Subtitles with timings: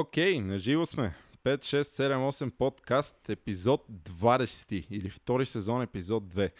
[0.00, 1.14] Окей, okay, наживо сме.
[1.44, 6.50] 5, 6, 7, 8 подкаст, епизод 20 или втори сезон, епизод 2.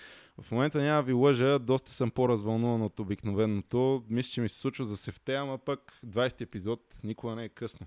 [0.43, 4.05] В момента няма ви лъжа, доста съм по-развълнуван от обикновеното.
[4.09, 7.87] Мисля, че ми се случва за сефте, ама пък 20 епизод никога не е късно.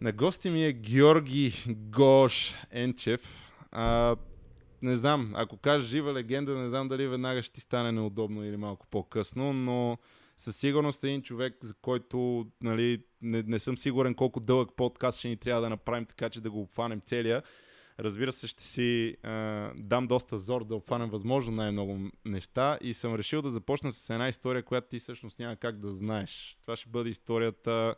[0.00, 3.52] На гости ми е Георги Гош Енчев.
[3.72, 4.16] А,
[4.82, 8.56] не знам, ако кажа жива легенда, не знам дали веднага ще ти стане неудобно или
[8.56, 9.98] малко по-късно, но
[10.36, 15.18] със сигурност е един човек, за който нали, не, не съм сигурен колко дълъг подкаст
[15.18, 17.42] ще ни трябва да направим, така че да го обхванем целия.
[18.00, 23.14] Разбира се, ще си а, дам доста зор да обхванем възможно най-много неща и съм
[23.14, 26.58] решил да започна с една история, която ти всъщност няма как да знаеш.
[26.62, 27.94] Това ще бъде историята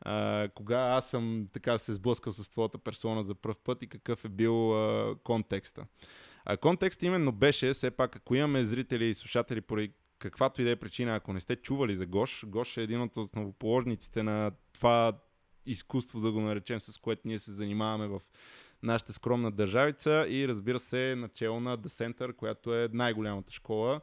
[0.00, 4.24] а, кога аз съм така се сблъскал с твоята персона за първ път и какъв
[4.24, 5.86] е бил а, контекста.
[6.44, 10.70] А контекст именно беше, все пак, ако имаме зрители и слушатели поради каквато и да
[10.70, 15.12] е причина, ако не сте чували за Гош, Гош е един от основоположниците на това
[15.66, 18.20] изкуство, да го наречем, с което ние се занимаваме в
[18.82, 24.00] нашата скромна държавица и разбира се начало на The Center, която е най-голямата школа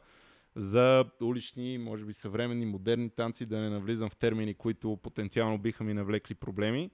[0.56, 5.84] за улични, може би съвременни, модерни танци, да не навлизам в термини, които потенциално биха
[5.84, 6.90] ми навлекли проблеми.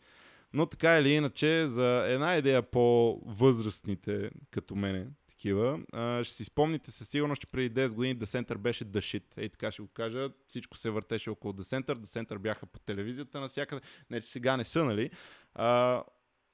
[0.53, 5.07] Но така или иначе, за една идея по-възрастните като мене,
[5.41, 5.81] такива.
[5.93, 9.23] А, ще си спомните със сигурност, че преди 10 години The Center беше The Shit.
[9.37, 10.31] Ей така ще го кажа.
[10.49, 11.95] Всичко се въртеше около The Center.
[11.95, 13.83] The Center бяха по телевизията навсякъде.
[14.11, 15.11] Не, че сега не са, нали?
[15.55, 16.03] А,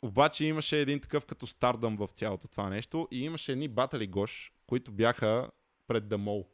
[0.02, 4.52] обаче имаше един такъв като стардъм в цялото това нещо и имаше едни батали гош,
[4.66, 5.50] които бяха
[5.88, 6.46] пред Mall.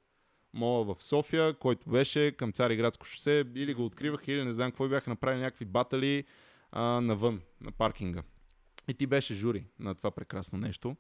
[0.55, 4.89] Мола в София, който беше към Цариградско шосе, или го откриваха, или не знам какво
[4.89, 6.25] бяха направили някакви батали
[6.71, 8.23] а, навън, на паркинга.
[8.89, 10.97] И ти беше жури на това прекрасно нещо.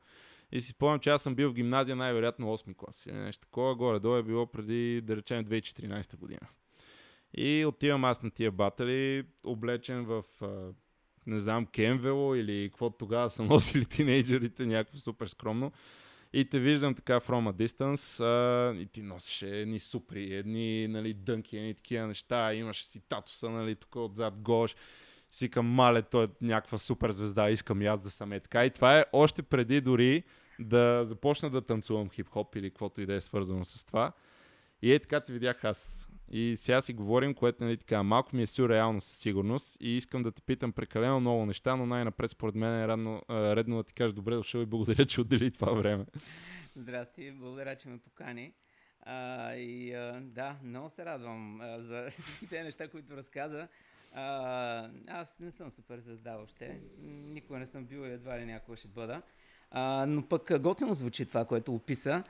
[0.52, 3.74] И си спомням, че аз съм бил в гимназия най-вероятно 8 клас или нещо такова.
[3.74, 6.48] Горе-долу е било преди, да речем, 2014 година.
[7.34, 10.24] И отивам аз на тия батали, облечен в,
[11.26, 15.72] не знам, кенвело или какво тогава са носили тинейджерите, някакво супер скромно.
[16.32, 21.14] И те виждам така from a distance а, и ти носиш едни супри, едни нали,
[21.14, 24.76] дънки, едни такива неща, имаш си татуса, нали, тук отзад гош
[25.30, 28.64] си към мале, той е някаква супер звезда, искам и аз да съм е така.
[28.64, 30.24] И това е още преди дори
[30.58, 34.12] да започна да танцувам хип-хоп или каквото и да е свързано с това.
[34.82, 36.08] И е така те видях аз.
[36.30, 40.22] И сега си говорим, което нали така, малко ми е сюрреално със сигурност и искам
[40.22, 43.94] да те питам прекалено много неща, но най-напред според мен е редно, редно да ти
[43.94, 46.06] кажа добре дошъл и благодаря, че отдели това време.
[46.76, 48.52] Здрасти, благодаря, че ме покани.
[49.00, 53.68] А, и а, да, много се радвам а, за всички тези неща, които разказа.
[54.12, 56.80] А, аз не съм супер звезда въобще.
[57.02, 59.22] Никога не съм бил и едва ли някога ще бъда.
[59.72, 62.22] А, но пък готино звучи това, което описа.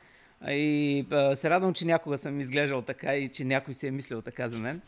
[0.49, 4.23] И а, се радвам, че някога съм изглеждал така и че някой си е мислил
[4.23, 4.81] така за мен.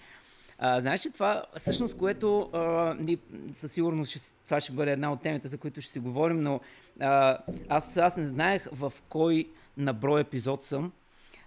[0.58, 3.18] А, знаеш ли това, всъщност, което а, ни,
[3.52, 6.60] със сигурност ще, това ще бъде една от темите, за които ще си говорим, но
[7.00, 7.38] а,
[7.68, 10.92] аз, аз не знаех в кой наброй епизод съм.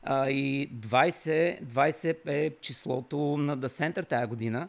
[0.03, 4.67] А, и 20, 20 е числото на The Center тая година.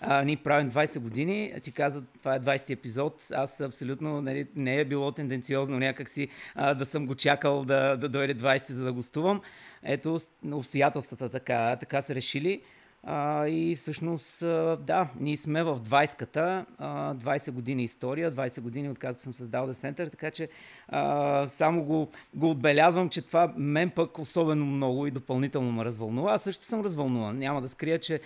[0.00, 1.52] А, ние правим 20 години.
[1.62, 3.26] Ти каза, това е 20 епизод.
[3.32, 8.08] Аз абсолютно нали, не е било тенденциозно някакси а, да съм го чакал да, да
[8.08, 9.40] дойде 20 за да гостувам.
[9.82, 10.20] Ето,
[10.52, 12.60] обстоятелствата така, така са решили.
[13.02, 14.40] А, и всъщност,
[14.80, 19.72] да, ние сме в 20-ката, а, 20 години история, 20 години откакто съм създал The
[19.72, 20.48] Center, така че
[20.88, 26.32] а, само го, го отбелязвам, че това мен пък особено много и допълнително ме развълнува.
[26.32, 27.38] Аз също съм развълнуван.
[27.38, 28.20] Няма да скрия, че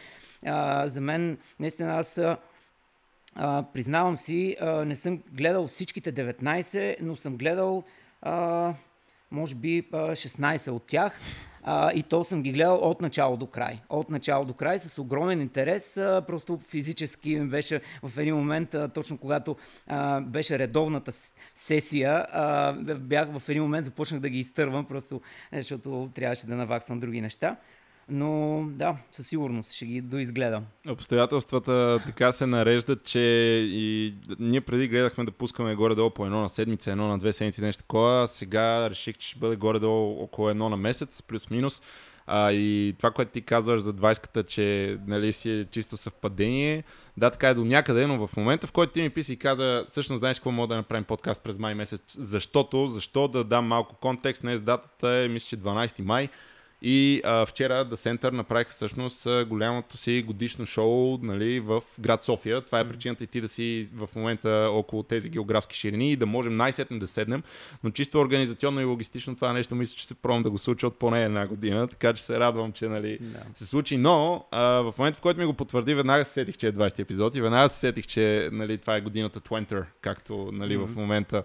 [0.47, 2.19] а, за мен наистина аз
[3.37, 7.84] а, признавам си, а, не съм гледал всичките 19, но съм гледал
[8.22, 8.75] а,
[9.31, 11.21] може би 16 от тях.
[11.66, 13.81] А, и то съм ги гледал от начало до край.
[13.88, 15.97] От начало до край с огромен интерес.
[15.97, 19.56] А, просто физически беше в един момент, а, точно когато
[19.87, 21.12] а, беше редовната
[21.55, 25.21] сесия, а, бях в един момент започнах да ги изтървам, просто
[25.53, 27.56] защото трябваше да наваксвам други неща.
[28.09, 30.64] Но да, със сигурност ще ги доизгледам.
[30.88, 33.20] Обстоятелствата така се нареждат, че
[33.70, 37.61] и ние преди гледахме да пускаме горе-долу по едно на седмица, едно на две седмици,
[37.61, 38.29] нещо такова.
[38.29, 41.82] Сега реших, че ще бъде горе-долу около едно на месец, плюс-минус.
[42.26, 46.84] А, и това, което ти казваш за 20-ката, че нали, си е чисто съвпадение,
[47.17, 49.84] да, така е до някъде, но в момента, в който ти ми писи и каза,
[49.88, 53.96] всъщност знаеш какво мога да направим подкаст през май месец, защото, защо да дам малко
[53.96, 56.29] контекст, днес датата е, мисля, че 12 май,
[56.86, 62.60] И а, вчера The Center направиха всъщност голямото си годишно шоу нали, в град София.
[62.60, 66.26] Това е причината и ти да си в момента около тези географски ширини и да
[66.26, 67.42] можем най-сетне да седнем.
[67.84, 70.98] Но чисто организационно и логистично това нещо мисля, че се пробвам да го случа от
[70.98, 73.40] поне една година, така че се радвам, че нали, да.
[73.54, 73.96] се случи.
[73.96, 76.98] Но а, в момента, в който ми го потвърди, веднага се сетих, че е 20
[76.98, 80.86] епизод и веднага се сетих, че нали, това е годината Twenter, както нали, mm-hmm.
[80.86, 81.42] в момента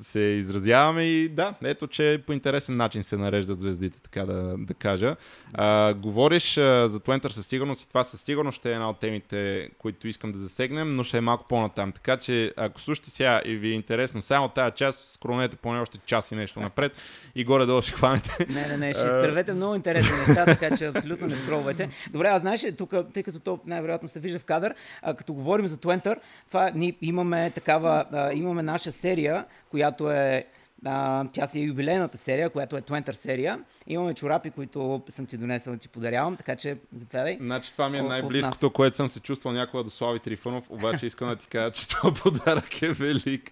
[0.00, 4.74] се изразяваме и да, ето, че по интересен начин се нареждат звездите, така да, да
[4.74, 5.16] кажа.
[5.52, 8.98] А, говориш а, за Твентър със сигурност и това със сигурност ще е една от
[8.98, 11.92] темите, които искам да засегнем, но ще е малко по-натам.
[11.92, 15.98] Така че ако слушате сега и ви е интересно само тази част, скронете поне още
[16.06, 16.92] час и нещо напред
[17.34, 18.46] и горе-долу ще хванете.
[18.48, 21.88] Не, не, не, ще изтървете много интересни неща, така че абсолютно не скролвайте.
[22.10, 25.66] Добре, а знаеш, тук, тъй като то най-вероятно се вижда в кадър, а, като говорим
[25.66, 29.23] за Твентър, това ние имаме такава, а, имаме наша серия,
[29.70, 30.44] която е
[30.84, 33.60] а, тя си е юбилейната серия, която е Твентър серия.
[33.86, 37.36] Имаме чорапи, които съм ти донесъл да ти подарявам, така че заповядай.
[37.40, 41.28] Значи това ми е най-близкото, което съм се чувствал някога до Слави Трифонов, обаче искам
[41.28, 43.50] да ти кажа, че този подарък е велик.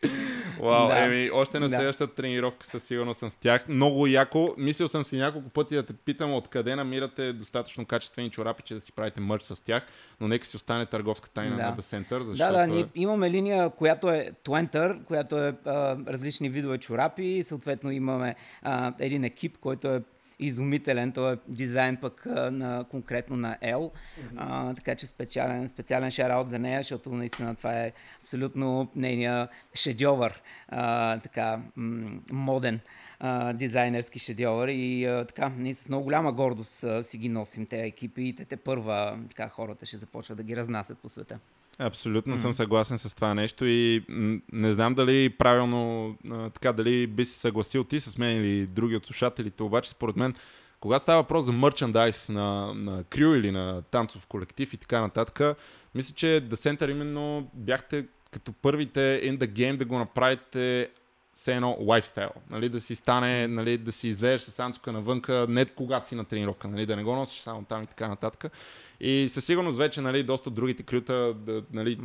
[0.60, 1.04] Вау, да.
[1.04, 2.14] еми, още на следващата да.
[2.14, 3.68] тренировка със сигурност съм с тях.
[3.68, 4.54] Много яко.
[4.58, 8.80] Мислил съм си няколко пъти да те питам откъде намирате достатъчно качествени чорапи, че да
[8.80, 9.86] си правите мърч с тях,
[10.20, 11.62] но нека си остане търговска тайна да.
[11.62, 12.24] на The Center.
[12.24, 12.52] Защото...
[12.52, 17.42] Да, да, ние имаме линия, която е Twenter, която е а, различни видове чорапи и
[17.42, 20.02] съответно имаме а, един екип, който е
[20.38, 21.12] изумителен.
[21.12, 23.76] Той е дизайн пък на, конкретно на L.
[23.76, 23.92] Mm-hmm.
[24.36, 30.42] А, така че специален, специален шараут за нея, защото наистина това е абсолютно нейния шедьовър,
[30.68, 32.80] а, така м- моден
[33.20, 37.66] а, дизайнерски шедьовър и а, така, ние с много голяма гордост а, си ги носим
[37.66, 41.38] тези екипи и те, те първа така хората ще започват да ги разнасят по света.
[41.86, 42.40] Абсолютно mm-hmm.
[42.40, 44.04] съм съгласен с това нещо и
[44.52, 48.96] не знам дали правилно, а, така, дали би се съгласил ти с мен или други
[48.96, 50.34] от слушателите, обаче според мен,
[50.80, 55.56] когато става въпрос за мерчендайз на, на крю или на танцов колектив и така нататък,
[55.94, 60.88] мисля, че The Center именно бяхте като първите in the game да го направите
[61.34, 65.64] все едно лайфстайл, нали, да си стане, нали, да си излезеш с санцука навънка, не
[65.64, 68.52] когато си на тренировка, нали, да не го носиш само там и така нататък.
[69.00, 71.34] И със сигурност вече нали, доста от другите клюта,
[71.72, 71.98] нали,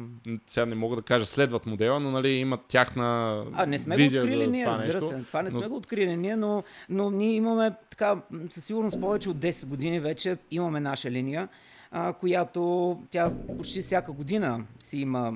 [0.48, 4.22] сега не мога да кажа следват модела, но нали, имат тяхна А, не сме визия
[4.22, 5.10] го открили ние, това разбира нещо.
[5.10, 5.24] се.
[5.24, 5.70] Това не сме но...
[5.70, 10.38] го открили ние, но, но ние имаме така, със сигурност повече от 10 години вече
[10.52, 11.48] имаме наша линия,
[11.92, 15.34] а, която тя почти всяка година си има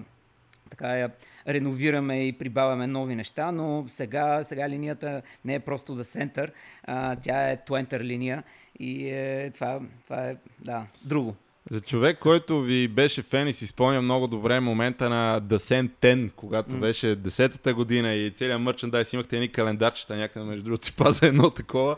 [0.71, 1.09] така я
[1.47, 6.51] реновираме и прибавяме нови неща, но сега, сега линията не е просто да център,
[6.83, 8.43] а, тя е Twenter линия
[8.79, 11.35] и е, това, това е да, друго.
[11.71, 16.31] За човек, който ви беше фен и си спомня много добре момента на Descent 10,
[16.35, 16.79] когато mm.
[16.79, 21.49] беше 10-та година и целият мърчендайз имахте едни календарчета някъде, между другото си паза едно
[21.49, 21.95] такова.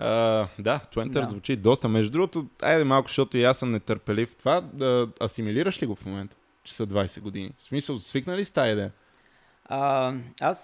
[0.00, 1.28] Uh, да, Twenter да.
[1.28, 1.88] звучи доста.
[1.88, 4.36] Между другото, айде малко, защото и аз съм нетърпелив.
[4.36, 7.54] Това да асимилираш ли го в момента, че са 20 години?
[7.58, 8.92] В смисъл, свикнали с тази идея?
[9.70, 10.62] Uh, аз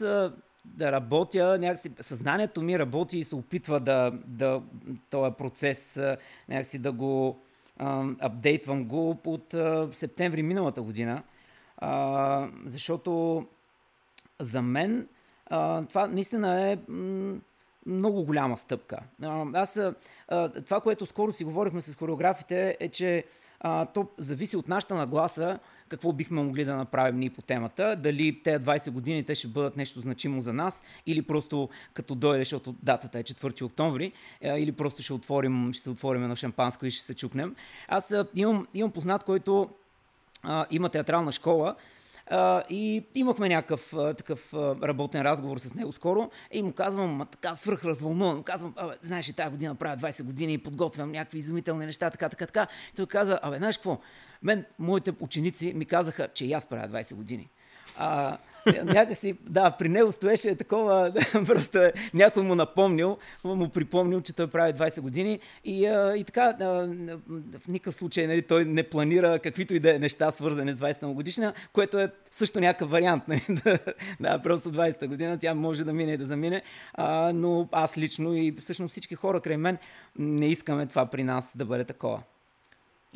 [0.65, 4.63] да работя, някакси съзнанието ми работи и се опитва да, да
[5.11, 6.01] този процес
[6.49, 7.43] някакси да го
[8.21, 9.55] апдейтвам го от
[9.95, 11.23] септември миналата година,
[11.77, 13.45] а, защото
[14.41, 15.09] за мен
[15.47, 16.79] а, това наистина е
[17.87, 18.99] много голяма стъпка.
[19.23, 19.81] А, аз,
[20.29, 23.25] а, това, което скоро си говорихме с хореографите, е, че
[23.61, 25.59] а, то зависи от нашата нагласа
[25.93, 27.97] какво бихме могли да направим ние по темата.
[27.97, 32.41] Дали тези 20 години те ще бъдат нещо значимо за нас или просто като дойде,
[32.41, 34.13] защото датата е 4 октомври,
[34.43, 37.57] или просто ще отворим, ще отворим едно шампанско и ще се чукнем.
[37.89, 39.69] Аз имам, имам познат, който
[40.43, 41.75] а, има театрална школа
[42.31, 47.27] Uh, и имахме някакъв uh, такъв uh, работен разговор с него скоро и му казвам,
[47.31, 51.87] така свръх развълнуван, казвам, знаеш ли, тази година правя 20 години и подготвям някакви изумителни
[51.87, 52.67] неща, така, така, така.
[52.93, 53.99] И той каза, абе, знаеш какво,
[54.43, 57.51] мен, моите ученици ми казаха, че и аз правя 20 години.
[57.97, 58.39] А,
[58.85, 61.13] някакси, да, при него стоеше такова,
[61.47, 65.83] просто е, някой му напомнил, му припомнил, че той прави 20 години и,
[66.17, 70.73] и така, в никакъв случай нали, той не планира каквито и да е неща, свързани
[70.73, 73.25] с 20-та годишна, което е също някакъв вариант.
[73.33, 73.79] Нали,
[74.21, 76.63] да, просто 20-та година, тя може да мине и да замине,
[76.95, 79.79] а, но аз лично и всъщност всички хора край мен
[80.19, 82.23] не искаме това при нас да бъде такова.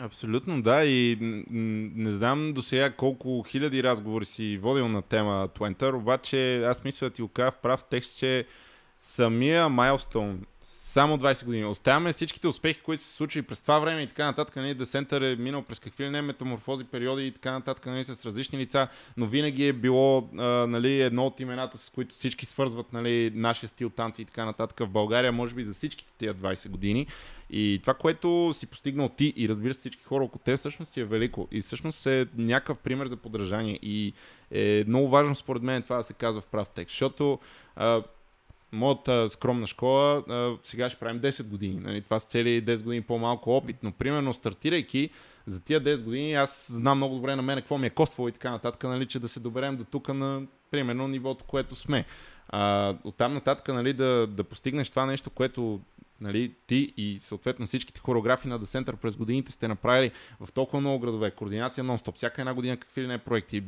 [0.00, 0.84] Абсолютно, да.
[0.84, 6.84] И не знам до сега колко хиляди разговори си водил на тема Twenter, обаче аз
[6.84, 8.46] мисля да ти го кажа в прав текст, че
[9.02, 10.36] самия Milestone
[10.96, 11.64] само 20 години.
[11.64, 14.56] Оставяме всичките успехи, които са се случили през това време и така нататък.
[14.56, 18.26] Нали, Десентър е минал през какви ли не метаморфози, периоди и така нататък нали, с
[18.26, 22.92] различни лица, но винаги е било а, нали, едно от имената, с които всички свързват
[22.92, 26.68] нали, нашия стил танци и така нататък в България, може би за всичките тия 20
[26.68, 27.06] години.
[27.50, 31.00] И това, което си постигнал ти и разбира се всички хора около те, всъщност си
[31.00, 31.48] е велико.
[31.52, 33.78] И всъщност е някакъв пример за подражание.
[33.82, 34.12] И
[34.50, 37.38] е много важно според мен това да се казва в прав текст, защото
[37.76, 38.02] а,
[38.76, 41.80] моята скромна школа, а, сега ще правим 10 години.
[41.80, 42.02] Нали?
[42.02, 45.10] Това са цели 10 години по-малко опит, но примерно стартирайки
[45.46, 48.32] за тия 10 години, аз знам много добре на мен какво ми е коствало и
[48.32, 52.04] така нататък, нали, че да се доберем до тук на примерно нивото, което сме.
[52.48, 55.80] А, оттам нататък нали, да, да постигнеш това нещо, което
[56.20, 60.80] нали, ти и съответно всичките хореографи на The Center през годините сте направили в толкова
[60.80, 63.62] много градове, координация нон-стоп, всяка една година какви ли не проекти,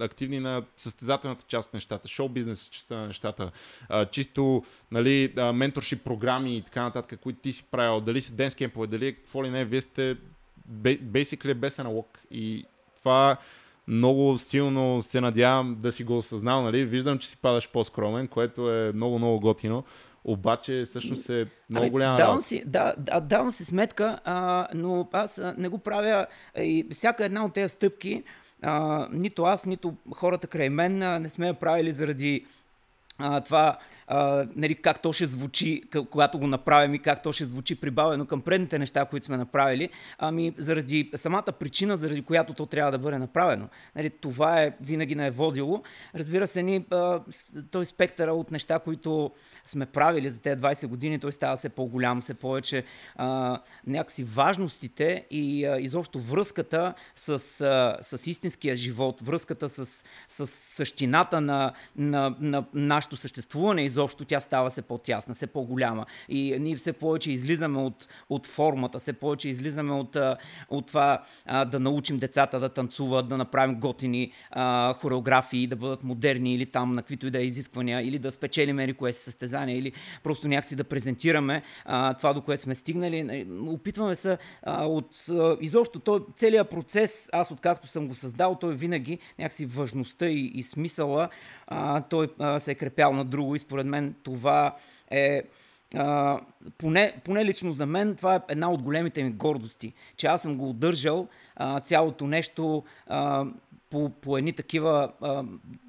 [0.00, 3.50] активни на състезателната част от нещата, шоу бизнес частта на нещата,
[4.10, 8.86] чисто нали, менторшип програми и така нататък, които ти си правил, дали си ден кемпове,
[8.86, 10.16] дали какво ли не, вие сте
[10.84, 12.64] basically без аналог и
[12.98, 13.36] това
[13.88, 16.84] много силно се надявам да си го осъзнал, нали?
[16.84, 19.84] Виждам, че си падаш по-скромен, което е много-много готино
[20.24, 25.08] обаче всъщност е много ами, голяма давам си, да, да, давам си сметка, а, но
[25.12, 26.26] аз не го правя
[26.56, 28.22] и всяка една от тези стъпки,
[28.62, 32.46] а, нито аз, нито хората край мен а, не сме я правили заради
[33.18, 37.44] а, това а, нали, как то ще звучи, когато го направим и как то ще
[37.44, 42.66] звучи прибавено към предните неща, които сме направили, ами заради самата причина, заради която то
[42.66, 43.68] трябва да бъде направено.
[43.96, 45.82] Нали, това е винаги не е водило.
[46.14, 47.20] Разбира се, ни, а,
[47.70, 49.30] той спектъра от неща, които
[49.64, 52.84] сме правили за тези 20 години, той става все по-голям, все повече
[53.16, 60.46] а, някакси важностите и а, изобщо връзката с, а, с истинския живот, връзката с, с
[60.46, 66.06] същината на, на, на нашето съществуване, изобщо тя става все по-тясна, все по-голяма.
[66.28, 70.16] И ние все повече излизаме от, от формата, все повече излизаме от,
[70.70, 76.04] от това а, да научим децата да танцуват, да направим готини а, хореографии, да бъдат
[76.04, 79.78] модерни или там на каквито и да е изисквания, или да спечелим кое си състезание,
[79.78, 83.46] или просто някакси да презентираме а, това, до което сме стигнали.
[83.66, 88.74] Опитваме се а, от а, изобщо той, целият процес, аз откакто съм го създал, той
[88.74, 91.28] винаги някакси важността и, и смисъла
[91.66, 94.76] а, той а, се е крепял на друго и според мен това
[95.10, 95.42] е
[95.94, 96.40] а,
[96.78, 100.56] поне, поне лично за мен това е една от големите ми гордости, че аз съм
[100.56, 103.46] го удържал а, цялото нещо а,
[103.90, 105.44] по, по едни такива а,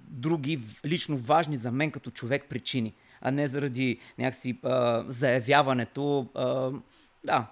[0.07, 6.71] други лично важни за мен като човек причини, а не заради някакси а, заявяването, а,
[7.25, 7.47] да,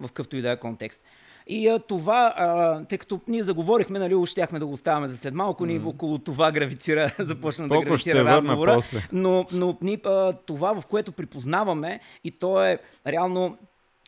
[0.00, 1.02] в какъвто и да е контекст.
[1.46, 5.34] И а, това, а, тъй като ние заговорихме, нали, щяхме да го оставяме за след
[5.34, 5.66] малко, mm.
[5.66, 8.74] ни около това гравитира, започна да гравитира разговора.
[8.74, 9.08] После.
[9.12, 13.56] Но, но ни, а, това, в което припознаваме, и то е реално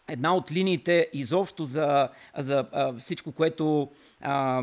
[0.09, 3.91] една от линиите изобщо за, за а, всичко, което
[4.21, 4.63] а,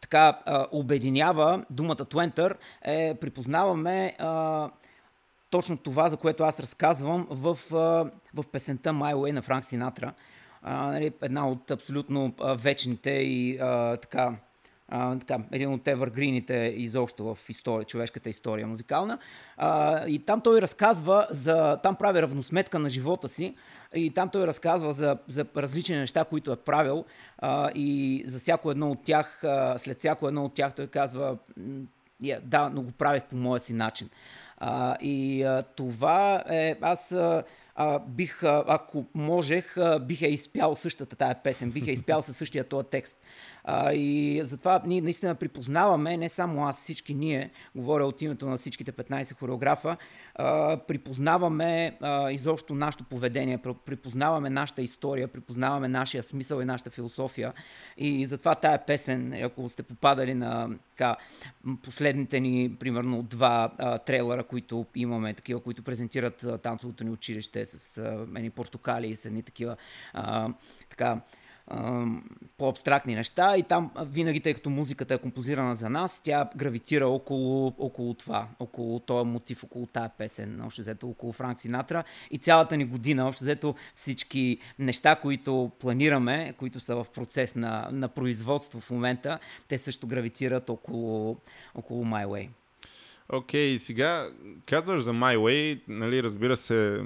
[0.00, 4.70] така а, обединява думата Твентър, е припознаваме а,
[5.50, 7.76] точно това, за което аз разказвам в, а,
[8.34, 10.12] в песента My Way на Франк Синатра
[10.62, 13.58] нали, една от абсолютно вечните и
[14.02, 14.34] така,
[14.90, 19.18] така, един от евъргрините изобщо в история, човешката история музикална.
[20.06, 23.54] И там той разказва за, там прави равносметка на живота си
[23.94, 27.04] и там той разказва за, за различни неща, които е правил
[27.74, 29.42] и за всяко едно от тях,
[29.76, 31.36] след всяко едно от тях той казва
[32.42, 34.10] да, но го правих по моя си начин.
[35.00, 35.46] И
[35.76, 37.14] това е, аз
[37.80, 42.36] а, бих, ако можех, а, бих е изпял същата тая песен, бих е изпял със
[42.36, 43.16] същия този текст.
[43.70, 48.56] А, и затова ние наистина припознаваме, не само аз, всички ние, говоря от името на
[48.56, 49.96] всичките 15 хореографа,
[50.34, 57.52] а, припознаваме а, изобщо нашето поведение, припознаваме нашата история, припознаваме нашия смисъл и нашата философия.
[57.96, 61.16] И затова тая песен, ако сте попадали на така,
[61.82, 67.64] последните ни, примерно, два а, трейлера, които имаме, такива, които презентират а, танцовото ни училище
[67.64, 69.76] с а, едни портокали и с едни такива
[70.12, 70.48] а,
[70.90, 71.20] така,
[72.58, 77.74] по-абстрактни неща и там винаги, тъй като музиката е композирана за нас, тя гравитира около,
[77.78, 82.76] около това, около този мотив, около тая песен, общо взето около Франк Синатра и цялата
[82.76, 88.80] ни година, общо взето всички неща, които планираме, които са в процес на, на производство
[88.80, 91.36] в момента, те също гравитират около,
[91.74, 92.48] около My Way.
[93.32, 94.28] Окей, okay, сега
[94.66, 97.00] казваш за My Way, нали, разбира се,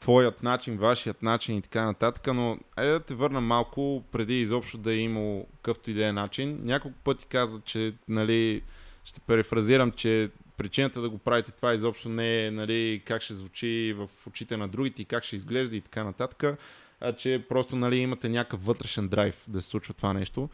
[0.00, 4.78] твоят начин, вашият начин и така нататък, но айде да те върна малко преди изобщо
[4.78, 6.60] да е имало какъвто идея начин.
[6.62, 8.62] Няколко пъти каза, че, нали,
[9.04, 13.94] ще перефразирам, че причината да го правите това изобщо не е нали, как ще звучи
[13.98, 16.58] в очите на другите и как ще изглежда и така нататък,
[17.00, 20.48] а че просто нали, имате някакъв вътрешен драйв да се случва това нещо.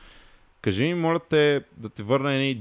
[0.60, 2.54] Кажи ми, моля те, да те върна едни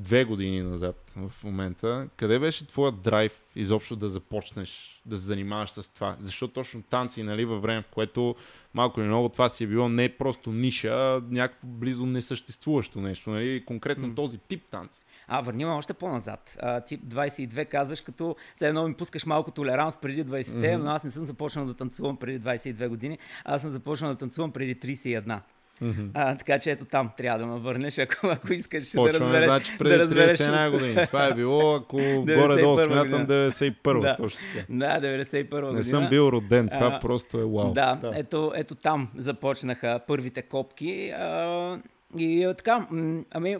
[0.00, 2.08] 22 години назад в момента.
[2.16, 6.16] Къде беше твоят драйв изобщо да започнеш да се занимаваш с това?
[6.20, 8.36] Защо точно танци, нали, във време, в което
[8.74, 13.30] малко или много това си е било не просто ниша, а някакво близо несъществуващо нещо,
[13.30, 13.64] нали?
[13.64, 14.16] Конкретно mm.
[14.16, 15.00] този тип танци.
[15.28, 16.56] А, върни ме още по-назад.
[16.60, 20.76] А, тип 22 казваш, като все едно ми пускаш малко толеранс преди 20-те, mm-hmm.
[20.76, 24.52] но аз не съм започнал да танцувам преди 22 години, аз съм започнал да танцувам
[24.52, 25.40] преди 31.
[25.82, 26.10] Mm-hmm.
[26.14, 29.50] А, така че ето там трябва да ме върнеш, ако, ако искаш Почваме, да разбереш.
[29.50, 30.38] Значи преди да разбереш...
[30.38, 31.06] 31 години.
[31.06, 31.96] Това е било, ако
[32.36, 34.16] горе-долу смятам 91 да.
[34.16, 34.66] точно така.
[34.68, 35.72] Да, 91 година.
[35.72, 37.72] Не съм бил роден, това а, просто е вау.
[37.72, 38.12] Да, да.
[38.14, 41.10] Ето, ето там започнаха първите копки.
[41.10, 41.78] А,
[42.18, 42.86] и така,
[43.30, 43.56] ами,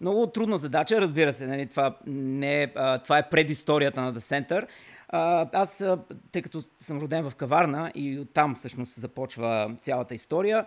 [0.00, 1.46] много трудна задача, разбира се.
[1.46, 4.66] Нали, това, не е, а, това е предисторията на The Center.
[5.08, 5.84] А, аз,
[6.32, 10.66] тъй като съм роден в Каварна и оттам всъщност започва цялата история,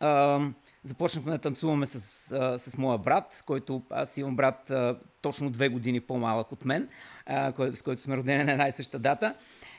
[0.00, 0.40] а,
[0.84, 5.68] започнахме да танцуваме с, а, с моя брат, който аз имам брат а, точно две
[5.68, 6.88] години по-малък от мен,
[7.26, 9.34] а, кой, с който сме родени на една и съща дата.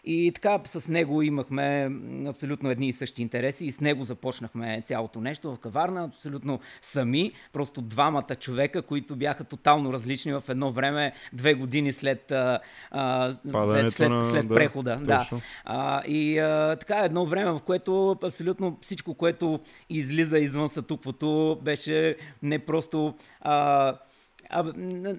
[0.10, 1.92] И така с него имахме
[2.28, 7.32] абсолютно едни и същи интереси и с него започнахме цялото нещо в каварна, абсолютно сами,
[7.54, 12.60] просто двамата човека, които бяха тотално различни в едно време, две години след, а,
[13.44, 14.30] след, след, на...
[14.30, 15.00] след прехода.
[15.04, 15.30] Да.
[15.66, 19.60] А, и а, така едно време, в което абсолютно всичко, което
[19.90, 23.94] излиза извън статуквото, беше не просто а,
[24.50, 24.64] а,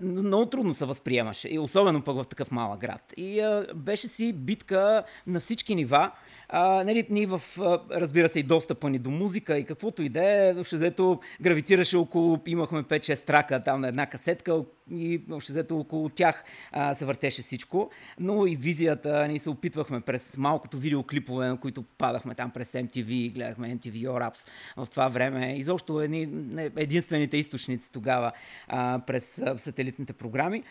[0.02, 3.14] много трудно се възприемаше, и особено пък в такъв малък град.
[3.16, 6.10] И а, беше си битка на всички нива.
[6.48, 7.42] А, нали, ние в,
[7.90, 12.40] разбира се, и достъпа ни до музика и каквото и да е, взето гравитираше около,
[12.46, 17.90] имахме 5-6 трака там на една касетка и взето около тях а, се въртеше всичко,
[18.20, 23.32] но и визията ни се опитвахме през малкото видеоклипове, на които падахме там през MTV,
[23.34, 25.54] гледахме MTV Europe в това време.
[25.56, 26.28] Изобщо едни,
[26.76, 28.32] единствените източници тогава
[28.68, 30.62] а, през сателитните програми.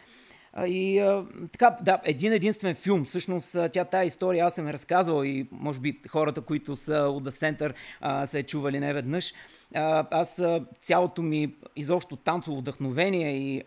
[0.65, 3.05] И а, така, да, един единствен филм.
[3.05, 7.23] Всъщност, тя тая история аз съм е разказвал и може би хората, които са от
[7.23, 9.33] The Center, а, са е чували не веднъж.
[9.75, 10.41] А, аз
[10.81, 13.63] цялото ми изобщо танцово вдъхновение и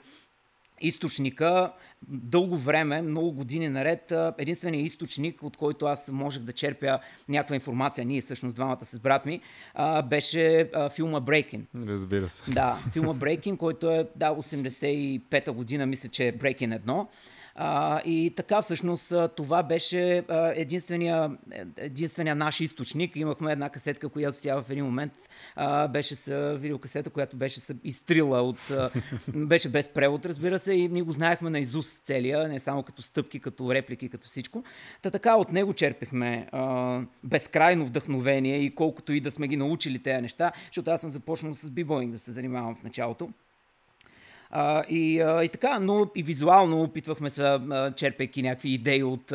[0.80, 1.72] източника
[2.08, 8.04] дълго време, много години наред, единственият източник, от който аз можех да черпя някаква информация,
[8.04, 9.40] ние всъщност двамата с брат ми,
[10.08, 11.62] беше филма Breaking.
[11.87, 12.50] Разбира се.
[12.50, 17.06] Да, филма Breaking, който е да, 85-та година, мисля, че е Breaking 1.
[17.54, 21.30] А, и така всъщност това беше единствения,
[21.76, 23.17] единствения наш източник.
[23.17, 25.13] Имахме една касетка, която сега в един момент
[25.56, 28.71] а, беше с видеокасета, която беше с изтрила от...
[28.71, 28.91] А,
[29.28, 33.02] беше без превод, разбира се, и ние го знаехме на Изус целия, не само като
[33.02, 34.65] стъпки, като реплики, като всичко.
[35.02, 40.02] Та така от него черпихме а, безкрайно вдъхновение и колкото и да сме ги научили
[40.02, 43.30] тези неща, защото аз съм започнал с бибоинг да се занимавам в началото.
[44.50, 47.58] А, и, а, и така, но и визуално опитвахме се,
[47.97, 49.26] черпейки някакви идеи от,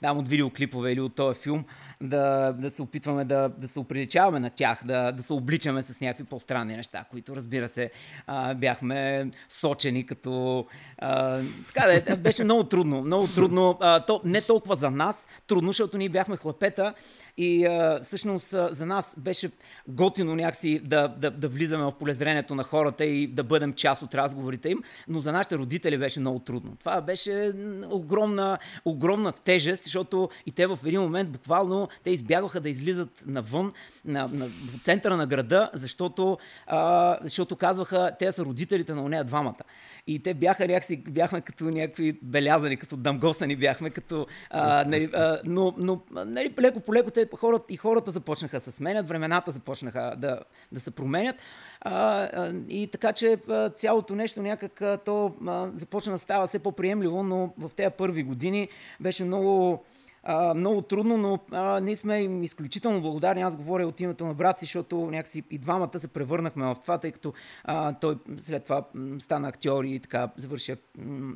[0.00, 1.64] там, от видеоклипове или от този филм,
[2.02, 6.00] да, да се опитваме да, да се оприличаваме на тях, да, да се обличаме с
[6.00, 7.90] някакви по-странни неща, които разбира се
[8.26, 10.66] а, бяхме сочени като...
[10.98, 11.40] А,
[11.74, 13.78] така да, беше много трудно, много трудно.
[13.80, 16.94] А, то, не толкова за нас, трудно, защото ние бяхме хлапета
[17.36, 19.50] и а, всъщност а, за нас беше
[19.88, 24.14] готино някакси да, да, да влизаме в полезрението на хората и да бъдем част от
[24.14, 26.76] разговорите им, но за нашите родители беше много трудно.
[26.78, 27.52] Това беше
[27.90, 33.72] огромна, огромна тежест, защото и те в един момент буквално те избягваха да излизат навън,
[34.04, 39.24] на, на, в центъра на града, защото, а, защото казваха, те са родителите на нея
[39.24, 39.62] двамата.
[40.06, 45.40] И те бяха някакси, бяхме като някакви белязани, като дамгосани бяхме, като, а, нали, а,
[45.44, 49.50] но, но нали, леко по леко те хората, и хората започнаха да се сменят, времената
[49.50, 50.40] започнаха да,
[50.72, 51.36] да се променят.
[51.80, 53.38] А, и така, че
[53.76, 58.68] цялото нещо някак то а, започна да става все по-приемливо, но в тези първи години
[59.00, 59.84] беше много
[60.24, 63.42] а, много трудно, но а, ние сме им изключително благодарни.
[63.42, 66.98] Аз говоря от името на брат си, защото някакси и двамата се превърнахме в това,
[66.98, 67.32] тъй като
[67.64, 68.84] а, той след това
[69.18, 70.74] стана актьор и така завърши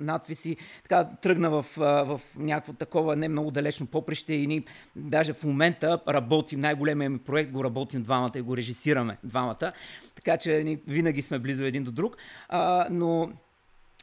[0.01, 0.57] надписи.
[0.83, 4.65] Така тръгна в, в някакво такова не много далечно поприще и ние
[4.97, 9.73] даже в момента работим, най-големия ми проект го работим двамата и го режисираме двамата.
[10.15, 12.17] Така че ние винаги сме близо един до друг.
[12.49, 13.33] А, но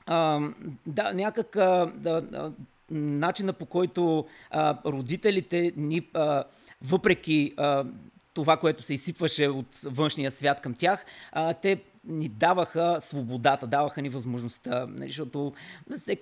[0.06, 0.39] а,
[0.88, 2.54] да, някак а, да,
[2.93, 6.43] начина по който а, родителите ни, а,
[6.82, 7.86] въпреки а,
[8.34, 14.01] това, което се изсипваше от външния свят към тях, а, те ни даваха свободата, даваха
[14.01, 15.53] ни възможността, нали, защото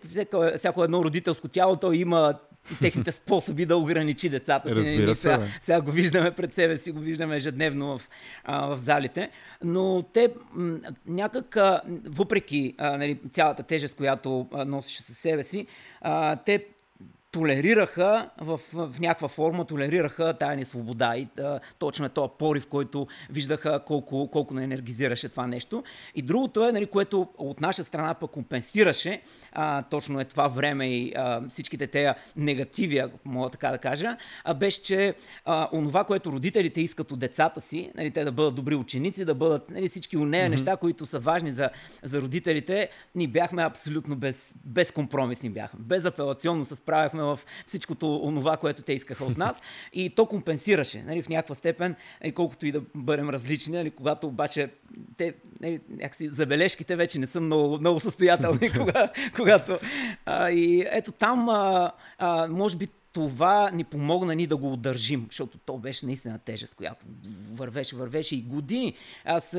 [0.10, 2.40] всеко, всяко едно родителско тяло, то има
[2.80, 4.76] техните способи да ограничи децата си.
[4.76, 5.46] Разбира нали, се, сега, бе.
[5.62, 8.10] сега го виждаме пред себе си, го виждаме ежедневно в,
[8.44, 9.30] а, в залите,
[9.64, 15.44] но те м, някак, а, въпреки а, нали, цялата тежест, която а, носеше със себе
[15.44, 15.68] си,
[16.02, 16.66] а, те
[17.32, 22.68] толерираха в, в някаква форма, толерираха тая ни свобода и а, точно е този порив,
[22.68, 25.84] който виждаха колко, колко не енергизираше това нещо.
[26.16, 30.88] И другото е, нали, което от наша страна пък компенсираше а, точно е това време
[30.88, 35.16] и а, всичките тези негативи, ако мога така да кажа, а, беше, че
[35.46, 39.36] а, онова, което родителите искат от децата си, нали, те да бъдат добри ученици, да
[39.36, 40.50] бъдат нали, всички унея mm-hmm.
[40.50, 41.70] неща, които са важни за,
[42.04, 45.80] за родителите, ни бяхме абсолютно без, безкомпромисни бяхме.
[45.84, 49.62] Безапелационно се справяхме в всичкото онова, което те искаха от нас
[49.94, 54.28] и то компенсираше нали, в някаква степен, нали, колкото и да бъдем различни, нали, когато
[54.28, 54.70] обаче
[55.18, 59.80] те, нали, някакси забележките вече не са много, много състоятелни, кога, когато...
[60.26, 65.26] А, и ето там, а, а, може би, това ни помогна ни да го удържим,
[65.30, 67.06] защото то беше наистина тежест, която
[67.52, 68.96] вървеше, вървеше и години.
[69.26, 69.58] Аз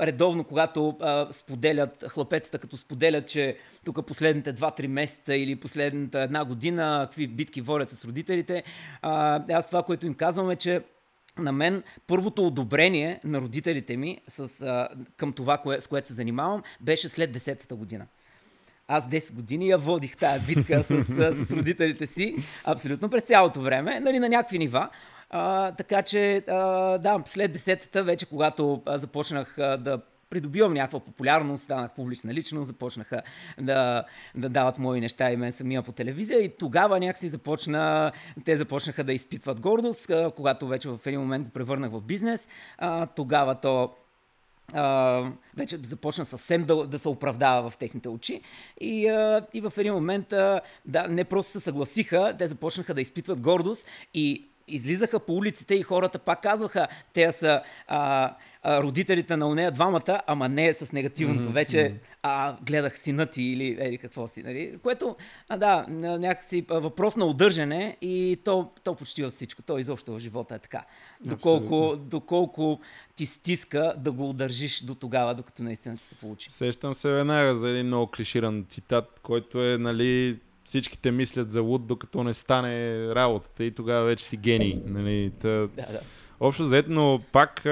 [0.00, 0.96] редовно, когато
[1.30, 7.60] споделят хлапетата, като споделят, че тук последните 2-3 месеца или последната една година, какви битки
[7.60, 8.62] водят с родителите,
[9.02, 10.82] аз това, което им казвам е, че
[11.38, 16.62] на мен първото одобрение на родителите ми с, към това, кое, с което се занимавам,
[16.80, 18.06] беше след 10-та година.
[18.88, 21.04] Аз 10 години я водих тая битка с,
[21.34, 24.88] с родителите си, абсолютно през цялото време, нали, на някакви нива.
[25.30, 31.00] А, така че, а, да, след 10-та вече, когато а, започнах а, да придобивам някаква
[31.00, 33.22] популярност, станах публична личност, започнаха
[33.60, 38.12] да, да дават мои неща и мен самия по телевизия и тогава някакси започна,
[38.44, 42.48] те започнаха да изпитват гордост, а, когато вече в един момент го превърнах в бизнес,
[42.78, 43.90] а, тогава то
[44.74, 48.40] Uh, вече започна съвсем да, да се оправдава в техните очи.
[48.80, 53.00] И, uh, и в един момент, uh, да, не просто се съгласиха, те започнаха да
[53.00, 59.36] изпитват гордост и излизаха по улиците и хората пак казваха, те са а, а, родителите
[59.36, 61.48] на нея двамата, ама не с негативното.
[61.48, 61.52] Mm-hmm.
[61.52, 64.42] Вече а, гледах сина ти или ери какво си.
[64.42, 64.78] Нали?
[64.82, 65.16] Което,
[65.48, 65.86] а, да,
[66.18, 69.62] някакси въпрос на удържане и то, то почти във всичко.
[69.62, 70.84] То изобщо в живота е така.
[71.20, 72.80] Доколко, доколко
[73.14, 76.50] ти стиска да го удържиш до тогава, докато наистина ти се получи.
[76.50, 80.38] Сещам се веднага за един много клиширан цитат, който е, нали,
[80.70, 84.82] всичките мислят за луд, докато не стане работата и тогава вече си гений.
[84.86, 85.48] Нали, та...
[85.48, 86.00] Да, да.
[86.40, 87.66] Общо взето, но пак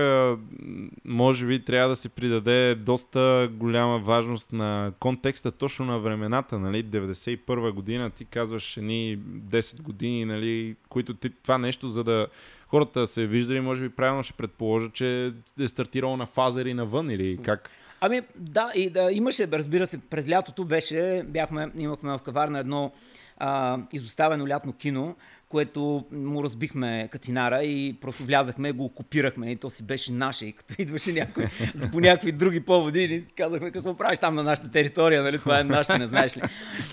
[1.04, 6.84] може би трябва да се придаде доста голяма важност на контекста, точно на времената, нали,
[6.84, 12.26] 91 година, ти казваш ни 10 години, нали, които ти, това нещо, за да
[12.66, 17.38] хората се виждали, може би правилно ще предположа, че е стартирало на фазери навън или
[17.42, 17.70] как?
[18.00, 22.92] Ами да, и да, имаше, разбира се, през лятото беше, бяхме, имахме в каварна едно
[23.38, 25.16] а, изоставено лятно кино,
[25.48, 30.46] което му разбихме катинара и просто влязахме, го окупирахме и то си беше наше.
[30.46, 34.34] И като идваше някой за по някакви други поводи, и си казахме какво правиш там
[34.34, 35.38] на нашата територия, нали?
[35.38, 36.42] това е наше, не знаеш ли.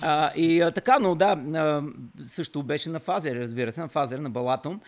[0.01, 1.83] А, и а, така, но да, а,
[2.23, 4.81] също беше на фазер, разбира се, на фазер, на Балатом.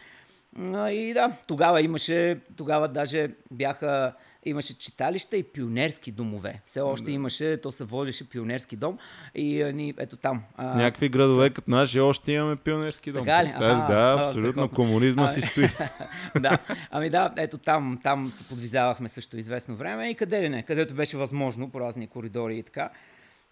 [0.74, 4.14] А, и да, тогава имаше, тогава даже бяха
[4.50, 6.62] имаше читалища и пионерски домове.
[6.66, 7.12] Все още да.
[7.12, 8.98] имаше, то се водеше пионерски дом
[9.36, 10.44] и а, ни, ето там.
[10.58, 13.26] В някакви градове като наши още имаме пионерски дом.
[13.26, 13.52] Така ли?
[13.56, 14.64] Ага, да, абсолютно.
[14.64, 15.70] А, комунизма а, си стои.
[16.40, 16.58] да,
[16.92, 20.94] ами да, ето там, там се подвизавахме също известно време и къде ли не, където
[20.94, 22.90] беше възможно по разни коридори и така.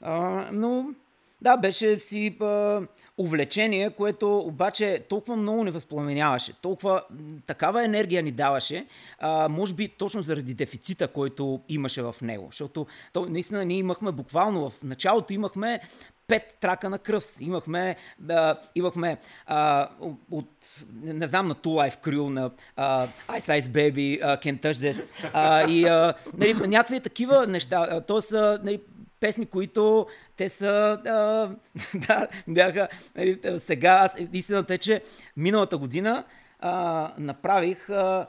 [0.02, 0.86] А, но
[1.46, 2.82] да, беше си а,
[3.18, 7.04] увлечение, което обаче толкова много не възпламеняваше, толкова
[7.48, 8.86] такава енергия ни даваше,
[9.20, 12.48] а, може би точно заради дефицита, който имаше в него.
[12.52, 15.80] Защото то, наистина ние имахме буквално в началото имахме
[16.28, 17.38] пет трака на кръс.
[17.42, 17.96] Имахме,
[18.30, 19.90] а, имахме а,
[20.32, 20.50] от,
[21.04, 25.12] не, знам, на Two Life Crew, на а, Ice Ice Baby, а, Can't Touch This,
[25.34, 28.02] а, и а, нали, някакви такива неща.
[28.02, 28.32] Тоест,
[28.64, 28.80] нали,
[29.26, 30.08] песни, които
[30.38, 31.50] те са, а,
[32.08, 35.04] да, бяха, нали, сега, аз, истината е, че
[35.38, 36.24] миналата година
[36.60, 38.28] а, направих, а,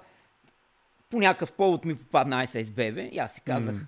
[1.11, 3.87] по някакъв повод ми попадна Ice Ice Baby и аз си казах, mm.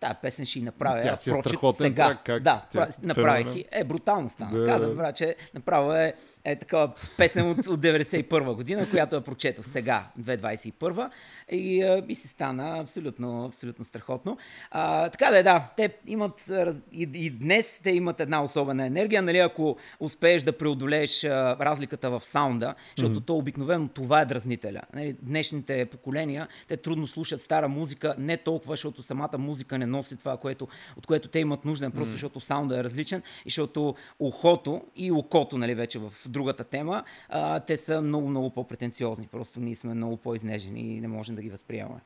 [0.00, 1.02] тая песен ще и направя.
[1.02, 2.08] Тя си е страхотен сега.
[2.08, 4.58] Трак, как да, тя, направих и е брутално стана.
[4.58, 4.66] Да.
[4.66, 6.14] Казах, брат, че направо е
[6.44, 11.10] е такава песен от, от 91 година, която я прочетох сега, 2021
[11.50, 14.38] и, а, и си стана абсолютно, абсолютно страхотно.
[14.70, 16.50] А, така да е, да, те имат
[16.92, 22.10] и, и днес те имат една особена енергия, нали, ако успееш да преодолееш а, разликата
[22.10, 23.26] в саунда, защото mm-hmm.
[23.26, 24.80] то обикновено това е дразнителя.
[24.94, 30.16] Нали, днешните поколения, те трудно слушат стара музика, не толкова, защото самата музика не носи
[30.16, 32.12] това, което, от което те имат нужда, просто mm-hmm.
[32.12, 37.60] защото саунда е различен и защото ухото и окото, нали, вече в другата тема, а,
[37.60, 39.28] те са много, много по-претенциозни.
[39.32, 42.00] Просто ние сме много по-изнежени и не можем да ги възприемаме.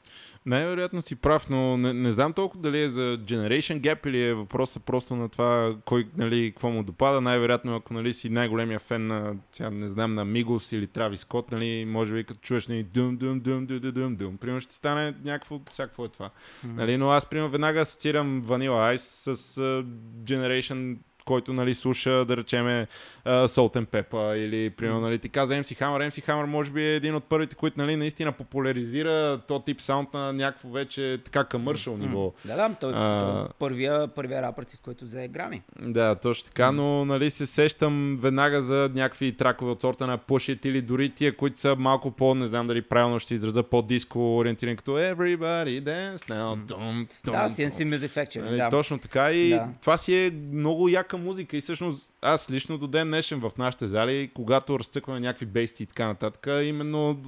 [0.46, 4.34] Най-вероятно си прав, но не, не знам толкова дали е за Generation Gap или е
[4.34, 7.20] въпросът просто на това кой, нали, какво му допада.
[7.20, 11.52] Най-вероятно, ако нали, си най-големия фен на, сега, не знам, на Мигос или Трави Скот,
[11.52, 14.74] нали, може би като чуеш нали, дум, дум, дум, дум, дум, дум, дум, примерно ще
[14.74, 16.26] стане някакво, всякакво е това.
[16.26, 16.76] Mm-hmm.
[16.76, 19.86] Нали, но аз, примерно, веднага асоциирам Vanilla Ice с uh,
[20.24, 20.96] Generation
[21.28, 22.86] който нали, слуша, да речеме,
[23.26, 26.08] uh, Salt and Pepper или, примерно, нали, ти каза MC Hammer.
[26.10, 30.14] MC Hammer може би е един от първите, които нали, наистина популяризира то тип саунд
[30.14, 32.00] на някакво вече така къмършъл mm-hmm.
[32.00, 32.32] ниво.
[32.44, 35.62] Да, да, той, uh, той първия, първия рапър, с който взе грами.
[35.80, 40.66] Да, точно така, но нали, се сещам веднага за някакви тракове от сорта на Push
[40.66, 44.76] или дори тия, които са малко по, не знам дали правилно ще израза, по-диско ориентирани,
[44.76, 46.64] като Everybody Dance Now.
[46.66, 48.42] Dum, dum, да, CNC Music Factory.
[48.42, 48.70] Нали, да.
[48.70, 49.68] Точно така и да.
[49.80, 53.88] това си е много яка музика и всъщност аз лично до ден днешен в нашите
[53.88, 57.22] зали, когато разцъкваме някакви бейсти и така нататък, именно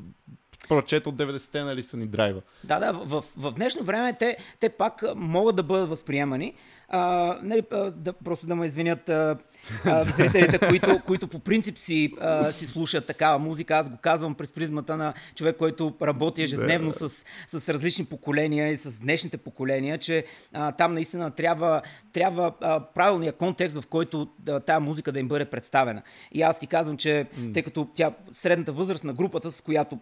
[0.68, 2.42] прочет от 90-те нали са ни драйва.
[2.64, 6.54] Да, да, в, в днешно време те, те пак могат да бъдат възприемани,
[6.90, 7.62] а, нали,
[7.94, 9.36] да, просто да ме извинят а,
[9.84, 13.74] а, зрителите, които, които по принцип си, а, си слушат такава музика.
[13.74, 17.08] Аз го казвам през призмата на човек, който работи ежедневно с,
[17.46, 23.32] с различни поколения и с днешните поколения, че а, там наистина трябва, трябва а, правилния
[23.32, 26.02] контекст, в който а, тая музика да им бъде представена.
[26.32, 29.98] И аз ти казвам, че тъй като тя средната възраст на групата, с която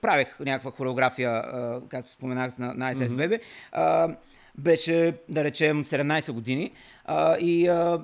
[0.00, 3.08] правех някаква хореография, а, както споменах на, на ISS
[3.72, 4.16] mm-hmm
[4.62, 6.72] беше, да речем, 17 години
[7.04, 8.00] а, и а,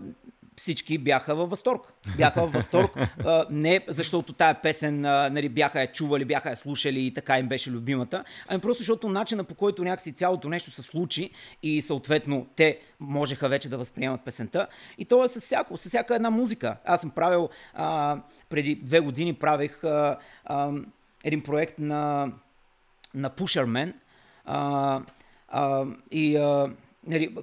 [0.56, 1.92] всички бяха във възторг.
[2.16, 2.90] Бяха във възторг.
[3.24, 7.38] А, не защото тая песен а, нали, бяха я чували, бяха я слушали и така
[7.38, 11.30] им беше любимата, ами просто защото начина по който някакси цялото нещо се случи
[11.62, 14.66] и съответно те можеха вече да възприемат песента.
[14.98, 16.76] И то е с, всяко, с всяка една музика.
[16.84, 20.70] Аз съм правил, а, преди две години правих а, а,
[21.24, 22.32] един проект на,
[23.14, 23.92] на Pusherman,
[24.44, 25.00] а,
[25.48, 26.70] а, и а,
[27.06, 27.36] нали,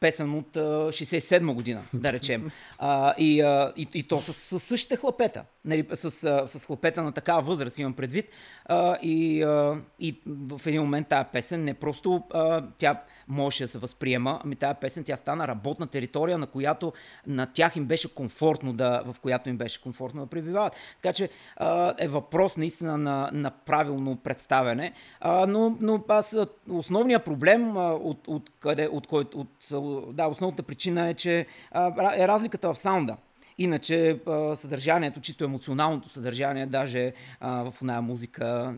[0.00, 2.50] песен от а, 67 година, да речем.
[2.78, 5.44] А, и, а, и, и то с, с същите хлапета.
[5.64, 6.10] Нали, с,
[6.46, 8.28] с, хлапета на такава възраст имам предвид.
[8.64, 13.68] А, и, а, и в един момент тази песен не просто а, тя можеше да
[13.68, 16.92] се възприема, ами тази песен тя стана работна територия, на която
[17.26, 20.76] на тях им беше комфортно да, в която им беше комфортно да пребивават.
[21.02, 24.92] Така че а, е въпрос наистина на, на правилно представяне.
[25.20, 26.36] А, но, но аз
[26.70, 32.14] основният проблем а, от, от, къде, от който, от, да, основната причина е, че а,
[32.16, 33.16] е разликата в саунда.
[33.62, 34.18] Иначе
[34.54, 38.74] съдържанието, чисто емоционалното съдържание, даже в една музика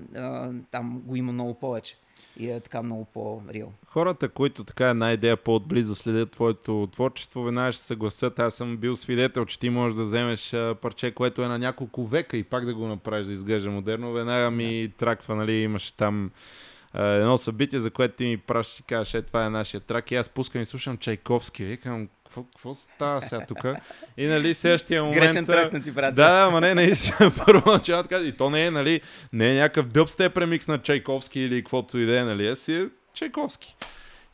[0.70, 1.96] там го има много повече
[2.36, 3.72] и е така много по-рил.
[3.86, 8.38] Хората, които така една идея по-отблизо следят твоето творчество, веднага ще се съгласят.
[8.38, 12.36] Аз съм бил свидетел, че ти можеш да вземеш парче, което е на няколко века
[12.36, 14.12] и пак да го направиш да изглежда модерно.
[14.12, 14.94] Веднага ми да.
[14.94, 16.30] траква, нали, имаш там
[16.94, 20.10] едно събитие, за което ти ми пращаш и кажеш, е, това е нашия трак.
[20.10, 21.64] И аз пускам и слушам Чайковски.
[21.64, 23.64] Викам, какво, какво става сега тук?
[24.16, 25.20] И нали следващия момент...
[25.20, 26.14] Грешен трък ти брат.
[26.14, 28.18] Да, ама не, наистина, първоначално така.
[28.22, 29.00] И то не е, нали,
[29.32, 32.74] не е някакъв дъбстеп премикс на Чайковски или каквото и да е, нали, а си
[32.76, 33.76] е Чайковски.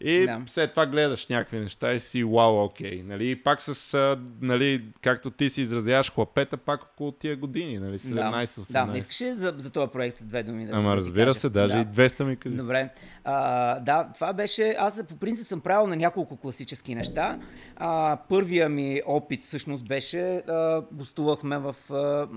[0.00, 0.42] И да.
[0.46, 3.02] след това гледаш някакви неща и си вау, окей.
[3.06, 3.30] Нали?
[3.30, 7.98] И пак с, нали, както ти си изразяваш хлапета, пак около тия години, нали?
[7.98, 8.72] 17-18.
[8.72, 11.74] Да, да искаш ли за, за този проект две думи да Ама разбира се, даже
[11.74, 11.80] да.
[11.80, 12.56] и 200 ми кажи.
[12.56, 12.88] Добре.
[13.24, 14.76] А, да, това беше...
[14.78, 17.38] Аз по принцип съм правил на няколко класически неща.
[17.76, 20.36] А, първия ми опит всъщност беше...
[20.36, 21.74] А, гостувахме в...
[21.90, 22.28] А,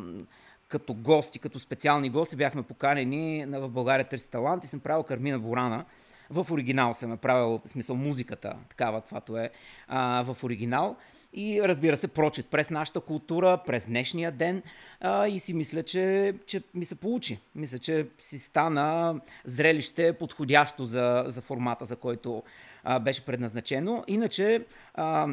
[0.67, 5.39] като гости, като специални гости, бяхме поканени в България Търси талант и съм правил Кармина
[5.39, 5.86] Борана
[6.30, 9.50] в оригинал съм е правил, в смисъл музиката, такава каквато е,
[9.88, 10.96] а, в оригинал.
[11.34, 14.64] И разбира се, прочит през нашата култура, през днешния ден
[15.02, 17.40] а, и си мисля, че, че ми се получи.
[17.56, 22.44] Мисля, че си стана зрелище подходящо за, за формата, за който
[22.84, 24.04] а, беше предназначено.
[24.08, 25.28] Иначе, а,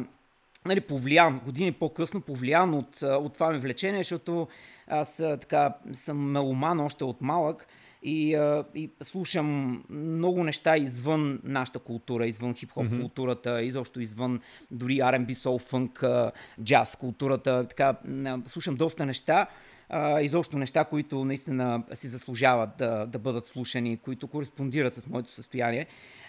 [0.65, 4.47] нали, повлиян, години по-късно, повлиян от, от това ми влечение, защото
[4.87, 7.67] аз така съм меломан още от малък
[8.03, 13.01] и, а, и слушам много неща извън нашата култура, извън хип-хоп mm-hmm.
[13.01, 14.39] културата, изобщо извън
[14.71, 16.31] дори R&B, soul, funk,
[16.63, 17.67] джаз културата.
[17.67, 17.97] Така,
[18.45, 19.47] слушам доста неща
[19.91, 25.31] а, изобщо неща, които наистина си заслужават да, да бъдат слушани, които кореспондират с моето
[25.31, 25.87] състояние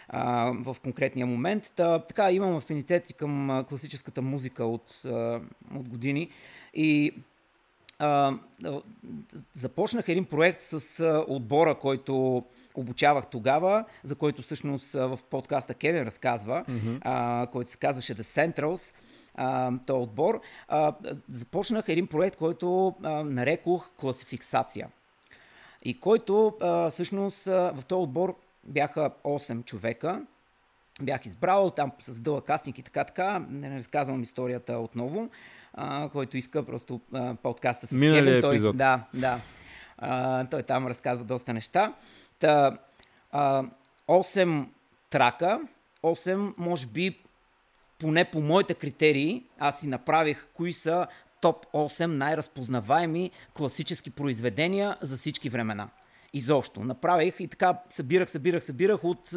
[0.09, 1.73] а, в конкретния момент.
[1.77, 5.03] Та, така, имам афинитет към класическата музика от,
[5.75, 6.29] от години
[6.75, 7.15] и
[8.03, 8.39] а,
[9.55, 16.03] започнах един проект с а, отбора, който обучавах тогава, за който всъщност в подкаста Кевин
[16.03, 16.99] разказва, mm-hmm.
[17.01, 18.95] а, който се казваше The Centrals
[19.87, 20.95] този отбор, а,
[21.31, 24.89] започнах един проект, който а, нарекох класификсация.
[25.83, 30.23] И който а, всъщност а, в този отбор бяха 8 човека.
[31.03, 33.47] Бях избрал там с дълъг кастинг и така, така.
[33.51, 35.31] Не разказвам историята отново.
[35.75, 38.41] А, който иска просто а, подкаста с Минали Кевин.
[38.41, 38.77] Той, епизод.
[38.77, 39.41] Да, да.
[39.99, 41.95] А, той там разказва доста неща.
[42.39, 42.79] Та,
[43.33, 43.65] а,
[44.09, 44.67] 8
[45.11, 45.61] трака,
[46.03, 47.19] 8 може би
[47.99, 51.07] поне по моите критерии, аз си направих кои са
[51.41, 55.89] топ 8 най-разпознаваеми класически произведения за всички времена.
[56.35, 56.81] Изобщо.
[56.81, 59.31] Направих и така събирах, събирах, събирах от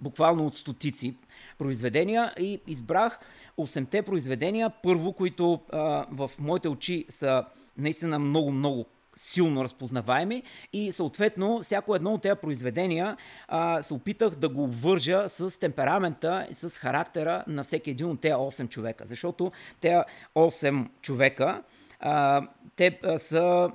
[0.00, 1.16] буквално от стотици
[1.58, 3.18] произведения и избрах
[3.58, 7.44] 8-те произведения, първо, които а, в моите очи са
[7.78, 10.42] наистина много, много силно разпознаваеми
[10.72, 13.16] и съответно всяко едно от тези произведения
[13.48, 18.20] а, се опитах да го обвържа с темперамента и с характера на всеки един от
[18.20, 19.06] тези 8 човека.
[19.06, 20.00] Защото тези
[20.34, 21.62] 8 човека,
[22.00, 22.42] а,
[22.76, 23.70] те а, са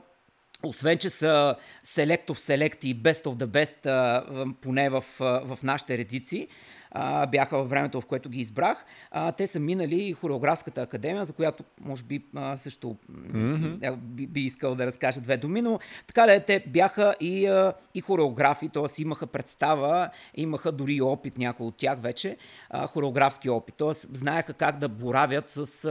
[0.63, 5.59] освен, че са Select of Select и Best of the Best, а, поне в, в
[5.63, 6.47] нашите редици,
[6.91, 8.85] а, бяха във времето, в което ги избрах.
[9.11, 13.95] А, те са минали и хореографската академия, за която може би а, също mm-hmm.
[13.95, 17.73] би, би искал да разкажа две думи, но така да е, те бяха и, а,
[17.93, 19.01] и хореографи, т.е.
[19.01, 22.37] имаха представа, имаха дори опит някои от тях вече,
[22.69, 23.93] а, хореографски опит, т.е.
[23.93, 25.85] знаеха как да боравят с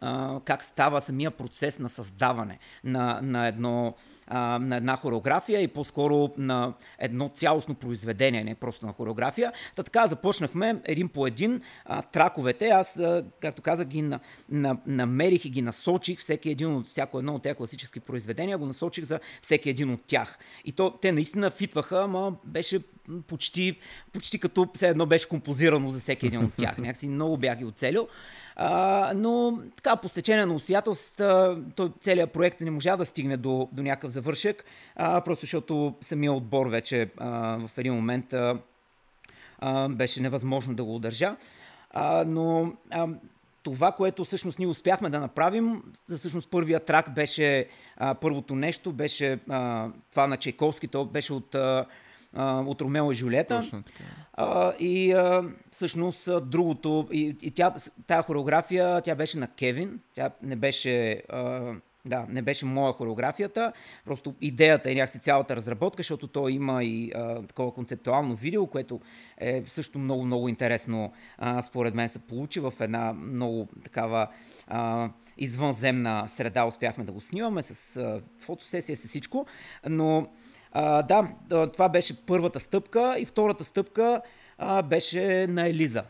[0.00, 3.94] а, как става самия процес на създаване на, на едно
[4.28, 9.52] а, на една хореография и по-скоро на едно цялостно произведение, не просто на хореография.
[9.76, 12.68] Та така започнахме един по един а, траковете.
[12.68, 17.18] Аз, а, както казах, ги на, на, намерих и ги насочих, всеки един от всяко
[17.18, 20.38] едно от тези класически произведения, го насочих за всеки един от тях.
[20.64, 22.80] И то, те наистина фитваха, ама беше
[23.26, 23.78] почти,
[24.12, 26.78] почти като все едно беше композирано за всеки един от тях.
[26.78, 28.08] Някакси много бях ги оцелил.
[28.60, 31.58] А, но така, по стечение на обстоятелствата,
[32.00, 34.64] целият проект не можа да стигне до, до някакъв завършек,
[34.96, 37.30] а, просто защото самия отбор вече а,
[37.66, 38.58] в един момент а,
[39.58, 41.36] а, беше невъзможно да го удържа.
[41.90, 43.08] А, но а,
[43.62, 45.82] това, което всъщност ние успяхме да направим,
[46.16, 51.54] всъщност първият трак беше, а, първото нещо беше а, това на Чайковски, то беше от
[51.54, 51.84] а,
[52.34, 53.60] а, от Ромео и Жулета.
[53.60, 54.04] Точно така.
[54.32, 57.74] А, и а, всъщност другото, и, и тя,
[58.06, 61.22] тая хореография, тя беше на Кевин, тя не беше...
[61.28, 61.72] А,
[62.04, 63.72] да, не беше моя хореографията,
[64.04, 69.00] просто идеята е някакси цялата разработка, защото то има и а, такова концептуално видео, което
[69.38, 74.28] е също много, много интересно, а, според мен се получи в една много такава
[74.66, 79.46] а, извънземна среда, успяхме да го снимаме с а, фотосесия, с всичко,
[79.88, 80.28] но
[80.72, 81.28] а, да,
[81.72, 84.22] това беше първата стъпка и втората стъпка
[84.58, 86.04] а, беше на Елиза.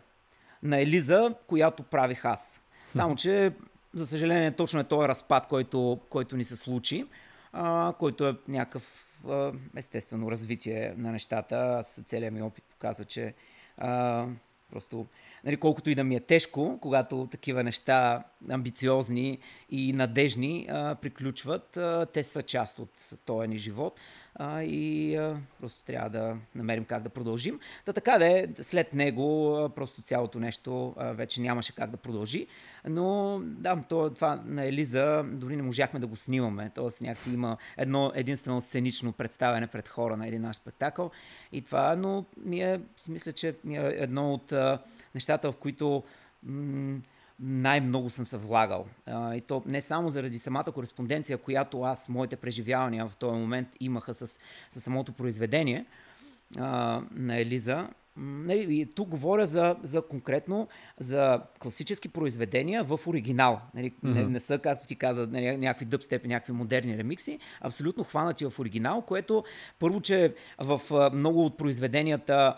[0.63, 2.61] На Елиза, която правих аз.
[2.93, 3.53] Само, че,
[3.95, 7.07] за съжаление, точно е този разпад, който, който ни се случи,
[7.53, 11.57] а, който е някакъв а, естествено развитие на нещата.
[11.57, 13.35] Аз целият ми опит показва, че
[13.79, 14.27] а,
[14.71, 15.07] просто
[15.45, 19.39] нали, колкото и да ми е тежко, когато такива неща амбициозни
[19.71, 24.01] и надежни а, приключват, а, те са част от този ни живот
[24.39, 27.61] а, и а, просто трябва да намерим как да продължим.
[27.85, 31.97] Та така да е, след него а, просто цялото нещо а, вече нямаше как да
[31.97, 32.47] продължи,
[32.89, 37.05] но да, то, това на Елиза дори не можахме да го снимаме, т.е.
[37.05, 41.11] някакси има едно единствено сценично представяне пред хора на един наш спектакъл
[41.53, 44.79] и това, но ми е, си мисля, че ми е едно от а,
[45.15, 46.03] нещата, в които
[46.43, 47.01] м-
[47.41, 48.87] най-много съм се влагал.
[49.07, 53.69] А, и то не само заради самата кореспонденция, която аз, моите преживявания в този момент
[53.81, 54.39] имаха с,
[54.71, 55.87] с самото произведение
[56.57, 57.89] а, на Елиза.
[58.21, 63.61] Нали, и тук говоря за, за конкретно за класически произведения в оригинал.
[63.75, 64.15] Нали, mm-hmm.
[64.15, 68.59] не, не са, както ти каза, нали, някакви дъбстепи, някакви модерни ремикси, абсолютно хванати в
[68.59, 69.45] оригинал, което
[69.79, 72.57] първо, че в много от произведенията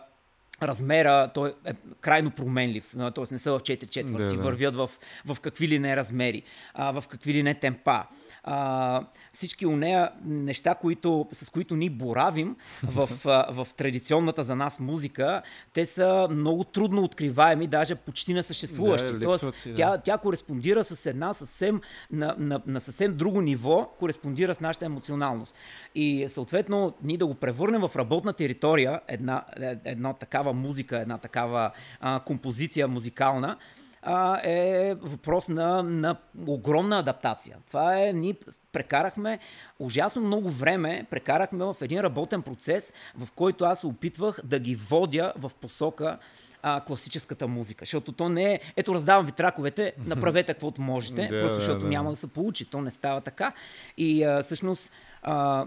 [0.62, 3.24] размера, той е крайно променлив, т.е.
[3.30, 4.42] не са в 4 четвърти, Да, да.
[4.42, 4.90] вървят в,
[5.26, 6.42] в какви ли не размери,
[6.74, 8.04] а, в какви ли не темпа.
[8.44, 13.08] А, всички нея неща, които, с които ни боравим в,
[13.50, 19.12] в традиционната за нас музика, те са много трудно откриваеми, даже почти несъществуващи.
[19.12, 19.74] Да, Тоест, си, да.
[19.74, 24.84] тя, тя кореспондира с една съвсем, на, на, на съвсем друго ниво, кореспондира с нашата
[24.84, 25.54] емоционалност.
[25.94, 31.18] И съответно, ние да го превърнем в работна територия, една, е- една такава музика, една
[31.18, 33.56] такава а, композиция музикална,
[34.02, 37.56] а, е въпрос на, на огромна адаптация.
[37.66, 38.34] Това е, ние
[38.72, 39.38] прекарахме
[39.78, 44.76] ужасно много време, прекарахме в един работен процес, в който аз се опитвах да ги
[44.76, 46.18] водя в посока
[46.62, 47.82] а, класическата музика.
[47.82, 51.80] Защото то не е, ето раздавам ви траковете, направете каквото можете, Да, просто да, защото
[51.80, 51.88] да.
[51.88, 52.64] няма да се получи.
[52.64, 53.52] То не става така.
[53.96, 55.66] И а, всъщност а,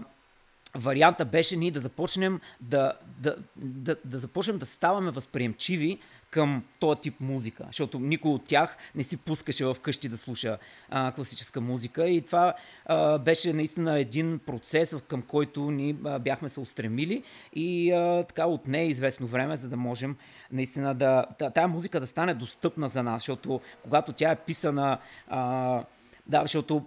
[0.74, 5.98] варианта беше ние да започнем да, да, да, да започнем да ставаме възприемчиви
[6.34, 10.58] към този тип музика, защото никой от тях не си пускаше в къщи да слуша
[10.90, 12.08] а, класическа музика.
[12.08, 12.54] И това
[12.86, 17.22] а, беше наистина един процес, към който ни а, бяхме се устремили.
[17.54, 20.16] И а, така отне известно време, за да можем
[20.52, 24.98] наистина да, та- тая музика да стане достъпна за нас, защото когато тя е писана
[25.28, 25.84] а,
[26.26, 26.82] да, защото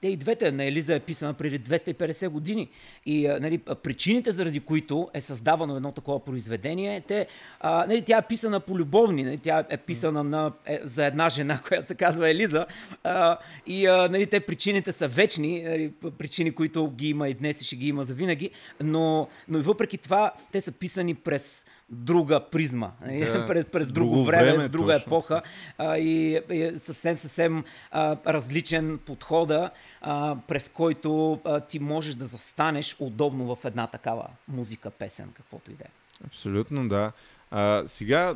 [0.00, 2.68] те и двете на Елиза е писана преди 250 години.
[3.06, 7.26] И нали, причините, заради които е създавано едно такова произведение, те,
[7.60, 11.28] а, нали, тя е писана по любовни, нали, тя е писана на, е, за една
[11.30, 12.66] жена, която се казва Елиза.
[13.04, 17.60] А, и а, нали, те причините са вечни, нали, причини, които ги има и днес
[17.60, 18.50] и ще ги има завинаги,
[18.82, 23.46] но, но и въпреки това те са писани през друга призма, нали, Да.
[23.46, 25.06] през, през друго, Друго време, време, в друга точно.
[25.06, 25.42] епоха
[25.78, 29.70] а, и е съвсем, съвсем а, различен подхода,
[30.00, 35.70] а, през който а, ти можеш да застанеш удобно в една такава музика, песен, каквото
[35.70, 35.88] и да е.
[36.26, 37.12] Абсолютно, да.
[37.50, 38.34] А, сега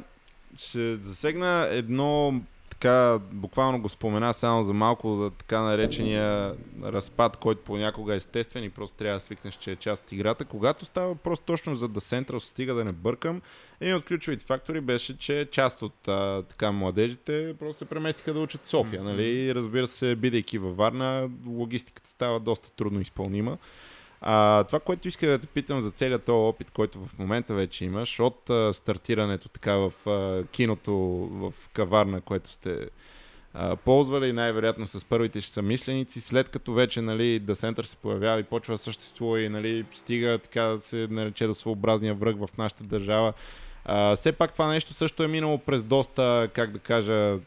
[0.57, 2.41] ще засегна едно
[2.73, 8.65] така, буквално го спомена само за малко, да, така наречения разпад, който понякога е естествен
[8.65, 10.45] и просто трябва да свикнеш, че е част от играта.
[10.45, 13.43] Когато става просто точно за The Central, стига да не бъркам,
[13.81, 18.41] един от ключовите фактори беше, че част от а, така младежите просто се преместиха да
[18.41, 19.03] учат София.
[19.03, 19.55] Нали?
[19.55, 23.57] Разбира се, бидейки във Варна, логистиката става доста трудно изпълнима.
[24.25, 27.85] А, това, което иска да те питам за целият този опит, който в момента вече
[27.85, 30.95] имаш, от а, стартирането така в а, киното
[31.33, 32.89] в каварна, което сте
[33.55, 35.63] а, ползвали, най-вероятно с първите ще са
[36.21, 40.39] след като вече нали, The Center се появява и почва да съществува и нали, стига
[40.39, 43.33] така да се нарече до своеобразния връх в нашата държава.
[43.85, 47.39] А, все пак това нещо също е минало през доста, как да кажа,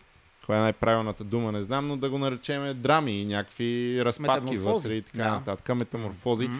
[0.45, 4.93] коя е най-правилната дума, не знам, но да го наречем драми и някакви разпадки вътре
[4.93, 5.31] и така Да.
[5.31, 6.47] нататък, метаморфози.
[6.47, 6.57] Мгм.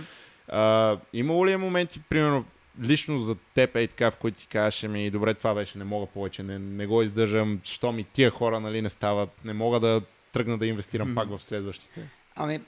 [0.48, 2.46] А, имало ли е моменти, примерно,
[2.84, 6.06] лично за теб е така, в които си кажеш, ми добре, това беше, не мога
[6.06, 10.02] повече, не, не го издържам, що ми тия хора нали, не стават, не мога да
[10.34, 11.16] тръгна да инвестирам Мгм.
[11.16, 12.10] пак в следващите.
[12.36, 12.62] Ами,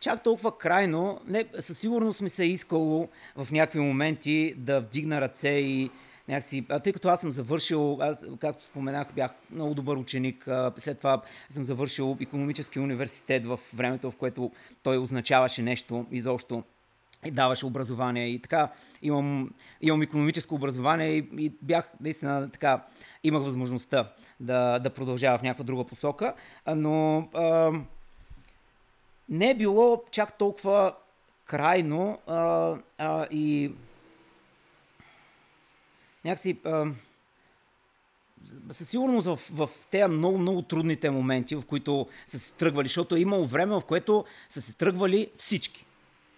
[0.00, 5.20] чак толкова крайно, не, със сигурност ми се е искало в някакви моменти да вдигна
[5.20, 5.90] ръце и
[6.28, 11.22] някакси, тъй като аз съм завършил, аз, както споменах, бях много добър ученик, след това
[11.50, 14.50] съм завършил економически университет в времето, в което
[14.82, 16.62] той означаваше нещо изобщо
[17.26, 18.28] и даваше образование.
[18.28, 18.72] И така
[19.02, 19.50] имам,
[19.80, 22.84] имам економическо образование и, и бях наистина така,
[23.24, 26.34] имах възможността да, да продължава в някаква друга посока,
[26.76, 27.72] но а,
[29.28, 30.94] не е било чак толкова
[31.44, 33.72] крайно а, а, и
[36.24, 36.86] някакси а,
[38.70, 43.16] със сигурност в, в тези много, много трудните моменти, в които са се тръгвали, защото
[43.16, 45.84] е имало време, в което са се тръгвали всички.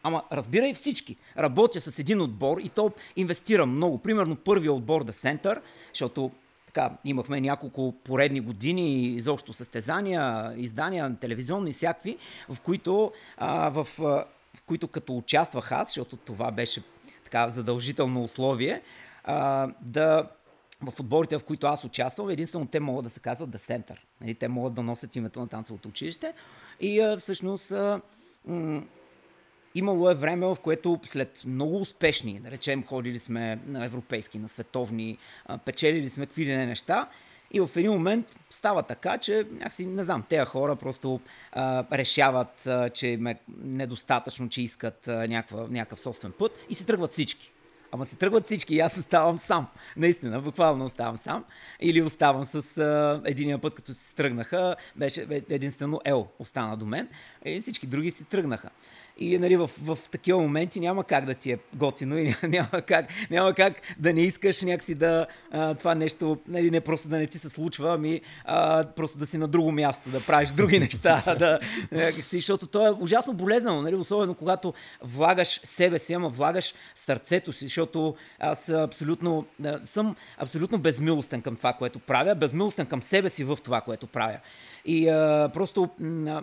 [0.03, 1.16] Ама разбирай всички.
[1.39, 3.99] Работя с един отбор и то инвестира много.
[3.99, 5.61] Примерно първият отбор да Center,
[5.95, 6.31] защото
[6.66, 12.16] така, имахме няколко поредни години изобщо състезания, издания, телевизионни всякакви,
[12.49, 16.83] в които, а, в, в които като участвах аз, защото това беше
[17.24, 18.83] така задължително условие,
[19.25, 20.29] а, да
[20.83, 23.97] в отборите, в които аз участвам, единствено те могат да се казват The Center.
[24.21, 26.33] Нали, те могат да носят името на танцовото училище.
[26.81, 28.01] И а, всъщност а,
[28.47, 28.83] м-
[29.75, 34.49] имало е време, в което след много успешни, да речем, ходили сме на европейски, на
[34.49, 37.09] световни, а, печелили сме какви ли не неща,
[37.53, 41.21] и в един момент става така, че някакси, не знам, тези хора просто
[41.53, 46.75] а, решават, а, че им е недостатъчно, че искат а, някаква, някакъв собствен път и
[46.75, 47.53] се тръгват всички.
[47.93, 49.66] Ама се тръгват всички и аз оставам сам.
[49.97, 51.45] Наистина, буквално оставам сам.
[51.80, 57.09] Или оставам с а, единия път, като си тръгнаха, беше единствено Ел остана до мен
[57.45, 58.70] и всички други си тръгнаха.
[59.19, 63.07] И нали, в, в такива моменти няма как да ти е готино и няма как,
[63.31, 67.27] няма как да не искаш някакси да а, това нещо, нали, не просто да не
[67.27, 71.35] ти се случва, ами а, просто да си на друго място, да правиш други неща,
[71.39, 71.61] да,
[71.93, 77.53] някакси, защото то е ужасно болезнено, нали, особено когато влагаш себе си, ама влагаш сърцето
[77.53, 79.47] си, защото аз абсолютно,
[79.85, 84.39] съм абсолютно безмилостен към това, което правя, безмилостен към себе си в това, което правя.
[84.85, 85.89] И а, просто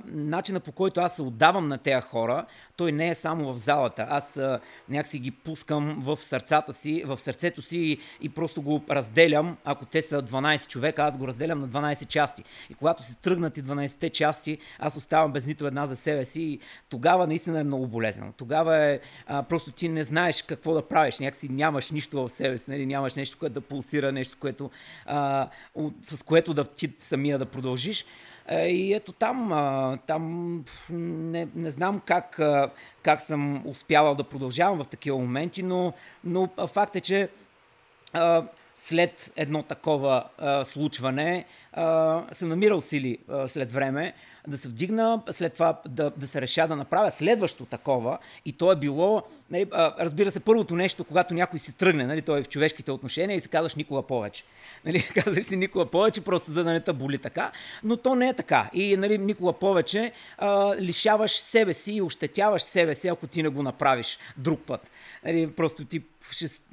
[0.06, 2.46] начина по който аз се отдавам на тези хора,
[2.78, 4.08] той не е само в залата.
[4.10, 4.60] Аз а,
[4.90, 9.58] някакси ги пускам в сърцата си, в сърцето си и, и просто го разделям.
[9.66, 12.44] Ако те са 12 човека, аз го разделям на 12 части.
[12.70, 16.42] И когато се тръгнат и 12-те части, аз оставам без нито една за себе си
[16.42, 16.60] и
[16.90, 18.32] тогава наистина е много болезнено.
[18.38, 21.20] Тогава е а, просто ти не знаеш какво да правиш.
[21.20, 22.86] Някакси нямаш нищо в себе си, нали?
[22.86, 24.72] нямаш нещо, което да пулсира, нещо, което,
[25.06, 25.50] а,
[26.04, 28.06] с което да ти самия да продължиш.
[28.52, 29.50] И ето там,
[30.08, 32.40] там не, не знам как,
[33.04, 35.94] как съм успявал да продължавам в такива моменти, но,
[36.24, 37.30] но факт е, че
[38.78, 40.24] след едно такова
[40.64, 41.46] случване
[42.32, 43.18] съм намирал сили
[43.48, 44.14] след време
[44.48, 48.18] да се вдигна, след това да, да се реша да направя следващо такова.
[48.46, 49.66] И то е било, нали,
[50.00, 53.40] разбира се, първото нещо, когато някой си тръгне, нали, той е в човешките отношения и
[53.40, 54.44] се казваш никога повече.
[54.86, 57.52] Нали, казваш си никога повече, просто за да не те боли така.
[57.84, 58.70] Но то не е така.
[58.74, 63.50] И нали, никога повече а, лишаваш себе си и ощетяваш себе си, ако ти не
[63.50, 64.92] го направиш друг път.
[65.26, 66.02] Нали, просто ти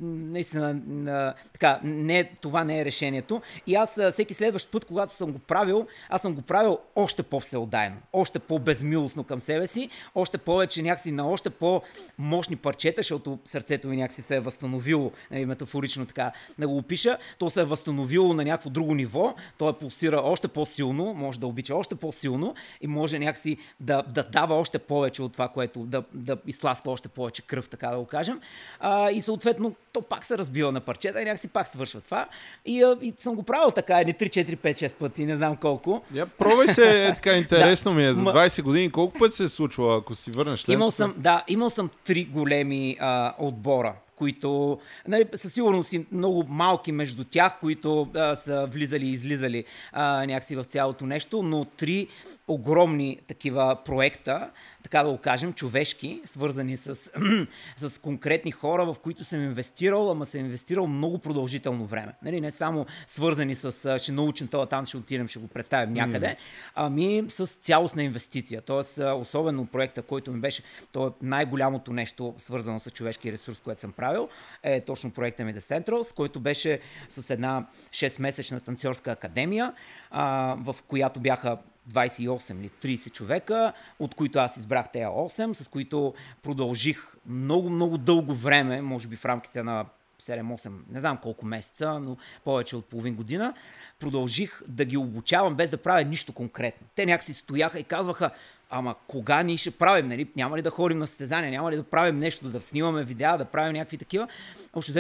[0.01, 3.43] наистина, а, така, не, това не е решението.
[3.67, 7.97] И аз всеки следващ път, когато съм го правил, аз съм го правил още по-всеотдайно,
[8.13, 13.97] още по-безмилостно към себе си, още повече някакси на още по-мощни парчета, защото сърцето ми
[13.97, 18.45] някакси се е възстановило, нали, метафорично така да го опиша, то се е възстановило на
[18.45, 23.19] някакво друго ниво, то е пулсира още по-силно, може да обича още по-силно и може
[23.19, 27.69] някакси да, да дава още повече от това, което да, да изтласква още повече кръв,
[27.69, 28.41] така да го кажем.
[28.81, 32.27] А, и съответно то пак се разбива на парчета и някакси пак свършва това.
[32.67, 36.03] И, и съм го правил така, едни 3, 4, 5, 6 пъти, не знам колко.
[36.15, 39.49] Я, пробвай се, е, така интересно ми е, за 20 години колко пъти се е
[39.49, 40.65] случвало, ако си върнеш?
[40.69, 44.79] Имал съм, да, имал съм три големи а, отбора които
[45.09, 50.27] нали, със сигурност и много малки между тях, които а, са влизали и излизали а,
[50.27, 52.09] някакси в цялото нещо, но три
[52.49, 54.51] огромни такива проекта,
[54.83, 56.95] така да го кажем, човешки, свързани с,
[57.77, 62.13] с конкретни хора, в които съм инвестирал, ама съм инвестирал много продължително време.
[62.23, 66.27] Нали, не само свързани с ще научим това, там ще отидем, ще го представим някъде,
[66.27, 66.37] mm.
[66.75, 68.63] ами с цялостна инвестиция.
[68.63, 73.81] Тоест, особено проекта, който ми беше, то е най-голямото нещо, свързано с човешки ресурс, което
[73.81, 74.29] съм правил,
[74.63, 79.73] е точно проекта ми The Centrals, който беше с една 6-месечна танцорска академия,
[80.11, 81.59] а, в която бяха
[81.93, 87.99] 28 или 30 човека, от които аз избрах тези 8, с които продължих много, много
[87.99, 89.85] дълго време, може би в рамките на
[90.23, 93.55] 7-8, не знам колко месеца, но повече от половин година,
[94.01, 96.87] продължих да ги обучавам без да правя нищо конкретно.
[96.95, 98.31] Те някакси стояха и казваха,
[98.71, 100.29] ама кога ние ще правим, нали?
[100.37, 103.45] няма ли да ходим на състезания, няма ли да правим нещо, да снимаме видеа, да
[103.45, 104.29] правим някакви такива.
[104.75, 104.93] Общо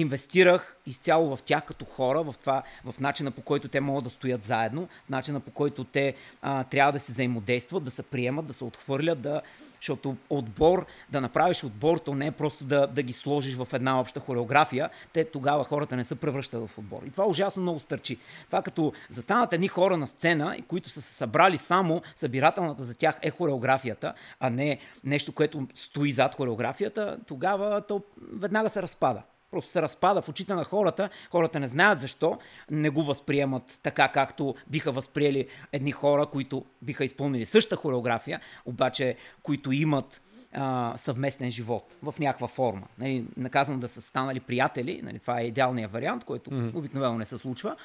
[0.00, 4.10] инвестирах изцяло в тях като хора, в, това, в начина по който те могат да
[4.10, 8.46] стоят заедно, в начина по който те а, трябва да се взаимодействат, да се приемат,
[8.46, 9.42] да се отхвърлят, да,
[9.80, 14.00] защото отбор, да направиш отбор, то не е просто да, да ги сложиш в една
[14.00, 14.90] обща хореография.
[15.12, 17.02] Те тогава хората не се превръщат в отбор.
[17.06, 18.18] И това ужасно много стърчи.
[18.46, 23.18] Това като застанат едни хора на сцена, които са се събрали само, събирателната за тях
[23.22, 29.22] е хореографията, а не нещо, което стои зад хореографията, тогава то веднага се разпада.
[29.50, 31.10] Просто се разпада в очите на хората.
[31.30, 32.38] Хората не знаят защо
[32.70, 39.16] не го възприемат така, както биха възприели едни хора, които биха изпълнили същата хореография, обаче
[39.42, 40.22] които имат
[40.52, 42.86] а, съвместен живот в някаква форма.
[42.98, 46.74] Нали, наказвам да са станали приятели, нали, това е идеалният вариант, който mm-hmm.
[46.74, 47.76] обикновено не се случва,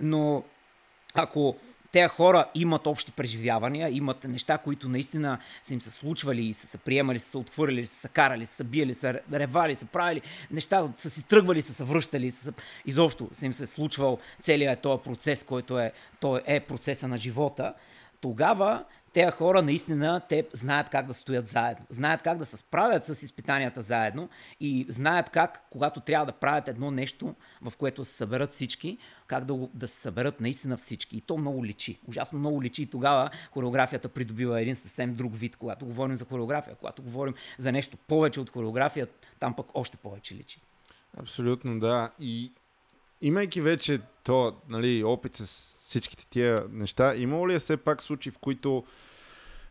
[0.00, 0.42] но
[1.14, 1.56] ако
[1.92, 6.66] тези хора имат общи преживявания, имат неща, които наистина са им се случвали и са
[6.66, 10.20] се приемали, са се отхвърляли, са се карали, са биели, са ревали, са правили
[10.50, 12.52] неща, са си тръгвали, са се връщали, са,
[12.86, 17.74] изобщо са им се случвал целият този процес, който е, той е процеса на живота,
[18.22, 23.04] тогава тези хора наистина те знаят как да стоят заедно, знаят как да се справят
[23.04, 24.28] с изпитанията заедно
[24.60, 29.44] и знаят как, когато трябва да правят едно нещо, в което се съберат всички, как
[29.44, 31.16] да, да се съберат наистина всички.
[31.16, 31.98] И то много личи.
[32.08, 32.82] Ужасно много личи.
[32.82, 35.56] И тогава хореографията придобива един съвсем друг вид.
[35.56, 39.08] Когато говорим за хореография, когато говорим за нещо повече от хореография,
[39.40, 40.60] там пък още повече личи.
[41.16, 42.10] Абсолютно, да.
[42.18, 42.52] И
[43.22, 48.32] имайки вече то, нали, опит с всичките тия неща, имало ли е все пак случаи,
[48.32, 48.84] в които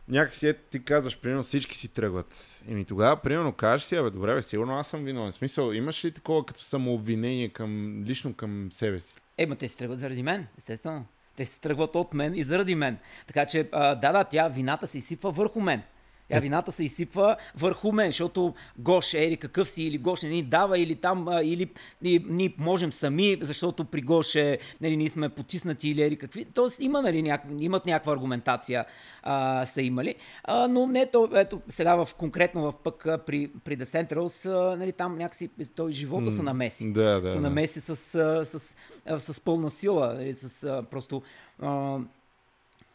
[0.08, 2.60] някакси ето ти казваш, примерно всички си тръгват.
[2.68, 5.32] Еми тогава, примерно, кажеш си, абе, добре, бе, сигурно аз съм виновен.
[5.32, 9.14] Смисъл, имаш ли такова като самообвинение към, лично към себе си?
[9.38, 11.06] Е, ма те се тръгват заради мен, естествено.
[11.36, 12.98] Те се тръгват от мен и заради мен.
[13.26, 15.82] Така че, а, да, да, тя вината се изсипва върху мен.
[16.32, 20.42] Тя вината се изсипва върху мен, защото Гош, ери какъв си, или Гош не ни
[20.42, 21.70] дава, или там, или
[22.02, 26.44] ние можем сами, защото при Гош е, нали, ние сме потиснати, или ери какви.
[26.44, 27.42] Тоест има, нали, няк...
[27.58, 28.84] имат някаква аргументация,
[29.22, 30.14] а, са имали.
[30.44, 34.92] А, но не, то, ето, сега в, конкретно в пък при, при The Centrals, нали,
[34.92, 36.36] там някакси той живота mm.
[36.36, 36.92] са намеси.
[36.92, 38.76] Да, да, са намеси с, с, с,
[39.18, 41.22] с, с пълна сила, нали, с просто...
[41.62, 41.98] А,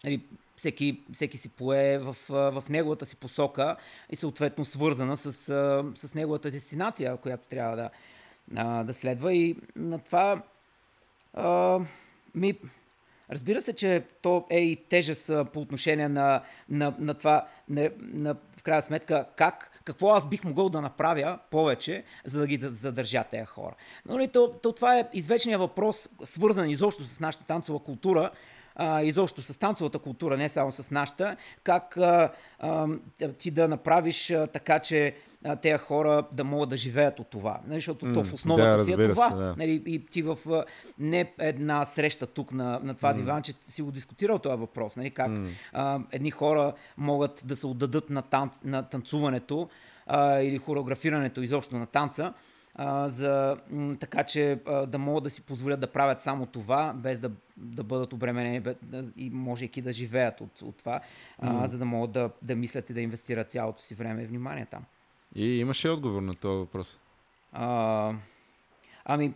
[0.04, 0.22] нали,
[0.58, 3.76] всеки, всеки си пое в, в неговата си посока
[4.10, 5.32] и съответно свързана с,
[5.96, 7.90] с неговата дестинация, която трябва
[8.48, 9.34] да, да следва.
[9.34, 10.42] И на това
[11.34, 11.80] а,
[12.36, 12.60] ми,
[13.30, 18.36] разбира се, че то е и тежест по отношение на, на, на това, на, на,
[18.58, 23.24] в крайна сметка, как, какво аз бих могъл да направя повече, за да ги задържа
[23.32, 23.76] тези хора.
[24.06, 28.32] Но ли, то, то това е извечният въпрос, свързан изобщо с нашата танцова култура,
[28.78, 32.88] а, изобщо с танцовата култура, не само с нашата, как а, а,
[33.38, 35.16] ти да направиш а, така, че
[35.62, 37.60] тези хора да могат да живеят от това.
[37.68, 39.30] Нали, защото mm, то в основата да, си е това.
[39.30, 39.56] Се, да.
[39.58, 40.38] Нали, и ти в
[41.00, 43.16] не една среща тук на, на това mm.
[43.16, 44.96] диван, че си го дискутирал този въпрос.
[44.96, 45.50] Нали, как mm.
[45.74, 49.70] а, едни хора могат да се отдадат на, танц, на танцуването
[50.06, 52.34] а, или хореографирането изобщо на танца,
[52.78, 56.94] а, за, м, така че а, да могат да си позволят да правят само това,
[56.96, 58.62] без да, да бъдат обременени
[59.18, 61.02] и можейки да живеят от, от това,
[61.40, 61.66] а, mm.
[61.66, 64.86] за да могат да, да мислят и да инвестират цялото си време и внимание там.
[65.36, 66.98] И имаше отговор на този въпрос?
[67.52, 68.14] А,
[69.06, 69.34] ами,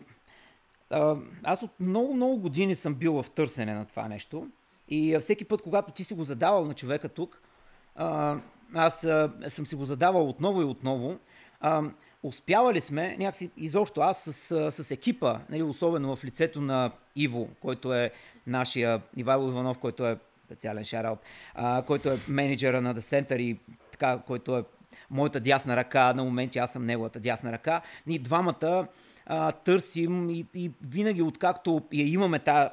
[0.89, 4.47] а, аз от много, много години съм бил в търсене на това нещо.
[4.89, 7.41] И всеки път, когато ти си го задавал на човека тук,
[7.95, 8.37] а,
[8.73, 11.19] аз а, съм си го задавал отново и отново.
[11.59, 11.83] А,
[12.24, 17.93] успявали сме, някакси изобщо аз с, с екипа, нали, особено в лицето на Иво, който
[17.93, 18.11] е
[18.47, 21.19] нашия, Ивайло Иванов, който е специален шараут,
[21.88, 23.57] който е менеджера на The Center и
[23.91, 24.63] така, който е
[25.09, 27.82] моята дясна ръка, на моменти аз съм неговата дясна ръка.
[28.07, 28.88] Ние двамата
[29.26, 32.69] а, търсим и, и винаги откакто я имаме тази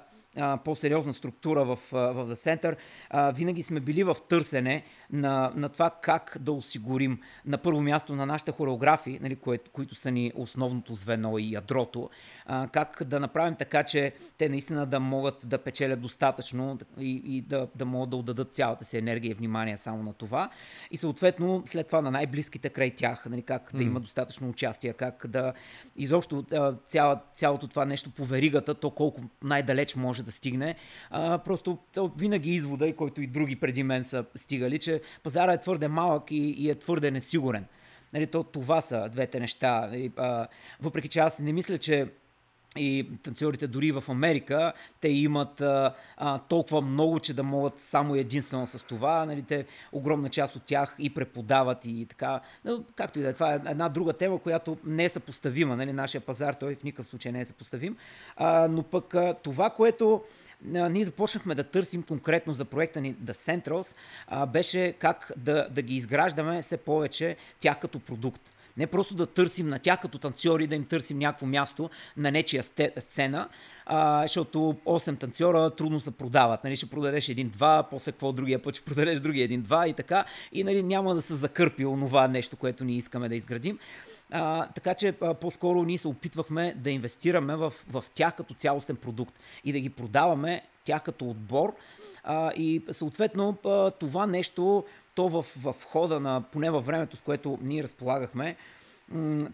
[0.64, 2.76] по-сериозна структура в, в The Center,
[3.10, 8.14] а, винаги сме били в търсене на, на това как да осигурим на първо място
[8.14, 12.10] на нашите хореографи, нали, кое, които са ни основното звено и ядрото,
[12.46, 17.40] а, как да направим така, че те наистина да могат да печелят достатъчно и, и
[17.40, 20.50] да, да могат да отдадат цялата си енергия и внимание само на това.
[20.90, 25.26] И съответно след това на най-близките край тях, нали, как да има достатъчно участие, как
[25.26, 25.52] да
[25.96, 26.44] изобщо
[26.88, 30.74] цяло, цялото това нещо по веригата, то колко най-далеч може да стигне.
[31.10, 35.52] А, просто то, винаги извода, и който и други преди мен са стигали, че пазара
[35.52, 37.66] е твърде малък и, и е твърде несигурен.
[38.12, 39.80] Нали, то, това са двете неща.
[39.80, 40.46] Нали, а,
[40.80, 42.06] въпреки че аз не мисля, че
[42.78, 45.94] и танцорите дори в Америка, те имат а,
[46.48, 49.26] толкова много, че да могат само единствено с това.
[49.26, 52.40] Нали, те, огромна част от тях и преподават и така.
[52.64, 55.76] Но, както и да е, това е една друга тема, която не е съпоставима.
[55.76, 57.96] Нали, нашия пазар, той в никакъв случай не е съпоставим.
[58.36, 60.22] А, но пък а, това, което
[60.62, 65.82] ние започнахме да търсим конкретно за проекта ни The Centrals, а, беше как да, да
[65.82, 68.52] ги изграждаме все повече тях като продукт.
[68.78, 72.62] Не просто да търсим на тях като танцори, да им търсим някакво място на нечия
[72.98, 73.48] сцена,
[73.86, 76.64] а, защото 8 танцора трудно се продават.
[76.64, 80.24] Нали, ще продадеш един-два, после какво другия път ще продадеш другия един-два и така.
[80.52, 83.78] И нали, няма да се закърпи онова нещо, което ние искаме да изградим.
[84.30, 88.96] А, така че а, по-скоро ние се опитвахме да инвестираме в, в тях като цялостен
[88.96, 91.74] продукт и да ги продаваме тях като отбор.
[92.24, 94.84] А, и съответно а, това нещо,
[95.18, 98.56] то в, в хода на, поне във времето, с което ние разполагахме,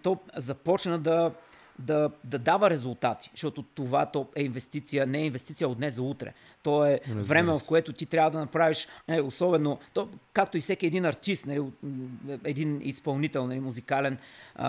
[0.02, 1.30] то започна да,
[1.78, 6.02] да, да дава резултати, защото това то е инвестиция, не е инвестиция от днес за
[6.02, 6.32] утре.
[6.62, 10.60] То е Разбира време, в което ти трябва да направиш, е, особено, то, както и
[10.60, 11.62] всеки един артист, нали,
[12.44, 14.18] един изпълнител, нали, музикален,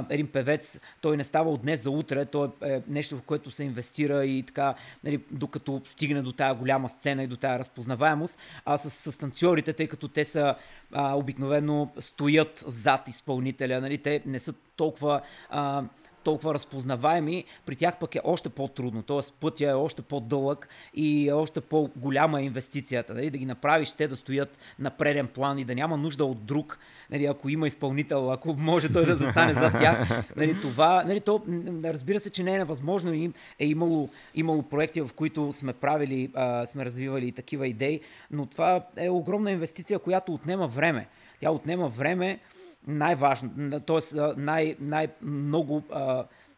[0.09, 3.63] един певец, той не става от днес за утре, то е нещо, в което се
[3.63, 8.77] инвестира и така, нали, докато стигне до тая голяма сцена и до тая разпознаваемост, а
[8.77, 10.55] с, с танцорите, тъй като те са
[10.91, 15.83] а, обикновено стоят зад изпълнителя, нали, те не са толкова а,
[16.25, 19.03] толкова разпознаваеми, при тях пък е още по-трудно.
[19.03, 23.13] Тоест пътя е още по-дълъг и е още по-голяма инвестицията.
[23.13, 23.29] Нали?
[23.29, 26.79] Да ги направиш те да стоят на преден план и да няма нужда от друг,
[27.11, 30.25] нали, ако има изпълнител, ако може той да застане зад тях.
[30.35, 31.41] Нали, това, нали, то,
[31.83, 33.13] разбира се, че не е невъзможно.
[33.13, 38.01] Им е имало, имало проекти, в които сме правили, а, сме развивали такива идеи,
[38.31, 41.07] но това е огромна инвестиция, която отнема време.
[41.39, 42.39] Тя отнема време,
[42.87, 44.17] най-важно, т.е.
[44.37, 45.83] Най, най-много,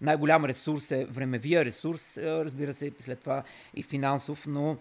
[0.02, 4.78] най-голям ресурс е времевия ресурс, разбира се, след това и финансов, но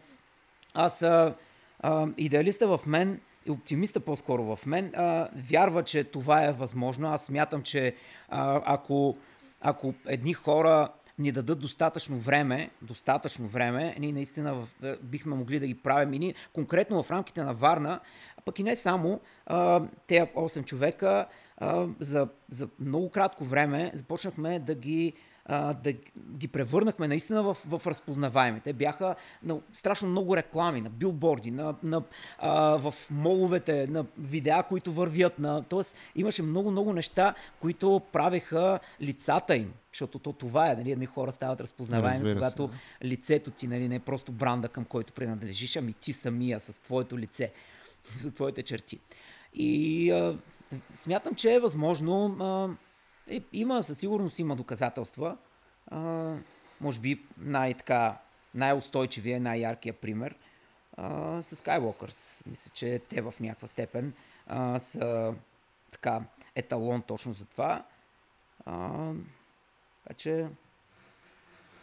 [0.74, 1.34] аз а,
[1.80, 7.09] а, идеалиста в мен и оптимиста по-скоро в мен а, вярва, че това е възможно.
[7.09, 7.94] Аз смятам, че
[8.28, 9.16] а, ако,
[9.61, 10.88] ако едни хора
[11.18, 14.66] ни дадат достатъчно време, достатъчно време, ние наистина
[15.03, 16.14] бихме могли да ги правим.
[16.14, 18.01] И ние конкретно в рамките на Варна
[18.47, 21.26] пък и не само, а, те 8 човека
[21.57, 25.12] а, за, за много кратко време започнахме да ги
[25.49, 25.92] а, да
[26.36, 28.61] ги превърнахме наистина в, в разпознаваеми.
[28.61, 32.03] Те бяха на страшно много реклами, на билборди, на, на,
[32.38, 35.38] а, в моловете, на видеа, които вървят.
[35.38, 35.62] На...
[35.62, 39.72] Тоест имаше много-много неща, които правеха лицата им.
[39.92, 42.70] Защото то това е, нали, едни хора стават разпознаваеми, когато
[43.05, 47.18] лицето ти нали, не е просто бранда, към който принадлежиш, ами ти самия с твоето
[47.18, 47.53] лице.
[48.16, 49.00] за твоите черти.
[49.54, 50.38] И а,
[50.94, 52.36] смятам, че е възможно.
[52.40, 52.68] А,
[53.34, 55.36] е, има, със сигурност има доказателства.
[55.86, 56.32] А,
[56.80, 58.18] може би най-така,
[58.54, 60.34] най-устойчивия, най-яркия пример
[60.96, 62.46] а, с Skywalkers.
[62.46, 64.12] Мисля, че те в някаква степен
[64.46, 65.34] а, са
[65.90, 66.20] така
[66.54, 67.84] еталон точно за това.
[68.66, 69.11] А,
[70.04, 70.46] така че,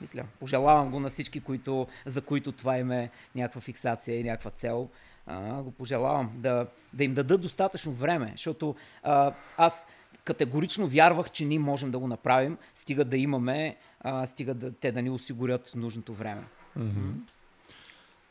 [0.01, 4.51] мисля, пожелавам го на всички, които, за които това им е някаква фиксация и някаква
[4.51, 4.89] цел
[5.27, 9.87] а, го пожелавам да, да им дадат достатъчно време, защото а, аз
[10.23, 14.91] категорично вярвах, че ние можем да го направим, стига да имаме, а, стига да, те
[14.91, 16.43] да ни осигурят нужното време.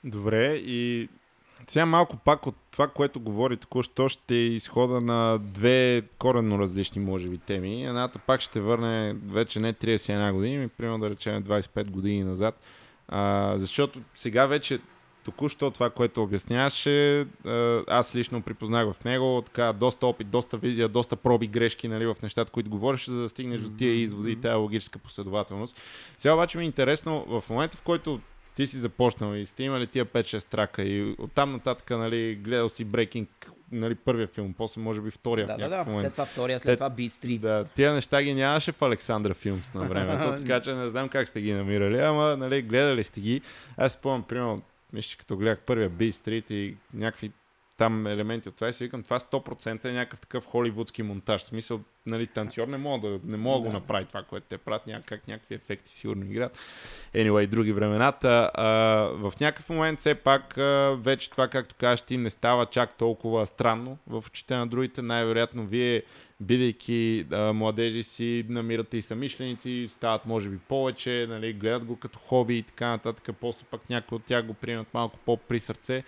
[0.05, 1.09] Добре, и
[1.66, 7.28] сега малко пак от това, което говори току-що, ще изхода на две коренно различни, може
[7.28, 7.84] би, теми.
[7.84, 12.61] Едната пак ще върне вече не 31 години, примерно да речем 25 години назад.
[13.09, 14.80] А, защото сега вече
[15.25, 17.27] току-що това, което обясняваше,
[17.89, 22.16] аз лично припознах в него така доста опит, доста визия, доста проби грешки нали, в
[22.23, 25.81] нещата, които говориш, за да стигнеш до тия изводи и тази логическа последователност.
[26.18, 28.20] Сега обаче ми е интересно, в момента в който
[28.57, 32.87] ти си започнал и сте имали тия 5-6 трака и оттам нататък нали, гледал си
[32.87, 33.27] Breaking
[33.73, 36.01] нали, първия филм, после може би втория да, в да, да, момент.
[36.01, 37.39] след това втория, след, след това Street.
[37.39, 41.29] Да, тия неща ги нямаше в Александра Филмс на времето, така че не знам как
[41.29, 43.41] сте ги намирали, ама нали, гледали сте ги.
[43.77, 44.62] Аз спомням, примерно,
[44.93, 47.32] мисля, като гледах първия B Street и някакви
[47.83, 51.43] там елементи от това и си викам, това 100% е някакъв такъв холивудски монтаж.
[51.43, 54.59] В смисъл, нали, танцор не мога да, не мога да го направи това, което те
[54.59, 56.59] правят, някак, някакви ефекти сигурно играят.
[57.14, 58.51] Anyway, други времената.
[58.55, 58.66] А,
[59.12, 63.47] в някакъв момент все пак а, вече това, както кажеш ти, не става чак толкова
[63.47, 65.03] странно в очите на другите.
[65.03, 66.03] Най-вероятно вие,
[66.41, 72.18] бидейки а, младежи си, намирате и самишленици, стават може би повече, нали, гледат го като
[72.18, 73.37] хоби и така нататък.
[73.41, 76.05] После пък някои от тях го приемат малко по-при сърце.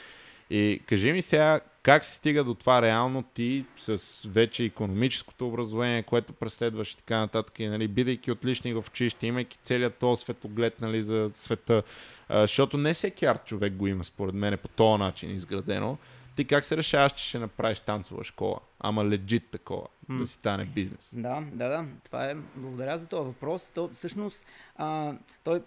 [0.55, 6.03] И кажи ми сега, как се стига до това реално ти с вече економическото образование,
[6.03, 10.81] което преследваш и така нататък, и, нали, бидейки отлични в училище, имайки целият този светоглед
[10.81, 11.83] нали, за света,
[12.29, 15.99] а, защото не всеки арт човек го има, според мен, по този начин изградено.
[16.37, 18.59] Ти как се решаваш, че ще направиш танцова школа?
[18.81, 20.19] Ама легит такова, mm.
[20.19, 21.09] да си стане бизнес.
[21.13, 21.85] Да, да, да.
[22.05, 22.35] Това е.
[22.57, 23.71] Благодаря за този въпрос.
[23.75, 24.47] То, всъщност,
[24.77, 25.13] а,
[25.45, 25.63] той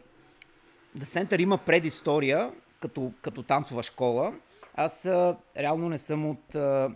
[0.97, 4.33] The Center има предистория като, като танцова школа.
[4.77, 6.91] Аз а, реално не съм от, а,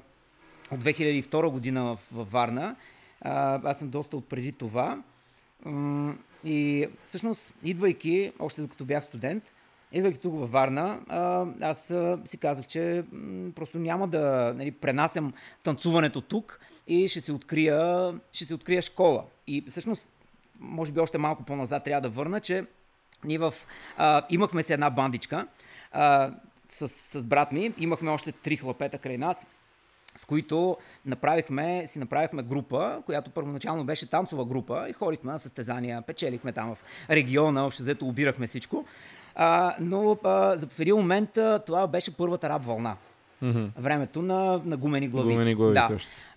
[0.71, 2.75] от 2002 година в, в Варна.
[3.21, 5.03] А, аз съм доста от преди това.
[6.43, 9.43] И всъщност, идвайки, още докато бях студент,
[9.91, 10.99] идвайки тук във Варна,
[11.61, 11.93] аз
[12.25, 13.03] си казах, че
[13.55, 19.23] просто няма да нали, пренасям танцуването тук и ще се открия, ще се открия школа.
[19.47, 20.11] И всъщност,
[20.59, 22.65] може би още малко по-назад трябва да върна, че
[23.23, 23.53] ние в,
[23.97, 25.47] а, имахме си една бандичка.
[25.91, 26.31] А,
[26.71, 27.73] с, с брат ми.
[27.77, 29.45] Имахме още три хлапета край нас,
[30.15, 36.01] с които направихме, си направихме група, която първоначално беше танцова група и ходихме на състезания,
[36.01, 38.85] печелихме там в региона, общо взето обирахме всичко.
[39.35, 42.95] А, но а, в един момент а, това беше първата раб вълна.
[43.43, 43.69] Mm-hmm.
[43.77, 45.33] Времето на, на гумени глави.
[45.33, 45.89] Гумени глави, да.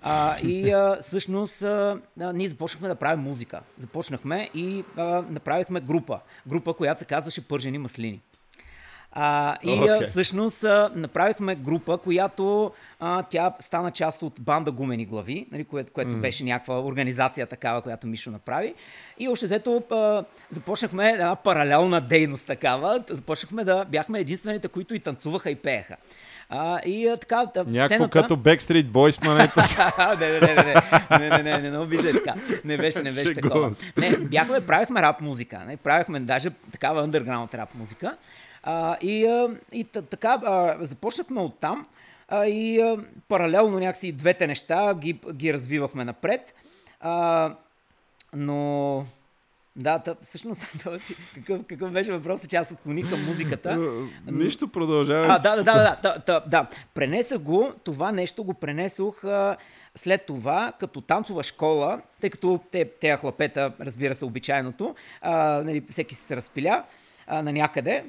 [0.03, 3.61] А, и а, всъщност а, ние започнахме да правим музика.
[3.79, 6.21] Започнахме и а, направихме група.
[6.47, 8.21] Група, която се казваше Пържени маслини.
[9.17, 10.09] А, и okay.
[10.09, 15.93] всъщност а, направихме група, която а, тя стана част от банда Гумени глави, нали, което,
[15.93, 16.21] което mm.
[16.21, 18.75] беше някаква организация такава, която Мишо направи.
[19.19, 23.05] И още взето а, започнахме една паралелна дейност такава.
[23.11, 25.97] Започнахме да бяхме единствените, които и танцуваха и пееха.
[26.49, 28.23] А, и а, така, Някакво сцената...
[28.23, 29.35] като Backstreet Boys, ма
[30.21, 30.75] не, не, не, не,
[31.19, 32.35] не, не, не, не, не, обижай така.
[32.65, 33.71] Не беше, не беше такова.
[33.97, 35.59] Не, бяхме, правихме рап музика.
[35.67, 38.17] Не, правихме даже такава underground рап музика.
[38.67, 41.87] А, и, а, и така а, започнахме от там
[42.29, 42.97] а, и а,
[43.29, 46.55] паралелно някакси двете неща ги, ги развивахме напред.
[47.01, 47.55] А,
[48.33, 49.07] но
[49.77, 50.73] да, тъп, всъщност,
[51.35, 53.79] какъв, какъв беше въпросът, че аз отклоних към музиката.
[54.27, 55.27] Нищо продължава.
[55.29, 56.67] А, да, да, да, да, да, да.
[56.95, 59.57] Пренесах го, това нещо го пренесох а,
[59.95, 65.83] след това, като танцова школа, тъй като те, те хлапета, разбира се, обичайното, а, нали,
[65.91, 66.85] всеки се разпиля
[67.27, 68.05] а, на някъде.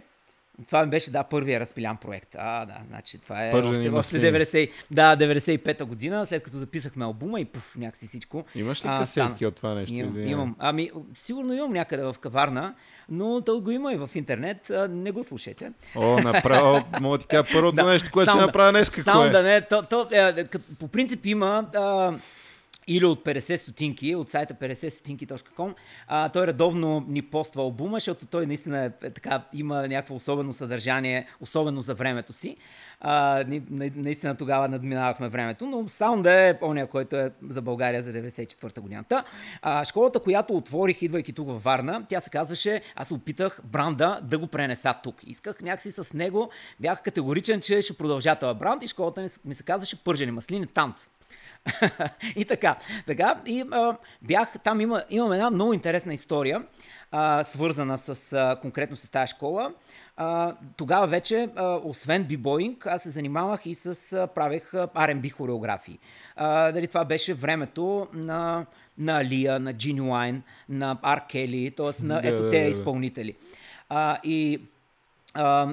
[0.67, 2.35] Това ми беше, да, първия разпилян проект.
[2.39, 7.05] А, да, значи това е Пържени още, още 90, да, 95-та година, след като записахме
[7.05, 8.45] албума и пуф, някакси всичко.
[8.55, 9.93] Имаш ли касетки от това нещо?
[9.93, 10.55] Имам, имам.
[10.59, 12.75] Ами, сигурно имам някъде в каварна,
[13.09, 14.69] но то го има и в интернет.
[14.69, 15.71] А, не го слушайте.
[15.95, 19.29] О, направо, мога ти кажа първото да, нещо, което ще направя днес, само е?
[19.29, 20.47] да не, то, то, е,
[20.79, 21.65] по принцип има...
[21.75, 22.13] А,
[22.87, 25.73] или от 50 стотинки, от сайта 50стотинки.com.
[26.07, 30.53] А, той редовно ни поства албума, защото той наистина е, е, така, има някакво особено
[30.53, 32.57] съдържание, особено за времето си.
[33.01, 33.61] А, ни,
[33.95, 39.23] наистина тогава надминавахме времето, но саунда е оня, който е за България за 94-та годината.
[39.61, 44.37] А, школата, която отворих, идвайки тук във Варна, тя се казваше, аз опитах бранда да
[44.37, 45.15] го пренеса тук.
[45.27, 49.63] Исках някакси с него, бях категоричен, че ще продължа този бранд и школата ми се
[49.63, 51.07] казваше Пържени маслини танц.
[52.35, 52.75] и така.
[53.07, 56.63] така и, а, бях, там има, имам една много интересна история,
[57.11, 59.73] а, свързана с, а, конкретно с тази школа.
[60.17, 65.99] А, тогава вече, а, освен бибоинг, аз се занимавах и с, а, правех R&B хореографии.
[66.35, 68.65] А, дали това беше времето на,
[68.97, 72.03] на Алия, на Genuine, на Аркели, т.е.
[72.03, 73.35] на ето те изпълнители.
[73.89, 74.61] А, и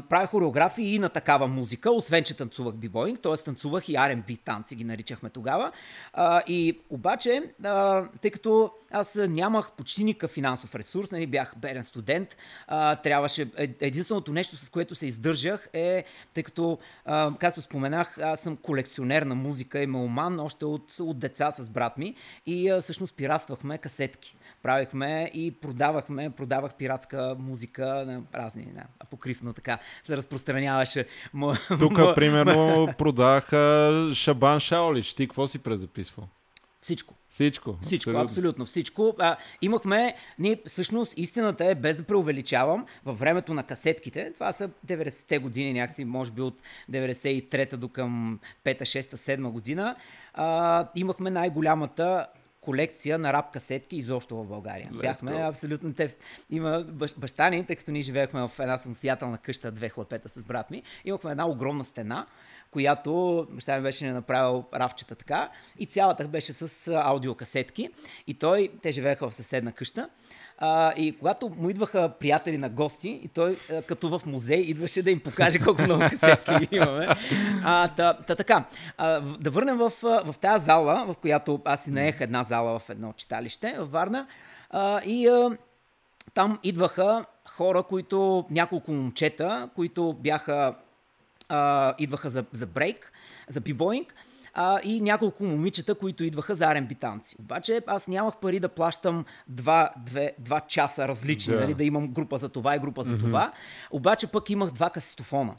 [0.08, 3.36] правя хореографии и на такава музика, освен че танцувах бибоинг, т.е.
[3.36, 5.72] танцувах и R&B танци, ги наричахме тогава.
[6.12, 11.84] А, и обаче, а, тъй като аз нямах почти никакъв финансов ресурс, нали, бях беден
[11.84, 12.36] студент,
[12.66, 16.04] а, трябваше, е, единственото нещо, с което се издържах е,
[16.34, 21.18] тъй като, а, както споменах, аз съм колекционер на музика и меломан още от, от
[21.18, 22.14] деца с брат ми
[22.46, 29.52] и а, всъщност пиратствахме касетки правихме и продавахме, продавах пиратска музика на разни, на, покривно
[29.52, 31.06] така се разпространяваше.
[31.78, 35.14] Тук, примерно, продаха Шабан Шаолич.
[35.14, 36.28] Ти какво си презаписвал?
[36.82, 37.14] Всичко.
[37.28, 37.78] Всичко.
[37.80, 39.14] Всичко, абсолютно, абсолютно всичко.
[39.18, 44.70] А, имахме, ние всъщност истината е, без да преувеличавам, във времето на касетките, това са
[44.86, 49.96] 90-те години, някакси, може би от 93-та до към 5-та, 6-та, 7 година,
[50.34, 52.26] а, имахме най-голямата
[52.62, 54.90] колекция на рап касетки изобщо в България.
[54.92, 55.48] Let's Бяхме go.
[55.48, 56.16] абсолютно те.
[56.50, 56.84] Има
[57.16, 60.82] баща ни, тъй като ние живеехме в една самостоятелна къща, две хлапета с брат ми.
[61.04, 62.26] Имахме една огромна стена,
[62.70, 67.88] която баща ми беше направил рафчета така и цялата беше с аудиокасетки.
[68.26, 70.08] И той, те живееха в съседна къща.
[70.58, 75.02] А, и когато му идваха приятели на гости, и той а, като в музей идваше
[75.02, 77.08] да им покаже колко много касетки имаме.
[77.64, 78.64] А, та, та, така,
[78.98, 82.90] а, да върнем в, в тази зала, в която аз си наех една зала в
[82.90, 84.26] едно читалище в Варна.
[84.70, 85.56] А, и а,
[86.34, 90.74] там идваха хора, които, няколко момчета, които бяха,
[91.48, 93.12] а, идваха за, за брейк,
[93.48, 94.14] за бибоинг
[94.54, 97.36] а, и няколко момичета, които идваха за R&B танци.
[97.40, 101.60] Обаче аз нямах пари да плащам два, две, два часа различни, да.
[101.60, 103.20] Нали, да имам група за това и група за mm-hmm.
[103.20, 103.52] това.
[103.90, 105.54] Обаче пък имах два касетофона.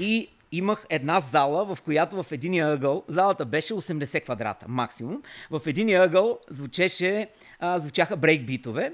[0.00, 5.62] И имах една зала, в която в единия ъгъл, залата беше 80 квадрата максимум, в
[5.66, 7.28] единия ъгъл звучеше,
[7.60, 8.92] а, звучаха брейкбитове,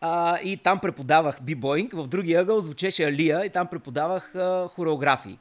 [0.00, 5.38] а, и там преподавах бибоинг, в другия ъгъл звучеше Алия и там преподавах а, хореографии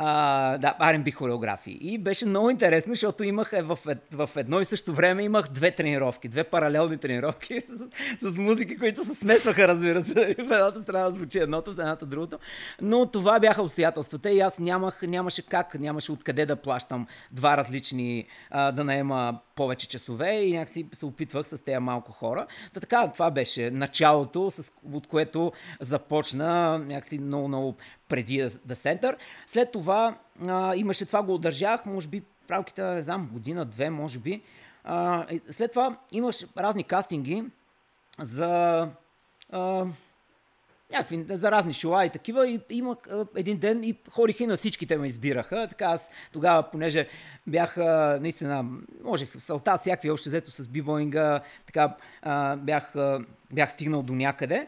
[0.00, 1.78] а, да, R&B хореографии.
[1.80, 3.78] И беше много интересно, защото имах е, в,
[4.12, 7.62] в едно и също време имах две тренировки, две паралелни тренировки
[8.20, 10.14] с, с музики, които се смесваха, разбира се.
[10.38, 12.38] В едната страна звучи едното, в едната другото.
[12.80, 18.26] Но това бяха обстоятелствата и аз нямах, нямаше как, нямаше откъде да плащам два различни,
[18.50, 22.46] а, да наема повече часове и някакси се опитвах с тези малко хора.
[22.74, 27.76] Та така, това беше началото, с, от което започна някакси много, много
[28.08, 29.16] преди да Center.
[29.46, 33.90] След това а, имаше това, го удържах, може би в рамките на, не знам, година-две,
[33.90, 34.42] може би.
[34.84, 37.44] А, след това имаше разни кастинги
[38.18, 38.88] за...
[39.52, 39.86] А,
[40.92, 42.48] някакви заразни шола и такива.
[42.48, 42.98] И имах
[43.36, 45.66] един ден и ходих и на всичките ме избираха.
[45.68, 47.08] Така аз тогава, понеже
[47.46, 47.76] бях
[48.20, 48.64] наистина,
[49.04, 51.96] можех салта всякакви, още взето с бибоинга, така
[52.56, 52.94] бях,
[53.52, 54.66] бях стигнал до някъде.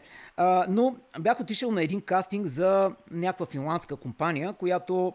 [0.69, 5.13] но бях отишъл на един кастинг за някаква финландска компания, която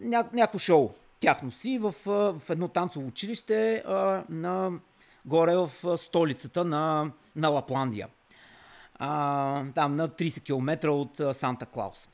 [0.00, 0.90] ня, някакво шоу
[1.20, 3.82] тяхно си в, в едно танцово училище
[4.28, 4.72] на
[5.26, 8.08] горе в столицата на, на Лапландия.
[8.94, 12.08] А, там на 30 км от Санта Клаус.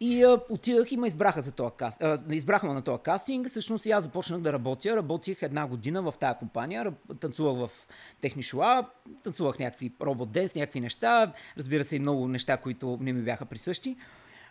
[0.00, 2.02] И а, отидах и ме избраха за този каст...
[2.02, 3.48] а, избрахме на този кастинг.
[3.48, 4.96] Всъщност и аз започнах да работя.
[4.96, 6.92] Работих една година в тази компания.
[7.20, 7.86] Танцувах в
[8.20, 8.86] техни шоа,
[9.24, 11.32] танцувах някакви робот денс, някакви неща.
[11.56, 13.96] Разбира се и много неща, които не ми бяха присъщи.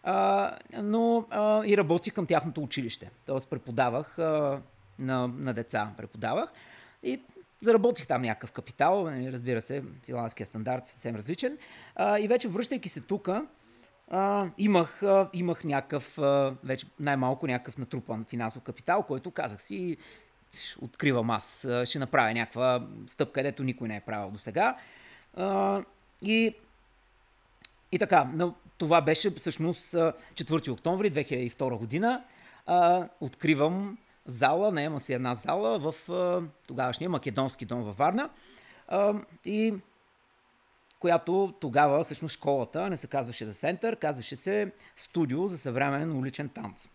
[0.03, 0.51] А,
[0.81, 3.11] но а, и работих към тяхното училище.
[3.25, 4.61] Тоест преподавах а,
[4.99, 5.91] на, на деца.
[5.97, 6.49] Преподавах.
[7.03, 7.21] И
[7.61, 11.57] Заработих там някакъв капитал, нали, разбира се, финландския стандарт е съвсем различен.
[11.95, 13.29] А, и вече връщайки се тук,
[14.57, 19.97] имах, а, имах някакъв, а, вече най-малко някакъв натрупан финансов капитал, който казах си,
[20.81, 24.77] откривам аз, ще направя някаква стъпка, където никой не е правил до сега.
[26.21, 26.55] И,
[27.91, 28.31] и така,
[28.77, 32.23] това беше всъщност 4 октомври 2002 година.
[33.21, 33.97] Откривам
[34.27, 35.93] зала, наема си една зала в
[36.67, 38.29] тогавашния македонски дом във Варна.
[39.45, 39.73] И
[40.99, 46.49] която тогава, всъщност школата, не се казваше The Center, казваше се Студио за съвременен уличен
[46.49, 46.87] танц.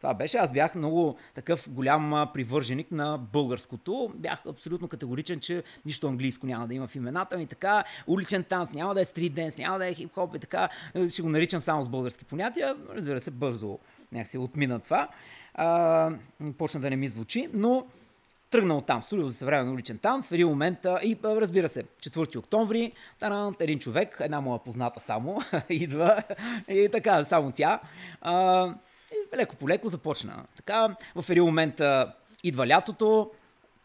[0.00, 0.36] Това беше.
[0.36, 4.12] Аз бях много такъв голям привърженик на българското.
[4.14, 7.46] Бях абсолютно категоричен, че нищо английско няма да има в имената ми.
[7.46, 10.68] Така, уличен танц, няма да е стрит денс, няма да е хип-хоп и така.
[11.10, 12.76] Ще го наричам само с български понятия.
[12.94, 13.78] Разбира се, бързо
[14.12, 15.08] някакси отмина това
[15.58, 16.10] а,
[16.58, 17.86] почна да не ми звучи, но
[18.50, 22.92] тръгнал там, студио за съвременен уличен танц, в един момент, и разбира се, 4 октомври,
[23.18, 26.22] таран, един човек, една моя позната само, идва
[26.68, 27.80] и така, само тя.
[28.20, 28.66] А,
[29.12, 30.44] и леко по леко започна.
[30.56, 31.80] Така, в един момент
[32.44, 33.30] идва лятото,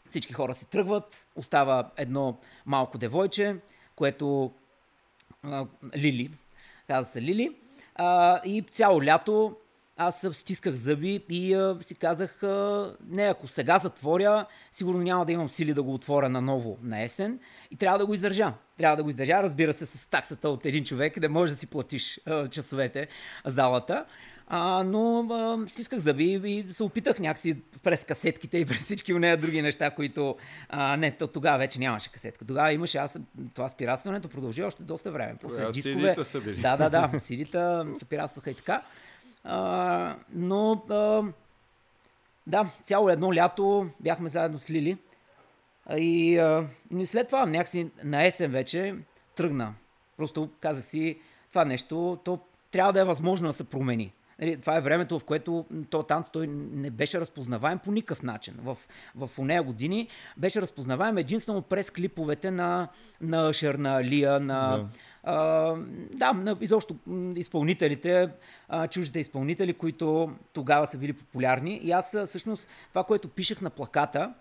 [0.07, 3.55] всички хора си тръгват, остава едно малко девойче,
[3.95, 4.51] което
[5.43, 5.65] а,
[5.97, 6.31] Лили,
[6.87, 7.55] казва се Лили,
[7.95, 9.55] а, и цяло лято
[9.97, 15.31] аз стисках зъби и а, си казах, а, не, ако сега затворя, сигурно няма да
[15.31, 17.39] имам сили да го отворя наново на есен
[17.71, 18.53] и трябва да го издържа.
[18.77, 21.67] Трябва да го издържа, разбира се, с таксата от един човек, да можеш да си
[21.67, 23.07] платиш а, часовете,
[23.45, 24.05] залата.
[24.47, 29.37] А, но а, стисках зъби и се опитах някакси през касетките и през всички нея
[29.37, 30.35] други неща, които...
[30.69, 32.45] А, не, то, тогава вече нямаше касетка.
[32.45, 33.19] Тогава имаше аз...
[33.53, 35.35] Това спиратстването продължи още доста време.
[35.41, 36.15] После дискове...
[36.23, 36.61] са били.
[36.61, 37.19] Да, да, да.
[37.19, 38.81] Сидита се пиратстваха и така.
[39.45, 41.23] Но а,
[42.47, 44.97] да, цяло едно лято бяхме заедно с Лили.
[45.97, 46.67] И, а,
[46.97, 48.95] и след това някакси на есен вече
[49.35, 49.73] тръгна.
[50.17, 51.19] Просто казах си,
[51.49, 52.39] това нещо, то
[52.71, 54.13] трябва да е възможно да се промени.
[54.39, 58.53] Нали, това е времето, в което то танц той не беше разпознаваем по никакъв начин.
[58.63, 58.77] В,
[59.15, 62.87] в нея години беше разпознаваем единствено през клиповете на,
[63.21, 64.87] на Шер, на Лия, на, да.
[65.23, 66.95] Да, изобщо
[67.35, 68.29] изпълнителите,
[68.89, 71.77] чуждите изпълнители, които тогава са били популярни.
[71.77, 74.33] И аз всъщност това, което пишех на плаката,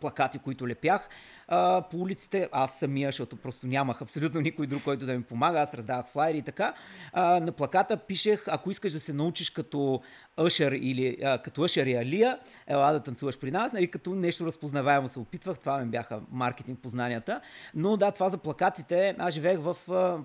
[0.00, 1.08] плакати, които лепях,
[1.48, 5.60] а, по улиците, аз самия, защото просто нямах абсолютно никой друг, който да ми помага,
[5.60, 6.74] аз раздавах флайери и така.
[7.12, 10.02] А, на плаката пишех, ако искаш да се научиш като
[10.36, 14.46] Ашер или а, като Ашер и Алия, ела да танцуваш при нас, нали, като нещо
[14.46, 17.40] разпознаваемо се опитвах, това ми бяха маркетинг познанията.
[17.74, 19.76] Но да, това за плакатите, аз живеех в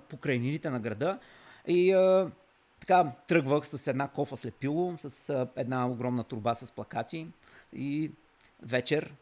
[0.08, 1.18] покрайнините на града
[1.66, 2.30] и а,
[2.80, 7.26] така тръгвах с една кофа слепило, с а, една огромна турба с плакати
[7.72, 8.10] и
[8.62, 9.14] вечер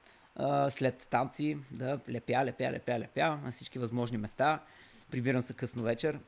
[0.70, 4.60] след танци да лепя, лепя, лепя, лепя на всички възможни места.
[5.10, 6.18] Прибирам се късно вечер,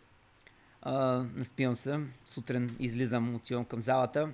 [0.83, 4.29] а, наспивам се, сутрин излизам, отивам към залата,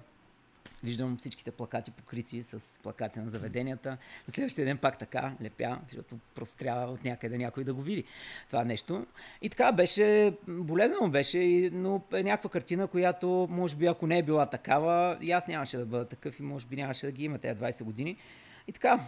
[0.85, 3.91] виждам всичките плакати покрити с плакати на заведенията.
[4.29, 8.05] На следващия ден пак така лепя, защото просто трябва от някъде някой да го види
[8.47, 9.07] това нещо.
[9.43, 14.23] И така беше, болезнено беше, но е някаква картина, която може би ако не е
[14.23, 17.39] била такава, и аз нямаше да бъда такъв и може би нямаше да ги има
[17.39, 18.17] тези 20 години.
[18.69, 19.01] И така,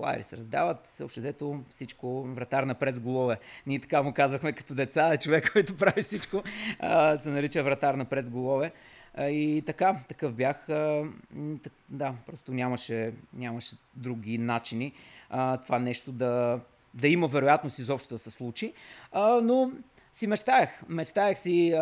[0.00, 3.38] флайери се раздават, се общо взето всичко, вратар напред с голове.
[3.66, 6.42] Ние така му казахме като деца, човек, който прави всичко,
[7.18, 8.72] се нарича вратар напред с голове.
[9.18, 10.68] И така, такъв бях.
[11.88, 14.92] Да, просто нямаше, нямаше други начини
[15.62, 16.60] това нещо да,
[16.94, 18.72] да има вероятност изобщо да се случи.
[19.42, 19.70] Но
[20.12, 20.82] си мечтаях.
[20.88, 21.74] Мечтаях си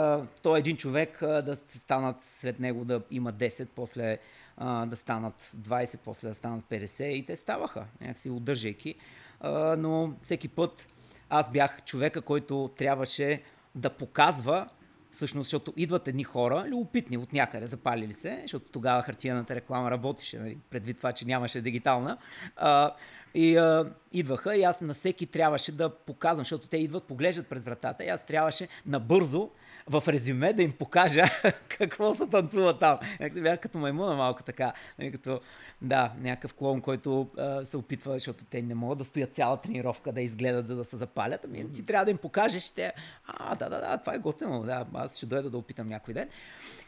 [0.43, 4.19] той един човек да станат след него да има 10, после
[4.59, 8.95] а, да станат 20, после да станат 50 и те ставаха, някакси удържайки.
[9.41, 10.89] А, но всеки път
[11.31, 13.43] аз бях човека, който трябваше
[13.75, 14.69] да показва
[15.11, 20.39] Всъщност, защото идват едни хора, любопитни от някъде, запалили се, защото тогава хартияната реклама работеше,
[20.39, 22.19] нали, предвид това, че нямаше дигитална.
[22.57, 22.95] А,
[23.35, 27.65] и а, идваха и аз на всеки трябваше да показвам, защото те идват, поглеждат през
[27.65, 29.51] вратата и аз трябваше набързо
[29.89, 31.25] в резюме да им покажа
[31.69, 32.99] какво се танцува там.
[33.21, 35.41] Някак бях като маймуна малко така, нали, като
[35.83, 40.13] да, някакъв клон, който а, се опитва, защото те не могат да стоят цяла тренировка
[40.13, 41.41] да изгледат, за да се запалят.
[41.45, 42.93] Ами ти трябва да им покажеш, те,
[43.27, 46.29] а, да, да, да, това е готино, да, аз ще дойда да опитам някой ден.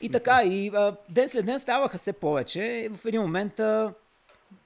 [0.00, 2.62] И така, и а, ден след ден ставаха все повече.
[2.62, 3.92] И в един момент а,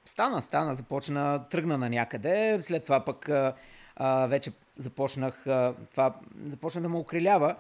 [0.06, 6.14] стана, стана, започна, тръгна на някъде, след това пък а, вече започнах, а, това
[6.44, 7.56] започна да ме окрилява.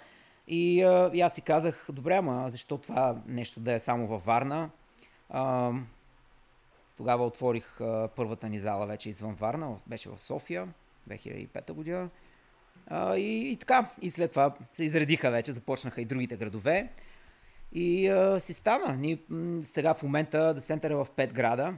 [0.48, 4.24] И, а, и аз си казах, добре, ама защо това нещо да е само във
[4.24, 4.70] Варна?
[5.30, 5.72] А,
[6.96, 10.68] тогава отворих а, първата ни зала вече извън Варна, беше в София,
[11.10, 12.10] 2005 година.
[12.86, 16.88] А, и, и така, и след това се изредиха вече, започнаха и другите градове.
[17.72, 18.96] И а, си стана.
[18.96, 19.18] Ние
[19.62, 21.74] сега в момента да център в 5 града,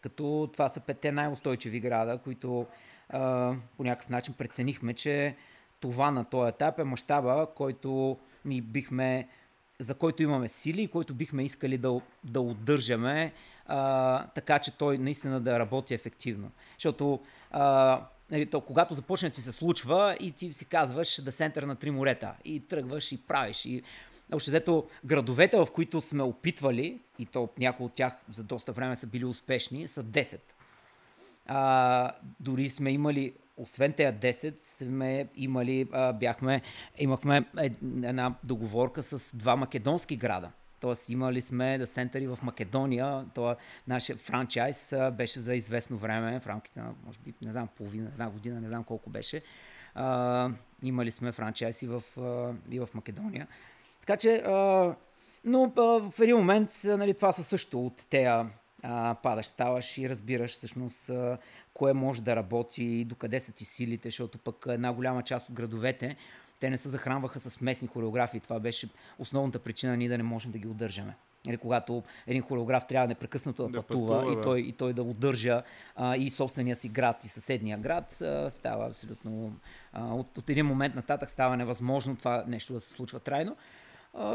[0.00, 2.66] като това са петте най-устойчиви града, които
[3.08, 5.36] а, по някакъв начин преценихме, че
[5.82, 9.28] това на този етап е мащаба, който ми бихме,
[9.78, 13.32] за който имаме сили и който бихме искали да, да удържаме,
[13.66, 16.50] а, така че той наистина да работи ефективно.
[16.78, 17.20] Защото
[17.50, 21.76] а, нали, то, когато започне ти се случва и ти си казваш да център на
[21.76, 23.82] три морета и тръгваш и правиш и
[24.32, 28.96] Общо взето, градовете, в които сме опитвали, и то някои от тях за доста време
[28.96, 30.40] са били успешни, са 10.
[31.46, 36.62] А, дори сме имали, освен тези 10, сме имали, бяхме,
[36.98, 37.44] имахме
[38.02, 40.50] една договорка с два македонски града.
[40.80, 43.24] Тоест имали сме да центъри в Македония.
[43.34, 43.56] Това
[43.88, 48.30] нашия франчайз беше за известно време, в рамките на, може би, не знам, половина, една
[48.30, 49.42] година, не знам колко беше.
[49.94, 50.50] А,
[50.82, 52.02] имали сме франчайз и в,
[52.70, 53.48] и в Македония.
[54.00, 54.94] Така че, а,
[55.44, 58.50] но а, в един момент нали, това са също от тея
[58.82, 61.38] а, падаш, ставаш и разбираш всъщност а,
[61.74, 65.54] кое може да работи и докъде са ти силите, защото пък една голяма част от
[65.54, 66.16] градовете
[66.62, 68.40] те не се захранваха с местни хореографии.
[68.40, 71.14] Това беше основната причина ние да не можем да ги удържаме.
[71.48, 74.42] Или когато един хореограф трябва непрекъснато да, да пътува, пътува и.
[74.42, 75.62] Той, и той да удържа
[75.96, 79.56] а, и собствения си град и съседния град, а, става абсолютно...
[79.92, 83.56] А, от, от един момент нататък става невъзможно това нещо да се случва трайно.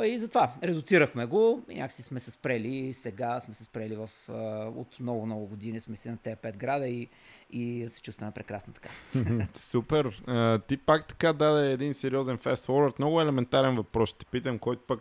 [0.05, 2.93] И затова редуцирахме го и някакси сме се спрели.
[2.93, 4.09] Сега сме се спрели в,
[4.75, 7.07] от много-много години сме си на тези пет града и,
[7.51, 8.89] и се чувстваме прекрасно така.
[9.53, 10.21] Супер.
[10.67, 12.99] ти пак така даде един сериозен fast forward.
[12.99, 14.99] Много елементарен въпрос ще питам, който пък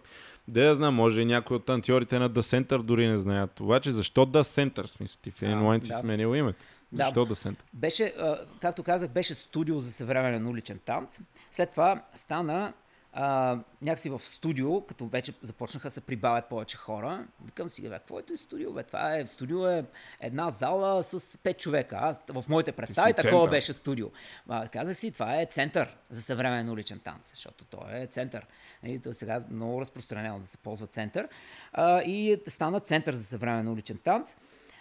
[0.48, 3.60] да я знам, може и някои от танцорите на The Center дори не знаят.
[3.60, 4.86] Обаче защо The Center?
[4.86, 5.98] Смисъл, ти в един момент си да.
[5.98, 6.64] сменил името.
[6.92, 7.62] Защо да, The Center?
[7.72, 8.14] Беше,
[8.60, 11.20] както казах, беше студио за съвременен уличен танц.
[11.50, 12.72] След това стана
[13.18, 17.88] а, някакси в студио, като вече започнаха да се прибавят повече хора, викам си, бе,
[17.88, 18.72] какво е студио?
[18.72, 18.82] Бе?
[18.82, 19.84] Това е, студио е
[20.20, 21.98] една зала с пет човека.
[22.00, 23.50] Аз в моите представи такова център.
[23.50, 24.06] беше студио.
[24.48, 28.46] А, казах си, това е център за съвременен уличен танц, защото то е център.
[28.82, 31.28] Нали, то е сега много разпространено да се ползва център.
[31.72, 34.36] А, и стана център за съвременен уличен танц.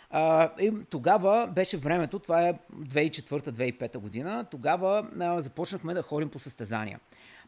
[0.09, 6.39] А, и тогава беше времето, това е 2004-2005 година, тогава а, започнахме да ходим по
[6.39, 6.99] състезания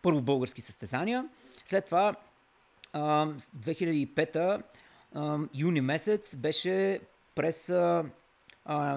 [0.02, 1.26] първо български състезания,
[1.66, 2.16] след това
[2.96, 4.64] 2005
[5.54, 7.00] юни месец беше
[7.36, 7.72] през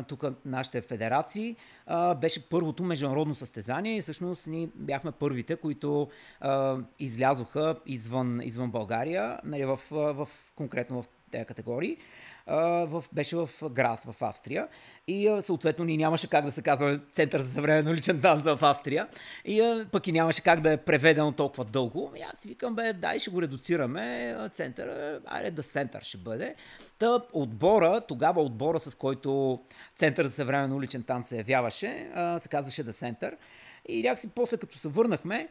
[0.08, 1.56] тук нашите федерации,
[2.16, 6.08] беше първото международно състезание и всъщност ние бяхме първите, които
[6.98, 11.96] излязоха извън, извън България, нали, в, в, конкретно в тези категории
[12.86, 14.68] в, беше в Грас, в Австрия.
[15.06, 19.08] И съответно ни нямаше как да се казва Център за съвременен личен танц в Австрия.
[19.44, 22.12] И пък и нямаше как да е преведено толкова дълго.
[22.16, 24.36] И аз викам, бе, дай ще го редуцираме.
[24.52, 26.54] Център, айде да център ще бъде.
[26.98, 29.60] Та отбора, тогава отбора, с който
[29.96, 33.36] Център за съвременен уличен танц се явяваше, се казваше да Център.
[33.88, 35.48] И някакси после като се върнахме,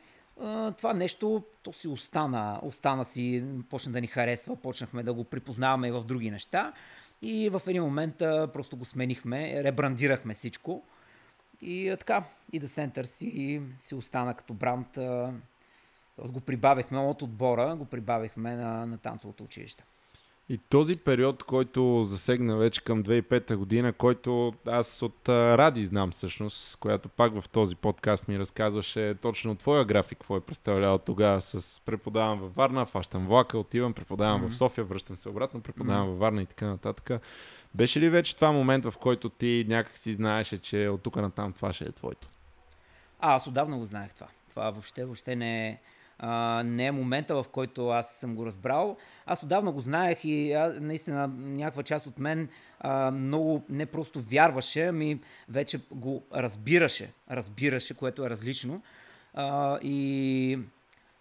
[0.78, 5.88] това нещо, то си остана, остана си, почна да ни харесва, почнахме да го припознаваме
[5.88, 6.74] и в други неща.
[7.22, 8.18] И в един момент
[8.54, 10.84] просто го сменихме, ребрандирахме всичко.
[11.62, 14.88] И така, и The Center си, си остана като бранд.
[16.16, 19.84] Тоест го прибавихме от отбора, го прибавихме на, на танцовото училище.
[20.52, 26.76] И този период, който засегна вече към 2005 година, който аз от Ради знам всъщност,
[26.76, 31.82] която пак в този подкаст ми разказваше точно твоя график, какво е представлявал тогава с
[31.86, 34.50] преподавам във Варна, фащам влака, отивам, преподавам mm-hmm.
[34.50, 36.10] в София, връщам се обратно, преподавам mm-hmm.
[36.10, 37.22] във Варна и така нататък.
[37.76, 41.54] Беше ли вече това момент, в който ти някак си знаеше, че от тук натам
[41.54, 42.30] това ще е твоето?
[43.20, 44.28] А, аз отдавна го знаех това.
[44.50, 45.80] Това въобще, въобще не е,
[46.20, 48.98] а, не е момента, в който аз съм го разбрал.
[49.26, 52.50] Аз отдавна го знаех и а, наистина някаква част от мен
[52.80, 57.12] а, много не просто вярваше, ами вече го разбираше.
[57.32, 58.82] Разбираше, което е различно.
[59.34, 60.60] А, и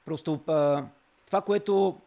[0.04, 0.84] просто а,
[1.26, 1.98] това, което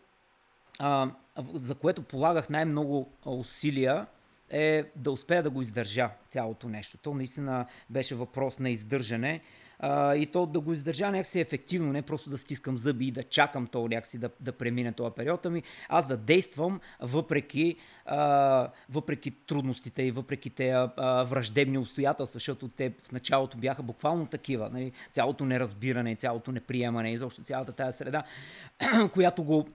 [0.80, 1.10] а,
[1.54, 4.06] за което полагах най-много усилия,
[4.52, 6.98] е да успея да го издържа цялото нещо.
[6.98, 9.42] То наистина беше въпрос на издържане
[9.84, 13.24] а, и то да го издържа някакси ефективно, не просто да стискам зъби и да
[13.24, 17.76] чакам то някакси да, да премине този период, ами аз да действам въпреки,
[18.06, 20.88] а, въпреки трудностите и въпреки те
[21.26, 24.70] враждебни обстоятелства, защото те в началото бяха буквално такива.
[24.70, 24.92] Нали?
[25.12, 28.24] Цялото неразбиране, цялото неприемане, изобщо цялата тази среда,
[29.14, 29.68] която го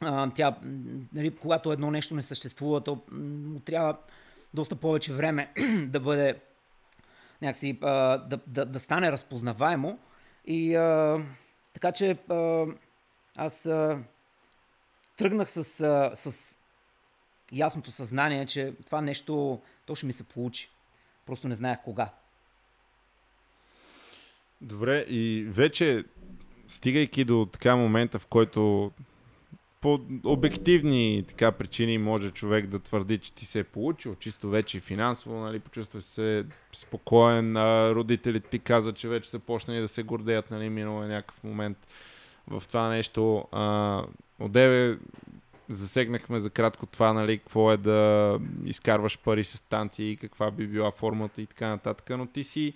[0.00, 0.56] а, тя,
[1.12, 2.98] нали, когато едно нещо не съществува, то
[3.64, 3.96] трябва
[4.54, 5.52] доста повече време
[5.86, 6.34] да бъде
[7.42, 9.98] някакси, а, да, да, да стане разпознаваемо.
[10.46, 11.20] И а,
[11.72, 12.66] така че а,
[13.36, 13.98] аз а,
[15.16, 16.56] тръгнах с, а, с
[17.52, 20.70] ясното съзнание, че това нещо, то ще ми се получи.
[21.26, 22.10] Просто не знаех кога.
[24.60, 26.04] Добре, и вече
[26.68, 28.92] стигайки до така момента, в който
[29.84, 34.80] по обективни така причини може човек да твърди, че ти се е получил, чисто вече
[34.80, 40.02] финансово, нали, почувства се спокоен, а родителите ти казват, че вече са почнали да се
[40.02, 41.78] гордеят, нали, минало е някакъв момент
[42.48, 43.44] в това нещо.
[43.52, 44.02] А,
[44.40, 44.98] одеве
[45.68, 50.90] засегнахме за кратко това, нали, какво е да изкарваш пари с станции, каква би била
[50.90, 52.74] формата и така нататък, но ти си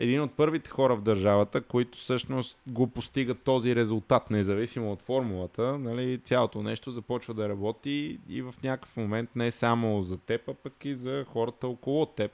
[0.00, 5.78] един от първите хора в държавата, които всъщност го постигат този резултат, независимо от формулата.
[5.78, 10.54] Нали, цялото нещо започва да работи и в някакъв момент не само за теб, а
[10.54, 12.32] пък и за хората около теб.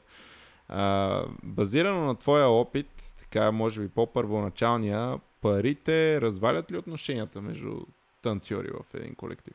[0.69, 2.87] А, базирано на твоя опит,
[3.19, 7.81] така може би по-първоначалния, парите развалят ли отношенията между
[8.23, 9.55] танцори в един колектив?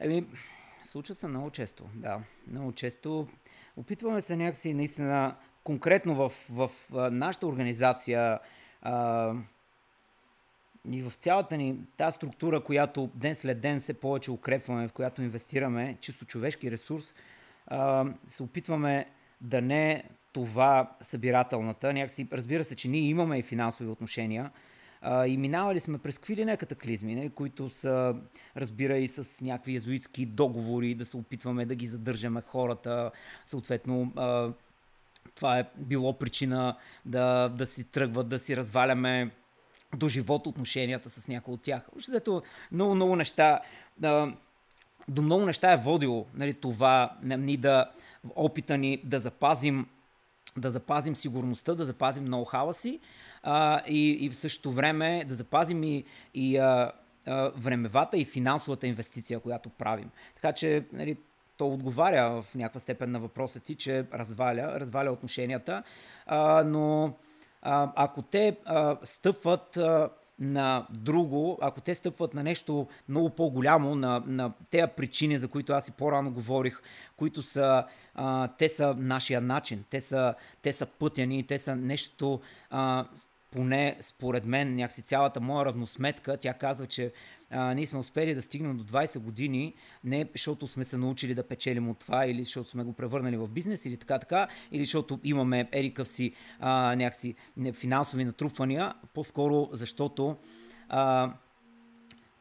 [0.00, 0.26] Еми,
[0.84, 2.20] случва се много често, да.
[2.50, 3.28] Много често.
[3.76, 5.36] Опитваме се някакси наистина
[5.68, 8.38] конкретно в, в, в нашата организация
[8.82, 9.32] а,
[10.90, 15.22] и в цялата ни тази структура, която ден след ден се повече укрепваме, в която
[15.22, 17.14] инвестираме чисто човешки ресурс,
[17.66, 19.06] а, се опитваме
[19.40, 21.92] да не това събирателната.
[21.92, 24.50] Някакси, разбира се, че ние имаме и финансови отношения,
[25.26, 28.16] и минавали сме през какви ли не катаклизми, не, които са,
[28.56, 33.10] разбира и с някакви езуитски договори, да се опитваме да ги задържаме хората,
[33.46, 34.52] съответно а,
[35.38, 39.30] това е било причина да, да си тръгват, да си разваляме
[39.96, 41.88] до живот отношенията с някои от тях.
[41.96, 42.42] Защото
[42.72, 43.60] много, много неща,
[43.98, 44.32] да,
[45.08, 47.90] до много неща е водило нали, това, ни да,
[48.36, 49.86] опита ни да запазим,
[50.56, 53.00] да запазим сигурността, да запазим ноу-хауа си
[53.42, 56.04] а, и, и в същото време да запазим и,
[56.34, 56.92] и а,
[57.26, 60.10] а, времевата и финансовата инвестиция, която правим.
[60.34, 61.16] Така че нали,
[61.58, 65.82] то отговаря в някаква степен на въпроса ти, че разваля, разваля отношенията,
[66.26, 67.12] а, но
[67.62, 73.94] а, ако те а, стъпват а, на друго, ако те стъпват на нещо много по-голямо,
[73.94, 76.82] на, на тези причини, за които аз и по-рано говорих,
[77.16, 82.40] които са, а, те са нашия начин, те са, те са пътя те са нещо,
[82.70, 83.06] а,
[83.50, 87.12] поне според мен, някакси цялата моя равносметка, тя казва, че
[87.50, 91.48] а, ние сме успели да стигнем до 20 години, не защото сме се научили да
[91.48, 95.20] печелим от това, или защото сме го превърнали в бизнес, или така, така, или защото
[95.24, 97.34] имаме ерикъв си а, някакси
[97.72, 100.36] финансови натрупвания, по-скоро защото
[100.88, 101.32] а,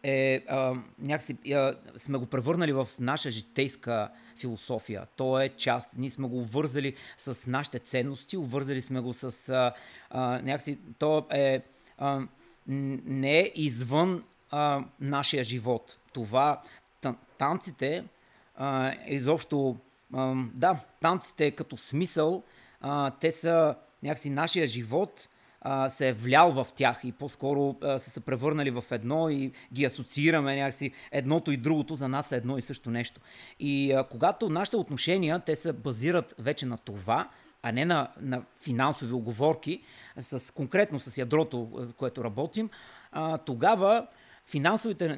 [0.04, 5.06] е, а, някакси а, сме го превърнали в наша житейска философия.
[5.16, 5.90] То е част.
[5.98, 9.74] Ние сме го вързали с нашите ценности, увързали сме го с а,
[10.10, 10.78] а, някакси.
[11.00, 11.62] То е
[11.98, 12.28] а,
[12.68, 15.98] не е извън а, нашия живот.
[16.14, 16.62] Това,
[17.38, 18.04] танците,
[18.56, 19.78] а, изобщо,
[20.14, 22.44] а, да, танците като смисъл,
[22.82, 25.30] а, те са някакси нашия живот,
[25.62, 29.52] а, се е влял в тях и по-скоро а, са се превърнали в едно и
[29.74, 33.22] ги асоциираме някакси едното и другото за нас е едно и също нещо.
[33.60, 37.30] И а, когато нашите отношения, те се базират вече на това,
[37.64, 39.82] а не на, на финансови оговорки,
[40.18, 42.70] с, конкретно с ядрото, за което работим,
[43.12, 44.08] а, тогава
[44.48, 45.18] финансовите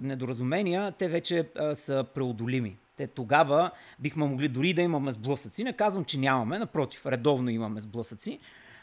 [0.00, 2.76] недоразумения, те вече а, са преодолими.
[2.96, 5.64] Те тогава бихме могли дори да имаме сблъсъци.
[5.64, 8.38] Не казвам, че нямаме, напротив, редовно имаме сблъсъци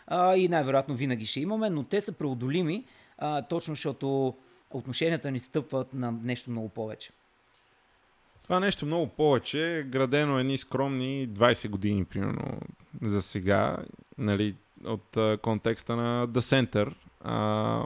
[0.08, 2.86] а, и най-вероятно винаги ще имаме, но те са преодолими,
[3.18, 4.36] а, точно защото
[4.72, 7.12] отношенията ни стъпват на нещо много повече.
[8.44, 12.60] Това нещо много повече е градено едни скромни 20 години, примерно,
[13.02, 13.78] за сега.
[14.18, 16.94] Нали, от а, контекста на The Center.
[17.22, 17.86] А,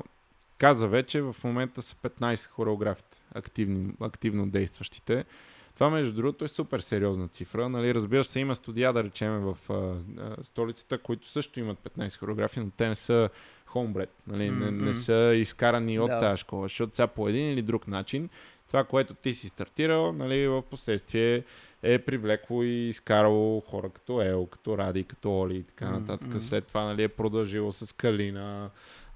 [0.59, 5.25] каза вече, в момента са 15 хореографите, активни, активно действащите.
[5.73, 7.69] Това, между другото, е супер сериозна цифра.
[7.69, 12.17] Нали, разбира се, има студия, да речем, в а, а, столицата, които също имат 15
[12.17, 13.29] хореографии, но те не са
[13.65, 14.09] хомбред.
[14.27, 14.71] Нали, mm-hmm.
[14.71, 16.19] не, не са изкарани от Да.
[16.19, 18.29] тази школа, защото сега по един или друг начин
[18.69, 21.43] това, което ти си стартирал, нали, в последствие
[21.83, 26.27] е привлекло и изкарало хора като Ел, като Ради, като Оли и така нататък.
[26.27, 26.39] Мгм.
[26.39, 28.69] След това нали, е продължило с Калина.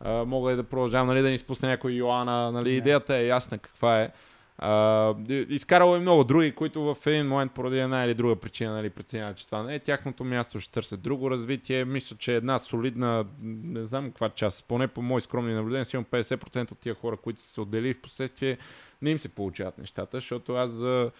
[0.03, 2.51] А, мога и да продължавам нали, да ни спусне някой Йоана.
[2.51, 2.75] Нали, Да.
[2.75, 4.11] Идеята е ясна каква е.
[4.57, 8.89] А, изкарало и много други, които в един момент поради една или друга причина нали,
[8.89, 11.85] преценяват, че това не е тяхното място, ще търсят друго развитие.
[11.85, 16.05] Мисля, че една солидна, не знам каква част, поне по мои скромни наблюдения, си имам
[16.05, 18.57] 50% от тия хора, които са се отделили в последствие,
[19.01, 21.11] не им се получават нещата, защото аз за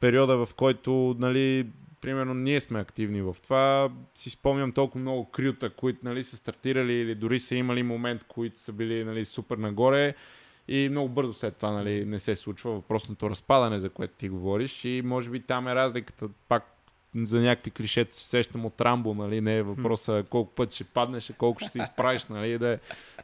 [0.00, 1.66] периода, в който, нали,
[2.00, 6.92] примерно ние сме активни в това, си спомням толкова много крюта, които нали, са стартирали
[6.92, 10.14] или дори са имали момент, които са били нали, супер нагоре.
[10.68, 14.84] И много бързо след това нали, не се случва въпросното разпадане, за което ти говориш.
[14.84, 16.28] И може би там е разликата.
[16.48, 16.76] Пак
[17.14, 21.30] за някакви клишета се сещам от Рамбо, нали, не е въпроса колко път ще паднеш,
[21.30, 22.78] а колко ще се изправиш, нали, да е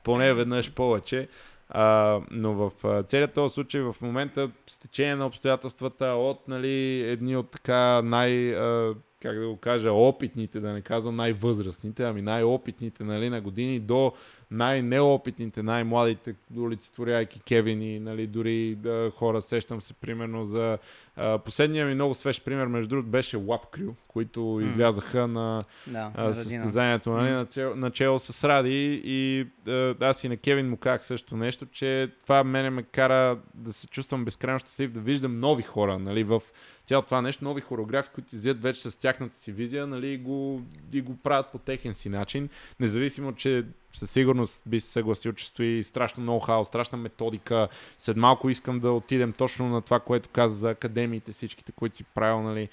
[0.04, 1.28] поне веднъж повече.
[1.68, 2.72] А, но в
[3.04, 8.54] целият този случай в момента с течение на обстоятелствата от нали, едни от така най,
[8.54, 13.80] а, как да го кажа, опитните, да не казвам най-възрастните, ами най-опитните нали, на години
[13.80, 14.12] до
[14.50, 20.78] най-неопитните, най-младите, олицетворяйки Кевин и нали, дори да, хора, сещам се примерно за
[21.16, 26.12] а, последния ми много свеж пример, между другото, беше Lab Crew, които излязаха на Да,
[26.14, 29.02] а, на състезанието нали, начало, начало с Ради.
[29.04, 33.38] И а, аз и на Кевин му казах също нещо, че това мене ме кара
[33.54, 36.42] да се чувствам безкрайно щастлив, да виждам нови хора нали, в
[36.86, 40.62] цялото това нещо, нови хореографи, които излизат вече с тяхната си визия нали, и, го,
[40.92, 42.48] и го правят по техен си начин,
[42.80, 43.64] независимо, че
[43.98, 47.68] със сигурност би се съгласил, че стои страшно хаос, страшна методика.
[47.98, 52.04] След малко искам да отидем точно на това, което каза за академиите, всичките, които си
[52.04, 52.68] правил, нали,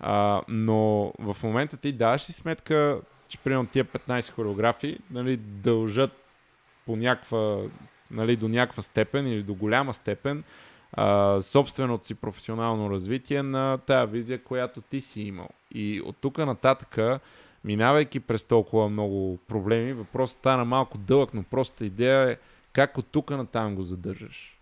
[0.00, 6.10] а, но в момента ти даваш си сметка, че примерно тия 15 хореографии нали, дължат
[6.86, 7.58] по някаква,
[8.10, 10.44] нали, до някаква степен или до голяма степен
[10.92, 15.48] а, собственото си професионално развитие на тая визия, която ти си имал.
[15.74, 17.20] И от тук нататъка,
[17.64, 22.36] минавайки през толкова много проблеми, въпросът стана малко дълъг, но простата идея е
[22.72, 24.58] как от тук натам го задържаш.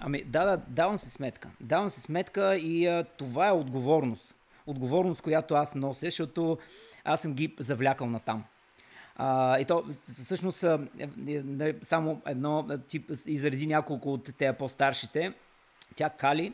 [0.00, 1.48] Ами, да, да, давам си сметка.
[1.60, 4.34] Давам си сметка и а, това е отговорност.
[4.66, 6.58] Отговорност, която аз нося, защото
[7.04, 8.44] аз съм ги завлякал на там.
[9.60, 9.84] И то
[10.22, 11.08] всъщност е, е,
[11.44, 15.32] не, само едно, а, тип, изреди няколко от тези по-старшите.
[15.96, 16.52] Тя Кали,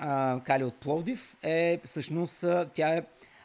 [0.00, 2.44] а, Кали от Пловдив, е всъщност,
[2.74, 3.02] тя е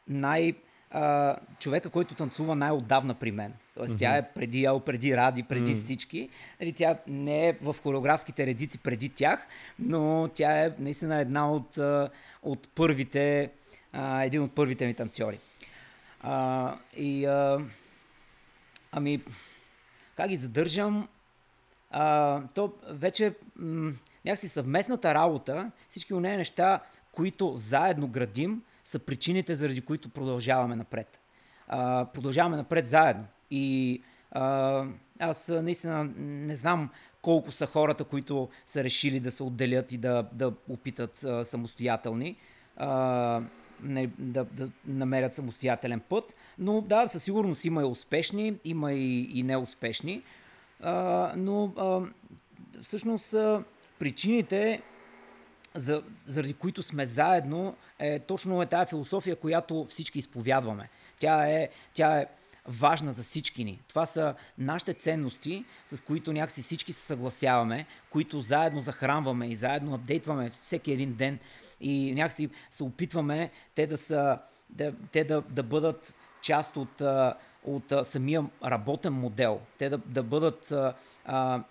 [0.07, 0.53] най-
[0.91, 3.53] а, човека, който танцува най-отдавна при мен.
[3.75, 3.99] Тоест, mm-hmm.
[3.99, 5.83] тя е преди Ел, преди Ради, преди mm-hmm.
[5.83, 6.29] всички.
[6.61, 9.47] Нали, тя не е в хореографските редици преди тях,
[9.79, 11.77] но тя е наистина една от,
[12.43, 13.49] от първите,
[13.93, 15.39] а, един от първите ми танцори.
[16.21, 17.59] А, и а,
[18.91, 19.21] ами,
[20.15, 21.07] как ги задържам?
[21.91, 23.93] А, то вече м-
[24.25, 26.79] някакси съвместната работа, всички от нея неща,
[27.11, 31.19] които заедно градим, са причините, заради които продължаваме напред.
[31.67, 33.25] А, продължаваме напред заедно.
[33.51, 34.85] И а,
[35.19, 36.89] аз наистина не знам
[37.21, 42.35] колко са хората, които са решили да се отделят и да, да опитат а, самостоятелни.
[42.77, 43.41] А,
[43.83, 46.35] не, да, да намерят самостоятелен път.
[46.59, 50.23] Но да, със сигурност има и успешни, има и, и неуспешни.
[50.81, 52.01] А, но а,
[52.81, 53.63] всъщност а,
[53.99, 54.81] причините,
[55.75, 60.89] за, заради които сме заедно, е точно е тая философия, която всички изповядваме.
[61.19, 62.25] Тя е, тя е
[62.67, 63.79] важна за всички ни.
[63.87, 69.93] Това са нашите ценности, с които някакси всички се съгласяваме, които заедно захранваме и заедно
[69.93, 71.39] апдейтваме всеки един ден
[71.81, 74.39] и някакси се опитваме те да, са,
[74.69, 77.01] да, те да, да бъдат част от,
[77.63, 79.61] от самия работен модел.
[79.77, 80.73] Те да, да бъдат
[81.25, 81.63] а,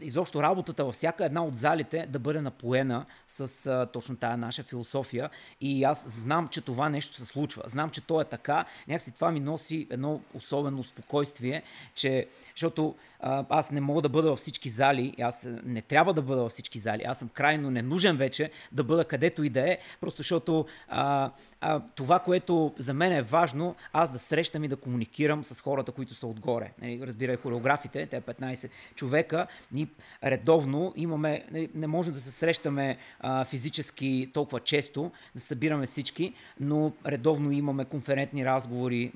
[0.00, 4.62] изобщо работата във всяка една от залите да бъде напоена с а, точно тая наша
[4.62, 5.30] философия.
[5.60, 7.62] И аз знам, че това нещо се случва.
[7.66, 8.64] Знам, че то е така.
[8.88, 11.62] Някакси това ми носи едно особено спокойствие,
[11.94, 16.22] че, защото а, аз не мога да бъда във всички зали, аз не трябва да
[16.22, 17.02] бъда във всички зали.
[17.06, 21.30] Аз съм крайно ненужен вече да бъда където и да е, просто защото а,
[21.60, 25.92] а, това, което за мен е важно, аз да срещам и да комуникирам с хората,
[25.92, 26.72] които са отгоре.
[26.82, 29.86] Нали, разбирай хореографите, те 15 човека, човека, ние
[30.24, 36.34] редовно имаме, не, не можем да се срещаме а, физически толкова често, да събираме всички,
[36.60, 39.12] но редовно имаме конферентни разговори,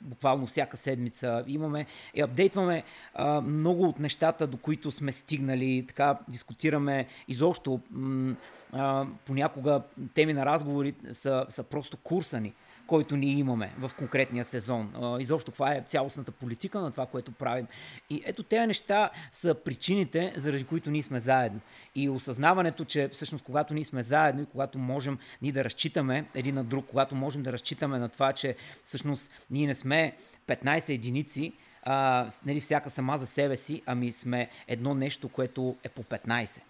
[0.00, 1.44] буквално всяка седмица.
[1.46, 2.82] Имаме и апдейтваме
[3.14, 7.80] а, много от нещата, до които сме стигнали, така дискутираме изобщо.
[7.90, 8.36] М-
[8.72, 9.82] а, понякога
[10.14, 12.52] теми на разговори са, са просто курсани
[12.90, 14.92] който ние имаме в конкретния сезон.
[15.20, 17.66] Изобщо това е цялостната политика на това, което правим.
[18.10, 21.60] И ето тези неща са причините, заради които ние сме заедно.
[21.94, 26.54] И осъзнаването, че всъщност когато ние сме заедно и когато можем ние да разчитаме един
[26.54, 31.52] на друг, когато можем да разчитаме на това, че всъщност ние не сме 15 единици,
[31.82, 36.60] а, нали, всяка сама за себе си, ами сме едно нещо, което е по 15.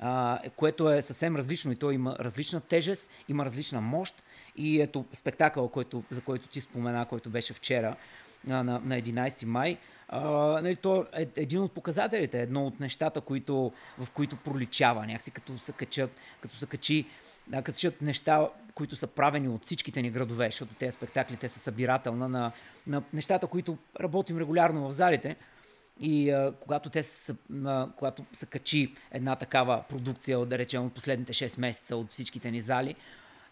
[0.00, 4.22] А, което е съвсем различно и то има различна тежест, има различна мощ
[4.56, 7.96] и ето спектакъл, който, за който ти спомена, който беше вчера
[8.44, 9.78] на, на 11 май,
[10.08, 10.20] а,
[10.62, 15.58] нали, то е един от показателите, едно от нещата, които, в които проличава някакси като
[15.58, 16.10] се, качат,
[16.40, 17.06] като се качи
[17.46, 21.58] да, качат неща, които са правени от всичките ни градове, защото тези спектакли те са
[21.58, 22.52] събирателна на,
[22.86, 25.36] на нещата, които работим регулярно в залите.
[26.00, 30.94] И а, когато те са, а, когато се качи една такава продукция, да речем, от
[30.94, 32.96] последните 6 месеца от всичките ни зали,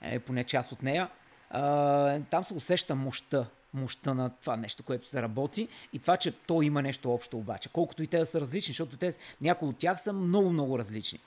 [0.03, 1.09] е, поне част от нея,
[1.51, 6.33] а, там се усеща мощта, мощта на това нещо, което се работи и това, че
[6.33, 7.69] то има нещо общо обаче.
[7.69, 11.19] Колкото и те да са различни, защото те, някои от тях са много-много различни.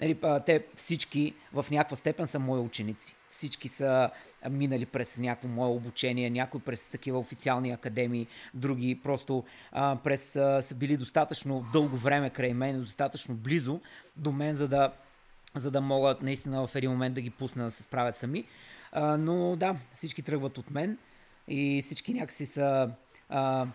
[0.00, 3.14] Нали, те всички в някаква степен са мои ученици.
[3.30, 4.10] Всички са
[4.50, 10.62] минали през някакво мое обучение, някои през такива официални академии, други просто а, през а,
[10.62, 13.80] са били достатъчно дълго време край мен, достатъчно близо
[14.16, 14.92] до мен, за да
[15.54, 18.44] за да могат наистина в един момент да ги пусна да се справят сами.
[18.92, 20.98] А, но да, всички тръгват от мен
[21.48, 22.90] и всички някакси са...
[23.28, 23.66] А,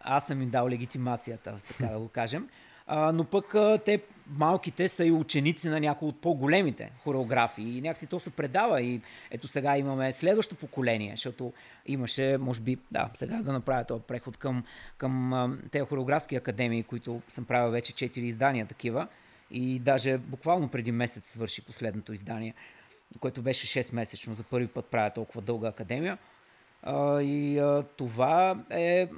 [0.00, 2.48] аз съм им дал легитимацията, така да го кажем.
[2.86, 7.80] А, но пък а, те малките са и ученици на някои от по-големите хореографи и
[7.80, 9.00] някакси то се предава и
[9.30, 11.52] ето сега имаме следващо поколение, защото
[11.86, 14.64] имаше, може би, да, сега да направя този преход към,
[14.98, 19.08] към а, тези хореографски академии, които съм правил вече 4 издания такива
[19.50, 22.54] и даже буквално преди месец свърши последното издание,
[23.20, 24.34] което беше 6 месечно.
[24.34, 26.18] За първи път правя толкова дълга академия.
[26.82, 29.08] А, и а, това е,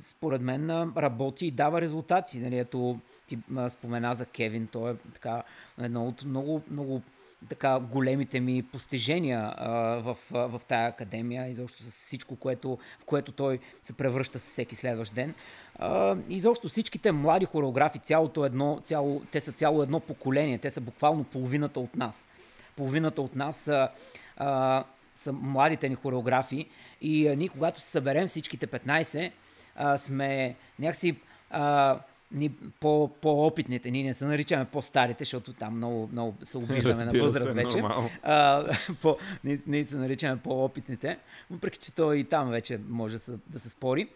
[0.00, 2.38] според мен, работи и дава резултати.
[2.38, 5.42] Нали, ето, ти а, спомена за Кевин, той е така,
[5.80, 7.02] едно от много, много
[7.48, 13.04] така големите ми постижения а, в, а, в тая академия, изобщо с всичко, което, в
[13.04, 15.34] което той се превръща с всеки следващ ден.
[15.78, 20.80] А, изобщо всичките млади хореографи, цялото едно, цяло, те са цяло едно поколение, те са
[20.80, 22.28] буквално половината от нас.
[22.76, 23.88] Половината от нас са,
[24.36, 24.84] а,
[25.14, 26.68] са младите ни хореографи
[27.00, 29.30] и а, ние, когато се съберем всичките 15,
[29.76, 31.16] а, сме някакси
[31.50, 31.98] а,
[32.32, 32.50] ни
[32.80, 37.52] по, по-опитните, ние не се наричаме по-старите, защото там много, много се обиждаме на възраст
[37.52, 37.82] вече.
[38.22, 38.64] А,
[39.02, 41.18] по, ние, ние се наричаме по-опитните,
[41.50, 44.08] въпреки че то и там вече може да се, да се спори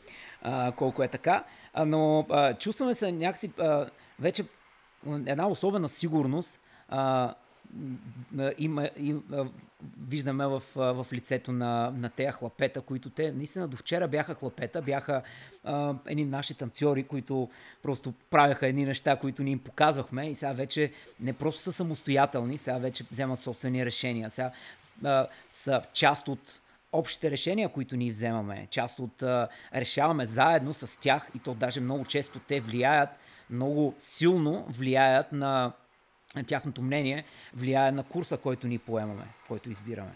[0.42, 1.44] а, колко е така.
[1.74, 3.86] А, но а, чувстваме се някакси а,
[4.20, 4.44] вече
[5.26, 7.34] една особена сигурност а,
[8.58, 9.20] има, има,
[10.08, 14.82] виждаме в, в лицето на, на тези хлапета, които те наистина до вчера бяха хлапета,
[14.82, 15.22] бяха
[15.64, 17.48] а, едни наши танцори, които
[17.82, 22.58] просто правяха едни неща, които ни им показвахме и сега вече не просто са самостоятелни,
[22.58, 24.50] сега вече вземат собствени решения, сега
[25.04, 26.60] а, са част от
[26.92, 31.80] общите решения, които ние вземаме, част от а, решаваме заедно с тях и то даже
[31.80, 33.08] много често те влияят,
[33.50, 35.72] много силно влияят на
[36.46, 40.12] тяхното мнение влияе на курса, който ни поемаме, който избираме.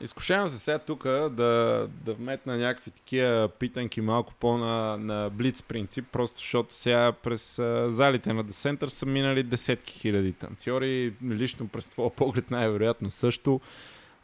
[0.00, 6.04] Изкушавам се сега тук да, да вметна някакви такива питанки малко по на, блиц принцип,
[6.12, 12.10] просто защото сега през залите на Center са минали десетки хиляди танцори, лично през твоя
[12.10, 13.60] поглед най-вероятно също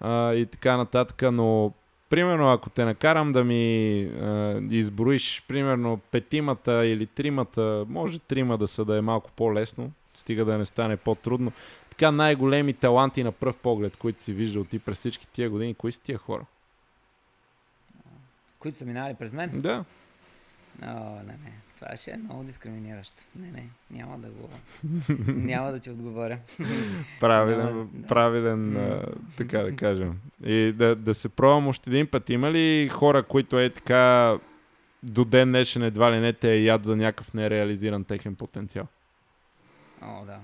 [0.01, 1.73] а, и така нататък, но
[2.11, 8.69] примерно ако те накарам да ми а, изброиш примерно петимата или тримата, може трима да
[8.69, 11.53] са да е малко по-лесно, стига да не стане по-трудно.
[11.91, 15.93] Така най-големи таланти на пръв поглед, които си виждал ти през всички тия години, кои
[15.93, 16.45] са тия хора?
[18.59, 19.51] Които са минали през мен?
[19.61, 19.85] Да.
[20.83, 21.53] О, не, не.
[21.81, 23.23] Това ще е много дискриминиращо.
[23.37, 24.51] Не, не, няма да го...
[25.33, 26.39] няма да ти отговоря.
[27.21, 28.07] правилен, да.
[28.07, 29.03] правилен а,
[29.37, 30.21] така да кажем.
[30.45, 32.31] И да, да се пробвам още един път.
[32.31, 34.37] Има ли хора, които е така
[35.03, 38.87] до ден днешен едва ли не те е яд за някакъв нереализиран техен потенциал?
[40.03, 40.39] О, да.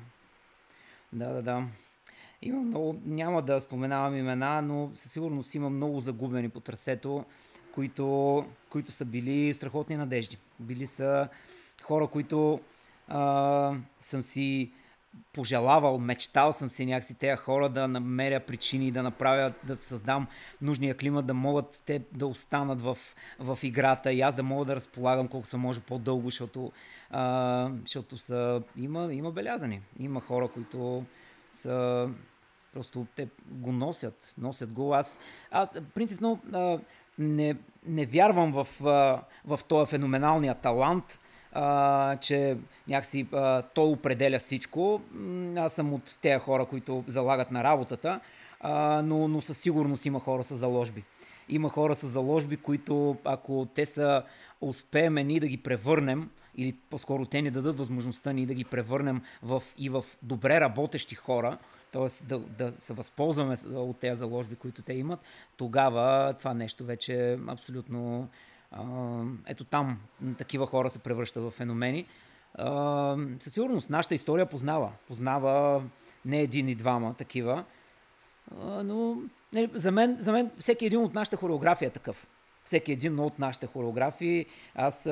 [1.13, 1.67] Да, да, да.
[2.43, 7.25] Има много, няма да споменавам имена, но със сигурност има много загубени по трасето,
[7.75, 10.39] които, които са били страхотни надежди.
[10.61, 11.29] Били са
[11.83, 12.61] хора, които
[13.09, 14.73] а, съм си
[15.33, 20.27] пожелавал, мечтал съм си някакси тези хора да намеря причини да направя, да създам
[20.63, 22.99] нужния климат, да могат те да останат в,
[23.39, 26.73] в играта и аз да мога да разполагам колко се може по-дълго, защото,
[27.11, 29.81] а, защото са, има, има белязани.
[29.99, 31.05] Има хора, които
[31.51, 32.09] са
[32.73, 34.95] просто те го носят, носят го.
[34.95, 35.19] Аз,
[35.51, 36.79] аз принципно а,
[37.19, 37.57] не,
[37.87, 41.21] не вярвам в, а, в този феноменалния талант,
[41.53, 42.57] а, че
[42.89, 45.03] някакси а, той определя всичко.
[45.57, 48.21] Аз съм от тези хора, които залагат на работата,
[48.61, 51.05] а, но, но със сигурност има хора с заложби.
[51.49, 54.23] Има хора с заложби, които ако те са
[54.61, 59.23] успеем ние да ги превърнем, или по-скоро те ни дадат възможността ни да ги превърнем
[59.43, 61.59] в, и в добре работещи хора,
[61.93, 62.25] т.е.
[62.25, 65.21] Да, да се възползваме от тези заложби, които те имат,
[65.57, 68.29] тогава това нещо вече е абсолютно
[69.47, 69.99] ето там
[70.39, 72.07] такива хора се превръщат в феномени.
[73.41, 74.93] Със сигурност нашата история познава.
[75.09, 75.83] Познава
[76.25, 77.65] не един и двама такива.
[78.85, 79.17] Но
[79.53, 82.27] нали, за мен, за мен всеки един от нашата хореография е такъв.
[82.65, 85.07] Всеки един от нашите хореографии, аз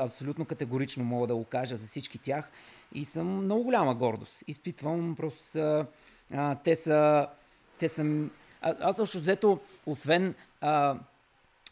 [0.00, 2.50] абсолютно категорично мога да го кажа за всички тях
[2.94, 4.42] и съм много голяма гордост.
[4.46, 5.84] Изпитвам просто...
[6.34, 7.28] А, те са...
[7.78, 8.28] Те са
[8.60, 10.96] а, аз също взето, освен а,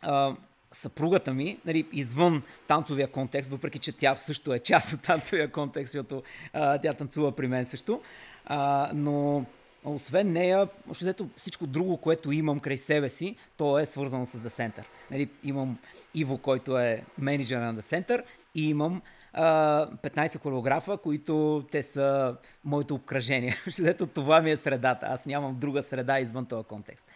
[0.02, 0.36] а,
[0.72, 5.92] съпругата ми, нали, извън танцовия контекст, въпреки че тя също е част от танцовия контекст,
[5.92, 6.22] защото
[6.52, 8.00] а, тя танцува при мен също.
[8.46, 9.44] А, но
[9.84, 14.48] освен нея, още всичко друго, което имам край себе си, то е свързано с The
[14.48, 14.84] Center.
[15.10, 15.78] Нали, имам
[16.14, 18.22] Иво, който е менеджер на The Center
[18.54, 19.02] и имам
[19.32, 23.56] а, 15 хореографа, които те са моето обкръжение.
[23.68, 25.06] Още това ми е средата.
[25.06, 27.06] Аз нямам друга среда извън този контекст.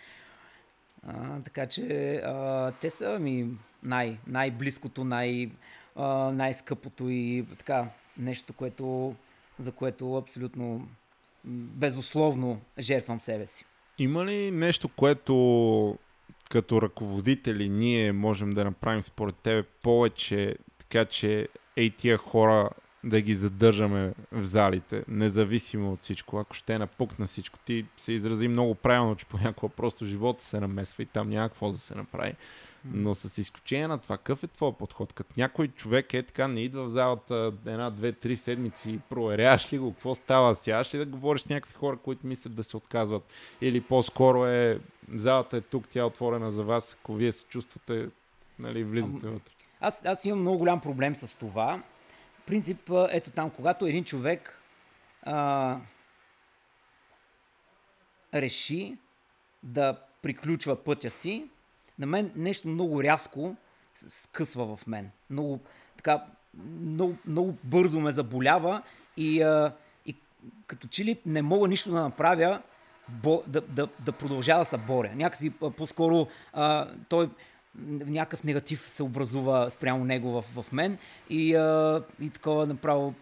[1.06, 3.46] А, така че а, те са ми
[3.82, 5.50] най, най-близкото, най,
[5.96, 7.86] а, най-скъпото и така
[8.18, 9.14] нещо, което,
[9.58, 10.88] за което абсолютно
[11.44, 13.64] безусловно жертвам себе си.
[13.98, 15.98] Има ли нещо, което
[16.50, 22.70] като ръководители ние можем да направим според тебе повече, така че ей тия хора
[23.04, 26.38] да ги задържаме в залите, независимо от всичко.
[26.38, 30.44] Ако ще е напук на всичко, ти се изрази много правилно, че понякога просто живота
[30.44, 32.34] се намесва и там няма какво да се направи.
[32.92, 35.12] Но с изключение на това, какъв е твой подход?
[35.12, 39.78] Като някой човек е така, не идва в залата една, две, три седмици, проверяваш ли
[39.78, 43.22] го, какво става, сядаш ли да говориш с някакви хора, които мислят да се отказват?
[43.60, 44.78] Или по-скоро е,
[45.14, 48.08] залата е тук, тя е отворена за вас, ако вие се чувствате,
[48.58, 49.52] нали, влизате вътре.
[49.80, 51.82] Аз, аз имам много голям проблем с това
[52.46, 54.60] принцип, ето там, когато един човек
[55.22, 55.76] а,
[58.34, 58.96] реши
[59.62, 61.46] да приключва пътя си,
[61.98, 63.56] на мен нещо много рязко
[63.94, 65.10] скъсва в мен.
[65.30, 65.60] Много,
[65.96, 66.24] така,
[66.80, 68.82] много, много бързо ме заболява
[69.16, 69.72] и, а,
[70.06, 70.16] и
[70.66, 72.62] като че ли не мога нищо да направя,
[73.08, 75.10] бо, да, да, да продължава да се боря.
[75.14, 77.30] Някакси по-скоро а, той
[77.78, 80.98] някакъв негатив се образува спрямо него в, в мен
[81.30, 83.14] и, а, и такова направо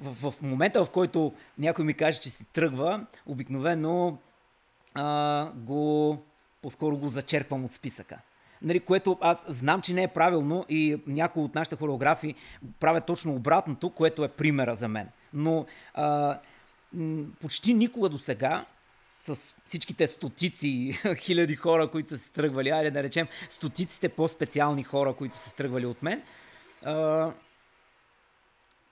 [0.00, 4.18] в, в момента, в който някой ми каже, че си тръгва, обикновено
[4.94, 6.18] а, го,
[6.62, 8.18] по-скоро го зачерпвам от списъка.
[8.62, 12.34] Нали, което аз знам, че не е правилно и някои от нашите хореографи
[12.80, 15.08] правят точно обратното, което е примера за мен.
[15.34, 16.38] Но а,
[17.40, 18.64] почти никога до сега
[19.20, 25.12] с всичките стотици хиляди хора, които са се тръгвали, айде да речем стотиците по-специални хора,
[25.12, 26.22] които са се тръгвали от мен,
[26.84, 27.30] а,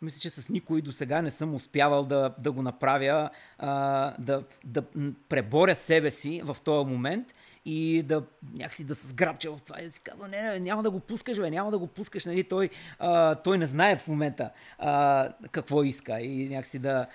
[0.03, 4.43] мисля, че с никой до сега не съм успявал да, да го направя, а, да,
[4.65, 4.83] да
[5.29, 7.35] преборя себе си в този момент
[7.65, 8.23] и да
[8.55, 11.01] някакси да се сграбча в това и да си казва, не, не, няма да го
[11.01, 15.33] пускаш, бе, няма да го пускаш, нали, той, а, той не знае в момента а,
[15.51, 17.07] какво иска и някакси да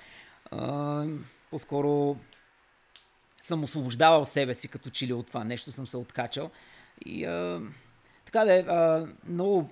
[0.51, 1.05] а,
[1.51, 2.17] по-скоро
[3.41, 6.49] съм освобождавал себе си като чили от това нещо, съм се откачал.
[7.05, 7.61] И а,
[8.26, 9.69] така да е, а, много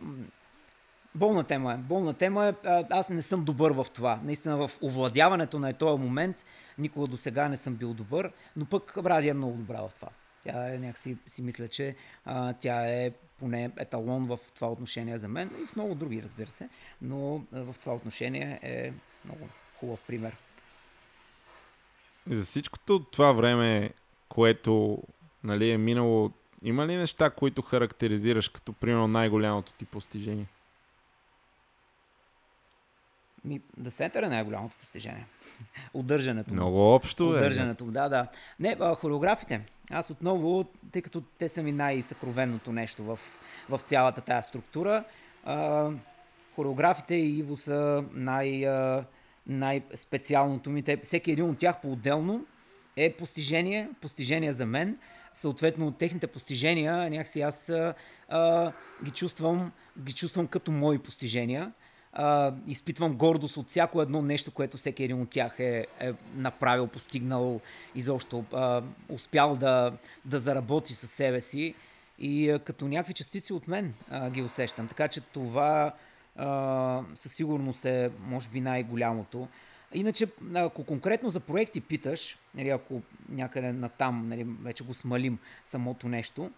[1.15, 1.77] болна тема е.
[1.77, 4.19] Болна тема е, а, аз не съм добър в това.
[4.23, 6.45] Наистина в овладяването на този момент
[6.77, 10.09] никога до сега не съм бил добър, но пък Радия е много добра в това.
[10.43, 15.27] Тя е някакси си мисля, че а, тя е поне еталон в това отношение за
[15.27, 16.69] мен и в много други, разбира се,
[17.01, 18.93] но в това отношение е
[19.25, 20.35] много хубав пример.
[22.29, 23.89] За всичкото това време,
[24.29, 25.03] което
[25.43, 26.31] нали, е минало,
[26.63, 30.45] има ли неща, които характеризираш като примерно най-голямото ти постижение?
[33.45, 35.25] Ми, да Center е най-голямото постижение.
[35.93, 36.53] Удържането.
[36.53, 37.37] Много общо е.
[37.37, 38.27] Удържането, да, да.
[38.59, 39.61] Не, а, хореографите.
[39.91, 43.19] Аз отново, тъй като те са ми най-съкровенното нещо в,
[43.69, 45.03] в цялата тази структура,
[45.43, 45.89] а,
[46.55, 49.05] хореографите и Иво са най, а,
[49.49, 50.83] най-специалното ми.
[50.83, 52.45] Те, всеки един от тях по-отделно
[52.95, 54.97] е постижение, постижение за мен.
[55.33, 57.71] Съответно, от техните постижения, някакси аз
[58.29, 58.71] а,
[59.03, 61.71] ги, чувствам, ги чувствам като мои постижения.
[62.13, 66.87] А, изпитвам гордост от всяко едно нещо, което всеки един от тях е, е направил,
[66.87, 67.61] постигнал,
[67.95, 69.93] изобщо а, успял да,
[70.25, 71.73] да заработи със себе си.
[72.19, 74.87] И а, като някакви частици от мен а, ги усещам.
[74.87, 75.93] Така че това
[76.39, 79.47] а, със сигурност е, може би, най-голямото.
[79.93, 86.07] Иначе, ако конкретно за проекти питаш, нали, ако някъде натам нали, вече го смалим самото
[86.07, 86.51] нещо,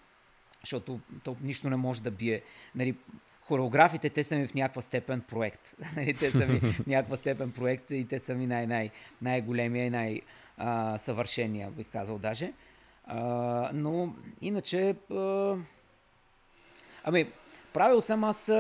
[0.62, 2.42] защото то нищо не може да бие.
[2.76, 2.96] Нали,
[3.42, 5.76] хореографите, те са ми в някаква степен проект.
[5.96, 8.90] Нали, те са ми в някаква степен проект и те са ми най- най-
[9.22, 12.54] най-големия и най-съвършения, бих казал даже.
[13.06, 15.56] А, но иначе, а,
[17.04, 17.26] ами,
[17.74, 18.52] правил съм аз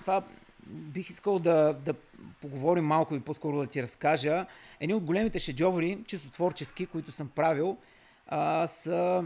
[0.00, 0.22] това
[0.66, 1.94] бих искал да, да
[2.40, 4.46] поговорим малко и по-скоро да ти разкажа.
[4.80, 7.76] Едни от големите шедьоври, чисто творчески, които съм правил,
[8.26, 9.24] а, са...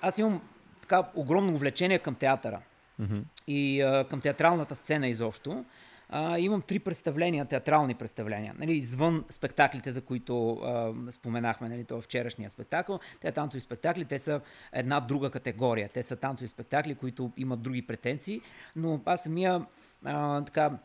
[0.00, 0.42] Аз имам
[0.80, 2.60] така огромно увлечение към театъра
[3.00, 3.22] mm-hmm.
[3.46, 5.64] и а, към театралната сцена изобщо.
[6.10, 12.00] А, имам три представления, театрални представления, нали, извън спектаклите, за които а, споменахме, нали, това
[12.00, 13.00] вчерашния спектакъл.
[13.20, 14.40] Те танцови спектакли, те са
[14.72, 15.88] една друга категория.
[15.88, 18.40] Те са танцови спектакли, които имат други претенции,
[18.76, 19.66] но аз самия
[20.04, 20.78] а, така,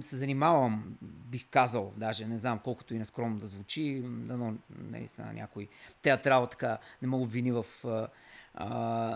[0.00, 4.54] се занимавам, бих казал, даже не знам колкото и нескромно да звучи, дано
[4.90, 5.68] наистина някой
[6.02, 8.08] театрал така не мога вини в, а,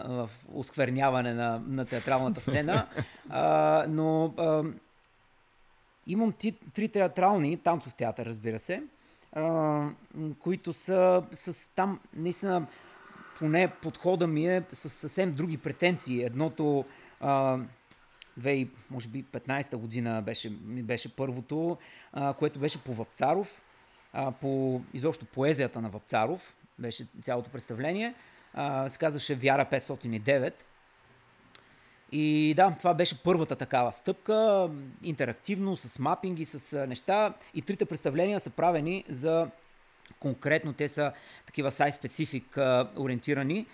[0.09, 2.87] в оскверняване на, на театралната сцена,
[3.31, 4.65] а, но а,
[6.07, 8.83] имам ти, три театрални, танцов театър, разбира се,
[9.33, 9.89] а,
[10.39, 12.67] които са с там наистина
[13.39, 16.23] поне подхода ми е с съвсем други претенции.
[16.23, 16.85] Едното
[17.21, 17.59] а,
[18.41, 21.79] 2015 може би 15 година беше, беше първото,
[22.13, 23.63] а, което беше по Вапцаров,
[24.13, 28.15] а, по изобщо поезията на Вапцаров, беше цялото представление.
[28.55, 30.55] А, се казваше Вяра 509.
[32.13, 34.71] И да, това беше първата такава стъпка,
[35.03, 37.35] интерактивно, с мапинги, с неща.
[37.55, 39.49] И трите представления са правени за
[40.21, 41.13] конкретно, те са
[41.47, 42.57] такива сайт-специфик
[42.97, 43.67] ориентирани,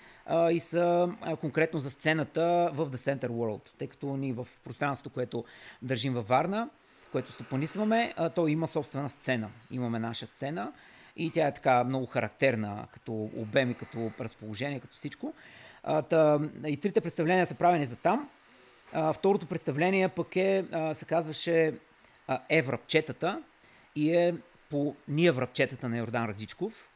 [0.50, 1.10] и са
[1.40, 5.44] конкретно за сцената в The Center World, тъй като ни в пространството, което
[5.82, 6.68] държим във Варна,
[7.12, 9.50] което стопанисваме, то има собствена сцена.
[9.70, 10.72] Имаме наша сцена
[11.16, 15.34] и тя е така много характерна като обем и като разположение, като всичко.
[16.66, 18.28] И трите представления са правени за там.
[19.14, 21.74] Второто представление пък е, се казваше
[22.28, 23.42] а, Евръпчетата
[23.96, 24.34] и е
[24.70, 26.88] по Ние връбчетата на Йордан Радичков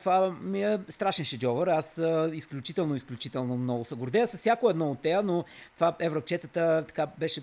[0.00, 1.66] това ми е страшен шедьовър.
[1.66, 6.84] Аз а, изключително, изключително много се гордея с всяко едно от тея, но това Еврочетата
[6.88, 7.42] така беше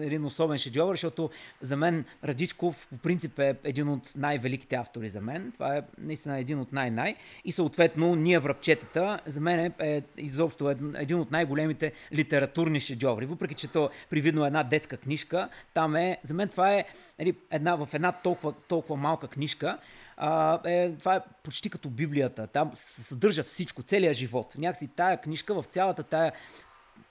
[0.00, 1.30] един особен шедьовър, защото
[1.60, 5.52] за мен Радичков по принцип е един от най-великите автори за мен.
[5.52, 7.14] Това е наистина един от най-най.
[7.44, 13.26] И съответно ние Връбчетата за мен е, е изобщо един от най-големите литературни шедьоври.
[13.26, 16.84] Въпреки, че то привидно е една детска книжка, там е, за мен това е
[17.18, 19.78] нали, една, в една толкова, толкова малка книжка,
[20.24, 22.46] а, е, това е почти като Библията.
[22.46, 24.54] Там се съдържа всичко, целият живот.
[24.58, 26.32] Някакси тая книжка в цялата тая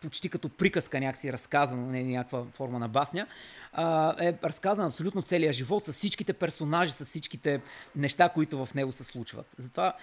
[0.02, 3.28] почти като приказка някакси разказана, не някаква форма на басня,
[3.74, 7.62] а, е разказан абсолютно целият живот с всичките персонажи, с всичките
[7.96, 9.46] неща, които в него се случват.
[9.58, 9.94] Затова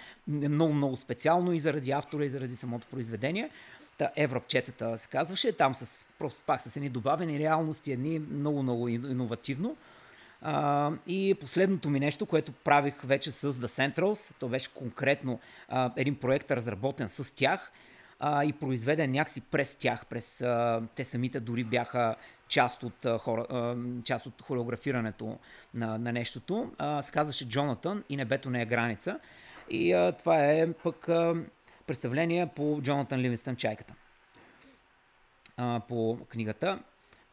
[0.43, 3.49] е много, много специално и заради автора, и заради самото произведение.
[3.97, 8.87] Та Еврапчетата се казваше, там с, просто пак с едни добавени реалности, едни много, много
[8.87, 9.77] иновативно.
[10.41, 15.91] А, и последното ми нещо, което правих вече с The Centrals, то беше конкретно а,
[15.95, 17.71] един проект разработен с тях
[18.19, 22.15] а, и произведен някакси през тях, през а, те самите дори бяха
[22.47, 25.37] част от, а, хора, а, част от хореографирането
[25.73, 26.71] на, на нещото.
[26.77, 29.19] А, се казваше Джонатан и небето не е граница.
[29.69, 31.35] И а, това е пък а,
[31.87, 33.93] представление по Джонатан Ливинстън Чайката.
[35.57, 36.79] А, по книгата.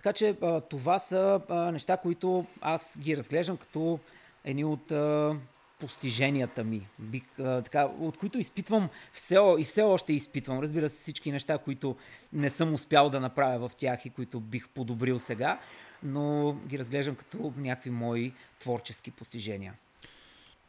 [0.07, 3.99] Така че а, това са а, неща, които аз ги разглеждам като
[4.45, 5.37] едни от а,
[5.81, 10.61] постиженията ми, би, а, така, от които изпитвам все, и все още изпитвам.
[10.61, 11.97] Разбира се, всички неща, които
[12.33, 15.59] не съм успял да направя в тях и които бих подобрил сега,
[16.03, 19.75] но ги разглеждам като някакви мои творчески постижения.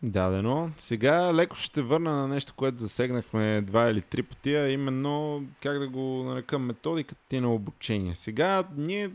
[0.03, 0.71] Дадено.
[0.77, 5.79] Сега леко ще върна на нещо, което засегнахме два или три пъти, а именно как
[5.79, 8.15] да го нарека методиката ти на обучение.
[8.15, 9.09] Сега ние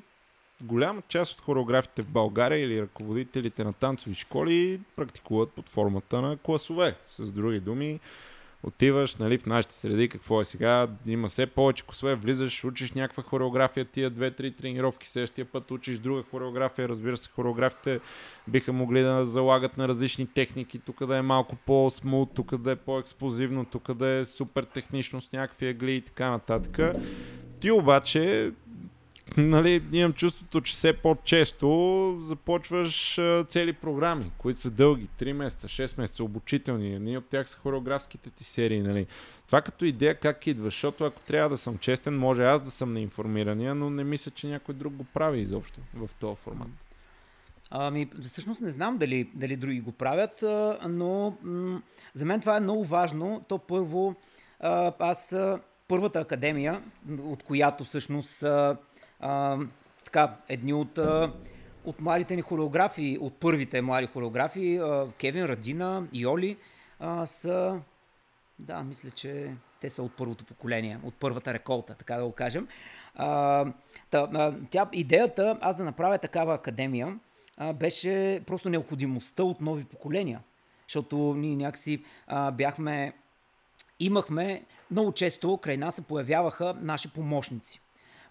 [0.63, 6.37] голяма част от хореографите в България или ръководителите на танцови школи практикуват под формата на
[6.37, 6.97] класове.
[7.07, 8.01] С други думи,
[8.65, 13.23] Отиваш, нали, в нашите среди, какво е сега, има все повече косове, влизаш, учиш някаква
[13.23, 18.01] хореография, тия две-три тренировки, следващия път учиш друга хореография, разбира се, хореографите
[18.49, 22.77] биха могли да залагат на различни техники, тук да е малко по-смут, тук да е
[22.77, 26.97] по-експлозивно, тук да е супер технично с някакви агли и така нататък.
[27.61, 28.53] Ти обаче
[29.37, 35.99] нали, имам чувството, че все по-често започваш цели програми, които са дълги, 3 месеца, 6
[35.99, 36.99] месеца, обучителни.
[36.99, 38.81] Ние от тях са хореографските ти серии.
[38.81, 39.07] Нали.
[39.47, 42.93] Това като идея как идва, защото ако трябва да съм честен, може аз да съм
[42.93, 46.69] неинформирания, но не мисля, че някой друг го прави изобщо в този формат.
[47.71, 50.45] Ами, всъщност не знам дали, дали други го правят,
[50.89, 51.83] но м-
[52.15, 53.45] за мен това е много важно.
[53.49, 54.15] То първо,
[54.99, 55.37] аз
[55.89, 56.83] първата академия,
[57.23, 58.45] от която всъщност
[60.05, 61.33] така, едни от, а,
[61.85, 66.57] от младите ни хореографи, от първите млади хореографи, а, Кевин Радина и Оли,
[67.01, 67.81] а, са,
[68.59, 69.51] да, мисля, че
[69.81, 72.69] те са от първото поколение, от първата реколта, така да го кажем.
[73.15, 73.67] А,
[74.11, 77.19] та, а, тя, идеята аз да направя такава академия
[77.57, 80.41] а, беше просто необходимостта от нови поколения.
[80.89, 83.13] Защото ние някакси а, бяхме,
[84.01, 87.81] имахме, много често край нас се появяваха наши помощници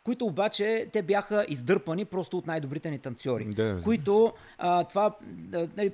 [0.03, 3.45] които обаче те бяха издърпани просто от най-добрите ни танцори.
[3.45, 5.15] Да, които а, това,
[5.53, 5.91] а, нали,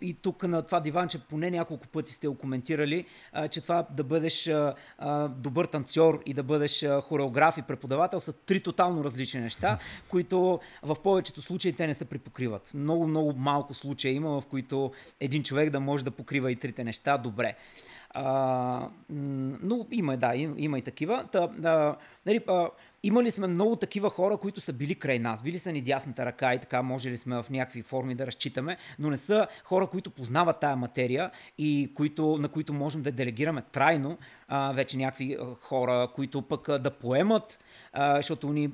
[0.00, 4.04] и тук на това диванче поне няколко пъти сте го коментирали, а, че това да
[4.04, 9.04] бъдеш а, а, добър танцор и да бъдеш а, хореограф и преподавател са три тотално
[9.04, 9.78] различни неща,
[10.08, 12.70] които в повечето случаи те не се припокриват.
[12.74, 16.84] Много, много малко случаи има, в които един човек да може да покрива и трите
[16.84, 17.54] неща добре.
[18.10, 21.24] А, но има, да, има, има и такива.
[21.32, 21.96] Та, а,
[22.26, 22.68] нали, а,
[23.04, 26.54] Имали сме много такива хора, които са били край нас, били са ни дясната ръка
[26.54, 30.10] и така може ли сме в някакви форми да разчитаме, но не са хора, които
[30.10, 34.18] познават тая материя и които, на които можем да делегираме трайно
[34.48, 37.58] а, вече някакви хора, които пък да поемат,
[37.92, 38.70] а, защото ни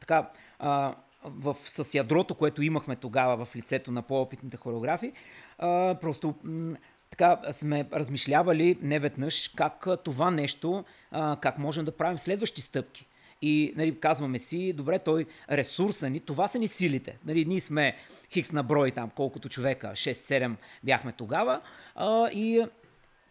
[0.00, 0.94] така а,
[1.24, 5.12] в, с ядрото, което имахме тогава в лицето на по-опитните хореографи,
[5.58, 6.76] а, просто м-
[7.10, 13.06] така сме размишлявали неведнъж как това нещо, а, как можем да правим следващи стъпки.
[13.42, 17.18] И нали, казваме си, добре, той ресурса ни, това са ни силите.
[17.26, 17.96] Нали, ние сме
[18.32, 20.54] хикс на брой там, колкото човека, 6-7
[20.84, 21.60] бяхме тогава.
[21.94, 22.66] А, и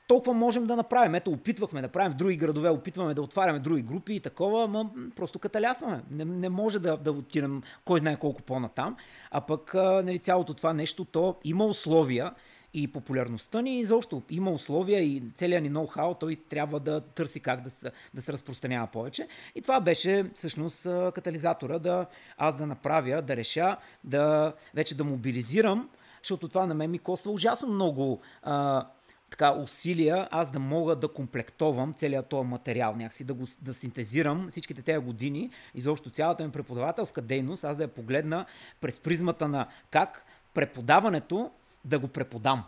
[0.10, 1.16] толкова можем да направим.
[1.16, 4.92] Ето, опитвахме да правим в други градове, опитваме да отваряме други групи и такова, но
[5.16, 6.02] просто каталясваме.
[6.12, 8.96] Не, не може да, да отидем кой знае колко по-натам.
[9.32, 12.32] А пък нали, цялото това нещо, то има условия,
[12.74, 17.62] и популярността ни изобщо има условия и целият ни ноу-хау, той трябва да търси как
[17.62, 19.28] да се, да се разпространява повече.
[19.56, 20.84] И това беше всъщност
[21.14, 22.06] катализатора да
[22.38, 25.90] аз да направя, да реша, да вече да мобилизирам,
[26.24, 28.88] защото това на мен ми коства ужасно много а,
[29.30, 34.48] така, усилия аз да мога да комплектовам целият този материал, някакси да го да синтезирам
[34.50, 38.46] всичките тези години, изобщо цялата ми преподавателска дейност, аз да я погледна
[38.82, 41.52] през призмата на как преподаването
[41.86, 42.64] да го преподам.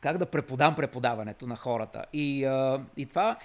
[0.00, 2.04] Как да преподам преподаването на хората.
[2.12, 3.36] И, а, и това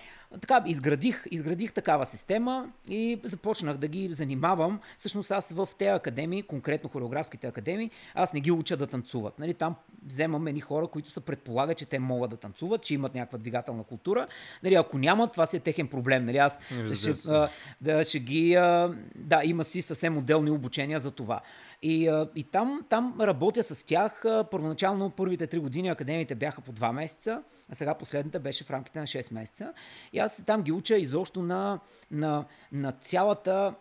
[0.42, 4.80] така, изградих, изградих такава система и започнах да ги занимавам.
[4.98, 9.40] Всъщност аз в тези академии, конкретно хореографските академии, аз не ги уча да танцуват.
[9.40, 9.76] Нали, там
[10.06, 13.84] вземам едни хора, които се предполага, че те могат да танцуват, че имат някаква двигателна
[13.84, 14.28] култура.
[14.64, 16.26] Нали, ако нямат, това си е техен проблем.
[16.26, 16.60] Нали, аз
[16.94, 17.50] ще, а,
[17.82, 18.56] да, ще ги...
[18.56, 21.42] А, да, има си съвсем отделни обучения за това.
[21.88, 24.24] И, и там, там работя с тях.
[24.52, 29.00] Първоначално първите три години академиите бяха по два месеца, а сега последната беше в рамките
[29.00, 29.74] на 6 месеца.
[30.14, 31.80] И аз там ги уча изобщо на,
[32.12, 33.74] на, на цялата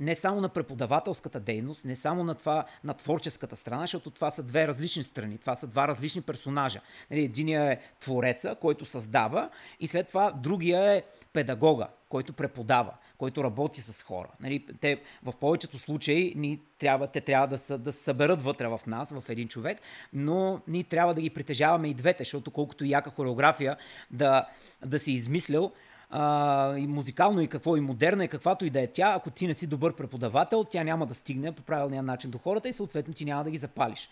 [0.00, 4.42] не само на преподавателската дейност, не само на това, на творческата страна, защото това са
[4.42, 6.80] две различни страни, това са два различни персонажа.
[7.10, 9.50] Нали, единия е твореца, който създава
[9.80, 11.02] и след това другия е
[11.32, 14.28] педагога, който преподава който работи с хора.
[14.40, 18.80] Нали, те в повечето случаи ни трябва, те трябва да, са, да съберат вътре в
[18.86, 19.78] нас, в един човек,
[20.12, 23.76] но ние трябва да ги притежаваме и двете, защото колкото и яка хореография
[24.10, 24.48] да,
[24.86, 25.72] да си измислил,
[26.10, 29.46] а, и музикално, и какво, и модерна, и каквато и да е тя, ако ти
[29.46, 33.14] не си добър преподавател, тя няма да стигне по правилния начин до хората и съответно
[33.14, 34.08] ти няма да ги запалиш.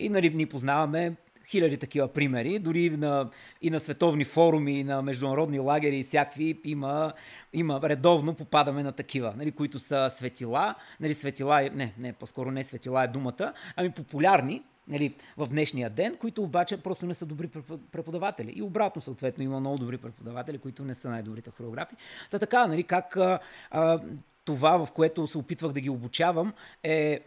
[0.00, 1.14] И нали, ни познаваме
[1.50, 3.30] хиляди такива примери, дори на,
[3.62, 7.12] и на световни форуми, и на международни лагери и всякакви има,
[7.52, 12.64] има редовно попадаме на такива, нали, които са светила, нали, светила, не, не, по-скоро не
[12.64, 17.48] светила е думата, ами популярни, нали, в днешния ден, които обаче просто не са добри
[17.92, 18.52] преподаватели.
[18.56, 21.96] И обратно, съответно, има много добри преподаватели, които не са най-добрите хореографи.
[22.30, 23.38] Та така, нали, как а,
[23.70, 24.00] а,
[24.44, 26.52] това, в което се опитвах да ги обучавам,
[26.82, 27.20] е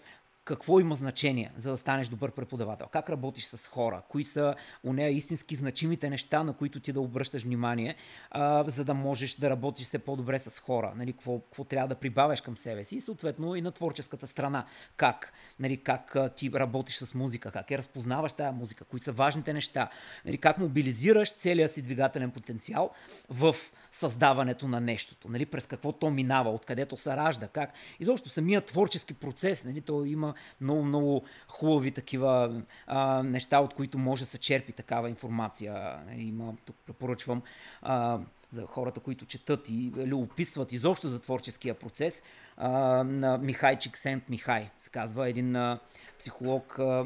[0.46, 2.88] какво има значение, за да станеш добър преподавател?
[2.88, 4.02] Как работиш с хора?
[4.10, 7.96] Кои са у нея истински значимите неща, на които ти да обръщаш внимание,
[8.32, 10.94] а, за да можеш да работиш все по-добре с хора?
[10.96, 12.96] Нали, какво, какво трябва да прибавяш към себе си?
[12.96, 14.66] И съответно и на творческата страна.
[14.98, 15.34] Как?
[15.60, 17.52] Нали, как ти работиш с музика?
[17.52, 18.86] Как я разпознаваш тази музика?
[18.86, 19.90] Кои са важните неща?
[20.26, 22.92] Нали, как мобилизираш целия си двигателен потенциал
[23.30, 23.56] в
[23.92, 27.74] създаването на нещото, нали, през какво то минава, откъдето се ражда, как.
[28.00, 33.98] Изобщо самия творчески процес, нали, то има много, много хубави такива а, неща, от които
[33.98, 36.00] може да се черпи такава информация.
[36.18, 37.42] Има, тук препоръчвам
[37.82, 38.20] а,
[38.52, 42.24] за хората, които четат и или описват изобщо за творческия процес,
[42.58, 42.70] а,
[43.04, 45.80] на Михайчик Сент Михай, се казва един а,
[46.20, 47.06] психолог а,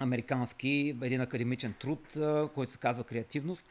[0.00, 3.66] американски, един академичен труд, а, който се казва Креативност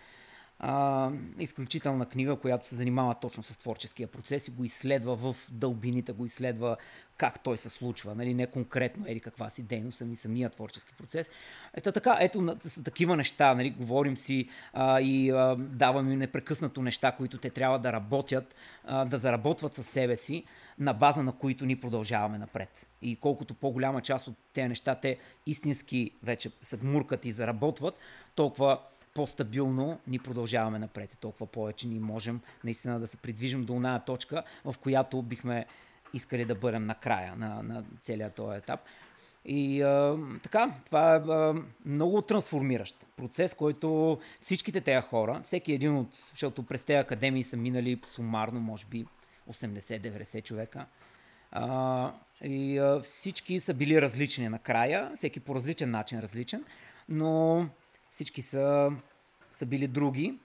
[0.60, 6.11] а, изключителна книга, която се занимава точно с творческия процес и го изследва в дълбините,
[6.11, 6.77] го изследва
[7.18, 11.30] как той се случва, нали, не конкретно ели каква си дейност, ами самия творчески процес.
[11.73, 17.11] Ето така, ето са такива неща, нали, говорим си а, и а, даваме непрекъснато неща,
[17.11, 18.56] които те трябва да работят,
[18.86, 20.44] а, да заработват със себе си,
[20.80, 22.88] на база на които ни продължаваме напред.
[23.02, 27.95] И колкото по-голяма част от тези неща те истински вече се гмуркат и заработват,
[28.36, 28.80] толкова
[29.14, 33.99] по-стабилно ни продължаваме напред и толкова повече ни можем наистина да се придвижим до една
[33.99, 35.65] точка, в която бихме
[36.14, 38.80] искали да бъдем накрая на, на целият този етап.
[39.45, 41.56] И а, така, това е а,
[41.86, 47.57] много трансформиращ процес, който всичките тези хора, всеки един от, защото през тези академии са
[47.57, 49.06] минали сумарно, може би
[49.52, 50.86] 80-90 човека,
[51.52, 52.11] а,
[52.44, 56.64] и а, всички са били различни накрая, всеки по различен начин различен,
[57.10, 57.65] но
[58.10, 58.91] всички са,
[59.52, 60.40] са били други.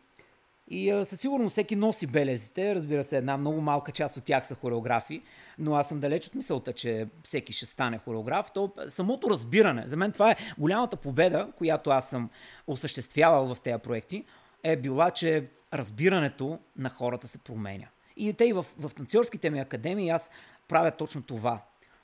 [0.69, 4.55] И със сигурност всеки носи белезите, разбира се, една много малка част от тях са
[4.55, 5.23] хореографи,
[5.59, 8.51] но аз съм далеч от мисълта, че всеки ще стане хореограф.
[8.55, 12.31] То, самото разбиране, за мен това е голямата победа, която аз съм
[12.67, 14.25] осъществявал в тези проекти,
[14.63, 17.87] е била, че разбирането на хората се променя.
[18.17, 20.31] И те и в, в танцорските ми академии аз
[20.69, 21.61] правя точно това.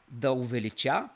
[0.09, 1.09] Да увелича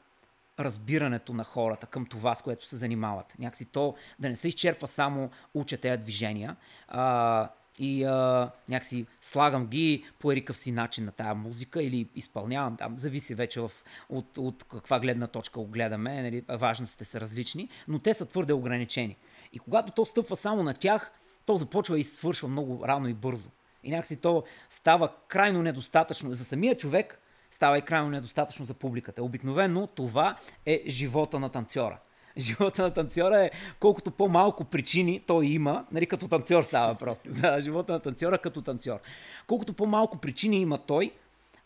[0.59, 3.39] разбирането на хората към това, с което се занимават.
[3.39, 6.57] Някакси то да не се изчерпва само уча тези движения
[6.89, 7.49] а,
[7.79, 12.99] и а, някакси слагам ги по ерикъв си начин на тая музика или изпълнявам, там
[12.99, 13.71] зависи вече в,
[14.09, 18.53] от, от каква гледна точка го гледаме, нали, важностите са различни, но те са твърде
[18.53, 19.17] ограничени.
[19.53, 21.13] И когато то стъпва само на тях,
[21.47, 23.51] то започва и свършва много рано и бързо.
[23.85, 26.35] И някакси то става крайно недостатъчно.
[26.35, 27.21] За самия човек
[27.55, 29.23] става и крайно недостатъчно за публиката.
[29.23, 30.37] Обикновено това
[30.67, 31.99] е живота на танцора.
[32.39, 33.51] Живота на танцора е
[33.81, 37.21] колкото по-малко причини той има, нали, като танцор става въпрос.
[37.29, 38.99] Да, живота на танцора като танцор.
[39.47, 41.13] Колкото по-малко причини има той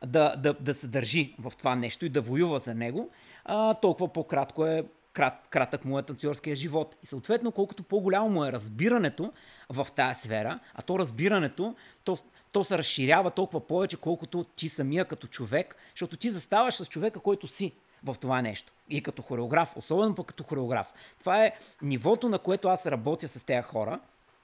[0.07, 3.11] да, да, да се държи в това нещо и да воюва за него,
[3.45, 6.97] а, толкова по-кратко е крат, кратък му е танцорския живот.
[7.03, 9.33] И съответно, колкото по-голямо му е разбирането
[9.71, 11.75] в тази сфера, а то разбирането,
[12.05, 12.19] то
[12.53, 17.21] то се разширява толкова повече, колкото ти самия като човек, защото ти заставаш с човека,
[17.21, 17.73] който си
[18.05, 18.73] в това нещо.
[18.89, 20.93] И като хореограф, особено пък като хореограф.
[21.21, 21.53] Това е
[21.83, 24.01] нивото, на което аз работя с тези хора.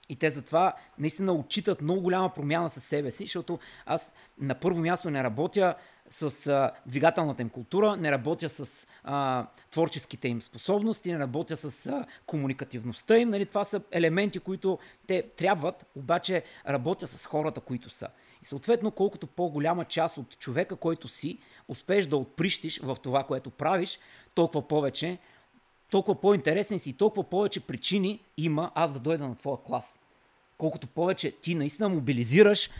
[0.08, 4.80] И те затова наистина отчитат много голяма промяна със себе си, защото аз на първо
[4.80, 5.74] място не работя
[6.08, 11.86] с а, двигателната им култура, не работя с а, творческите им способности, не работя с
[11.86, 13.28] а, комуникативността им.
[13.28, 18.08] Нали, това са елементи, които те трябват, обаче работя с хората, които са.
[18.42, 23.50] И съответно, колкото по-голяма част от човека, който си, успееш да отприщиш в това, което
[23.50, 23.98] правиш,
[24.34, 25.18] толкова повече,
[25.90, 29.98] толкова по-интересен си и толкова повече причини има аз да дойда на твоя клас.
[30.58, 32.70] Колкото повече ти наистина мобилизираш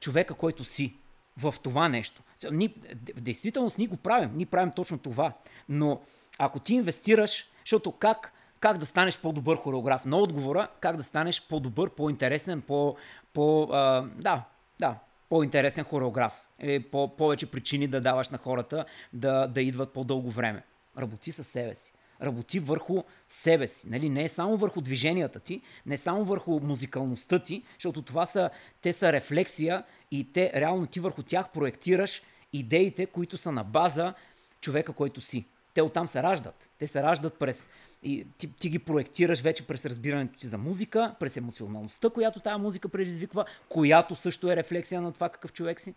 [0.00, 0.94] човека, който си
[1.36, 2.22] в това нещо.
[2.52, 2.74] Ние,
[3.16, 4.30] в действителност ние го правим.
[4.34, 5.32] Ние правим точно това.
[5.68, 6.00] Но
[6.38, 10.04] ако ти инвестираш, защото как, как да станеш по-добър хореограф?
[10.04, 12.96] На отговора, как да станеш по-добър, по-интересен, по,
[13.32, 14.44] по а, да,
[14.80, 14.94] да,
[15.28, 16.40] по-интересен хореограф.
[16.60, 20.62] Или по- повече причини да даваш на хората да, да идват по-дълго време.
[20.98, 21.92] Работи със себе си
[22.22, 23.88] работи върху себе си.
[23.90, 24.08] Нали?
[24.08, 28.50] Не е само върху движенията ти, не е само върху музикалността ти, защото това са,
[28.82, 32.22] те са рефлексия и те реално ти върху тях проектираш
[32.58, 34.14] идеите, които са на база
[34.60, 35.44] човека, който си.
[35.74, 36.68] Те оттам се раждат.
[36.78, 37.70] Те се раждат през
[38.02, 42.60] и ти, ти ги проектираш вече през разбирането ти за музика, през емоционалността, която тази
[42.60, 45.94] музика предизвиква, която също е рефлексия на това какъв човек си.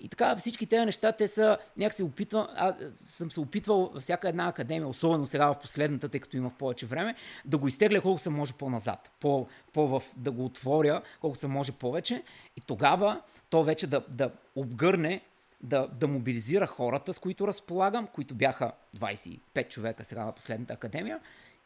[0.00, 4.02] И така всички тези неща, те са, някак се опитвам, аз съм се опитвал във
[4.02, 7.14] всяка една академия, особено сега в последната, тъй като имах повече време,
[7.44, 11.46] да го изтегля колко се може по-назад, по, по в, да го отворя колкото се
[11.46, 12.22] може повече
[12.56, 13.20] и тогава
[13.50, 15.20] то вече да, да обгърне
[15.60, 21.20] да, да мобилизира хората, с които разполагам, които бяха 25 човека сега на последната академия,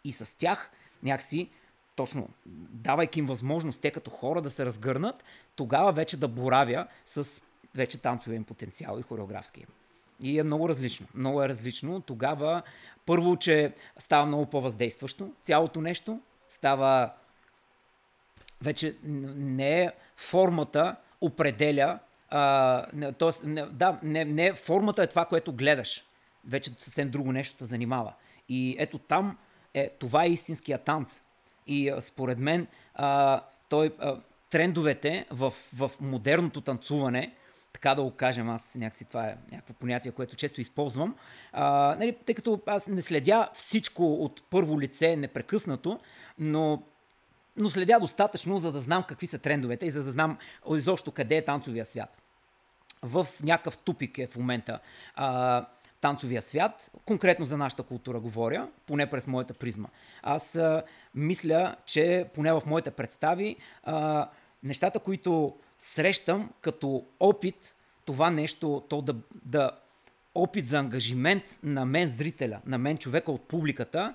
[0.05, 0.70] и с тях
[1.02, 1.51] някакси,
[1.97, 2.28] точно
[2.70, 5.24] давайки им възможност те като хора да се разгърнат,
[5.56, 7.43] тогава вече да боравя с
[7.74, 9.66] вече танцовия им потенциал и хореографския.
[10.20, 11.06] И е много различно.
[11.14, 12.01] Много е различно.
[12.01, 12.62] Тогава,
[13.06, 17.12] първо, че става много по-въздействащо цялото нещо, става
[18.62, 21.98] вече не е формата определя,
[22.35, 26.05] а, тоест, не, да, не, не, формата е това, което гледаш.
[26.49, 28.13] Вече съвсем друго нещо те занимава.
[28.49, 29.39] И ето там
[29.75, 31.21] е, това е истинския танц.
[31.67, 34.17] И според мен а, той, а,
[34.51, 37.35] трендовете в, в модерното танцуване,
[37.73, 41.15] така да го кажем, аз някакси това е някакво понятие, което често използвам,
[41.53, 46.01] а, нали, тъй като аз не следя всичко от първо лице непрекъснато,
[46.39, 46.83] но
[47.57, 50.39] но следя достатъчно, за да знам какви са трендовете и за да знам
[50.75, 52.22] изобщо къде е танцовия свят.
[53.03, 54.79] В някакъв тупик е в момента
[55.15, 55.66] а,
[56.01, 59.89] танцовия свят, конкретно за нашата култура говоря, поне през моята призма.
[60.23, 60.83] Аз а,
[61.15, 64.29] мисля, че поне в моите представи, а,
[64.62, 67.74] нещата, които срещам като опит,
[68.05, 69.15] това нещо, то да,
[69.45, 69.70] да
[70.35, 74.15] опит за ангажимент на мен зрителя, на мен човека от публиката,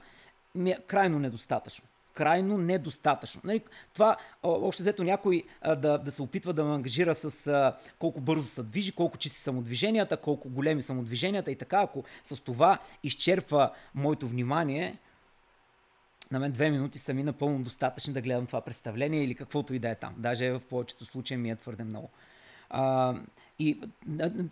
[0.55, 1.88] ми е крайно недостатъчно
[2.18, 3.41] крайно недостатъчно.
[3.44, 3.61] Нали,
[3.94, 8.22] това, още взето някой а, да, да се опитва да ме ангажира с а, колко
[8.22, 13.72] бързо се движи, колко чисти самодвиженията, колко големи самодвиженията и така, ако с това изчерпва
[13.95, 14.98] моето внимание,
[16.31, 19.80] на мен две минути са ми напълно достатъчни да гледам това представление или каквото и
[19.80, 20.14] да е там.
[20.18, 22.10] Даже в повечето случаи ми е твърде много.
[22.69, 23.15] А,
[23.60, 23.80] и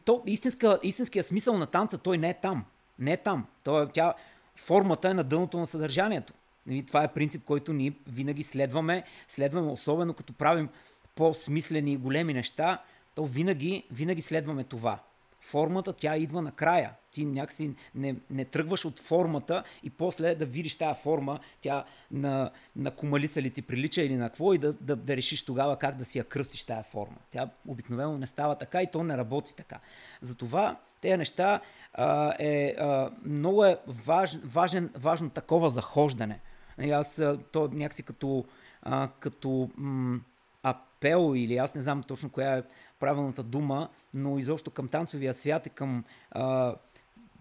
[0.06, 2.66] то, истинска, истинския смисъл на танца, той не е там.
[3.00, 3.46] Не е там.
[3.64, 4.14] Той, тя,
[4.56, 6.34] формата е на дъното на съдържанието.
[6.66, 9.04] Нали, това е принцип, който ние винаги следваме.
[9.28, 10.70] Следваме, особено като правим
[11.16, 12.82] по-смислени и големи неща,
[13.16, 15.00] то винаги, винаги следваме това.
[15.42, 16.92] Формата, тя идва накрая.
[17.12, 22.52] Ти някакси не, не тръгваш от формата и после да видиш тази форма, тя на,
[22.76, 25.98] на кумалиса ли ти прилича или на какво и да, да, да решиш тогава как
[25.98, 27.18] да си я кръстиш тази форма.
[27.32, 29.80] Тя обикновено не става така и то не работи така.
[30.22, 31.62] Затова тези неща
[31.94, 36.40] а, е а, много е важ, важен, важно такова захождане.
[36.78, 37.22] Нали, аз
[37.52, 38.46] то някакси като,
[38.82, 40.20] а, като м-
[40.64, 42.64] апел или аз не знам точно коя е
[43.00, 46.76] правилната дума, но изобщо към танцовия свят и към а,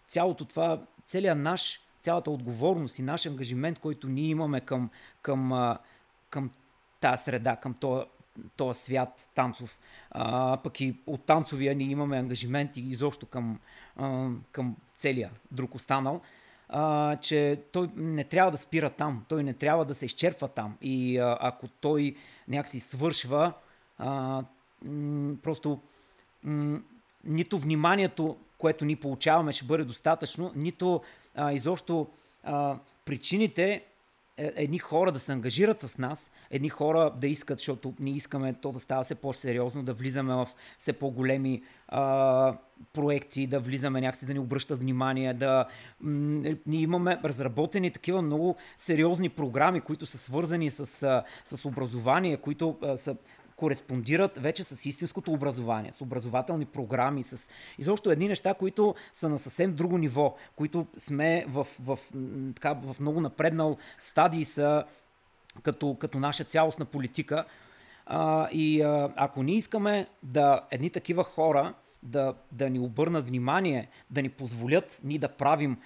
[0.08, 4.90] цялото това, целият наш, цялата отговорност и наш ангажимент, който ние имаме към,
[5.22, 5.76] към,
[6.30, 6.50] към
[7.00, 8.04] тази среда, към този
[8.56, 9.78] този свят танцов.
[10.10, 13.60] А, пък и от танцовия ние имаме ангажимент и изобщо към,
[13.96, 16.20] а, към целия друг останал
[16.68, 20.76] а, че той не трябва да спира там, той не трябва да се изчерпва там.
[20.82, 22.16] И а, ако той
[22.48, 23.52] някакси свършва,
[23.98, 24.42] а,
[24.82, 25.80] м- просто
[26.42, 26.80] м-
[27.24, 31.02] нито вниманието, което ни получаваме, ще бъде достатъчно, нито
[31.34, 32.06] а, изобщо
[32.42, 33.84] а, причините
[34.36, 38.72] едни хора да се ангажират с нас, едни хора да искат, защото ние искаме то
[38.72, 40.48] да става все по-сериозно, да влизаме в
[40.78, 42.56] все по-големи а,
[42.92, 45.66] проекти, да влизаме някакси, да ни обръщат внимание, да
[46.66, 50.86] ние имаме разработени такива много сериозни програми, които са свързани с,
[51.44, 53.16] с образование, които са
[53.56, 59.38] кореспондират вече с истинското образование, с образователни програми, с изобщо едни неща, които са на
[59.38, 61.98] съвсем друго ниво, които сме в, в,
[62.54, 64.84] така, в много напреднал стадий са
[65.62, 67.44] като, като наша цялостна политика.
[68.06, 73.88] А, и а, ако ние искаме да едни такива хора да, да ни обърнат внимание,
[74.10, 75.76] да ни позволят ние да правим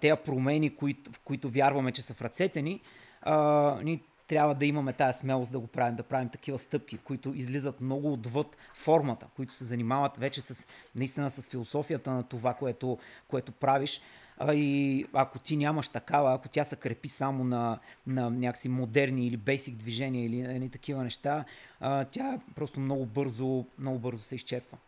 [0.00, 2.80] тези промени, които, в които вярваме, че са в ръцете ни,
[3.22, 7.32] а, ние трябва да имаме тази смелост да го правим, да правим такива стъпки, които
[7.34, 12.98] излизат много отвъд формата, които се занимават вече с, наистина с философията на това, което,
[13.28, 14.00] което правиш.
[14.38, 19.26] А и ако ти нямаш такава, ако тя се крепи само на, на някакси модерни
[19.26, 21.44] или бейсик движения или, или такива неща,
[21.80, 24.78] а, тя просто много бързо, много бързо се изчерпва.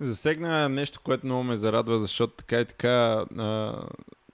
[0.00, 3.82] Засегна нещо, което много ме зарадва, защото така и така а,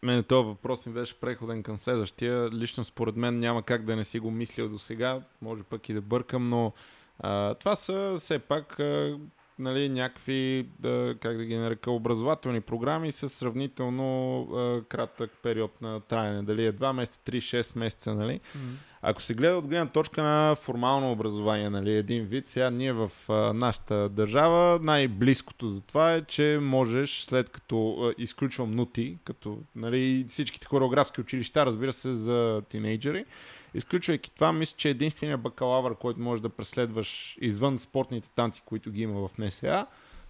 [0.05, 2.51] Мене този въпрос ми беше преходен към следващия.
[2.51, 5.21] Лично според мен няма как да не си го мислил до сега.
[5.43, 6.73] Може пък и да бъркам, но
[7.19, 9.19] а, това са все пак а,
[9.59, 16.01] нали, някакви, да, как да ги нарека, образователни програми с сравнително а, кратък период на
[16.01, 16.43] траяне.
[16.43, 18.33] Дали е 2 месеца, 3-6 месеца, нали?
[18.33, 18.75] Mm-hmm.
[19.03, 23.11] Ако се гледа от гледна точка на формално образование, нали, един вид, сега ние в
[23.29, 29.59] а, нашата държава, най-близкото до това е, че можеш, след като а, изключвам нути, като
[29.77, 33.25] нали, всичките хореографски училища, разбира се, за тинейджери,
[33.75, 39.03] изключвайки това, мисля, че единственият бакалавър, който можеш да преследваш извън спортните танци, които ги
[39.03, 39.87] има в НСА,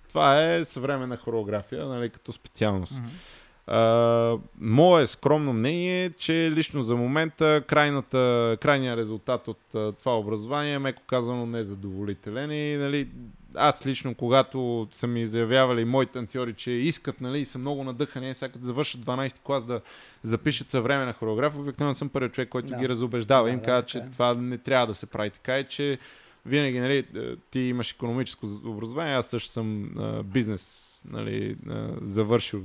[0.09, 2.95] това е съвременна хореография, нали, като специалност.
[2.95, 3.45] Mm-hmm.
[3.69, 10.19] Uh, мое скромно мнение е, че лично за момента крайната, крайният резултат от uh, това
[10.19, 13.09] образование е меко казано незадоволителен и нали,
[13.55, 18.35] аз лично, когато са ми заявявали мои танцори, че искат нали, и са много надъхани,
[18.35, 19.81] сега като завършат 12 клас да
[20.23, 22.77] запишат съвременна хореография, обикновено съм първият човек, който да.
[22.77, 23.47] ги разобеждава.
[23.47, 24.11] Да, им да, казва, че е.
[24.11, 25.99] това не трябва да се прави така и че
[26.47, 27.07] винаги, нали,
[27.51, 32.63] ти имаш економическо образование, аз също съм а, бизнес, нали, а, завършил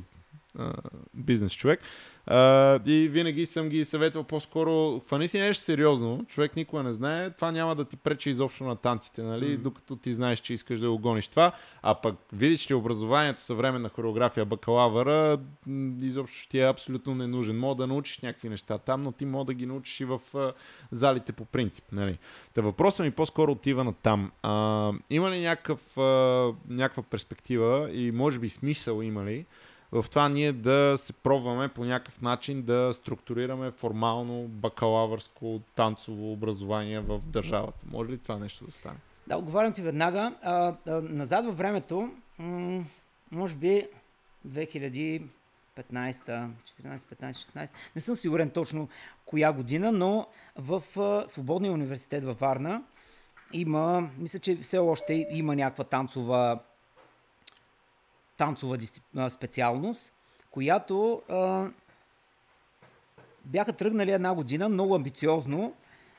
[0.58, 0.74] а,
[1.14, 1.80] бизнес човек.
[2.32, 7.30] А, и винаги съм ги съветвал по-скоро, хвани си нещо сериозно, човек никога не знае,
[7.30, 9.58] това няма да ти пречи изобщо на танците, нали, mm.
[9.58, 11.52] докато ти знаеш, че искаш да го гониш това,
[11.82, 15.38] а пък видиш ли образованието, съвременна хореография, бакалавъра,
[16.02, 17.60] изобщо ти е абсолютно ненужен.
[17.60, 20.54] Мога да научиш някакви неща там, но ти мога да ги научиш и в а,
[20.92, 21.86] залите по принцип.
[21.92, 22.18] Нали.
[22.54, 24.32] Та въпросът ми по-скоро отива на там.
[24.44, 29.46] А, има ли някакъв, а, някаква перспектива и може би смисъл има ли,
[29.92, 37.00] в това ние да се пробваме по някакъв начин да структурираме формално бакалавърско танцово образование
[37.00, 37.80] в държавата.
[37.92, 38.98] Може ли това нещо да стане?
[39.28, 40.34] Да, отговарям ти веднага.
[40.42, 42.84] А, а, назад във времето, м-
[43.32, 43.88] може би
[44.48, 45.24] 2015,
[45.78, 46.50] 14,
[46.84, 48.90] 15, 16, не съм сигурен точно
[49.26, 50.84] коя година, но в
[51.28, 52.84] Свободния университет във Варна
[53.54, 56.60] има, мисля, че все още има някаква танцова
[58.40, 58.78] танцова
[59.30, 60.14] специалност,
[60.52, 61.68] която а,
[63.46, 65.74] бяха тръгнали една година много амбициозно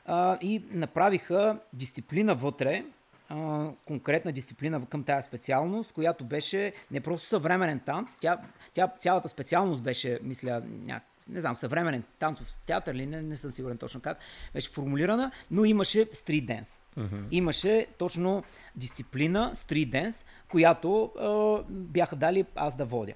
[0.05, 2.85] а, и направиха дисциплина вътре,
[3.29, 8.37] а, конкретна дисциплина към тази специалност, която беше не просто съвременен танц, тя,
[8.73, 13.51] тя цялата специалност беше, мисля, няк, не знам, съвременен танцов театър или не, не съм
[13.51, 14.17] сигурен точно как,
[14.53, 16.79] беше формулирана, но имаше стрит денс.
[16.97, 17.23] Uh-huh.
[17.31, 18.43] Имаше точно
[18.75, 23.13] дисциплина, стрит денс, която а, бяха дали аз да водя.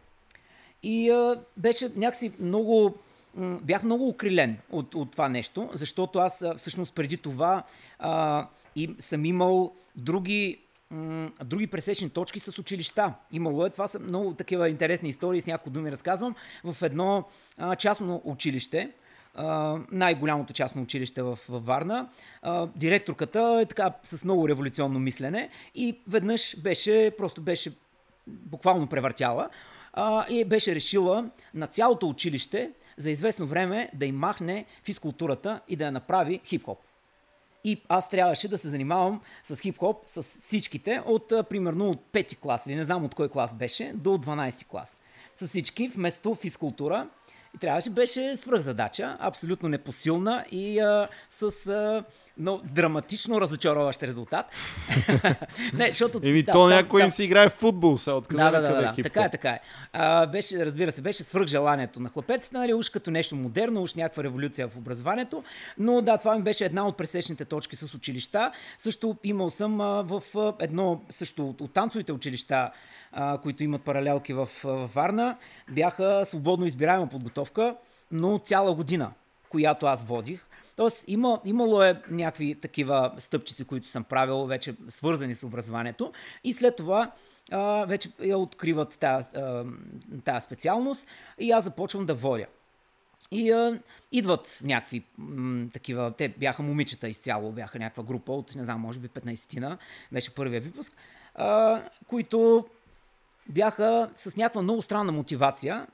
[0.84, 2.98] И а, беше някакси много
[3.38, 7.64] бях много укрилен от, от това нещо, защото аз всъщност преди това
[8.00, 10.65] а, и съм имал други
[11.44, 13.14] други пресечни точки с училища.
[13.32, 13.70] Имало е.
[13.70, 16.36] Това са много такива интересни истории, с някои думи разказвам.
[16.64, 17.24] В едно
[17.57, 18.91] а, частно училище,
[19.36, 22.10] а, най-голямото частно училище в, в Варна,
[22.41, 27.72] а, директорката е така с много революционно мислене и веднъж беше, просто беше
[28.28, 29.49] буквално превъртяла
[29.94, 35.76] а, и беше решила на цялото училище за известно време да им махне физкултурата и
[35.76, 36.78] да я направи хип-хоп.
[37.66, 42.68] И аз трябваше да се занимавам с хип-хоп с всичките от примерно от пети клас
[42.68, 45.00] или не знам от кой клас беше до 12 клас.
[45.36, 47.08] С всички вместо физкултура
[47.56, 52.03] и трябваше, беше свръхзадача, абсолютно непосилна и а, с а,
[52.38, 54.45] но драматично разочароващ резултат.
[55.73, 58.44] не, защото, Еми да, то да, някой да, им си играе в футбол, сега откъде
[58.44, 59.60] да, да, да, да, така е, така е.
[59.94, 63.94] А, беше, разбира се, беше свръх желанието на хлапеците, нали, уж като нещо модерно, уж
[63.94, 65.44] някаква революция в образованието,
[65.77, 68.52] но да, това ми беше една от пресечните точки с училища.
[68.77, 72.72] Също имал съм а, в а, едно, също от, от танцовите училища,
[73.44, 75.38] които имат паралелки в, в Варна,
[75.72, 77.76] бяха свободно избираема подготовка,
[78.12, 79.12] но цяла година,
[79.50, 80.48] която аз водих.
[80.76, 86.14] Тоест, има, имало е някакви такива стъпчици, които съм правил, вече свързани с образованието.
[86.44, 87.12] И след това
[87.52, 89.30] а, вече я откриват тази,
[90.26, 91.08] тази специалност
[91.40, 92.46] и аз започвам да водя.
[93.32, 93.82] И а,
[94.12, 99.00] идват някакви м, такива, те бяха момичета изцяло, бяха някаква група от, не знам, може
[99.00, 99.78] би 15-тина,
[100.12, 100.94] беше първия випуск,
[101.36, 102.66] а, които
[103.50, 105.88] бяха с някаква много странна мотивация.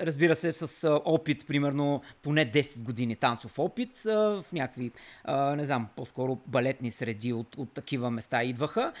[0.00, 4.90] Разбира се, с опит, примерно поне 10 години танцов опит, в някакви,
[5.56, 8.92] не знам, по-скоро балетни среди от, от такива места идваха,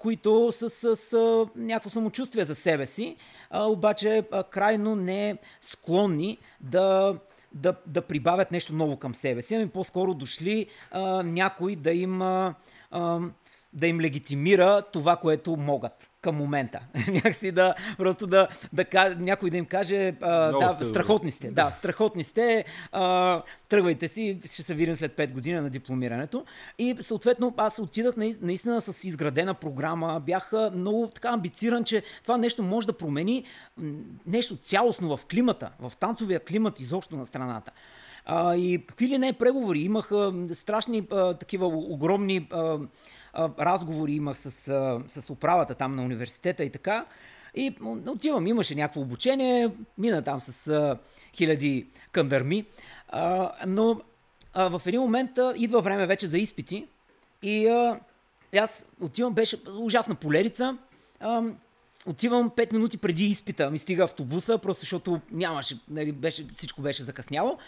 [0.00, 3.16] които с, с, с някакво самочувствие за себе си,
[3.54, 7.16] обаче крайно не склонни да
[7.52, 12.22] да, да прибавят нещо ново към себе си, ами по-скоро дошли а, някой да им
[12.22, 12.54] а,
[12.90, 13.20] а,
[13.72, 16.80] да им легитимира това, което могат към момента.
[17.08, 21.70] Някакси да, просто да, да, някой да им каже, а, да, сте страхотни сте, да,
[21.70, 26.44] страхотни сте, а, тръгвайте си, ще се видим след 5 години на дипломирането.
[26.78, 32.62] И съответно аз отидах наистина с изградена програма, бях много така амбициран, че това нещо
[32.62, 33.44] може да промени
[34.26, 37.70] нещо цялостно в климата, в танцовия климат изобщо на страната.
[38.24, 42.78] А, и какви ли не преговори, имаха страшни а, такива огромни а,
[43.38, 44.50] разговори имах с,
[45.08, 47.06] с управата там на университета и така.
[47.54, 47.74] И
[48.06, 50.98] отивам, имаше някакво обучение, мина там с а,
[51.34, 52.64] хиляди кандърми,
[53.08, 54.00] а, но
[54.54, 56.86] а, в един момент а, идва време вече за изпити
[57.42, 58.00] и а,
[58.58, 60.78] аз отивам, беше ужасна полерица
[61.20, 61.42] а,
[62.06, 63.70] отивам 5 минути преди изпита.
[63.70, 67.58] Ми стига автобуса, просто защото нямаше, нали, беше, всичко беше закъсняло.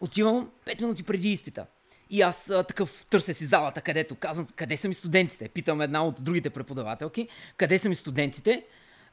[0.00, 1.66] Отивам 5 минути преди изпита.
[2.10, 5.48] И аз а, такъв търся си залата, където казвам, къде са ми студентите?
[5.48, 8.64] Питам една от другите преподавателки, къде са ми студентите?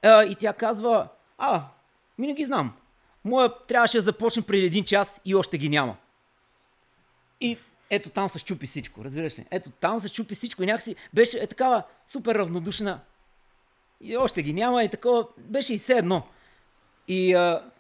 [0.02, 1.08] А, и тя казва,
[1.38, 1.64] а,
[2.18, 2.74] ми не ги знам.
[3.24, 5.98] Моя трябваше да започне преди един час и още ги няма.
[7.42, 7.58] И
[7.90, 9.46] ето там се щупи всичко, разбираш ли?
[9.52, 13.00] Ето там се щупи всичко и някакси беше е такава супер равнодушна.
[14.02, 16.28] И още ги няма и такова, беше и все едно.
[17.08, 17.72] И, а,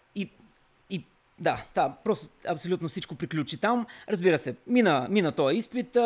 [1.39, 3.85] да, да, просто абсолютно всичко приключи там.
[4.09, 5.97] Разбира се, мина, мина този изпит,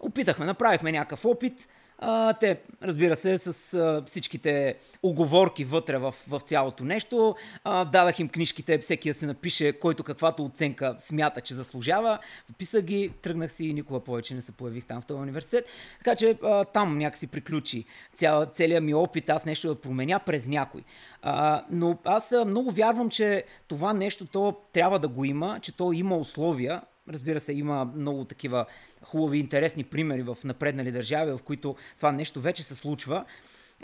[0.00, 1.68] опитахме, направихме някакъв опит,
[1.98, 7.36] а, те, разбира се, с а, всичките оговорки вътре в, в цялото нещо.
[7.64, 12.18] А, дадах им книжките, всеки да се напише, който каквато оценка смята, че заслужава.
[12.46, 15.66] Подписах ги, тръгнах си и никога повече не се появих там в този университет.
[15.98, 17.84] Така че а, там някакси приключи
[18.14, 20.84] цял, целият ми опит, аз нещо да променя през някой.
[21.22, 25.92] А, но аз много вярвам, че това нещо то трябва да го има, че то
[25.92, 28.66] има условия, Разбира се, има много такива
[29.02, 33.24] хубави, интересни примери в напреднали държави, в които това нещо вече се случва.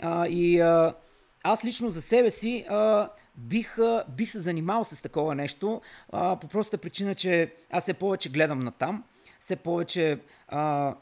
[0.01, 0.95] А, и а,
[1.43, 5.81] аз лично за себе си а, бих, а, бих се занимавал с такова нещо,
[6.11, 9.03] а, по простата причина, че аз все повече гледам на там,
[9.39, 10.95] все повече а,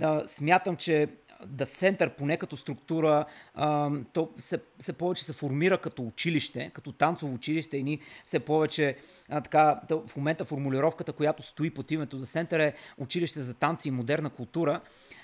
[0.00, 1.08] а, смятам, че
[1.46, 6.92] да център, поне като структура, а, то се, се повече се формира като училище, като
[6.92, 8.96] танцово училище и ни все повече
[9.28, 13.88] а, така, в момента формулировката, която стои под името за център е училище за танци
[13.88, 14.80] и модерна култура.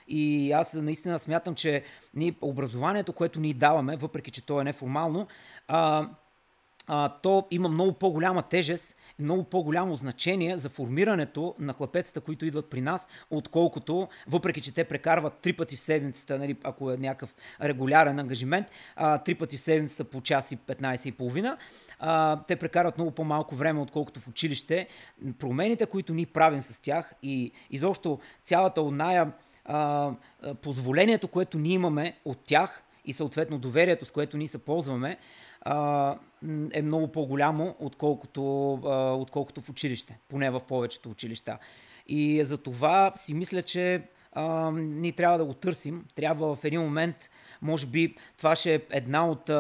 [0.08, 1.82] И аз наистина смятам, че
[2.14, 5.26] ние, образованието, което ние даваме, въпреки че то е неформално,
[5.68, 6.08] а,
[6.86, 12.70] а, то има много по-голяма тежест, много по-голямо значение за формирането на хлапецата, които идват
[12.70, 17.34] при нас, отколкото, въпреки че те прекарват три пъти в седмицата, нали, ако е някакъв
[17.62, 21.56] регулярен ангажимент, а, три пъти в седмицата по час и 15 и половина,
[21.98, 24.88] а, те прекарват много по-малко време, отколкото в училище.
[25.38, 29.32] Промените, които ние правим с тях и изобщо цялата оная
[29.64, 30.12] а,
[30.62, 35.18] позволението, което ние имаме от тях и съответно доверието, с което ние се ползваме,
[35.66, 36.16] а,
[36.72, 41.58] е много по-голямо, отколкото, а, отколкото в училище, поне в повечето училища.
[42.08, 44.02] И за това си мисля, че
[44.32, 46.04] а, ние трябва да го търсим.
[46.14, 47.30] Трябва в един момент,
[47.62, 49.50] може би, това ще е една от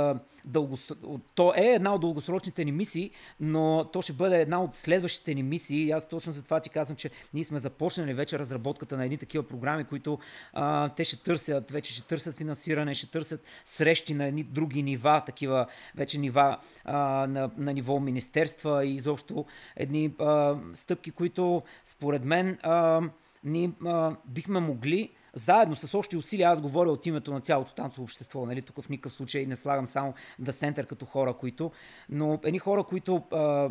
[0.46, 0.92] дългос...
[1.34, 3.10] То е една от дългосрочните ни мисии,
[3.40, 5.90] но то ще бъде една от следващите ни мисии.
[5.90, 9.42] Аз точно за това ти казвам, че ние сме започнали вече разработката на едни такива
[9.42, 10.18] програми, които
[10.52, 15.22] а, те ще търсят, вече ще търсят финансиране, ще търсят срещи на едни други нива,
[15.26, 19.44] такива вече нива а, на, на ниво министерства и изобщо
[19.76, 23.00] едни а, стъпки, които според мен а,
[23.44, 28.02] ние а, бихме могли заедно с още усилия, аз говоря от името на цялото танцово
[28.02, 28.62] общество, нали?
[28.62, 31.72] тук в никакъв случай не слагам само да център като хора, които,
[32.08, 33.68] но едни хора, които а,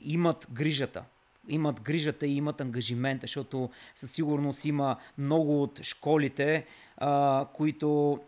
[0.00, 1.04] имат грижата,
[1.48, 6.66] имат грижата и имат ангажимента, защото със сигурност има много от школите,
[6.96, 8.20] а, които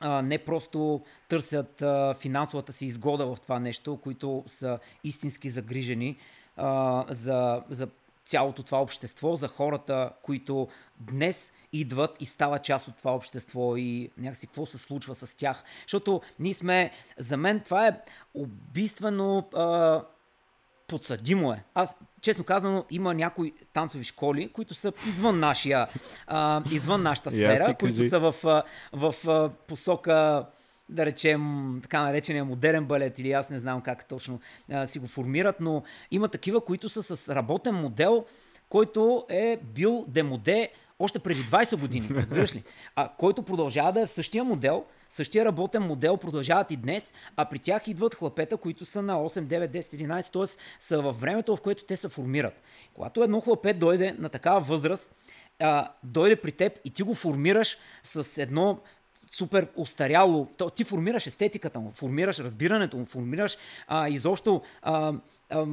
[0.00, 6.16] а, не просто търсят а, финансовата си изгода в това нещо, които са истински загрижени
[6.56, 7.88] а, за, за
[8.28, 10.68] цялото това общество, за хората, които
[11.00, 15.64] днес идват и стават част от това общество и някакси какво се случва с тях.
[15.82, 18.00] Защото ние сме, за мен това е
[18.34, 20.02] убийствено а,
[20.88, 21.64] подсъдимо е.
[21.74, 25.88] Аз, честно казано, има някои танцови школи, които са извън, нашия,
[26.26, 28.34] а, извън нашата сфера, които са в,
[28.92, 30.46] в, в посока
[30.88, 34.40] да речем, така наречения модерен балет или аз не знам как точно
[34.72, 38.24] а, си го формират, но има такива, които са с работен модел,
[38.68, 42.64] който е бил демоде още преди 20 години, разбираш ли?
[42.96, 47.44] А който продължава да е в същия модел, същия работен модел продължават и днес, а
[47.44, 50.56] при тях идват хлапета, които са на 8, 9, 10, 11, т.е.
[50.78, 52.62] са във времето, в което те се формират.
[52.94, 55.14] Когато едно хлапе дойде на такава възраст,
[55.60, 58.80] а, дойде при теб и ти го формираш с едно
[59.30, 60.46] супер устаряло.
[60.56, 63.56] То, ти формираш естетиката му, формираш разбирането му, формираш
[63.88, 65.12] а, изобщо а,
[65.50, 65.66] а,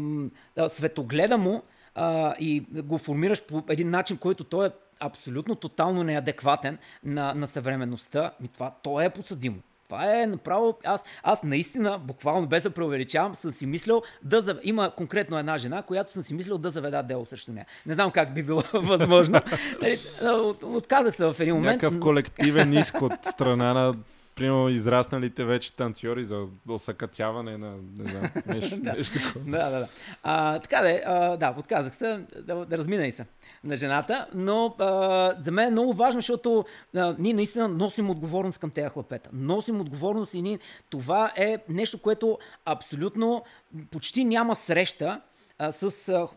[0.58, 1.64] а, светогледа му
[1.96, 7.48] а, и го формираш по един начин, който той е абсолютно тотално неадекватен на, на
[7.48, 8.32] съвременността.
[8.42, 9.58] Ми това, то е подсъдимо.
[9.86, 10.78] Това е направо.
[10.84, 14.42] Аз, аз наистина, буквално без да преувеличавам, съм си мислил да.
[14.42, 14.58] Зав...
[14.64, 17.66] Има конкретно една жена, която съм си мислил да заведа дело срещу нея.
[17.86, 19.42] Не знам как би било възможно.
[19.82, 21.82] Нали, от, отказах се в един момент.
[21.82, 23.96] Някакъв колективен иск от страна на
[24.36, 28.94] примерно израсналите вече танцори за осъкатяване на не знам, нещо, Да.
[28.94, 29.52] нещо такова.
[29.52, 29.88] Да, да, да.
[30.24, 33.26] А, така да, е, а, да, подказах се, да, да разминай се
[33.64, 38.60] на жената, но а, за мен е много важно, защото а, ние наистина носим отговорност
[38.60, 39.30] към тези хлапета.
[39.34, 40.60] Носим отговорност и ние,
[40.90, 43.44] това е нещо, което абсолютно
[43.92, 45.22] почти няма среща
[45.70, 45.92] с,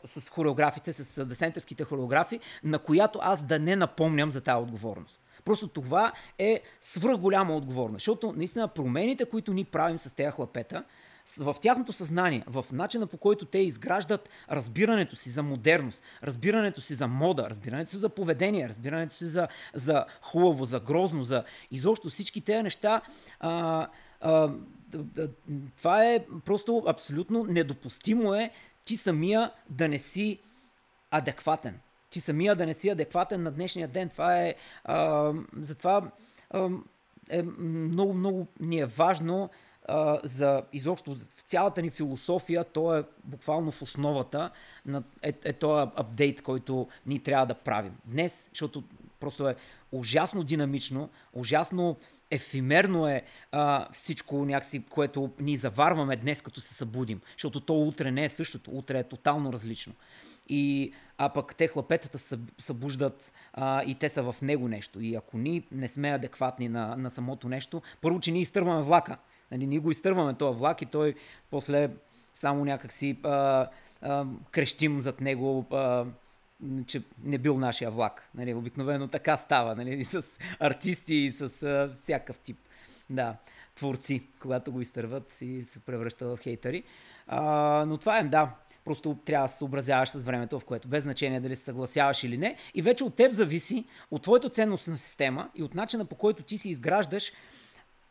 [0.04, 5.20] с хореографите, с десентерските хореографи, на която аз да не напомням за тази отговорност.
[5.48, 10.84] Просто това е свръх голяма отговорност, защото наистина промените, които ние правим с тези хлапета,
[11.38, 16.94] в тяхното съзнание, в начина по който те изграждат разбирането си за модерност, разбирането си
[16.94, 22.08] за мода, разбирането си за поведение, разбирането си за, за хубаво, за грозно, за изобщо
[22.08, 23.00] всички тези неща.
[23.40, 23.86] А,
[24.20, 24.52] а,
[25.76, 28.50] това е просто абсолютно недопустимо е
[28.84, 30.40] ти самия да не си
[31.10, 31.80] адекватен.
[32.10, 34.08] Ти самия да не си адекватен на днешния ден.
[34.08, 34.54] Това е.
[34.84, 36.10] А, затова
[36.50, 36.68] а,
[37.30, 39.50] е много, много ни е важно
[39.88, 44.50] а, за изобщо в цялата ни философия, то е буквално в основата
[44.86, 47.96] на е, е този апдейт, който ние трябва да правим.
[48.04, 48.84] Днес, защото
[49.20, 49.56] просто е
[49.92, 51.96] ужасно динамично, ужасно
[52.30, 53.22] ефимерно е
[53.52, 57.20] а, всичко някакси, което ни заварваме днес, като се събудим.
[57.32, 59.94] Защото то утре не е същото, утре е тотално различно.
[60.48, 65.00] И, а пък те хлапетата съб, събуждат а, и те са в него нещо.
[65.00, 69.16] И ако ние не сме адекватни на, на самото нещо, първо, че ние изтърваме влака.
[69.50, 71.14] Нали, ние го изтърваме този влак и той
[71.50, 71.90] после
[72.34, 73.68] само някак си а,
[74.50, 76.04] крещим зад него, а,
[76.86, 78.30] че не бил нашия влак.
[78.34, 80.22] Нали, обикновено така става, нали, и с
[80.60, 82.58] артисти и с а, всякакъв тип
[83.10, 83.36] да,
[83.74, 86.82] творци, когато го изтърват и се превръщат в хейтери.
[87.26, 88.54] А, но това е, да,
[88.88, 92.38] просто трябва да се съобразяваш с времето, в което без значение дали се съгласяваш или
[92.38, 92.56] не.
[92.74, 96.58] И вече от теб зависи, от твоята ценностна система и от начина по който ти
[96.58, 97.32] си изграждаш,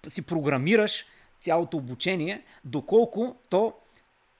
[0.08, 1.06] си програмираш
[1.40, 3.74] цялото обучение, доколко то,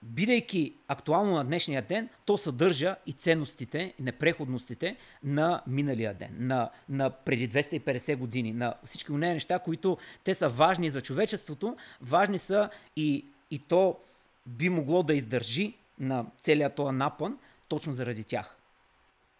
[0.02, 6.70] бидейки актуално на днешния ден, то съдържа и ценностите, и непреходностите на миналия ден, на,
[6.88, 12.38] на преди 250 години, на всички от неща, които те са важни за човечеството, важни
[12.38, 13.96] са и, и то
[14.46, 17.38] би могло да издържи на целият този напън,
[17.68, 18.58] точно заради тях.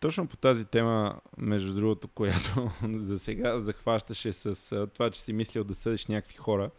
[0.01, 5.65] Точно по тази тема, между другото, която за сега захващаше с това, че си мислил
[5.65, 6.71] да съдиш някакви хора.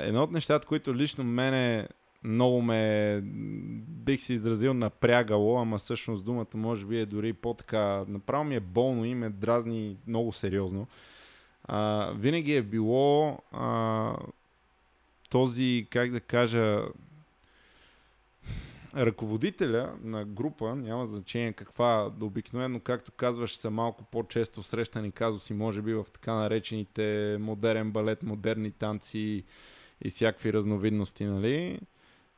[0.00, 1.88] Едно от нещата, които лично мене
[2.24, 3.20] много ме,
[3.88, 8.60] бих се изразил, напрягало, ама всъщност думата може би е дори по-така, направо ми е
[8.60, 10.86] болно и ме дразни много сериозно.
[11.64, 14.16] А, винаги е било а,
[15.30, 16.82] този, как да кажа,
[18.96, 25.82] ръководителя на група, няма значение каква, обикновено, както казваш, са малко по-често срещани казуси, може
[25.82, 29.44] би в така наречените модерен балет, модерни танци
[30.04, 31.80] и всякакви разновидности, нали?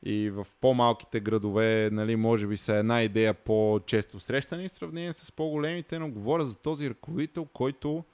[0.02, 5.32] И в по-малките градове, нали, може би са една идея по-често срещани в сравнение с
[5.32, 8.04] по-големите, но говоря за този ръководител, който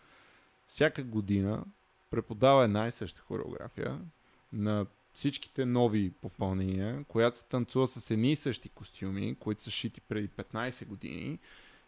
[0.67, 1.65] всяка година
[2.11, 4.01] преподава една и съща хореография
[4.53, 10.01] на всичките нови попълнения, която се танцува с едни и същи костюми, които са шити
[10.01, 11.39] преди 15 години.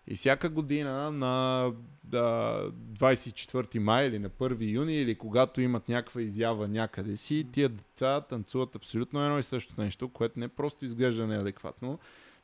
[0.09, 1.73] И всяка година на
[2.05, 2.62] да,
[2.93, 8.20] 24 май или на 1 юни или когато имат някаква изява някъде си, тия деца
[8.20, 11.98] танцуват абсолютно едно и също нещо, което не просто изглежда неадекватно,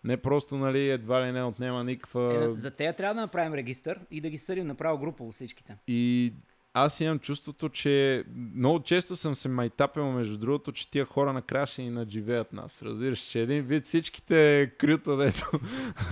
[0.04, 2.48] не просто нали, едва ли не отнема никаква...
[2.50, 5.76] Е, за тея трябва да направим регистър и да ги съдим направо групово всичките.
[5.86, 6.32] И
[6.74, 8.24] аз имам чувството, че
[8.54, 12.82] много често съм се майтапил, между другото, че тия хора накрая ще ни надживеят нас.
[12.82, 15.50] Разбираш, че един вид всичките крюта, дето,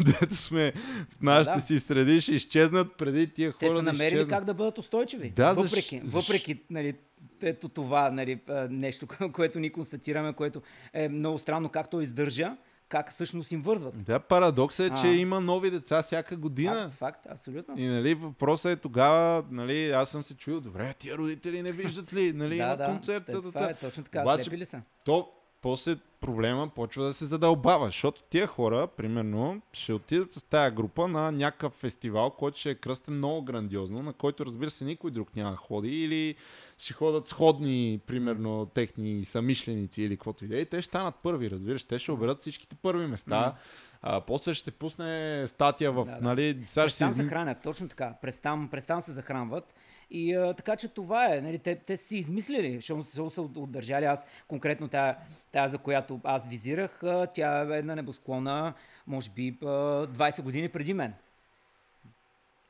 [0.05, 0.73] дето сме
[1.11, 1.61] в нашите да.
[1.61, 4.29] си среди, ще изчезнат преди тия Те хора са да намерили изчезнат.
[4.29, 5.31] как да бъдат устойчиви.
[5.31, 6.95] Да, защ- въпреки, въпреки нали,
[7.43, 10.63] ето това нали, нещо, което ни констатираме, което
[10.93, 12.57] е много странно как то издържа,
[12.91, 14.03] как всъщност им вързват.
[14.05, 15.13] Да, парадоксът е, че А.
[15.13, 16.75] има нови деца всяка година.
[16.81, 17.75] Факт, факт, абсолютно.
[17.79, 22.15] И нали, въпросът е тогава, нали, аз съм се чуил, добре, тия родители не виждат
[22.15, 23.67] ли, нали, да, има да, концерт, та, това та.
[23.67, 24.83] е точно така, Обаче- слепи ли са?
[25.05, 25.29] то
[25.63, 31.09] после проблема почва да се задълбава, защото тия хора, примерно, ще отидат с тая група
[31.09, 35.37] на някакъв фестивал, който ще е кръстен много грандиозно, на който разбира се никой друг
[35.37, 36.35] няма да ходи или
[36.79, 40.65] ще ходят сходни, примерно, техни самишленици или каквото и да е.
[40.65, 43.55] Те ще станат първи, разбираш, те ще оберат всичките първи места.
[44.03, 48.15] А, после ще пусне статия в, Да, нали, сега ще там се хранят, точно така.
[48.23, 49.75] През там, през там се захранват.
[50.11, 51.41] И а, така че това е.
[51.41, 54.05] Нали, те, те си измислили, защото са, отдържали.
[54.05, 55.17] Аз конкретно тая,
[55.53, 57.03] тая, за която аз визирах,
[57.35, 58.75] тя е на небосклона,
[59.07, 61.15] може би, а, 20 години преди мен.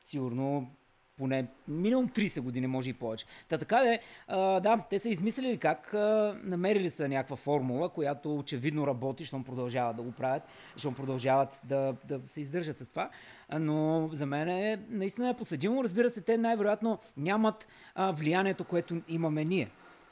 [0.03, 0.71] Сигурно
[1.17, 3.25] поне минимум 30 години, може и повече.
[3.49, 8.37] Та така де, а, да, те са измислили как, а, намерили са някаква формула, която
[8.37, 10.43] очевидно работи, щом продължават да го правят,
[10.77, 13.09] щом продължават да, да се издържат с това.
[13.59, 15.83] Но за мен е наистина е подсъдимо.
[15.83, 19.69] Разбира се, те най-вероятно нямат а, влиянието, което имаме ние,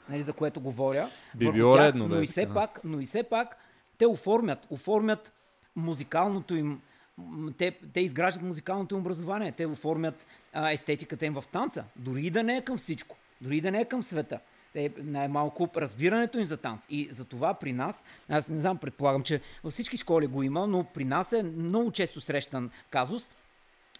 [0.08, 1.08] нали, за което говоря.
[1.34, 3.56] Би било тях, редно да но е и все пак, но и все пак
[4.00, 5.32] те оформят, оформят
[5.76, 6.80] музикалното им
[7.58, 12.30] те, те изграждат музикалното им образование, те оформят а, естетиката им в танца, дори и
[12.30, 14.40] да не е към всичко, дори и да не е към света.
[14.72, 16.86] Те най-малко разбирането им за танц.
[16.90, 20.66] И за това при нас, аз не знам, предполагам, че във всички школи го има,
[20.66, 23.30] но при нас е много често срещан казус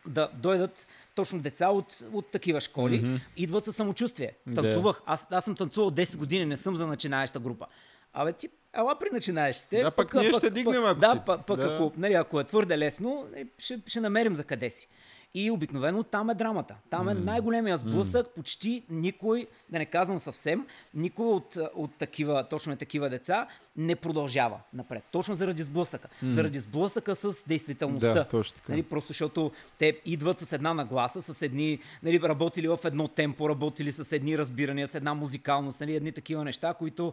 [0.06, 3.20] да дойдат точно деца от, от такива школи, mm-hmm.
[3.36, 4.32] идват със самочувствие.
[4.55, 5.02] Танцувах.
[5.06, 7.66] Аз, аз съм танцувал 10 години, не съм за начинаеща група.
[8.12, 9.82] Абе, ти, ела при начинаещите.
[9.82, 11.74] Да, пък ние ще дигнем, ако Да, пък, пък Да.
[11.74, 14.88] ако, нали, ако е твърде лесно, нали, ще, ще намерим за къде си.
[15.35, 16.74] И обикновено там е драмата.
[16.90, 18.27] Там е най-големия сблъсък.
[18.35, 23.47] Почти никой, да не казвам съвсем, никой от, от такива, точно такива деца
[23.77, 25.05] не продължава напред.
[25.12, 26.09] Точно заради сблъсъка.
[26.23, 28.15] Заради сблъсъка с действителността.
[28.15, 28.73] Да, точно така.
[28.73, 33.48] Нали, просто защото те идват с една нагласа, с едни, нали, работили в едно темпо,
[33.48, 37.12] работили с едни разбирания, с една музикалност, нали, едни такива неща, които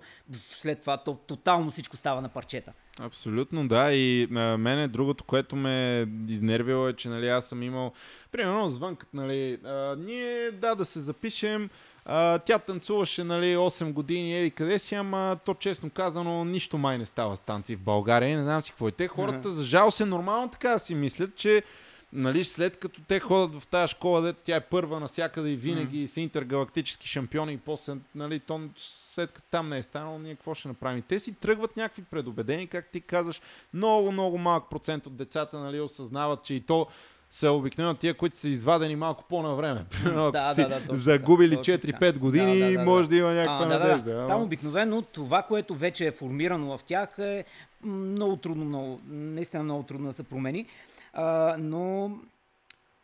[0.49, 2.73] след това то, тотално всичко става на парчета.
[2.99, 3.93] Абсолютно, да.
[3.93, 7.91] И а, мене другото, което ме изнервило е, че нали, аз съм имал,
[8.31, 11.69] примерно, звънкът, нали, а, ние, да, да се запишем,
[12.05, 16.97] а, тя танцуваше, нали, 8 години, еди къде си, ама то честно казано, нищо май
[16.97, 18.89] не става с танци в България, не знам си какво.
[18.89, 21.63] И те хората, за жал се, нормално така си мислят, че
[22.13, 26.07] Нали, след като те ходят в тази школа, де тя е първа навсякъде и винаги
[26.07, 30.55] са интергалактически шампиони и после, нали, то, след като там не е станало, ние какво
[30.55, 31.01] ще направим?
[31.01, 33.41] Те си тръгват някакви предубедени, как ти казваш,
[33.73, 36.87] много, много малък процент от децата, нали, осъзнават, че и то
[37.31, 39.85] са обикновено тия, които са извадени малко по-навреме.
[39.91, 42.19] Примерно, ако Да, си да, да, загубили така, точно 4-5 така.
[42.19, 42.85] години, Да, да, да, да.
[42.85, 44.11] може да има някаква А, да, да, надежда.
[44.11, 44.17] да.
[44.17, 47.45] ама- Там обикновено това, което вече е формирано в тях е
[47.83, 50.65] много трудно, много, наистина много трудно да се промени.
[51.13, 52.11] А, но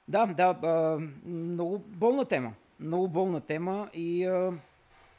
[0.08, 2.54] да, да, а, много болна тема.
[2.80, 4.54] Много болна тема и а,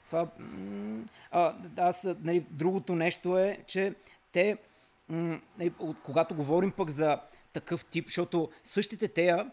[0.06, 0.28] това...
[1.30, 3.94] А, аз, нали, другото нещо е, че
[4.32, 4.56] те,
[5.08, 5.72] м, нали,
[6.04, 7.18] когато говорим пък за
[7.52, 9.50] такъв тип, защото същите тея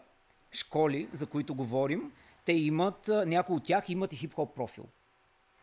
[0.52, 2.12] школи, за които говорим,
[2.44, 4.84] те имат, някои от тях имат и хип-хоп профил.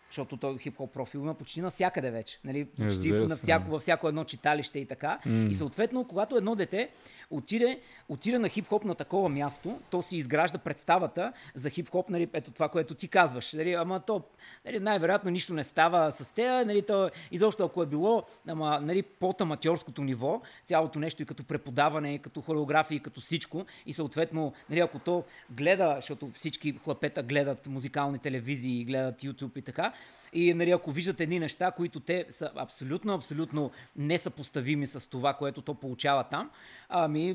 [0.09, 2.39] Защото той хип-хоп профил има почти навсякъде вече.
[2.43, 2.65] Нали?
[2.65, 5.19] Почти на всяко, във всяко едно читалище и така.
[5.49, 6.89] И съответно, когато едно дете
[7.29, 7.79] отиде,
[8.09, 12.69] отиде на хип-хоп на такова място, то си изгражда представата за хип-хоп, нали, ето това,
[12.69, 13.53] което ти казваш.
[13.53, 14.23] Нали, ама то
[14.65, 16.65] нали, най-вероятно нищо не става с тея.
[16.65, 21.43] Нали, то, изобщо ако е било ама, нали, под аматьорското ниво, цялото нещо и като
[21.43, 23.65] преподаване, и като хореография, и като всичко.
[23.85, 29.61] И съответно, нали, ако то гледа, защото всички хлапета гледат музикални телевизии, гледат YouTube и
[29.61, 29.93] така,
[30.33, 35.61] и нали, ако виждат едни неща, които те са абсолютно, абсолютно несъпоставими с това, което
[35.61, 36.49] то получава там,
[36.89, 37.33] ами,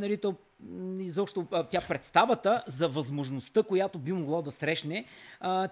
[0.00, 0.34] нали, то
[0.98, 5.04] изобщо тя представата за възможността, която би могло да срещне,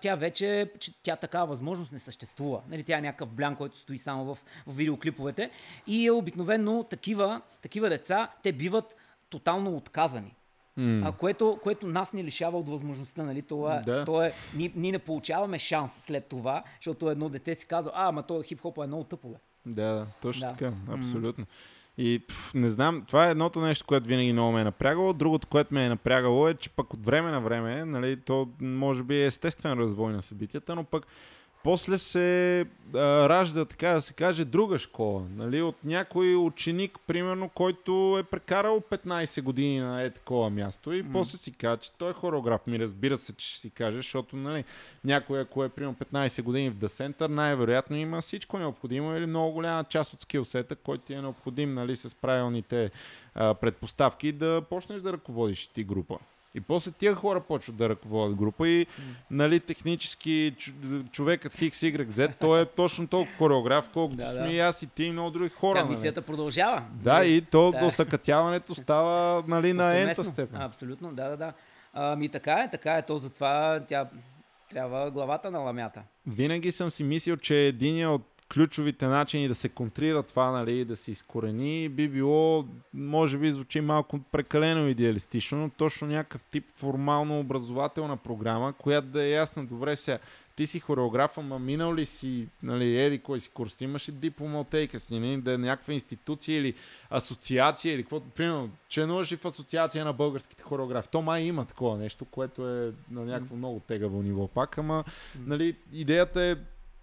[0.01, 2.63] тя вече, че тя такава възможност не съществува.
[2.69, 5.51] Нали, тя е някакъв блян, който стои само в, в видеоклиповете.
[5.87, 8.97] И е обикновено такива, такива деца, те биват
[9.31, 10.35] тотално отказани.
[10.79, 13.43] А, което, което нас ни лишава от възможността, нали?
[13.43, 14.05] Това, Да.
[14.05, 18.09] то е, ние, ние не получаваме шанс след това, защото едно дете си казва, а,
[18.09, 19.37] ама то хип-хоп е много тъпо, бе.
[19.67, 20.53] Да, да, точно Да.
[20.53, 21.47] така, абсолютно.
[21.99, 25.13] И пф, не знам, това е едното нещо, което винаги много ме е напрягало.
[25.13, 29.03] Другото, което ме е напрягало е, че пък от време на време, нали, то може
[29.03, 31.07] би е естествен развой на събитията, но пък
[31.69, 32.61] после се
[32.95, 35.23] а, ражда, така да се каже, друга школа.
[35.37, 41.13] Нали, от някой ученик, примерно, който е прекарал 15 години на е такова място и
[41.13, 42.67] после си каже, че той е хореограф.
[42.67, 44.65] Ми разбира се, че ще си каже, защото нали,
[45.05, 49.53] някой, ако е примерно 15 години в The Center, най-вероятно има всичко необходимо или много
[49.53, 52.91] голяма част от скилсета, който ти е необходим нали, с правилните
[53.35, 56.19] а, предпоставки да почнеш да ръководиш ти група.
[56.59, 58.87] И после тия хора почват да ръководят група и
[59.31, 60.55] нали, технически
[61.13, 64.45] човекът Хикс, Y, Z, той е точно толкова хореограф, колкото Да, да, да.
[64.45, 65.79] сме и аз и ти и много други хора.
[65.79, 65.97] Тя нали.
[65.97, 66.83] мисията продължава.
[66.93, 67.79] Да, и то Да.
[67.79, 67.87] да.
[67.87, 70.61] осъкътяването става нали, на ента степен.
[70.61, 71.53] Абсолютно, да, да, да.
[71.95, 73.03] Ами така е, така е.
[73.03, 74.09] То затова тя
[74.71, 76.03] трябва главата на ламята.
[76.27, 78.23] Винаги съм си мислил, че един от
[78.55, 82.65] ключовите начини да се контрира това, нали, да се изкорени, би било,
[82.95, 89.23] може би звучи малко прекалено идеалистично, но точно някакъв тип формално образователна програма, която да
[89.23, 90.19] е ясна добре сега.
[90.57, 94.61] Ти си хореограф, ама минал ли си, нали, еди кой си курс, имаш ли диплома
[94.61, 96.75] от ейка си, нали, да е някаква институция или
[97.11, 101.09] асоциация или какво, примерно, членуваш ли в асоциация на българските хореографи.
[101.11, 105.05] То май има такова нещо, което е на някакво много тегаво ниво пак, ама,
[105.47, 106.57] нали, идеята е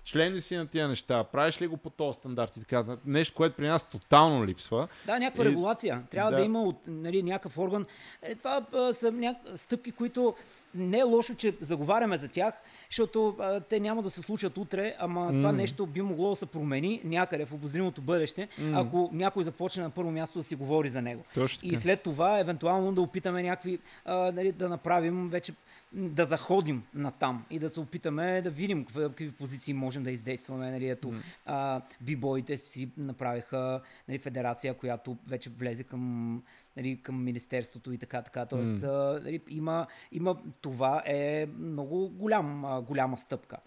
[0.05, 3.35] член ли си на тия неща, правиш ли го по този стандарт и така, нещо,
[3.35, 4.87] което при нас тотално липсва.
[5.05, 6.03] Да, някаква И- регулация.
[6.11, 6.43] Трябва да, да.
[6.43, 7.85] има от, нали, някакъв орган.
[8.21, 9.37] Е, това а, са няк...
[9.55, 10.35] стъпки, които
[10.75, 12.53] не е лошо, че заговаряме за тях,
[12.89, 16.45] защото а, те няма да се случат утре, ама това нещо би могло да се
[16.45, 21.01] промени някъде в обозримото бъдеще, ако някой започне на първо място да си говори за
[21.01, 21.23] него.
[21.33, 25.53] Точно И след това, евентуално, да опитаме някакви, а, нали, да направим вече
[25.95, 30.11] да заходим на там и да се опитаме да видим какви, какви позиции можем да
[30.11, 30.71] издействаме.
[30.71, 31.13] Нали, ето,
[31.45, 36.43] а, бибоите си направиха нали, федерация, която вече влезе към,
[36.77, 38.45] нали, към Министерството и така, така.
[38.45, 43.57] Тоест, а, нали, има, има, това е много голям, а, голяма стъпка.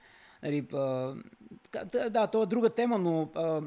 [0.42, 1.14] Нали, а,
[1.92, 3.60] да, да, то е друга тема, но а,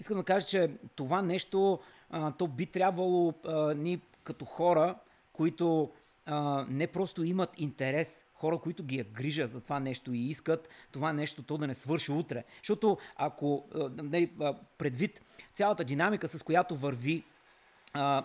[0.00, 1.78] искам да кажа, че това нещо,
[2.10, 4.94] а, то би трябвало а, ни като хора,
[5.32, 5.90] които
[6.28, 10.68] а, не просто имат интерес, хора, които ги е грижа за това нещо и искат
[10.92, 12.44] това нещо то да не свърши утре.
[12.62, 13.64] Защото ако
[13.96, 14.30] нали,
[14.78, 15.22] предвид
[15.54, 17.22] цялата динамика, с която върви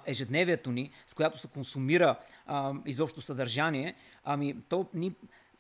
[0.06, 2.16] ежедневието ни, с която се консумира
[2.48, 5.12] а, изобщо съдържание, ами то ни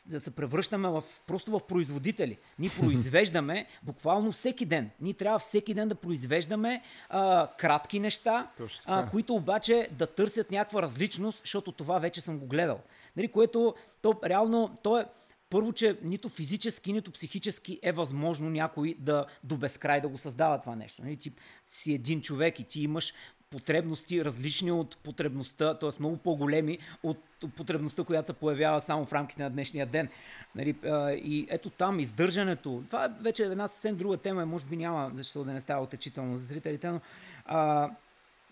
[0.05, 2.37] да се превръщаме в, просто в производители.
[2.59, 4.89] Ние произвеждаме буквално всеки ден.
[5.01, 8.47] Ние трябва всеки ден да произвеждаме а, кратки неща,
[8.85, 12.79] а, които обаче да търсят някаква различност, защото това вече съм го гледал.
[13.17, 15.05] Нали, което то реално, то е
[15.53, 20.61] първо, че нито физически, нито психически е възможно някой да до безкрай да го създава
[20.61, 21.03] това нещо.
[21.03, 21.33] Нали, ти
[21.67, 23.13] си един човек и ти имаш
[23.53, 25.89] потребности различни от потребността, т.е.
[25.99, 27.17] много по-големи от
[27.57, 30.09] потребността, която се появява само в рамките на днешния ден.
[30.55, 30.75] Нали,
[31.23, 35.43] и ето там издържането, това е вече една съвсем друга тема, може би няма защо
[35.43, 37.01] да не става отечително за зрителите, но
[37.45, 37.89] а,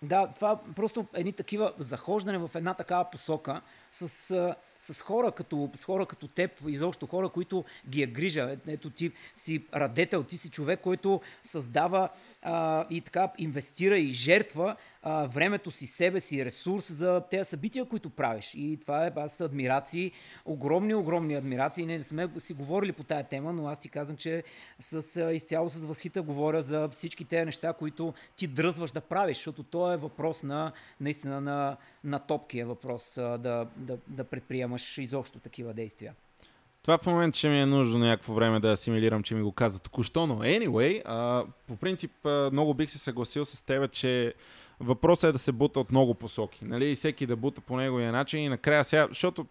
[0.02, 3.62] да, това просто едни такива захождане в една такава посока
[3.92, 4.34] с,
[4.82, 8.58] с, хора, като, с хора като теб, изобщо хора, които ги е грижа.
[8.68, 12.10] Ето ти си радетел, ти си човек, който създава
[12.42, 17.86] а, и така инвестира и жертва а, времето си, себе си, ресурс за тези събития,
[17.86, 18.52] които правиш.
[18.56, 20.12] И това е аз адмирации,
[20.46, 21.86] огромни, огромни адмирации.
[21.86, 24.44] Не сме си говорили по тая тема, но аз ти казвам, че
[24.80, 29.38] с, а, изцяло с възхита говоря за всички тези неща, които ти дръзваш да правиш,
[29.38, 34.24] защото то е въпрос на, наистина на, на топки е въпрос а, да, да, да
[34.24, 36.14] предприемаш изобщо такива действия.
[36.84, 39.80] Това в момента ще ми е нужно някакво време да асимилирам, че ми го каза
[39.80, 44.34] току-що, но anyway, а, по принцип а, много бих се съгласил с теб, че
[44.82, 48.12] въпросът е да се бута от много посоки, нали, и всеки да бута по неговия
[48.12, 49.46] начин и накрая сега, защото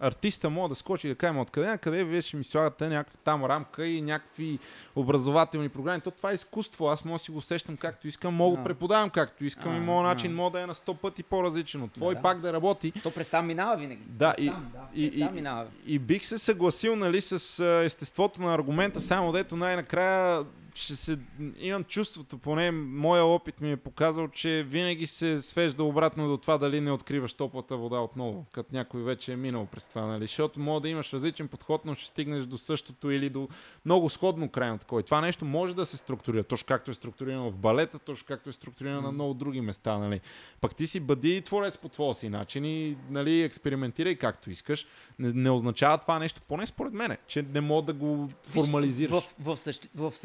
[0.00, 3.18] артиста мога да скочи и да кажем откъде на къде вие ще ми слагате някаква
[3.24, 4.58] там рамка и някакви
[4.96, 6.00] образователни програми.
[6.00, 6.88] То това е изкуство.
[6.88, 9.80] Аз мога да си го усещам както искам, мога да преподавам както искам и А,
[9.80, 10.08] моят а.
[10.08, 12.22] начин мога да е на 100 пъти по-различен от твой, Да.
[12.22, 12.92] пак да работи.
[13.02, 14.02] То през там минава винаги.
[14.06, 15.66] Да, и, там, да, и, и, минава.
[15.86, 20.44] и бих се съгласил нали, с естеството на аргумента, само дето най-накрая
[20.78, 21.18] ще се,
[21.58, 26.58] имам чувството, поне моя опит ми е показал, че винаги се свежда обратно до това
[26.58, 30.24] дали не откриваш топлата вода отново, като някой вече е минал през това, нали?
[30.24, 33.48] защото може да имаш различен подход, но ще стигнеш до същото или до
[33.84, 35.00] много сходно крайно такова.
[35.00, 38.50] И това нещо може да се структурира, точно както е структурирано в балета, точно както
[38.50, 39.98] е структурирано на много други места.
[39.98, 40.20] Нали?
[40.60, 44.86] Пък ти си бъди творец по твоя си начин и нали, експериментирай както искаш.
[45.18, 49.10] Не, не означава това нещо, поне според мене, че не мога да го формализираш.
[49.10, 49.58] В, в,
[49.94, 50.16] в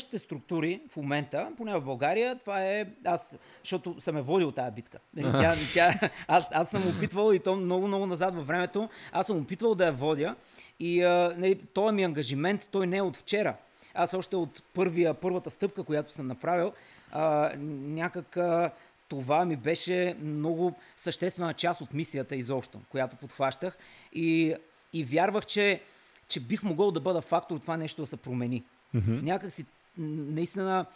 [0.00, 4.74] съществуващите структури в момента, поне в България, това е аз, защото съм е водил тази
[4.74, 4.98] битка.
[5.14, 9.26] Нали, Тя, тя, аз, аз съм опитвал и то много, много назад във времето, аз
[9.26, 10.34] съм опитвал да я водя
[10.80, 13.56] и а, нали, този ми ангажимент, той не е от вчера.
[13.94, 16.72] Аз още от първия, първата стъпка, която съм направил,
[17.12, 18.70] а, някак а,
[19.08, 23.78] това ми беше много съществена част от мисията изобщо, която подхващах
[24.12, 24.54] и,
[24.92, 25.80] и вярвах, че,
[26.28, 28.64] че бих могъл да бъда фактор това нещо да се промени.
[28.94, 29.22] Mm-hmm.
[29.22, 29.66] Някак си
[29.98, 30.86] наистина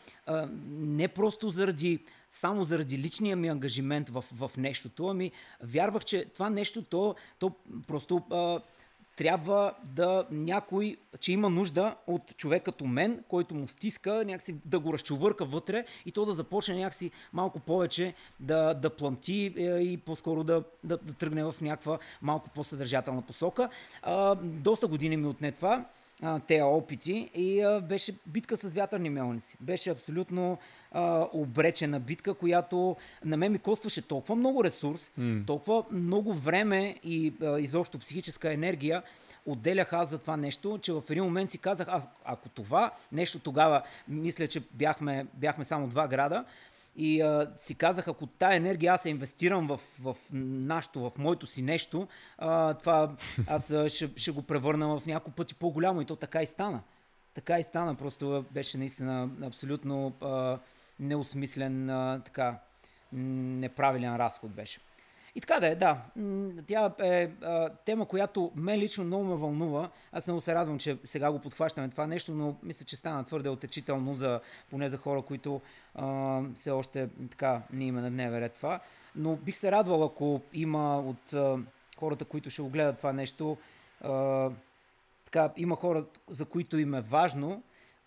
[0.68, 1.98] не просто заради
[2.30, 7.52] само заради личния ми ангажимент в, в нещото, ами вярвах, че това нещо, то, то
[7.86, 8.60] просто а,
[9.16, 14.78] трябва да някой, че има нужда от човек като мен, който му стиска, някакси да
[14.78, 19.96] го разчувърка вътре и то да започне някакси малко повече да, да планти е, и
[19.96, 23.68] по-скоро да, да, да тръгне в някаква малко по-съдържателна посока.
[24.02, 25.84] А, доста години ми отне това.
[26.23, 29.57] А, опити и а, беше битка с вятърни мелници.
[29.61, 30.59] Беше абсолютно
[30.93, 35.47] а, обречена битка, която на мен ми костваше толкова много ресурс, mm.
[35.47, 39.03] толкова много време и а, изобщо психическа енергия,
[39.47, 43.39] отделях аз за това нещо, че в един момент си казах, а, ако това нещо
[43.39, 46.45] тогава, мисля, че бяхме, бяхме само два града,
[46.96, 51.46] и а, си казах, ако тая енергия аз я инвестирам в, в нашото, в моето
[51.46, 52.08] си нещо,
[52.38, 53.16] а, това
[53.46, 56.80] аз ще, ще го превърна в няколко пъти по-голямо и то така и стана.
[57.34, 60.58] Така и стана, просто беше наистина абсолютно а,
[61.00, 62.58] неосмислен, а, така,
[63.12, 64.80] неправилен разход беше.
[65.36, 65.98] И така да е, да.
[66.66, 69.90] Тя е а, тема, която мен лично много ме вълнува.
[70.12, 73.48] Аз много се радвам, че сега го подхващаме това нещо, но мисля, че стана твърде
[73.48, 74.40] отечително, за,
[74.70, 75.61] поне за хора, които
[75.94, 78.81] а, все още така не има на дневен ред това.
[79.16, 81.59] Но бих се радвал, ако има от а,
[81.98, 83.56] хората, които ще го гледат това нещо,
[84.01, 84.51] а,
[85.24, 87.62] така, има хора, за които им е важно,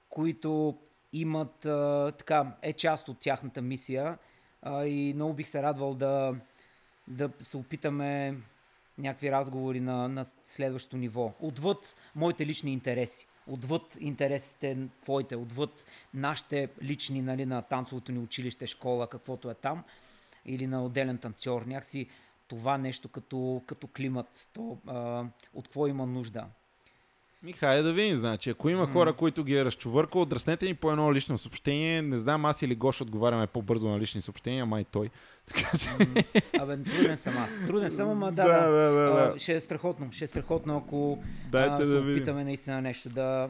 [0.09, 0.77] които
[1.13, 4.17] имат, а, така, е част от тяхната мисия
[4.61, 6.35] а, и много бих се радвал да,
[7.07, 8.35] да се опитаме
[8.97, 11.33] някакви разговори на, на следващото ниво.
[11.41, 18.67] Отвъд моите лични интереси, отвъд интересите твоите, отвъд нашите лични нали, на танцовото ни училище,
[18.67, 19.83] школа, каквото е там,
[20.45, 21.61] или на отделен танцор.
[21.61, 22.07] Някакси
[22.47, 26.45] това нещо като, като климат, то а, от какво има нужда.
[27.43, 31.13] Михай, да видим, значи, ако има хора, които ги е разчувъркал, дръснете ни по едно
[31.13, 32.01] лично съобщение.
[32.01, 35.09] Не знам, аз или Гош отговаряме по-бързо на лични съобщения, май той.
[35.47, 35.89] Така че...
[36.59, 37.51] Абе, труден съм аз.
[37.67, 39.39] Труден съм, ама да, да, да, да, да.
[39.39, 40.11] ще е страхотно.
[40.11, 43.49] Ще е страхотно, ако Дайте а, се да опитаме наистина нещо да,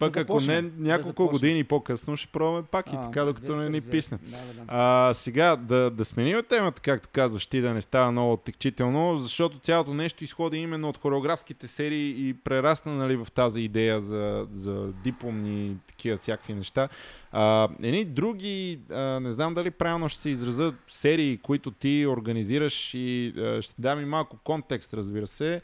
[0.00, 3.56] пък да ако не няколко да години по-късно ще пробваме пак а, и така, докато
[3.56, 4.18] не ни писне.
[4.22, 4.64] Да, да.
[4.68, 9.58] А, сега да, да сменим темата, както казваш ти, да не става много оттекчително, защото
[9.58, 14.92] цялото нещо изходи именно от хореографските серии и прерасна нали, в тази идея за, за
[15.04, 16.88] дипломни такива всякакви неща.
[17.32, 22.94] А, едни други, а, не знам дали правилно ще се изразят серии, които ти организираш
[22.94, 25.60] и а, ще дам и малко контекст, разбира се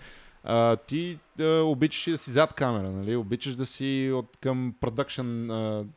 [0.47, 3.17] а, ти а, обичаш да си зад камера, нали?
[3.17, 5.51] обичаш да си от към продъкшн,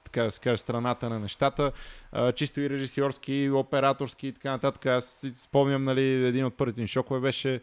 [0.03, 1.71] така да се каже, страната на нещата,
[2.11, 4.85] а, чисто и режисьорски, и операторски и така нататък.
[4.85, 7.61] Аз си спомням, нали, един от първите ми шокове беше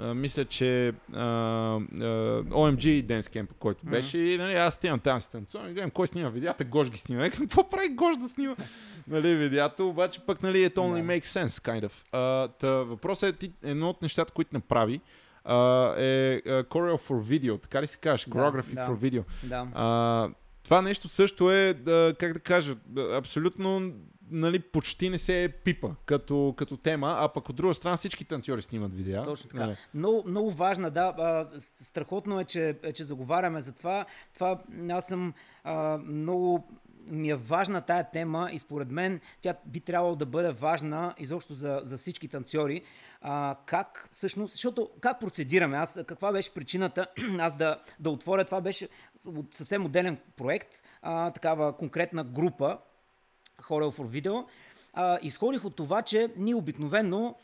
[0.00, 4.34] Uh, мисля, че uh, uh, OMG Dance Camp, който беше, mm-hmm.
[4.34, 7.30] и нали, аз стигам там си танцувам и гледам кой снима видеята, Гош ги снима.
[7.30, 8.56] Какво прави Гош да снима
[9.08, 11.20] нали, видеята, обаче пък нали, it only yeah.
[11.20, 11.92] makes sense, kind of.
[12.12, 17.22] Uh, та, въпросът е ти, едно от нещата, които направи, uh, е uh, Choreo for
[17.22, 18.26] Video, така ли се казваш?
[18.26, 19.24] Choreography да, for Video.
[19.42, 19.68] Да.
[19.76, 21.74] Uh, това нещо също е,
[22.18, 22.76] как да кажа,
[23.12, 23.92] абсолютно
[24.32, 28.62] нали, почти не се пипа като, като тема, а пък от друга страна всички танцори
[28.62, 29.22] снимат видеа.
[29.22, 29.66] Точно така.
[29.66, 29.76] Нали.
[29.94, 31.14] Много, много важна, да.
[31.18, 34.04] А, страхотно е, че, е, че заговаряме за това.
[34.34, 34.58] Това
[34.90, 36.68] аз съм а, много
[37.06, 41.54] ми е важна тая тема и според мен тя би трябвало да бъде важна изобщо
[41.54, 42.82] за, за всички танцори.
[43.22, 45.76] А, как всъщност, защото как процедираме?
[45.76, 47.06] Аз, каква беше причината
[47.38, 48.44] аз да, да отворя?
[48.44, 48.88] Това беше
[49.26, 52.78] от съвсем отделен проект, а, такава конкретна група,
[53.62, 54.46] Хорел for Video.
[54.92, 57.36] А, изходих от това, че ние обикновено,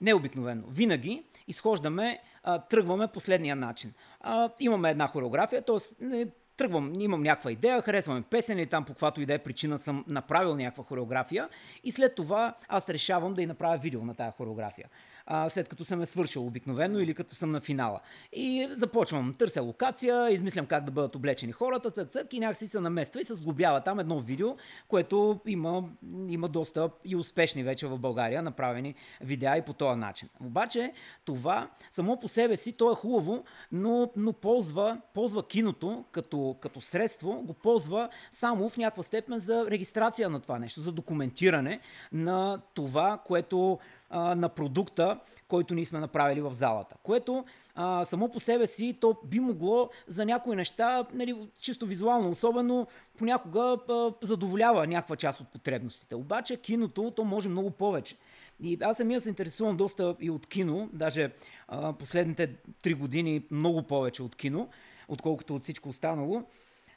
[0.00, 3.92] не обикновено, винаги изхождаме, а, тръгваме последния начин.
[4.20, 9.20] А, имаме една хореография, т.е тръгвам, имам някаква идея, харесваме песен или там по каквато
[9.20, 11.48] и да е причина съм направил някаква хореография
[11.84, 14.88] и след това аз решавам да и направя видео на тази хореография
[15.26, 18.00] а, след като съм е свършил обикновено или като съм на финала.
[18.32, 22.80] И започвам, търся локация, измислям как да бъдат облечени хората, цък, цък и някакси се
[22.80, 24.56] намества и се сглобява там едно видео,
[24.88, 25.84] което има,
[26.28, 30.28] има доста и успешни вече в България направени видеа и по този начин.
[30.40, 30.92] Обаче
[31.24, 36.80] това само по себе си, то е хубаво, но, но ползва, ползва киното като, като
[36.80, 41.80] средство, го ползва само в някаква степен за регистрация на това нещо, за документиране
[42.12, 43.78] на това, което
[44.10, 46.96] на продукта, който ние сме направили в залата.
[47.02, 47.44] Което
[47.74, 52.86] а, само по себе си то би могло за някои неща, нали, чисто визуално особено,
[53.18, 56.14] понякога а, задоволява някаква част от потребностите.
[56.14, 58.16] Обаче киното то може много повече.
[58.60, 61.30] И аз самия се интересувам доста и от кино, даже
[61.68, 62.50] а, последните
[62.82, 64.68] три години много повече от кино,
[65.08, 66.42] отколкото от всичко останало.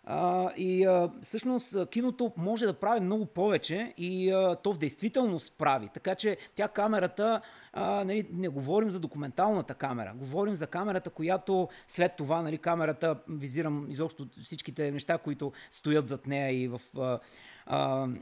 [0.09, 5.53] А, и а, всъщност киното може да прави много повече и а, то в действителност
[5.57, 5.89] прави.
[5.93, 7.41] Така че тя камерата,
[7.73, 13.19] а, нали, не говорим за документалната камера, говорим за камерата, която след това, нали, камерата,
[13.29, 17.19] визирам изобщо всичките неща, които стоят зад нея и в, а,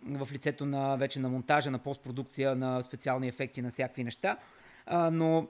[0.05, 4.37] в лицето на вече на монтажа, на постпродукция, на специални ефекти, на всякакви неща.
[5.11, 5.47] Но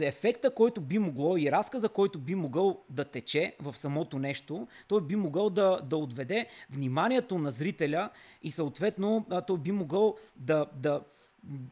[0.00, 5.00] ефекта, който би могло и разказа, който би могъл да тече в самото нещо, той
[5.00, 8.10] би могъл да, да отведе вниманието на зрителя
[8.42, 11.00] и съответно той би могъл да, да,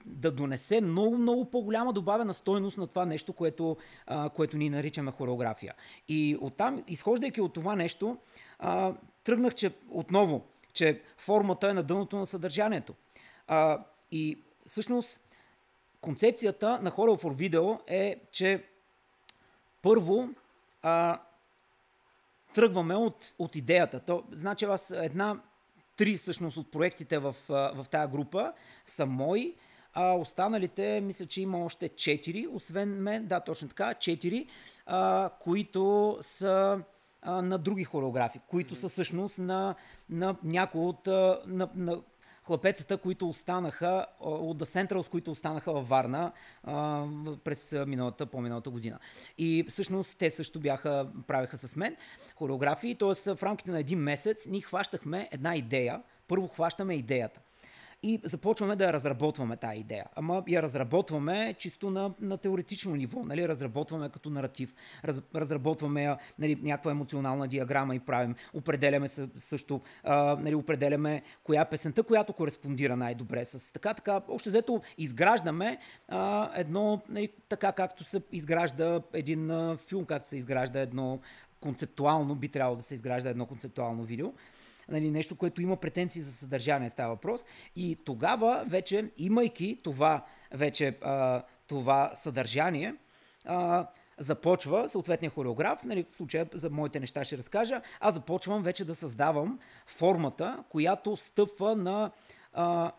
[0.06, 5.10] да донесе много, много по-голяма добавена стойност на това нещо, което, а, което ние наричаме
[5.10, 5.74] хореография.
[6.08, 8.16] И оттам, изхождайки от това нещо,
[8.58, 12.94] а, тръгнах, че отново, че формата е на дъното на съдържанието.
[13.46, 15.20] А, и всъщност
[16.02, 18.64] концепцията на Horror for Video е, че
[19.82, 20.28] първо
[20.82, 21.20] а,
[22.54, 24.00] тръгваме от, от идеята.
[24.00, 25.40] То, значи аз една,
[25.96, 28.52] три всъщност от проектите в, в тази група
[28.86, 29.54] са мои,
[29.94, 34.46] а останалите, мисля, че има още четири, освен мен, да, точно така, четири,
[34.86, 36.80] а, които са
[37.22, 39.74] а, на други хореографи, които са всъщност на,
[40.10, 41.06] на някои от
[41.46, 42.02] на, на
[42.46, 46.32] хлапетата, които останаха от The Centrals, които останаха във Варна
[46.64, 47.06] а,
[47.44, 48.98] през миналата, по-миналата година.
[49.38, 51.96] И всъщност те също бяха, правеха с мен
[52.34, 53.34] хореографии, т.е.
[53.34, 56.02] в рамките на един месец ние хващахме една идея.
[56.28, 57.40] Първо хващаме идеята
[58.02, 60.04] и започваме да разработваме тази идея.
[60.16, 63.48] Ама я разработваме чисто на, на теоретично ниво, нали?
[63.48, 64.74] разработваме като наратив,
[65.04, 72.02] раз, разработваме нали, някаква емоционална диаграма и правим, определяме също, а, нали, определяме коя песента,
[72.02, 78.22] която кореспондира най-добре с така, така, още взето изграждаме а, едно, нали, така както се
[78.32, 81.20] изгражда един а, филм, както се изгражда едно
[81.60, 84.32] концептуално, би трябвало да се изгражда едно концептуално видео
[84.92, 87.46] нали, нещо, което има претенции за съдържание, става въпрос.
[87.76, 92.94] И тогава вече, имайки това вече а, това съдържание,
[93.44, 93.86] а,
[94.18, 98.94] започва съответния хореограф, нали, в случая за моите неща ще разкажа, аз започвам вече да
[98.94, 102.10] създавам формата, която стъпва на,
[102.52, 102.92] а,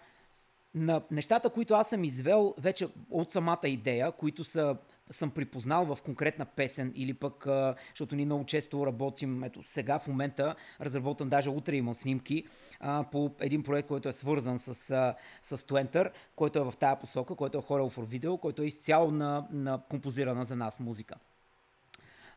[0.76, 4.76] на нещата, които аз съм извел вече от самата идея, които са
[5.12, 7.48] съм припознал в конкретна песен или пък,
[7.90, 12.48] защото ние много често работим, ето сега в момента разработвам, даже утре имам снимки
[12.80, 14.74] а, по един проект, който е свързан с,
[15.44, 19.12] с Twenter, който е в тая посока, който е Horror for Video, който е изцяло
[19.12, 21.16] на, на композирана за нас музика.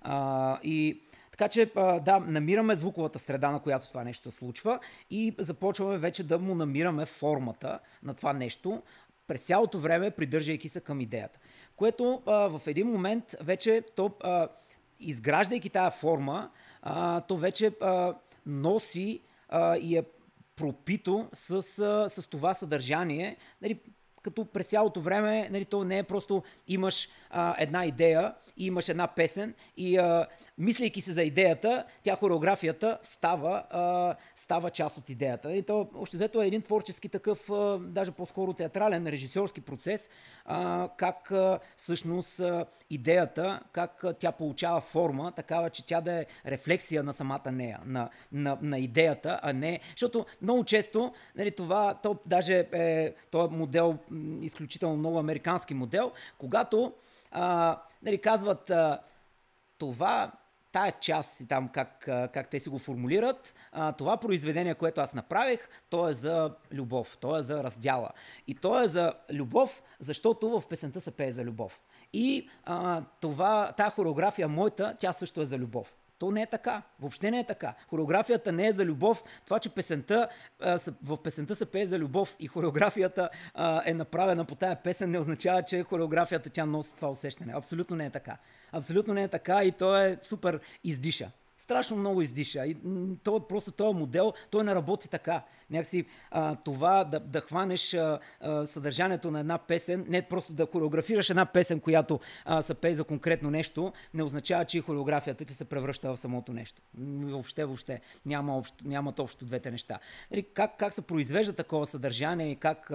[0.01, 1.73] А, и така че,
[2.03, 4.81] да, намираме звуковата среда, на която това нещо случва
[5.11, 8.83] и започваме вече да му намираме формата на това нещо,
[9.27, 11.39] през цялото време придържайки се към идеята
[11.77, 14.49] което а, в един момент вече то, а,
[15.01, 16.51] изграждайки тази форма,
[16.83, 18.15] а, то вече а,
[18.47, 20.03] носи а, и е
[20.57, 23.37] пропито с, а, с това съдържание.
[23.63, 23.81] Нали,
[24.27, 28.89] като през цялото време, нали, то не е просто имаш а, една идея и имаш
[28.89, 30.27] една песен и а,
[30.59, 35.53] мислейки се за идеята, тя хореографията става, а, става част от идеята.
[35.53, 40.09] И то още взето е един творчески такъв, а, даже по-скоро театрален, режисьорски процес,
[40.45, 46.13] а, как а, всъщност а, идеята, как а, тя получава форма, такава, че тя да
[46.13, 49.81] е рефлексия на самата нея, на, на, на идеята, а не...
[49.91, 53.99] Защото много често нали, това, то даже е, то е модел,
[54.43, 56.93] изключително много американски модел, когато
[57.33, 59.01] а, нали, казват а,
[59.79, 60.33] това
[60.73, 65.15] тая част и там как, как те си го формулират, а, това произведение, което аз
[65.15, 68.11] направих, то е за любов, то е за раздяла.
[68.47, 71.81] И то е за любов, защото в песента се пее за любов.
[72.13, 75.95] И а, това, тая хореография моята, тя също е за любов.
[76.19, 76.83] То не е така.
[77.01, 77.75] Въобще не е така.
[77.89, 79.25] Хореографията не е за любов.
[79.45, 80.29] Това, че песента,
[81.03, 83.29] в песента се пее за любов и хореографията
[83.85, 87.53] е направена по тая песен, не означава, че хореографията тя носи това усещане.
[87.57, 88.37] Абсолютно не е така.
[88.73, 92.67] Абсолютно не е така и то е супер издиша страшно много издиша.
[92.67, 92.77] И
[93.23, 95.43] то, просто този модел, той не работи така.
[95.71, 100.67] Някакси а, това да, да хванеш а, а, съдържанието на една песен, не просто да
[100.67, 105.45] хореографираш една песен, която а, се пее за конкретно нещо, не означава, че и хореографията
[105.45, 106.83] ти се превръща в самото нещо.
[106.99, 108.01] Въобще, въобще.
[108.27, 109.99] Няма общо, нямат общо двете неща.
[110.31, 112.91] Нали, как, как се произвежда такова съдържание и как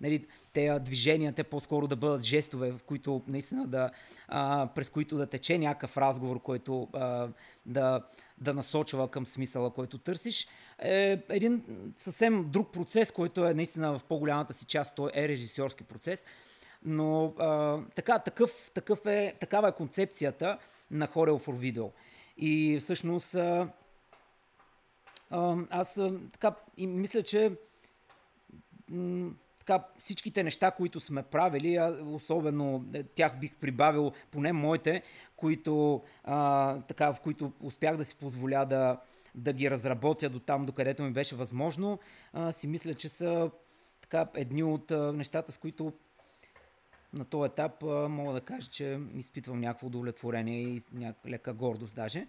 [0.00, 3.90] нали, те движения, те по-скоро да бъдат жестове, в които наистина да,
[4.28, 7.28] а, през които да тече някакъв разговор, който а,
[7.66, 8.02] да,
[8.38, 10.48] да насочва към смисъла, който търсиш,
[10.82, 11.62] е един
[11.96, 16.26] съвсем друг процес, който е наистина в по-голямата си част, той е режисьорски процес.
[16.84, 20.58] Но а, така, такъв, такъв е, такава е концепцията
[20.90, 21.90] на Horror for Video.
[22.36, 23.68] И всъщност а,
[25.30, 27.52] а, аз а, така и мисля, че
[28.90, 35.02] м- така, всичките неща, които сме правили, особено е, тях бих прибавил, поне моите,
[35.36, 39.00] които, а, така, в които успях да си позволя да,
[39.34, 41.98] да ги разработя до там, до където ми беше възможно,
[42.32, 43.50] а, си мисля, че са
[44.00, 45.92] така, едни от а, нещата, с които
[47.12, 51.96] на този етап а, мога да кажа, че изпитвам някакво удовлетворение и някаква лека гордост
[51.96, 52.26] даже,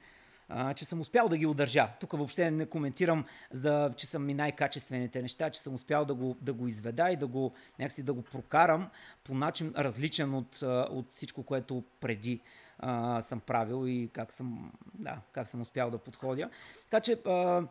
[0.50, 1.90] а, че съм успял да ги удържа.
[2.00, 6.38] Тук въобще не коментирам, за, че са ми най-качествените неща, че съм успял да го,
[6.42, 8.90] да го изведа и да го, някакси да го прокарам
[9.24, 12.42] по начин различен от, от всичко, което преди
[12.86, 16.50] а, съм правил и как съм, да, как съм успял да подходя.
[16.84, 17.64] Така че а,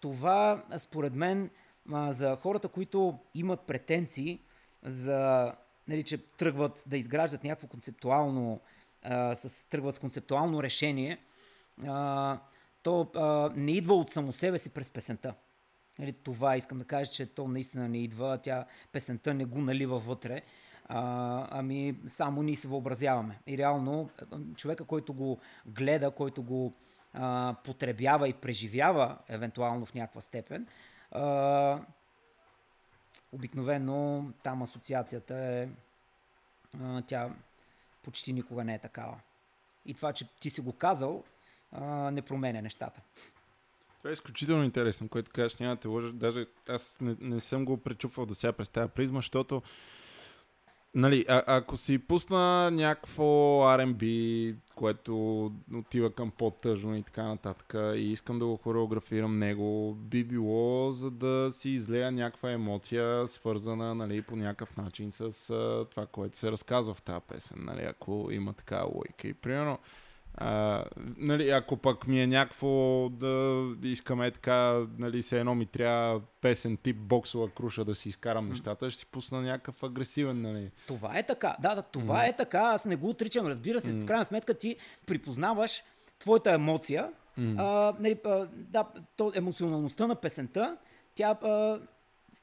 [0.00, 1.50] това, според мен,
[1.92, 4.40] а, за хората, които имат претенции
[4.82, 5.52] за,
[5.88, 8.60] нали, че тръгват да изграждат някакво концептуално,
[9.02, 11.18] а, с, тръгват с концептуално решение,
[11.86, 12.38] а,
[12.82, 15.34] то а, не идва от само себе си през песента.
[15.98, 19.98] Нали, това искам да кажа, че то наистина не идва, тя песента не го налива
[19.98, 20.42] вътре,
[20.88, 23.38] а, ами само ние се въобразяваме.
[23.46, 24.10] И реално
[24.56, 26.74] човека, който го гледа, който го
[27.14, 30.66] а, потребява и преживява, евентуално в някаква степен,
[31.10, 31.80] а,
[33.32, 35.68] обикновено там асоциацията е,
[36.82, 37.30] а, тя
[38.02, 39.20] почти никога не е такава.
[39.86, 41.24] И това, че ти си го казал,
[41.72, 43.00] а, не променя нещата.
[43.98, 46.12] Това е изключително интересно, което кажеш, няма да те лъжа.
[46.12, 49.62] Даже аз не, не съм го пречупвал до сега през тази призма, защото
[50.98, 53.24] Нали, а, ако си пусна някакво
[53.62, 55.44] R&B, което
[55.74, 61.10] отива към по-тъжно и така нататък, и искам да го хореографирам него, би било за
[61.10, 66.52] да си излея някаква емоция, свързана нали, по някакъв начин с а, това, което се
[66.52, 69.28] разказва в тази песен, нали, ако има така лойка.
[69.28, 69.78] И примерно,
[70.40, 70.84] а,
[71.16, 76.76] нали, ако пък ми е някакво да искаме така, нали, се едно ми трябва песен
[76.76, 80.70] тип боксова круша да си изкарам нещата, ще си пусна някакъв агресивен, нали.
[80.86, 82.28] Това е така, да, да, това mm.
[82.28, 84.02] е така, аз не го отричам, разбира се, mm.
[84.02, 84.76] в крайна сметка ти
[85.06, 85.82] припознаваш
[86.18, 87.08] твоята емоция,
[87.38, 87.54] mm.
[87.58, 88.84] а, нали, а, да,
[89.16, 90.76] то, емоционалността на песента,
[91.14, 91.80] тя а,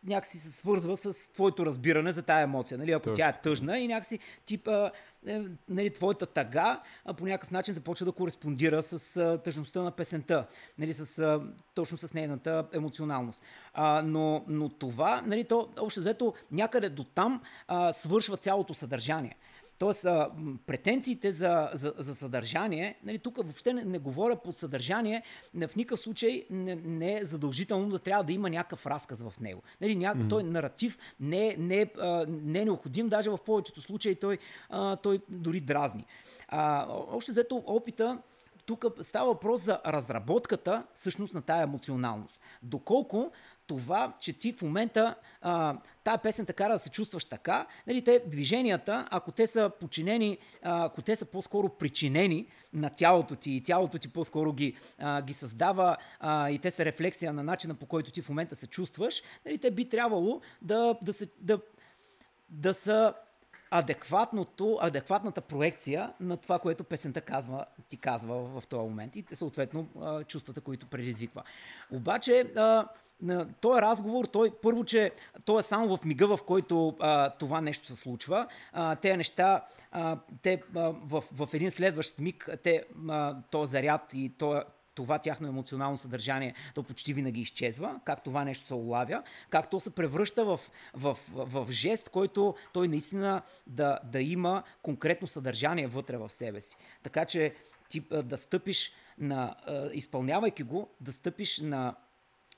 [0.04, 2.78] някакси се свързва с твоето разбиране за тая емоция.
[2.78, 2.92] Нали?
[2.92, 3.16] Ако Точно.
[3.16, 4.92] тя е тъжна и някакси типа
[5.28, 9.92] е, нали, твоята тъга а, по някакъв начин започва да кореспондира с а, тъжността на
[9.92, 10.48] песента,
[10.78, 11.42] нали, с, а,
[11.74, 13.44] точно с нейната емоционалност.
[13.74, 19.36] А, но, но това, нали, то общо взето някъде до там а, свършва цялото съдържание.
[19.78, 20.30] Тоест, а,
[20.66, 25.24] претенциите за, за, за съдържание, нали, тук въобще не, не говоря под съдържание,
[25.54, 29.40] не, в никакъв случай не, не е задължително да трябва да има някакъв разказ в
[29.40, 29.62] него.
[29.82, 30.30] Нали, ня, mm-hmm.
[30.30, 34.38] Той наратив не, не, а, не е необходим, даже в повечето случаи той,
[34.70, 36.06] а, той дори дразни.
[36.48, 38.20] А, още взето опита
[38.66, 42.42] тук става въпрос за разработката всъщност на тая емоционалност.
[42.64, 43.32] Доколко
[43.68, 48.24] това, че ти в момента а, тая песен така да се чувстваш така, нали, те
[48.28, 53.64] движенията, ако те са подчинени, а, ако те са по-скоро причинени на тялото ти и
[53.64, 57.86] тялото ти по-скоро ги, а, ги създава а, и те са рефлексия на начина по
[57.86, 61.60] който ти в момента се чувстваш, нали, те би трябвало да, да, се, да,
[62.50, 63.14] да са
[63.72, 69.88] адекватното, адекватната проекция на това, което песента казва, ти казва в този момент и съответно
[70.28, 71.44] чувствата, които предизвиква.
[71.92, 72.52] Обаче
[73.22, 75.12] на този разговор, той първо, че
[75.46, 78.48] той е само в мига, в който а, това нещо се случва.
[78.74, 84.14] А, те неща, а, те а, в, в един следващ миг, те, а, то заряд
[84.14, 84.64] и то,
[84.96, 89.80] това тяхно емоционално съдържание, то почти винаги изчезва, как това нещо се улавя, как то
[89.80, 90.60] се превръща в,
[90.94, 96.62] в, в, в жест, който той наистина да, да има конкретно съдържание вътре в себе
[96.62, 96.78] си.
[97.04, 97.56] Така че
[97.90, 99.56] ти да стъпиш на,
[99.94, 101.96] изпълнявайки го, да стъпиш на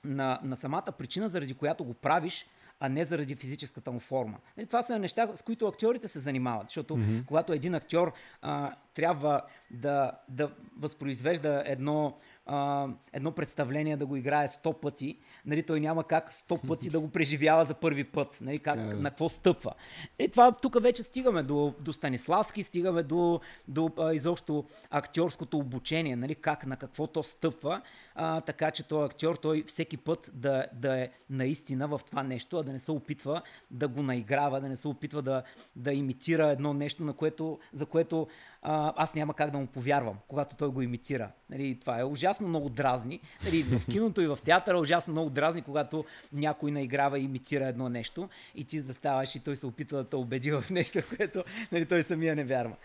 [0.04, 2.46] на, на самата причина, заради която го правиш,
[2.80, 4.38] а не заради физическата му форма.
[4.58, 7.26] Нали, това са неща, с които актьорите се занимават, защото mm-hmm.
[7.26, 12.18] когато един актьор а, трябва да, да възпроизвежда едно
[12.48, 17.00] а, едно представление да го играе 100 пъти, нали, той няма как 100 пъти да
[17.00, 18.94] го преживява за първи път, нали, как, yeah.
[18.94, 19.74] на какво стъпва.
[20.20, 26.16] И това тук вече стигаме до, до Станиславски, стигаме до, до а, изобщо актьорското обучение,
[26.16, 27.82] нали, как, на какво то стъпва,
[28.16, 32.58] а, така че този актьор, той всеки път да, да е наистина в това нещо,
[32.58, 35.44] а да не се опитва да го наиграва, да не се опитва да,
[35.76, 38.28] да имитира едно нещо, на което, за което
[38.62, 41.30] а, аз няма как да му повярвам, когато той го имитира.
[41.50, 43.20] Нали, това е ужасно много дразни.
[43.46, 47.66] Нали, в киното и в театъра е ужасно много дразни, когато някой наиграва и имитира
[47.66, 51.44] едно нещо и ти заставаш и той се опитва да те убеди в нещо, което
[51.72, 52.76] нали, той самия не вярва.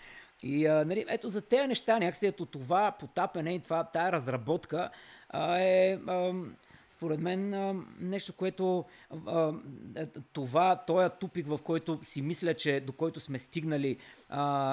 [0.42, 4.90] И а, нали, ето за тези неща, някакси ето това потапене и това, тая разработка
[5.28, 5.98] а, е...
[6.06, 6.32] А,
[6.92, 7.50] според мен
[8.00, 8.84] нещо, което
[9.96, 13.96] е, това, този тупик, в който си мисля, че до който сме стигнали,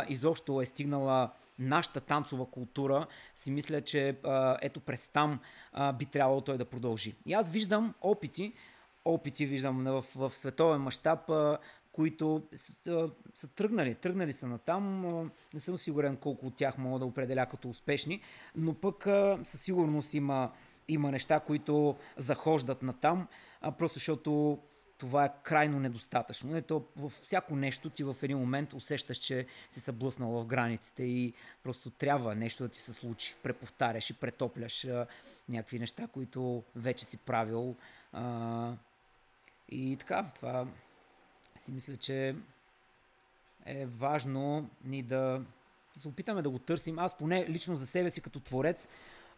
[0.09, 4.15] изобщо е стигнала нашата танцова култура, си мисля, че
[4.61, 5.39] ето през там
[5.93, 7.15] би трябвало той да продължи.
[7.25, 8.53] И аз виждам опити,
[9.05, 11.31] опити виждам в, в световен мащаб
[11.91, 15.01] които са, са тръгнали, тръгнали са натам.
[15.53, 18.21] Не съм сигурен колко от тях мога да определя като успешни,
[18.55, 19.03] но пък
[19.43, 20.51] със сигурност има,
[20.89, 23.27] има неща, които захождат натам,
[23.61, 24.59] а просто защото
[24.97, 26.57] това е крайно недостатъчно.
[26.57, 31.33] Ето, във всяко нещо ти в един момент усещаш, че си блъснал в границите и
[31.63, 33.35] просто трябва нещо да ти се случи.
[33.43, 35.07] Преповтаряш и претопляш а,
[35.49, 37.75] някакви неща, които вече си правил.
[38.13, 38.73] А,
[39.69, 40.67] и така, това
[41.57, 42.35] си мисля, че
[43.65, 45.41] е важно ни да
[45.95, 46.99] се опитаме да го търсим.
[46.99, 48.87] Аз поне лично за себе си като творец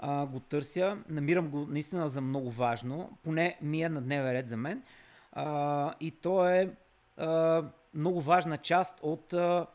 [0.01, 0.97] а, го търся.
[1.09, 3.17] Намирам го наистина за много важно.
[3.23, 4.83] Поне ми е на дневен ред за мен.
[5.31, 6.75] А, и то е
[7.17, 7.63] а,
[7.93, 9.67] много важна част от а,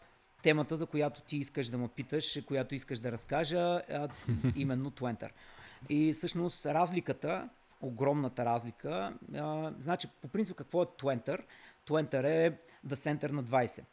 [0.42, 4.08] темата, за която ти искаш да ме питаш, която искаш да разкажа, а,
[4.56, 5.32] именно Твентър.
[5.88, 7.48] И всъщност разликата,
[7.80, 11.42] огромната разлика, а, значи по принцип какво е Твентър?
[11.84, 13.84] Твентър е The Center на 20.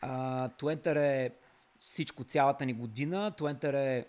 [0.00, 1.30] А, Твентър е
[1.80, 3.30] всичко, цялата ни година.
[3.36, 4.06] Твентър е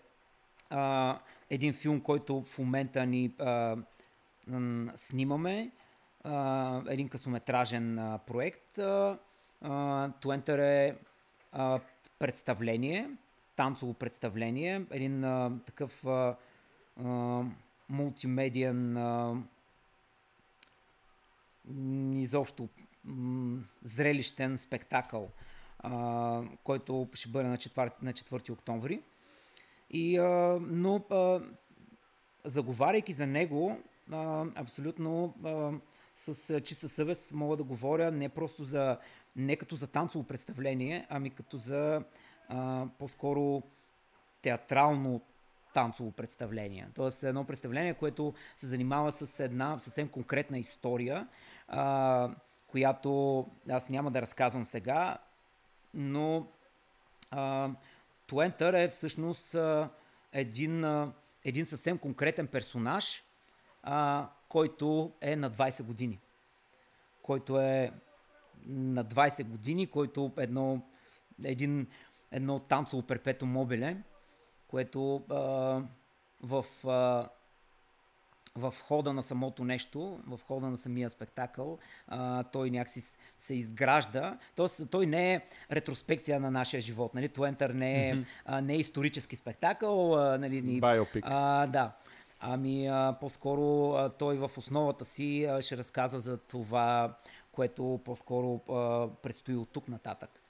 [0.69, 1.19] а,
[1.53, 3.77] един филм, който в момента ни а,
[4.95, 5.71] снимаме
[6.23, 8.79] а, един късометражен а, проект.
[10.21, 10.95] Туентър е
[11.51, 11.79] а,
[12.19, 13.09] представление,
[13.55, 16.35] танцово представление, един а, такъв а,
[17.03, 17.43] а,
[17.89, 19.35] мултимедиен а,
[22.13, 22.69] изобщо
[23.03, 25.29] м- зрелищен спектакъл,
[25.79, 29.01] а, който ще бъде на 4, на 4 октомври.
[29.93, 31.41] И, а, но а,
[32.45, 33.77] заговаряйки за него,
[34.11, 35.71] а, абсолютно а,
[36.15, 38.97] с чиста съвест мога да говоря не просто за,
[39.35, 42.03] не като за танцово представление, ами като за
[42.49, 43.63] а, по-скоро
[44.41, 45.21] театрално
[45.73, 46.87] танцово представление.
[46.95, 51.27] Тоест едно представление, което се занимава с една съвсем конкретна история,
[51.67, 52.29] а,
[52.67, 55.17] която аз няма да разказвам сега,
[55.93, 56.47] но
[57.31, 57.69] а,
[58.27, 59.55] Туентър е всъщност
[60.33, 60.85] един,
[61.45, 63.23] един съвсем конкретен персонаж,
[64.49, 66.19] който е на 20 години.
[67.21, 67.91] Който е
[68.65, 70.81] на 20 години, който едно,
[71.43, 71.87] един,
[72.31, 73.97] едно танцово перпето мобиле,
[74.67, 75.35] което а,
[76.41, 76.65] в,
[78.55, 84.37] в хода на самото нещо, в хода на самия спектакъл, а, той някакси се изгражда.
[84.55, 85.41] Тоест, той не е
[85.71, 87.13] ретроспекция на нашия живот.
[87.13, 87.29] Нали?
[87.29, 88.25] Туентър не е, mm-hmm.
[88.45, 90.15] а, не е исторически спектакъл.
[90.15, 91.23] А, нали, ни, Байопик.
[91.27, 91.91] А, да.
[92.39, 97.17] Ами а, по-скоро а, той в основата си а, ще разказва за това,
[97.51, 100.41] което по-скоро а, предстои от тук нататък.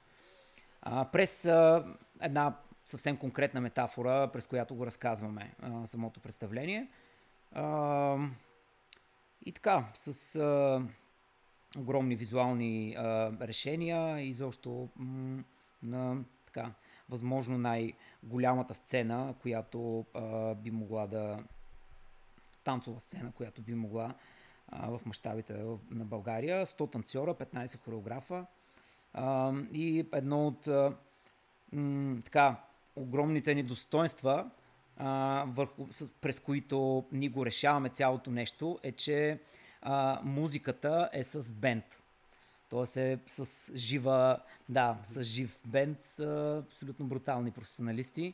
[0.81, 1.85] А, през а,
[2.21, 6.87] една съвсем конкретна метафора, през която го разказваме а, самото представление.
[7.53, 8.17] А,
[9.45, 10.81] и така, с а,
[11.79, 14.89] огромни визуални а, решения и защо
[15.83, 16.71] на така,
[17.09, 21.43] възможно най-голямата сцена, която а, би могла да
[22.63, 24.15] танцова сцена, която би могла
[24.67, 25.53] а, в мащабите
[25.91, 26.65] на България.
[26.65, 28.45] 100 танцора, 15 хореографа
[29.13, 30.93] а, и едно от а,
[31.71, 32.55] м, така,
[32.95, 34.49] огромните ни достоинства,
[34.97, 39.39] а, върху, с, през които ние го решаваме цялото нещо, е, че
[39.81, 41.85] а, музиката е с бенд.
[42.69, 44.39] Тоест е с жива,
[44.69, 46.19] да, с жив бенд, с
[46.65, 48.33] абсолютно брутални професионалисти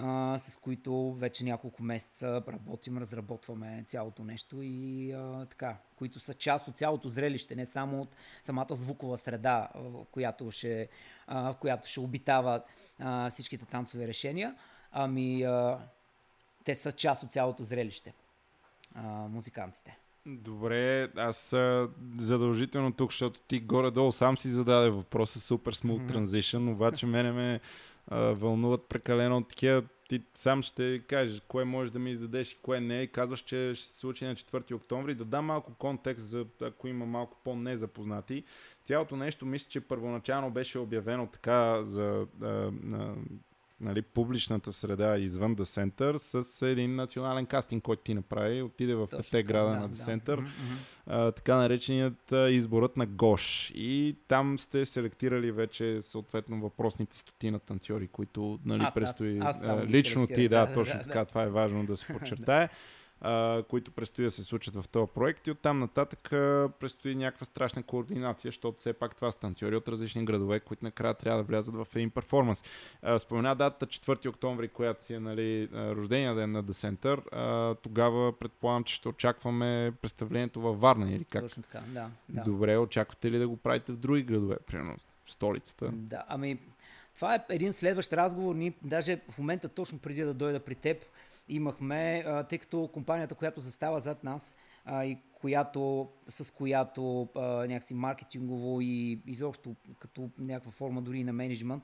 [0.00, 6.34] а, с които вече няколко месеца работим, разработваме цялото нещо и а, така, които са
[6.34, 8.08] част от цялото зрелище, не само от
[8.42, 10.88] самата звукова среда, в която ще,
[11.26, 12.62] а, в която ще обитава
[12.98, 14.54] а, всичките танцови решения,
[14.98, 15.78] ами а,
[16.64, 18.14] те са част от цялото зрелище,
[18.94, 19.98] а, музикантите.
[20.26, 21.54] Добре, аз
[22.18, 27.60] задължително тук, защото ти горе-долу сам си зададе въпроса, супер smooth transition, обаче мене ме
[28.08, 29.82] а, вълнуват прекалено такива.
[30.08, 33.06] Ти сам ще кажеш кое можеш да ми издадеш и кое не.
[33.06, 35.14] Казваш, че ще се случи на 4 октомври.
[35.14, 38.44] Да дам малко контекст, за ако има малко по-незапознати.
[38.86, 43.14] Цялото нещо мисля, че първоначално беше обявено така за а, а,
[43.80, 48.62] нали, публичната среда извън The Center с един национален кастинг, който ти направи.
[48.62, 50.36] Отиде в пете града да, на The Center.
[50.36, 50.50] Да.
[51.06, 53.72] А, така нареченият а, изборът на Гош.
[53.74, 59.38] И там сте селектирали вече съответно въпросните стотина танцори, които нали, аз, предстои.
[59.38, 61.18] Аз, аз а, лично ти, да, да точно да, така.
[61.18, 61.24] Да.
[61.24, 62.68] Това е важно да се подчертае.
[63.20, 67.46] А, които предстои да се случат в този проект и оттам нататък а, предстои някаква
[67.46, 71.46] страшна координация, защото все пак това са танцори от различни градове, които накрая трябва да
[71.46, 72.64] влязат в един перформанс.
[73.02, 77.32] А, спомена датата 4 октомври, която си е нали, рождения ден на The Center.
[77.32, 81.42] А, тогава предполагам, че ще очакваме представлението във Варна или как?
[81.42, 82.10] Точно така, да.
[82.28, 82.42] да.
[82.42, 85.90] Добре, очаквате ли да го правите в други градове, примерно в столицата?
[85.92, 86.58] Да, ами
[87.18, 88.54] това е един следващ разговор.
[88.54, 91.04] Ние даже в момента, точно преди да дойда при теб,
[91.48, 94.56] имахме, тъй като компанията, която застава зад нас
[94.90, 97.28] и която, с която
[97.68, 101.82] някакси маркетингово и изобщо като някаква форма дори на менеджмент,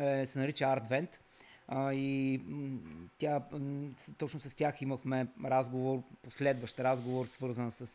[0.00, 1.16] е, се нарича ArtVent.
[1.92, 2.40] И
[3.18, 3.42] тя,
[4.18, 7.86] точно с тях имахме разговор, последващ разговор, свързан с,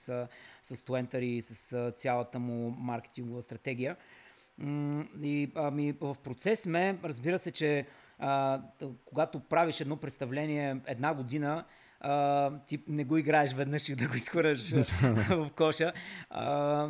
[0.64, 3.95] с Twitter и с цялата му маркетингова стратегия.
[5.24, 7.85] И ами, в процес сме, разбира се, че
[8.19, 8.61] а,
[9.06, 11.66] когато правиш едно представление една година,
[12.00, 14.72] а, ти не го играеш веднъж и да го изхвърляш
[15.30, 15.94] в коша.
[16.30, 16.90] А,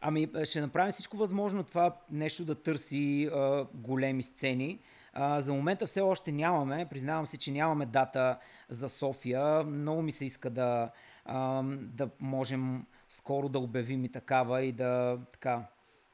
[0.00, 4.80] ами ще направим всичко възможно това нещо да търси а, големи сцени.
[5.12, 6.86] А, за момента все още нямаме.
[6.90, 8.38] Признавам се, че нямаме дата
[8.68, 9.64] за София.
[9.64, 10.90] Много ми се иска да,
[11.24, 15.62] а, да можем скоро да обявим и такава и да така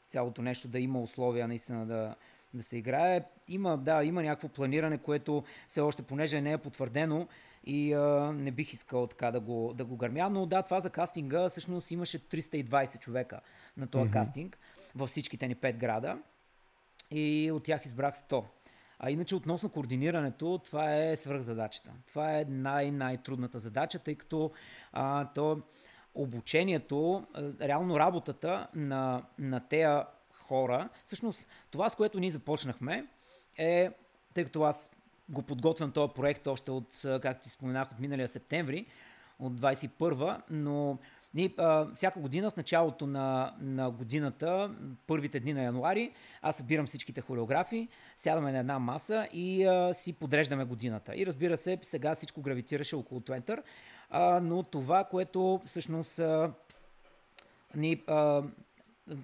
[0.09, 2.15] цялото нещо да има условия наистина да,
[2.55, 3.25] да се играе.
[3.49, 7.29] Има, да, има някакво планиране, което все още, понеже не е потвърдено
[7.65, 10.91] и а, не бих искал така да го, да го гърмя, но да, това за
[10.91, 13.41] кастинга всъщност имаше 320 човека
[13.77, 14.13] на този mm-hmm.
[14.13, 14.59] кастинг
[14.95, 16.19] във всичките ни 5 града
[17.11, 18.45] и от тях избрах 100.
[18.99, 21.93] А иначе относно координирането, това е свръхзадачата.
[22.09, 24.53] Това е най-най-трудната задача, тъй като
[24.93, 25.61] а, то
[26.15, 27.27] обучението,
[27.61, 30.07] реално работата на, на тея
[30.53, 33.07] хора, всъщност това, с което ние започнахме,
[33.59, 33.91] е,
[34.35, 34.91] тъй като аз
[35.29, 38.87] го подготвям този проект още от, както ти споменах, от миналия септември,
[39.39, 40.99] от 21 но
[41.35, 44.71] ние, а, всяка година в началото на, на годината,
[45.07, 50.13] първите дни на януари, аз събирам всичките хореографи, сядаме на една маса и а, си
[50.13, 51.17] подреждаме годината.
[51.17, 53.63] И разбира се, сега всичко гравитираше около Твентър,
[54.11, 56.21] а, но това, което всъщност
[57.77, 58.03] ни,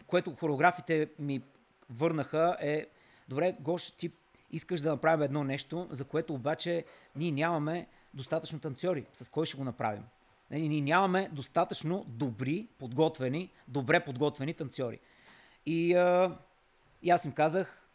[0.07, 1.42] което хореографите ми
[1.90, 2.86] върнаха е
[3.28, 4.12] добре, Гош, ти
[4.50, 6.84] искаш да направим едно нещо, за което обаче
[7.16, 9.07] ние нямаме достатъчно танцори.
[9.12, 10.05] С кой ще го направим?
[10.50, 15.00] Ние нямаме достатъчно добри, подготвени, добре подготвени танцори.
[15.66, 16.39] И, а,
[17.02, 17.89] и аз им казах,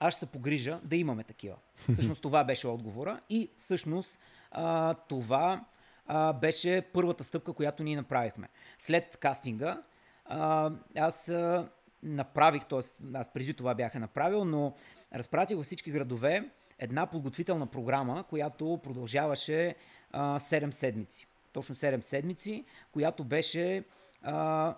[0.00, 1.56] аз ще се погрижа да имаме такива.
[1.92, 4.18] Всъщност това беше отговора и всъщност
[4.50, 5.64] а, това
[6.06, 8.48] а, беше първата стъпка, която ние направихме.
[8.78, 9.82] След кастинга
[10.24, 11.68] а, аз а,
[12.02, 12.80] направих, т.е.
[13.14, 14.74] аз преди това бях направил, но
[15.14, 19.74] разпратих във всички градове една подготвителна програма, която продължаваше
[20.12, 21.26] а, 7 седмици.
[21.52, 23.84] Точно 7 седмици, която беше
[24.22, 24.74] а,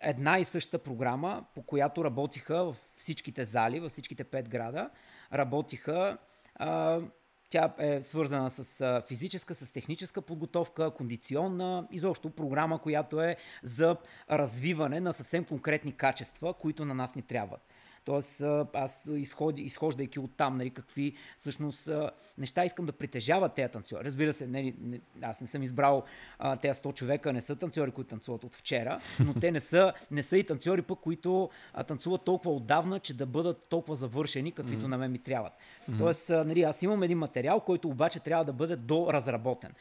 [0.00, 4.90] една и съща програма, по която работиха в всичките зали, във всичките 5 града.
[5.32, 6.18] Работиха
[6.54, 7.00] а,
[7.52, 13.96] тя е свързана с физическа, с техническа подготовка, кондиционна, изобщо програма, която е за
[14.30, 17.71] развиване на съвсем конкретни качества, които на нас ни трябват.
[18.04, 18.42] Тоест,
[18.74, 21.90] аз изходи, изхождайки от там, нали, какви всъщност
[22.38, 24.04] неща искам да притежава тези танцори.
[24.04, 26.04] Разбира се, не, не, аз не съм избрал
[26.38, 29.92] а, тези 100 човека, не са танцори, които танцуват от вчера, но те не са,
[30.10, 34.52] не са и танцори, пък, които а, танцуват толкова отдавна, че да бъдат толкова завършени,
[34.52, 34.88] каквито mm-hmm.
[34.88, 35.52] на мен ми трябват.
[35.52, 35.98] Mm-hmm.
[35.98, 39.72] Тоест, а, нали, аз имам един материал, който обаче трябва да бъде доразработен.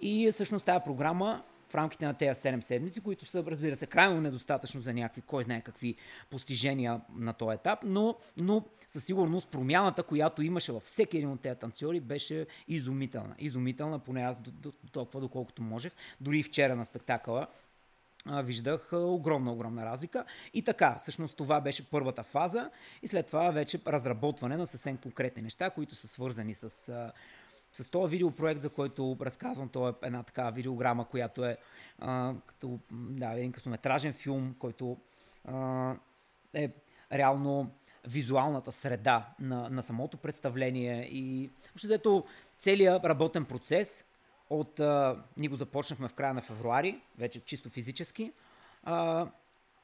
[0.00, 1.42] И всъщност тази програма
[1.72, 5.44] в рамките на тези 7 седмици, които са, разбира се, крайно недостатъчно за някакви, кой
[5.44, 5.94] знае какви
[6.30, 11.40] постижения на този етап, но, но със сигурност промяната, която имаше във всеки един от
[11.40, 13.34] тези танцори, беше изумителна.
[13.38, 15.92] Изумителна, поне аз до, до, толкова, доколкото можех.
[16.20, 17.46] Дори и вчера на спектакъла
[18.26, 20.24] виждах огромна, огромна разлика.
[20.54, 22.70] И така, всъщност това беше първата фаза
[23.02, 26.92] и след това вече разработване на съвсем конкретни неща, които са свързани с
[27.72, 31.56] с този видеопроект, за който разказвам, то е една такава видеограма, която е
[31.98, 34.96] а, като да, един късометражен филм, който
[35.44, 35.94] а,
[36.54, 36.70] е
[37.12, 37.70] реално
[38.06, 42.24] визуалната среда на, на самото представление и още взето
[42.58, 44.04] целият работен процес
[44.50, 48.32] от, а, ние го започнахме в края на февруари, вече чисто физически,
[48.84, 49.26] а,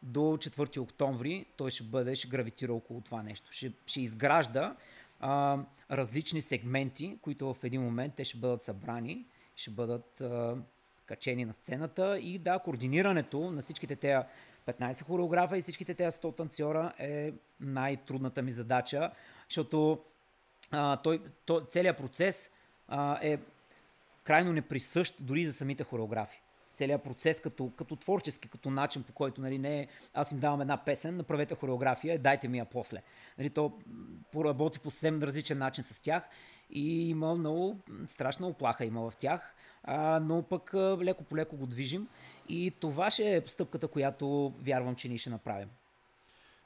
[0.02, 3.52] до 4 октомври той ще бъде, ще гравитира около това нещо.
[3.52, 4.76] Ще, ще изгражда
[5.20, 5.58] а,
[5.90, 10.56] различни сегменти, които в един момент те ще бъдат събрани, ще бъдат а,
[11.06, 14.22] качени на сцената и да, координирането на всичките тези
[14.66, 19.10] 15 хореографа и всичките тези 100 танцора е най-трудната ми задача,
[19.48, 20.00] защото
[20.70, 22.50] а, той, той, целият процес
[22.88, 23.38] а, е
[24.24, 26.42] крайно неприсъщ дори за самите хореографи.
[26.78, 30.60] Целият процес като, като творчески, като начин, по който нали, не е аз им давам
[30.60, 33.02] една песен, направете хореография, дайте ми я после.
[33.38, 33.72] Нали, то
[34.32, 36.28] поработи по съвсем различен начин с тях
[36.70, 41.66] и има много страшна оплаха има в тях, а, но пък леко по леко го
[41.66, 42.08] движим
[42.48, 45.68] и това ще е стъпката, която вярвам, че ние ще направим.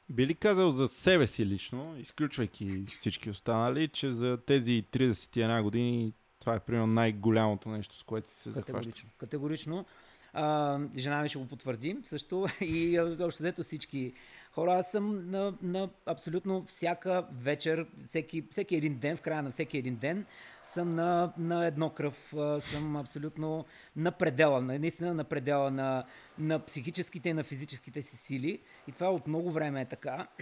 [0.08, 6.12] Би ли казал за себе си лично, изключвайки всички останали, че за тези 31 години
[6.42, 8.92] това е примерно най-голямото нещо, с което си се Категорично.
[8.92, 9.18] захваща?
[9.18, 9.84] Категорично.
[10.32, 14.12] А, жена ми ще го потвърди също и общо взето всички
[14.52, 14.72] хора.
[14.72, 19.78] Аз съм на, на абсолютно всяка вечер, всеки, всеки един ден, в края на всеки
[19.78, 20.26] един ден,
[20.62, 23.64] съм на, на едно кръв, съм абсолютно
[23.96, 26.04] на предела, наистина на предела на,
[26.38, 28.60] на психическите и на физическите си сили.
[28.88, 30.26] И това от много време е така.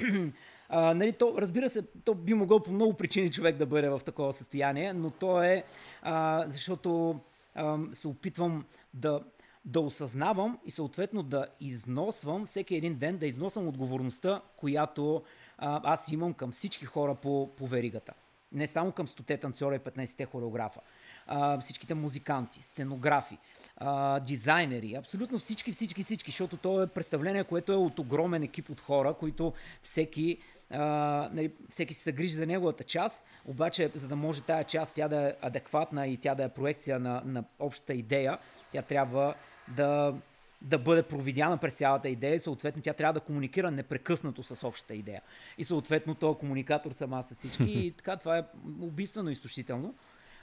[0.72, 4.00] А, нали, то, разбира се, то би могъл по много причини човек да бъде в
[4.04, 5.64] такова състояние, но то е
[6.02, 7.20] а, защото
[7.54, 9.20] а, се опитвам да,
[9.64, 15.22] да осъзнавам и съответно да износвам всеки един ден, да износвам отговорността, която
[15.58, 18.12] а, аз имам към всички хора по, по веригата.
[18.52, 20.80] Не само към 100 танцора и 15-те хореографа.
[21.26, 23.38] А, всичките музиканти, сценографи,
[23.76, 28.70] а, дизайнери, абсолютно всички, всички, всички, защото то е представление, което е от огромен екип
[28.70, 30.38] от хора, които всеки
[30.70, 35.08] а, нали, всеки се грижи за неговата част, обаче за да може тая част тя
[35.08, 38.38] да е адекватна и тя да е проекция на, на общата идея,
[38.72, 39.34] тя трябва
[39.76, 40.14] да,
[40.62, 44.94] да бъде провидяна през цялата идея и съответно тя трябва да комуникира непрекъснато с общата
[44.94, 45.22] идея.
[45.58, 48.44] И съответно този комуникатор сама с всички и така това е
[48.80, 49.94] убийствено изтощително.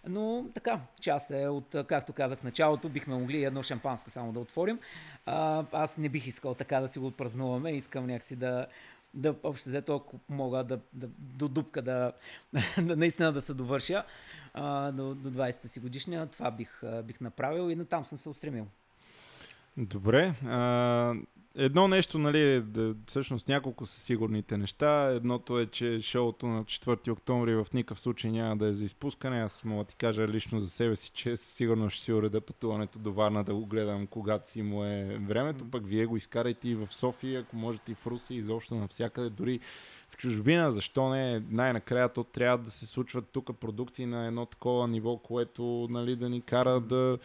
[0.08, 4.40] Но така, час е от, както казах в началото, бихме могли едно шампанско само да
[4.40, 4.80] отворим.
[5.26, 8.68] А, аз не бих искал така да си го отпразнуваме, искам някакси да,
[9.14, 12.12] да общо взето, ако мога да, да до дупка да,
[12.82, 14.04] да наистина да се довърша
[14.54, 18.30] а, до, до 20-та си годишния, това бих, бих направил и на там съм се
[18.30, 18.68] устремил.
[19.78, 20.34] Добре.
[20.46, 21.14] А,
[21.56, 25.10] едно нещо, нали, да, всъщност няколко са сигурните неща.
[25.12, 29.42] Едното е, че шоуто на 4 октомври в никакъв случай няма да е за изпускане.
[29.42, 33.00] Аз мога да ти кажа лично за себе си, че сигурно ще си уреда пътуването
[33.00, 35.72] до Варна да го гледам, когато си му е времето.
[35.72, 39.60] Пък вие го изкарайте и в София, ако можете и в Руси, изобщо навсякъде, дори
[40.10, 40.72] в чужбина.
[40.72, 41.44] Защо не?
[41.50, 46.30] Най-накрая то трябва да се случват тук продукции на едно такова ниво, което нали, да
[46.30, 47.18] ни кара да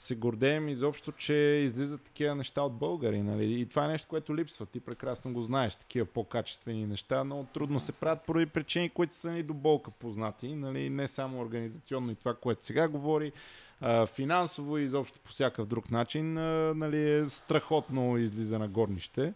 [0.00, 3.22] се гордеем изобщо, че излизат такива неща от българи.
[3.22, 3.60] Нали?
[3.60, 4.66] И това е нещо, което липсва.
[4.66, 5.76] Ти прекрасно го знаеш.
[5.76, 10.54] Такива по-качествени неща, но трудно се правят поради причини, които са ни до болка познати.
[10.54, 10.90] Нали?
[10.90, 13.32] Не само организационно и това, което сега говори.
[13.80, 19.34] А, финансово и изобщо по всякакъв друг начин а, нали, е страхотно излиза на горнище.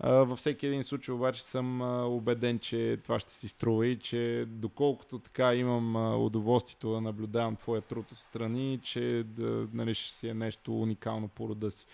[0.00, 5.18] Във всеки един случай обаче съм убеден, че това ще си струва и че доколкото
[5.18, 10.80] така имам удоволствието да наблюдавам твоя труд отстрани, че да, нали, ще си е нещо
[10.80, 11.86] уникално по рода си.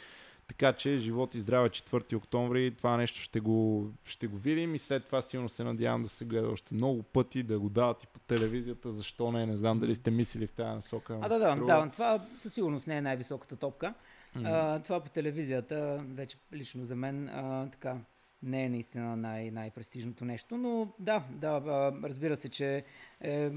[0.48, 4.78] Така че живот и здраве 4 октомври, това нещо ще го, ще го видим и
[4.78, 8.06] след това силно се надявам да се гледа още много пъти, да го дават и
[8.06, 11.18] по телевизията, защо не, не знам дали сте мислили в тази насока.
[11.20, 13.94] А да, да, да, това със сигурност не е най-високата топка.
[14.34, 17.98] А, това по телевизията, вече лично за мен, а, така,
[18.42, 21.62] не е наистина най- най-престижното нещо, но да, да,
[22.02, 22.84] разбира се, че
[23.20, 23.50] е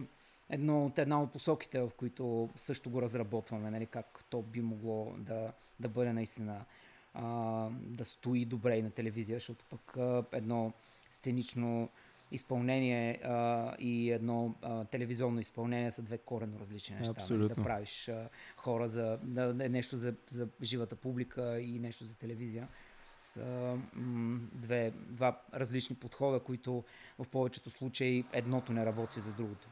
[0.49, 5.13] едно от една от посоките, в които също го разработваме, нали, как то би могло
[5.17, 6.65] да, да бъде наистина
[7.13, 7.23] а,
[7.71, 10.73] да стои добре и на телевизия, защото пък а, едно
[11.11, 11.89] сценично
[12.35, 17.13] изпълнение а, и едно а, телевизионно изпълнение са две коренно различни неща.
[17.17, 17.45] Абсолютно.
[17.47, 17.55] Нали?
[17.55, 22.67] Да правиш а, хора за да, нещо за, за живата публика и нещо за телевизия
[23.21, 26.83] са м- две, два различни подхода, които
[27.19, 29.69] в повечето случаи едното не работи за другото.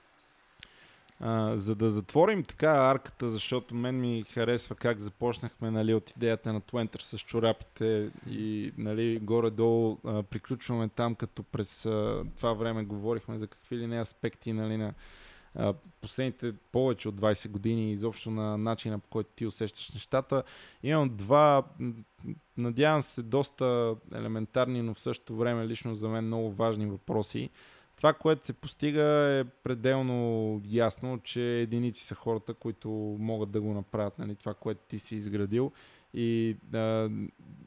[1.19, 6.53] А, за да затворим така арката, защото мен ми харесва как започнахме нали, от идеята
[6.53, 12.83] на Твентър с чорапите и нали, горе-долу а, приключваме там, като през а, това време
[12.83, 14.93] говорихме за какви ли не аспекти нали, на
[15.55, 20.43] а, последните повече от 20 години изобщо на начина по който ти усещаш нещата.
[20.83, 21.63] Имам два,
[22.57, 27.49] надявам се, доста елементарни, но в същото време лично за мен много важни въпроси
[28.03, 29.03] това, което се постига
[29.39, 34.81] е пределно ясно, че единици са хората, които могат да го направят, нали, това, което
[34.87, 35.71] ти си изградил.
[36.13, 37.09] И а,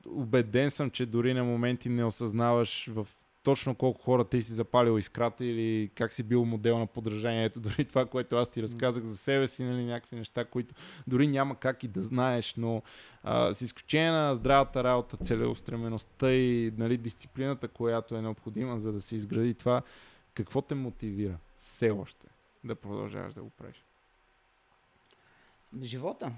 [0.06, 3.06] убеден съм, че дори на моменти не осъзнаваш в
[3.42, 7.60] точно колко хора ти си запалил искрата или как си бил модел на подражанието.
[7.66, 10.74] Дори това, което аз ти разказах за себе си, нали, някакви неща, които
[11.06, 12.82] дори няма как и да знаеш, но
[13.23, 19.00] а, с изключение на здравата работа, целеустремеността и нали, дисциплината, която е необходима, за да
[19.00, 19.82] се изгради това,
[20.36, 22.26] какво те мотивира все още
[22.65, 23.84] да продължаваш да го правиш?
[25.82, 26.32] Живота.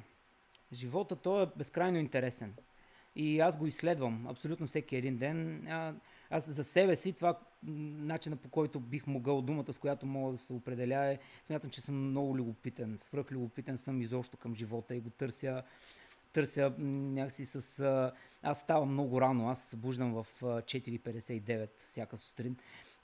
[0.73, 2.55] Живота, той е безкрайно интересен.
[3.17, 5.67] И аз го изследвам абсолютно всеки един ден.
[6.31, 10.39] Аз за себе си това начина по който бих могъл думата, с която мога да
[10.39, 15.01] се определя е, смятам, че съм много любопитен, свръх любопитен съм изобщо към живота и
[15.01, 15.63] го търся
[16.33, 18.13] търся някакси с...
[18.43, 22.57] Аз ставам много рано, аз се събуждам в 4.59 всяка сутрин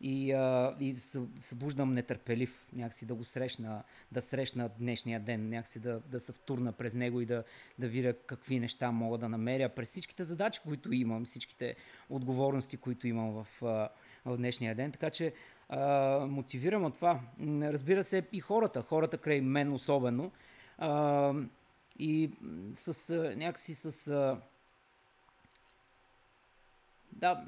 [0.05, 0.99] и, а, и
[1.39, 6.73] събуждам нетърпелив някакси да го срещна, да срещна днешния ден, някакси да, да се втурна
[6.73, 7.44] през него и да,
[7.78, 11.76] да видя какви неща мога да намеря през всичките задачи, които имам, всичките
[12.10, 13.47] отговорности, които имам в,
[14.24, 14.92] в днешния ден.
[14.92, 15.34] Така че
[15.68, 17.20] а, мотивирам от това.
[17.62, 20.33] Разбира се, и хората, хората край мен особено.
[20.78, 21.33] А,
[21.99, 22.31] и
[22.76, 24.08] с а, някакси с...
[24.08, 24.41] А,
[27.12, 27.44] да,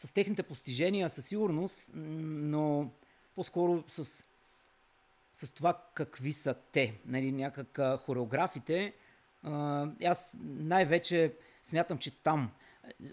[0.00, 2.90] с техните постижения със сигурност, но
[3.34, 4.24] по-скоро с,
[5.34, 7.00] с това какви са те.
[7.06, 8.94] Нали, някак хореографите,
[10.04, 12.50] аз най-вече смятам, че там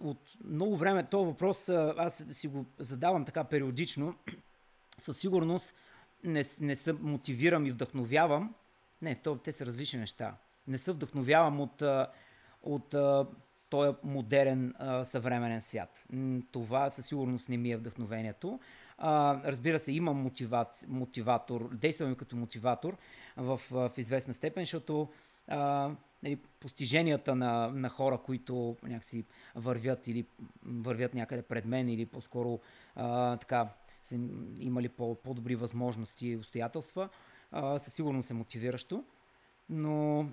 [0.01, 4.15] от много време този въпрос аз си го задавам така периодично.
[4.97, 5.73] Със сигурност
[6.23, 8.55] не, не се мотивирам и вдъхновявам.
[9.01, 10.37] Не, то, те са различни неща.
[10.67, 11.83] Не се вдъхновявам от,
[12.63, 12.95] от
[13.69, 16.05] този модерен а, съвременен свят.
[16.51, 18.59] Това със сигурност не ми е вдъхновението.
[18.97, 22.97] А, разбира се, имам мотиват, мотиватор, действам като мотиватор
[23.37, 25.09] в, в известна степен, защото
[25.47, 25.91] а,
[26.23, 30.25] нали, постиженията на, на хора, които някакси вървят или
[30.65, 32.59] вървят някъде пред мен или по-скоро
[32.95, 33.67] а, така
[34.03, 34.15] са
[34.59, 37.09] имали по, по-добри възможности и обстоятелства,
[37.77, 39.03] със сигурност е мотивиращо.
[39.69, 40.25] Но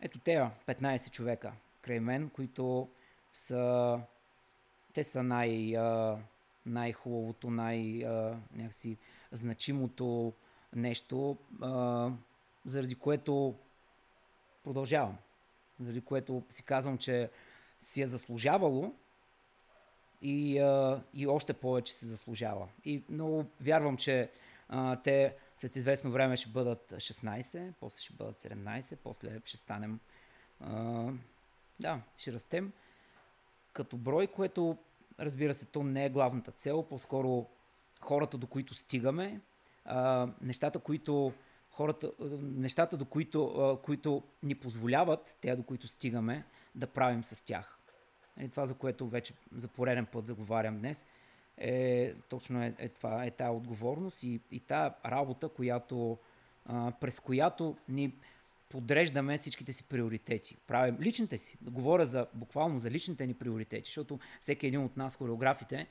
[0.00, 2.90] ето те 15 човека край мен, които
[3.32, 4.00] са
[4.92, 5.74] те са най,
[6.66, 8.98] най-хубавото, най- а, някакси
[9.32, 10.32] значимото
[10.76, 11.36] нещо,
[12.64, 13.54] заради което
[14.64, 15.18] продължавам.
[15.80, 17.30] Заради което си казвам, че
[17.78, 18.94] си е заслужавало
[20.22, 20.54] и,
[21.14, 22.68] и още повече се заслужава.
[22.84, 24.30] И много вярвам, че
[25.04, 30.00] те след известно време ще бъдат 16, после ще бъдат 17, после ще станем.
[31.82, 32.72] Да, ще растем
[33.72, 34.76] като брой, което
[35.20, 37.46] разбира се, то не е главната цел, по-скоро
[38.00, 39.40] хората, до които стигаме,
[39.84, 41.32] а, нещата, които
[41.70, 42.12] хората,
[42.42, 46.44] нещата, до които, които ни позволяват, те до които стигаме,
[46.74, 47.78] да правим с тях.
[48.36, 51.06] И нали, това, за което вече за пореден път заговарям днес,
[51.56, 56.18] е точно е, е това, е тази отговорност и, и тази работа, която,
[56.66, 58.14] а, през която ни
[58.72, 60.56] подреждаме всичките си приоритети.
[60.66, 61.58] Правим личните си.
[61.62, 65.86] Говоря за, буквално за личните ни приоритети, защото всеки един от нас, хореографите,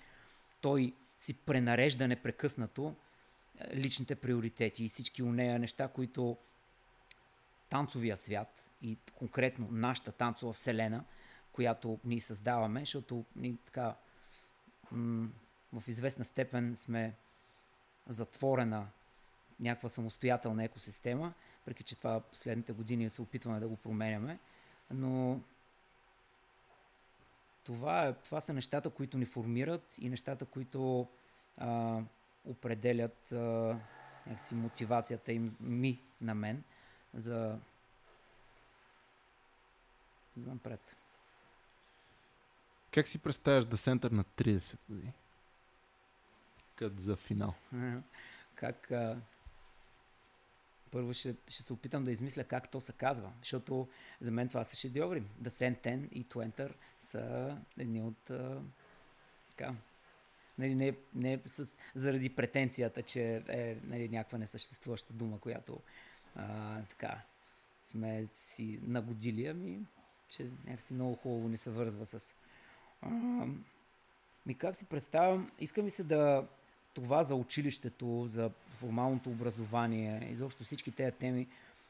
[0.62, 2.96] той си пренарежда непрекъснато
[3.74, 6.38] личните приоритети и всички нея неща, които
[7.70, 11.04] танцовия свят и конкретно нашата танцова вселена,
[11.52, 13.96] която ние създаваме, защото ние така
[14.92, 15.30] м-
[15.74, 17.16] в известна степен сме
[18.08, 18.88] затворена
[19.60, 24.40] някаква самостоятелна екосистема, въпреки че това последните години се опитваме да го променяме,
[24.92, 25.40] но
[27.64, 31.08] това, е, това са нещата, които ни формират и нещата, които
[31.58, 32.02] а,
[32.46, 33.36] определят а,
[34.28, 36.64] някакси мотивацията им, ми на мен
[37.14, 37.60] за,
[40.38, 40.96] за напред.
[42.92, 45.14] Как си представяш да център на 30 години?
[46.76, 47.54] Като за финал.
[48.56, 49.18] как а,
[50.92, 53.88] първо ще, ще се опитам да измисля как то се казва, защото
[54.22, 55.24] за мен това са шедьоври.
[55.44, 58.62] The Send и To са едни от а,
[59.50, 59.74] така,
[60.58, 65.80] нали, не, не с, заради претенцията, че е нали, някаква несъществуваща дума, която
[66.36, 67.22] а, така
[67.84, 69.80] сме си нагодили, ами
[70.30, 72.36] че някакси много хубаво ни се вързва с...
[73.02, 73.10] А,
[74.46, 76.48] ми как си представям, искам ми се да
[76.94, 81.48] това за училището, за формалното образование, изобщо всички тези теми,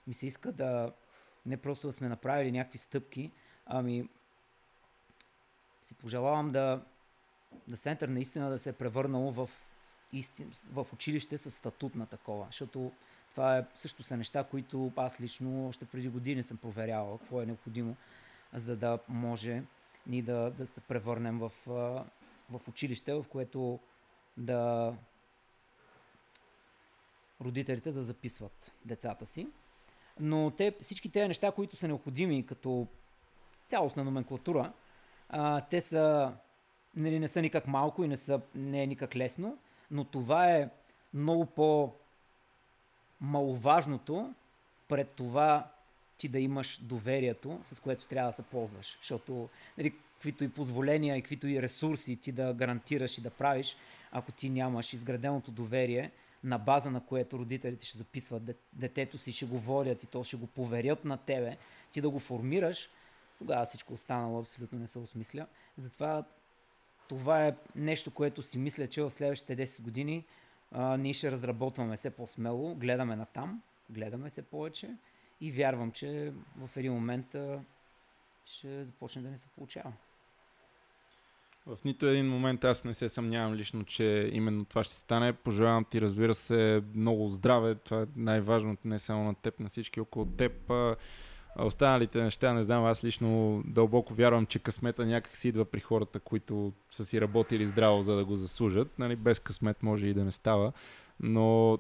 [0.08, 0.92] ми се иска да
[1.45, 3.32] не просто да сме направили някакви стъпки,
[3.66, 4.10] ами
[5.82, 6.82] си пожелавам да
[7.68, 9.50] да център наистина да се е превърнало в,
[10.14, 12.92] истин, в училище с статут на такова, защото
[13.32, 17.45] това е, също са неща, които аз лично още преди години съм проверявал какво е
[17.45, 17.95] необходимо,
[18.53, 19.64] за да може
[20.08, 21.52] ни да, да се превърнем в,
[22.50, 23.80] в училище, в което
[24.38, 24.94] да
[27.42, 29.48] родителите да записват децата си.
[30.20, 32.88] Но те, всички тези неща, които са необходими като
[33.68, 34.72] цялостна номенклатура,
[35.30, 36.34] а, те са
[36.95, 39.58] нали, не са никак малко и не, са, не е никак лесно,
[39.92, 40.70] но това е
[41.14, 41.94] много по
[43.22, 44.34] маловажното
[44.88, 45.72] пред това
[46.18, 48.98] ти да имаш доверието, с което трябва да се ползваш.
[48.98, 53.78] Защото нали, каквито и позволения, и каквито и ресурси ти да гарантираш и да правиш,
[54.11, 56.11] ако ти нямаш изграденото доверие,
[56.44, 60.38] на база на което родителите ще записват детето си, ще го водят и то ще
[60.38, 61.58] го поверят на тебе,
[61.92, 62.90] ти да го формираш,
[63.38, 65.48] тогава всичко останало абсолютно не се осмисля.
[65.78, 66.24] Затова
[67.10, 70.26] това е нещо, което си мисля, че в следващите 10 години
[70.72, 74.95] а, ние ще разработваме все по-смело, гледаме на там, гледаме се повече
[75.42, 77.60] и вярвам, че в един момент а,
[78.45, 79.94] ще започне да ни се получава.
[81.66, 85.34] В нито един момент аз не се съмнявам лично, че именно това ще стане.
[85.34, 87.76] Пожелавам ти, разбира се, много здраве.
[87.76, 90.72] Това е най-важното не само на теб, на всички около теб.
[91.56, 95.80] А останалите неща, не знам, аз лично дълбоко вярвам, че късмета някак си идва при
[95.80, 99.00] хората, които са си работили здраво, за да го заслужат.
[99.00, 100.72] Нали, без късмет може и да не става.
[101.20, 101.78] Но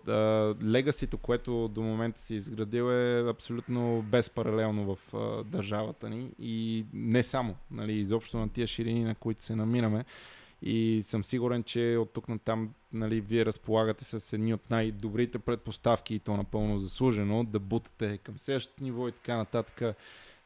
[0.63, 7.23] легасито, което до момента си изградил е абсолютно безпаралелно в а, държавата ни и не
[7.23, 10.05] само, нали, изобщо на тия ширини, на които се намираме.
[10.61, 15.39] И съм сигурен, че от тук на там нали, вие разполагате с едни от най-добрите
[15.39, 19.95] предпоставки и то напълно заслужено да бутате към следващото ниво и така нататък.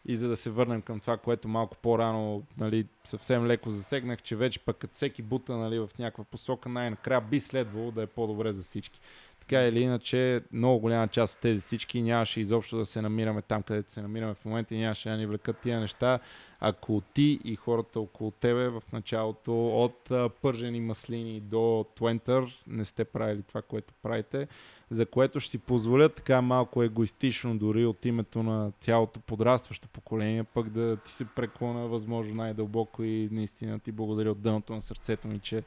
[0.05, 4.35] И за да се върнем към това, което малко по-рано нали, съвсем леко засегнах, че
[4.35, 8.63] вече пък всеки бута нали, в някаква посока, най-накрая би следвало да е по-добре за
[8.63, 8.99] всички.
[9.47, 13.63] Така или иначе, много голяма част от тези всички нямаше изобщо да се намираме там,
[13.63, 16.19] където се намираме в момента и нямаше да ни влекат тия неща,
[16.59, 23.05] ако ти и хората около тебе в началото от пържени маслини до твентър не сте
[23.05, 24.47] правили това, което правите,
[24.89, 30.43] за което ще си позволя така малко егоистично дори от името на цялото подрастващо поколение,
[30.43, 35.27] пък да ти се преклона възможно най-дълбоко и наистина ти благодаря от дъното на сърцето
[35.27, 35.63] ми, че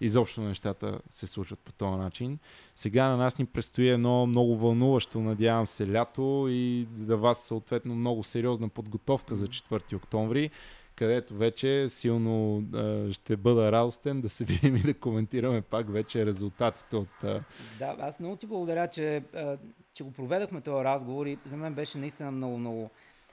[0.00, 2.38] изобщо нещата се случват по този начин.
[2.74, 7.94] Сега на нас ни предстои едно много вълнуващо, надявам се, лято и за вас съответно
[7.94, 10.50] много сериозна подготовка за 4 октомври
[10.96, 16.26] където вече силно а, ще бъда радостен да се видим и да коментираме пак вече
[16.26, 17.24] резултатите от...
[17.24, 17.40] А...
[17.78, 19.58] Да, аз много ти благодаря, че, а,
[19.92, 22.90] че го проведахме този разговор и за мен беше наистина много, много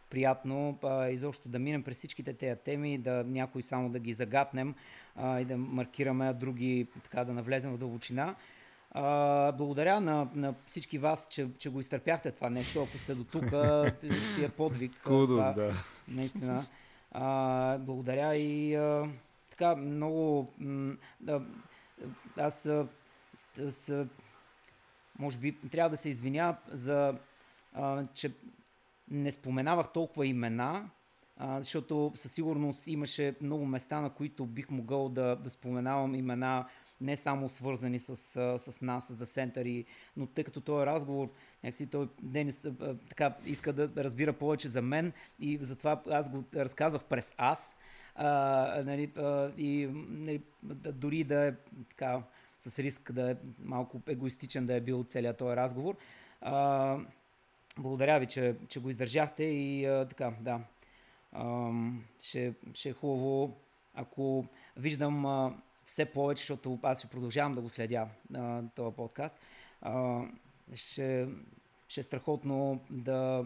[0.10, 4.76] приятно а, изобщо да минем през всичките тези теми, да някои само да ги загатнем
[5.16, 8.36] а, и да маркираме, други така да навлезем в дълбочина.
[8.92, 12.84] А, благодаря на, на всички вас, че, че го изтърпяхте това нещо.
[12.84, 13.46] Ако сте до тук,
[14.36, 14.92] си е подвиг.
[15.04, 15.74] Кудос, да.
[16.08, 16.66] Наистина.
[17.12, 19.10] А, благодаря и а,
[19.50, 20.54] така много...
[20.58, 21.42] М, да,
[22.38, 22.88] аз а,
[23.34, 24.08] с, с,
[25.20, 27.18] може би трябва да се извиня за
[27.74, 28.32] а, че
[29.12, 30.90] не споменавах толкова имена,
[31.38, 36.66] а, защото със сигурност имаше много места, на които бих могъл да, да споменавам имена,
[37.02, 38.16] не само свързани с,
[38.58, 39.86] с нас, с The Center,
[40.18, 41.30] но тъй като този разговор,
[41.64, 42.68] някакси той Денис
[43.10, 47.76] така иска да разбира повече за мен и затова аз го разказвах през аз.
[48.16, 49.12] А, нали,
[49.58, 50.42] и нали,
[50.94, 51.54] дори да е
[51.90, 52.24] така
[52.60, 55.96] с риск да е малко егоистичен да е бил целият този разговор.
[56.42, 56.98] А,
[57.78, 60.60] благодаря ви, че, че го издържахте и а, така, да.
[62.20, 63.58] Ще, ще е хубаво,
[63.94, 64.46] ако
[64.78, 65.26] виждам
[65.86, 68.08] все повече, защото аз ще продължавам да го следя
[68.76, 69.40] този подкаст.
[70.74, 71.28] Ще,
[71.88, 73.46] ще е страхотно да,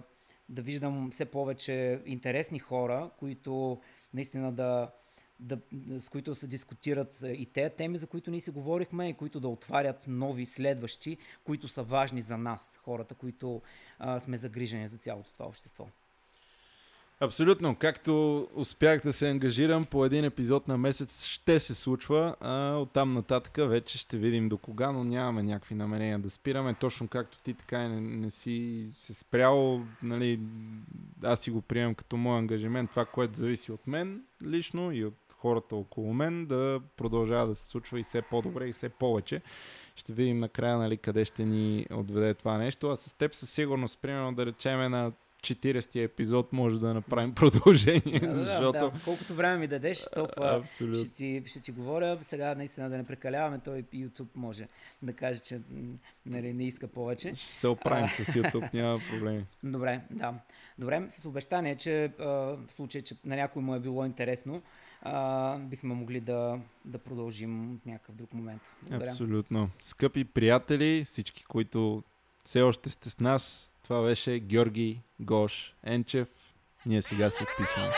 [0.49, 3.81] да виждам все повече интересни хора, които
[4.13, 4.91] наистина да,
[5.39, 5.59] да,
[5.99, 9.47] с които се дискутират и те теми, за които ние си говорихме, и които да
[9.47, 13.61] отварят нови следващи, които са важни за нас, хората, които
[13.99, 15.87] а, сме загрижени за цялото това общество.
[17.19, 17.75] Абсолютно.
[17.75, 22.35] Както успях да се ангажирам по един епизод на месец, ще се случва.
[22.41, 26.73] А оттам нататък вече ще видим до кога, но нямаме някакви намерения да спираме.
[26.73, 29.81] Точно както ти така не, не си се спрял.
[30.03, 30.39] Нали,
[31.23, 32.89] аз си го приемам като мой ангажимент.
[32.89, 37.67] Това, което зависи от мен лично и от хората около мен, да продължава да се
[37.67, 39.41] случва и все по-добре и все повече.
[39.95, 42.89] Ще видим накрая нали, къде ще ни отведе това нещо.
[42.89, 48.19] А с теб със сигурност, примерно да речеме на 40-ти епизод може да направим продължение,
[48.19, 48.71] да, защото...
[48.71, 48.91] Да.
[49.03, 52.19] Колкото време ми дадеш, толкова ще ти, ще ти говоря.
[52.21, 54.67] Сега наистина да не прекаляваме, той YouTube може
[55.01, 55.61] да каже, че
[56.25, 57.35] нали, не иска повече.
[57.35, 59.45] Ще се оправим с YouTube, няма проблеми.
[59.63, 60.33] Добре, да.
[60.79, 64.61] Добре, с обещание, че а, в случай, че на някой му е било интересно,
[65.01, 68.61] а, бихме могли да, да продължим в някакъв друг момент.
[68.81, 69.09] Благодаря.
[69.09, 69.69] Абсолютно.
[69.81, 72.03] Скъпи приятели, всички, които
[72.47, 76.27] все още сте с нас, това беше Георги Гош Енчев.
[76.85, 77.93] Ние сега се отписваме.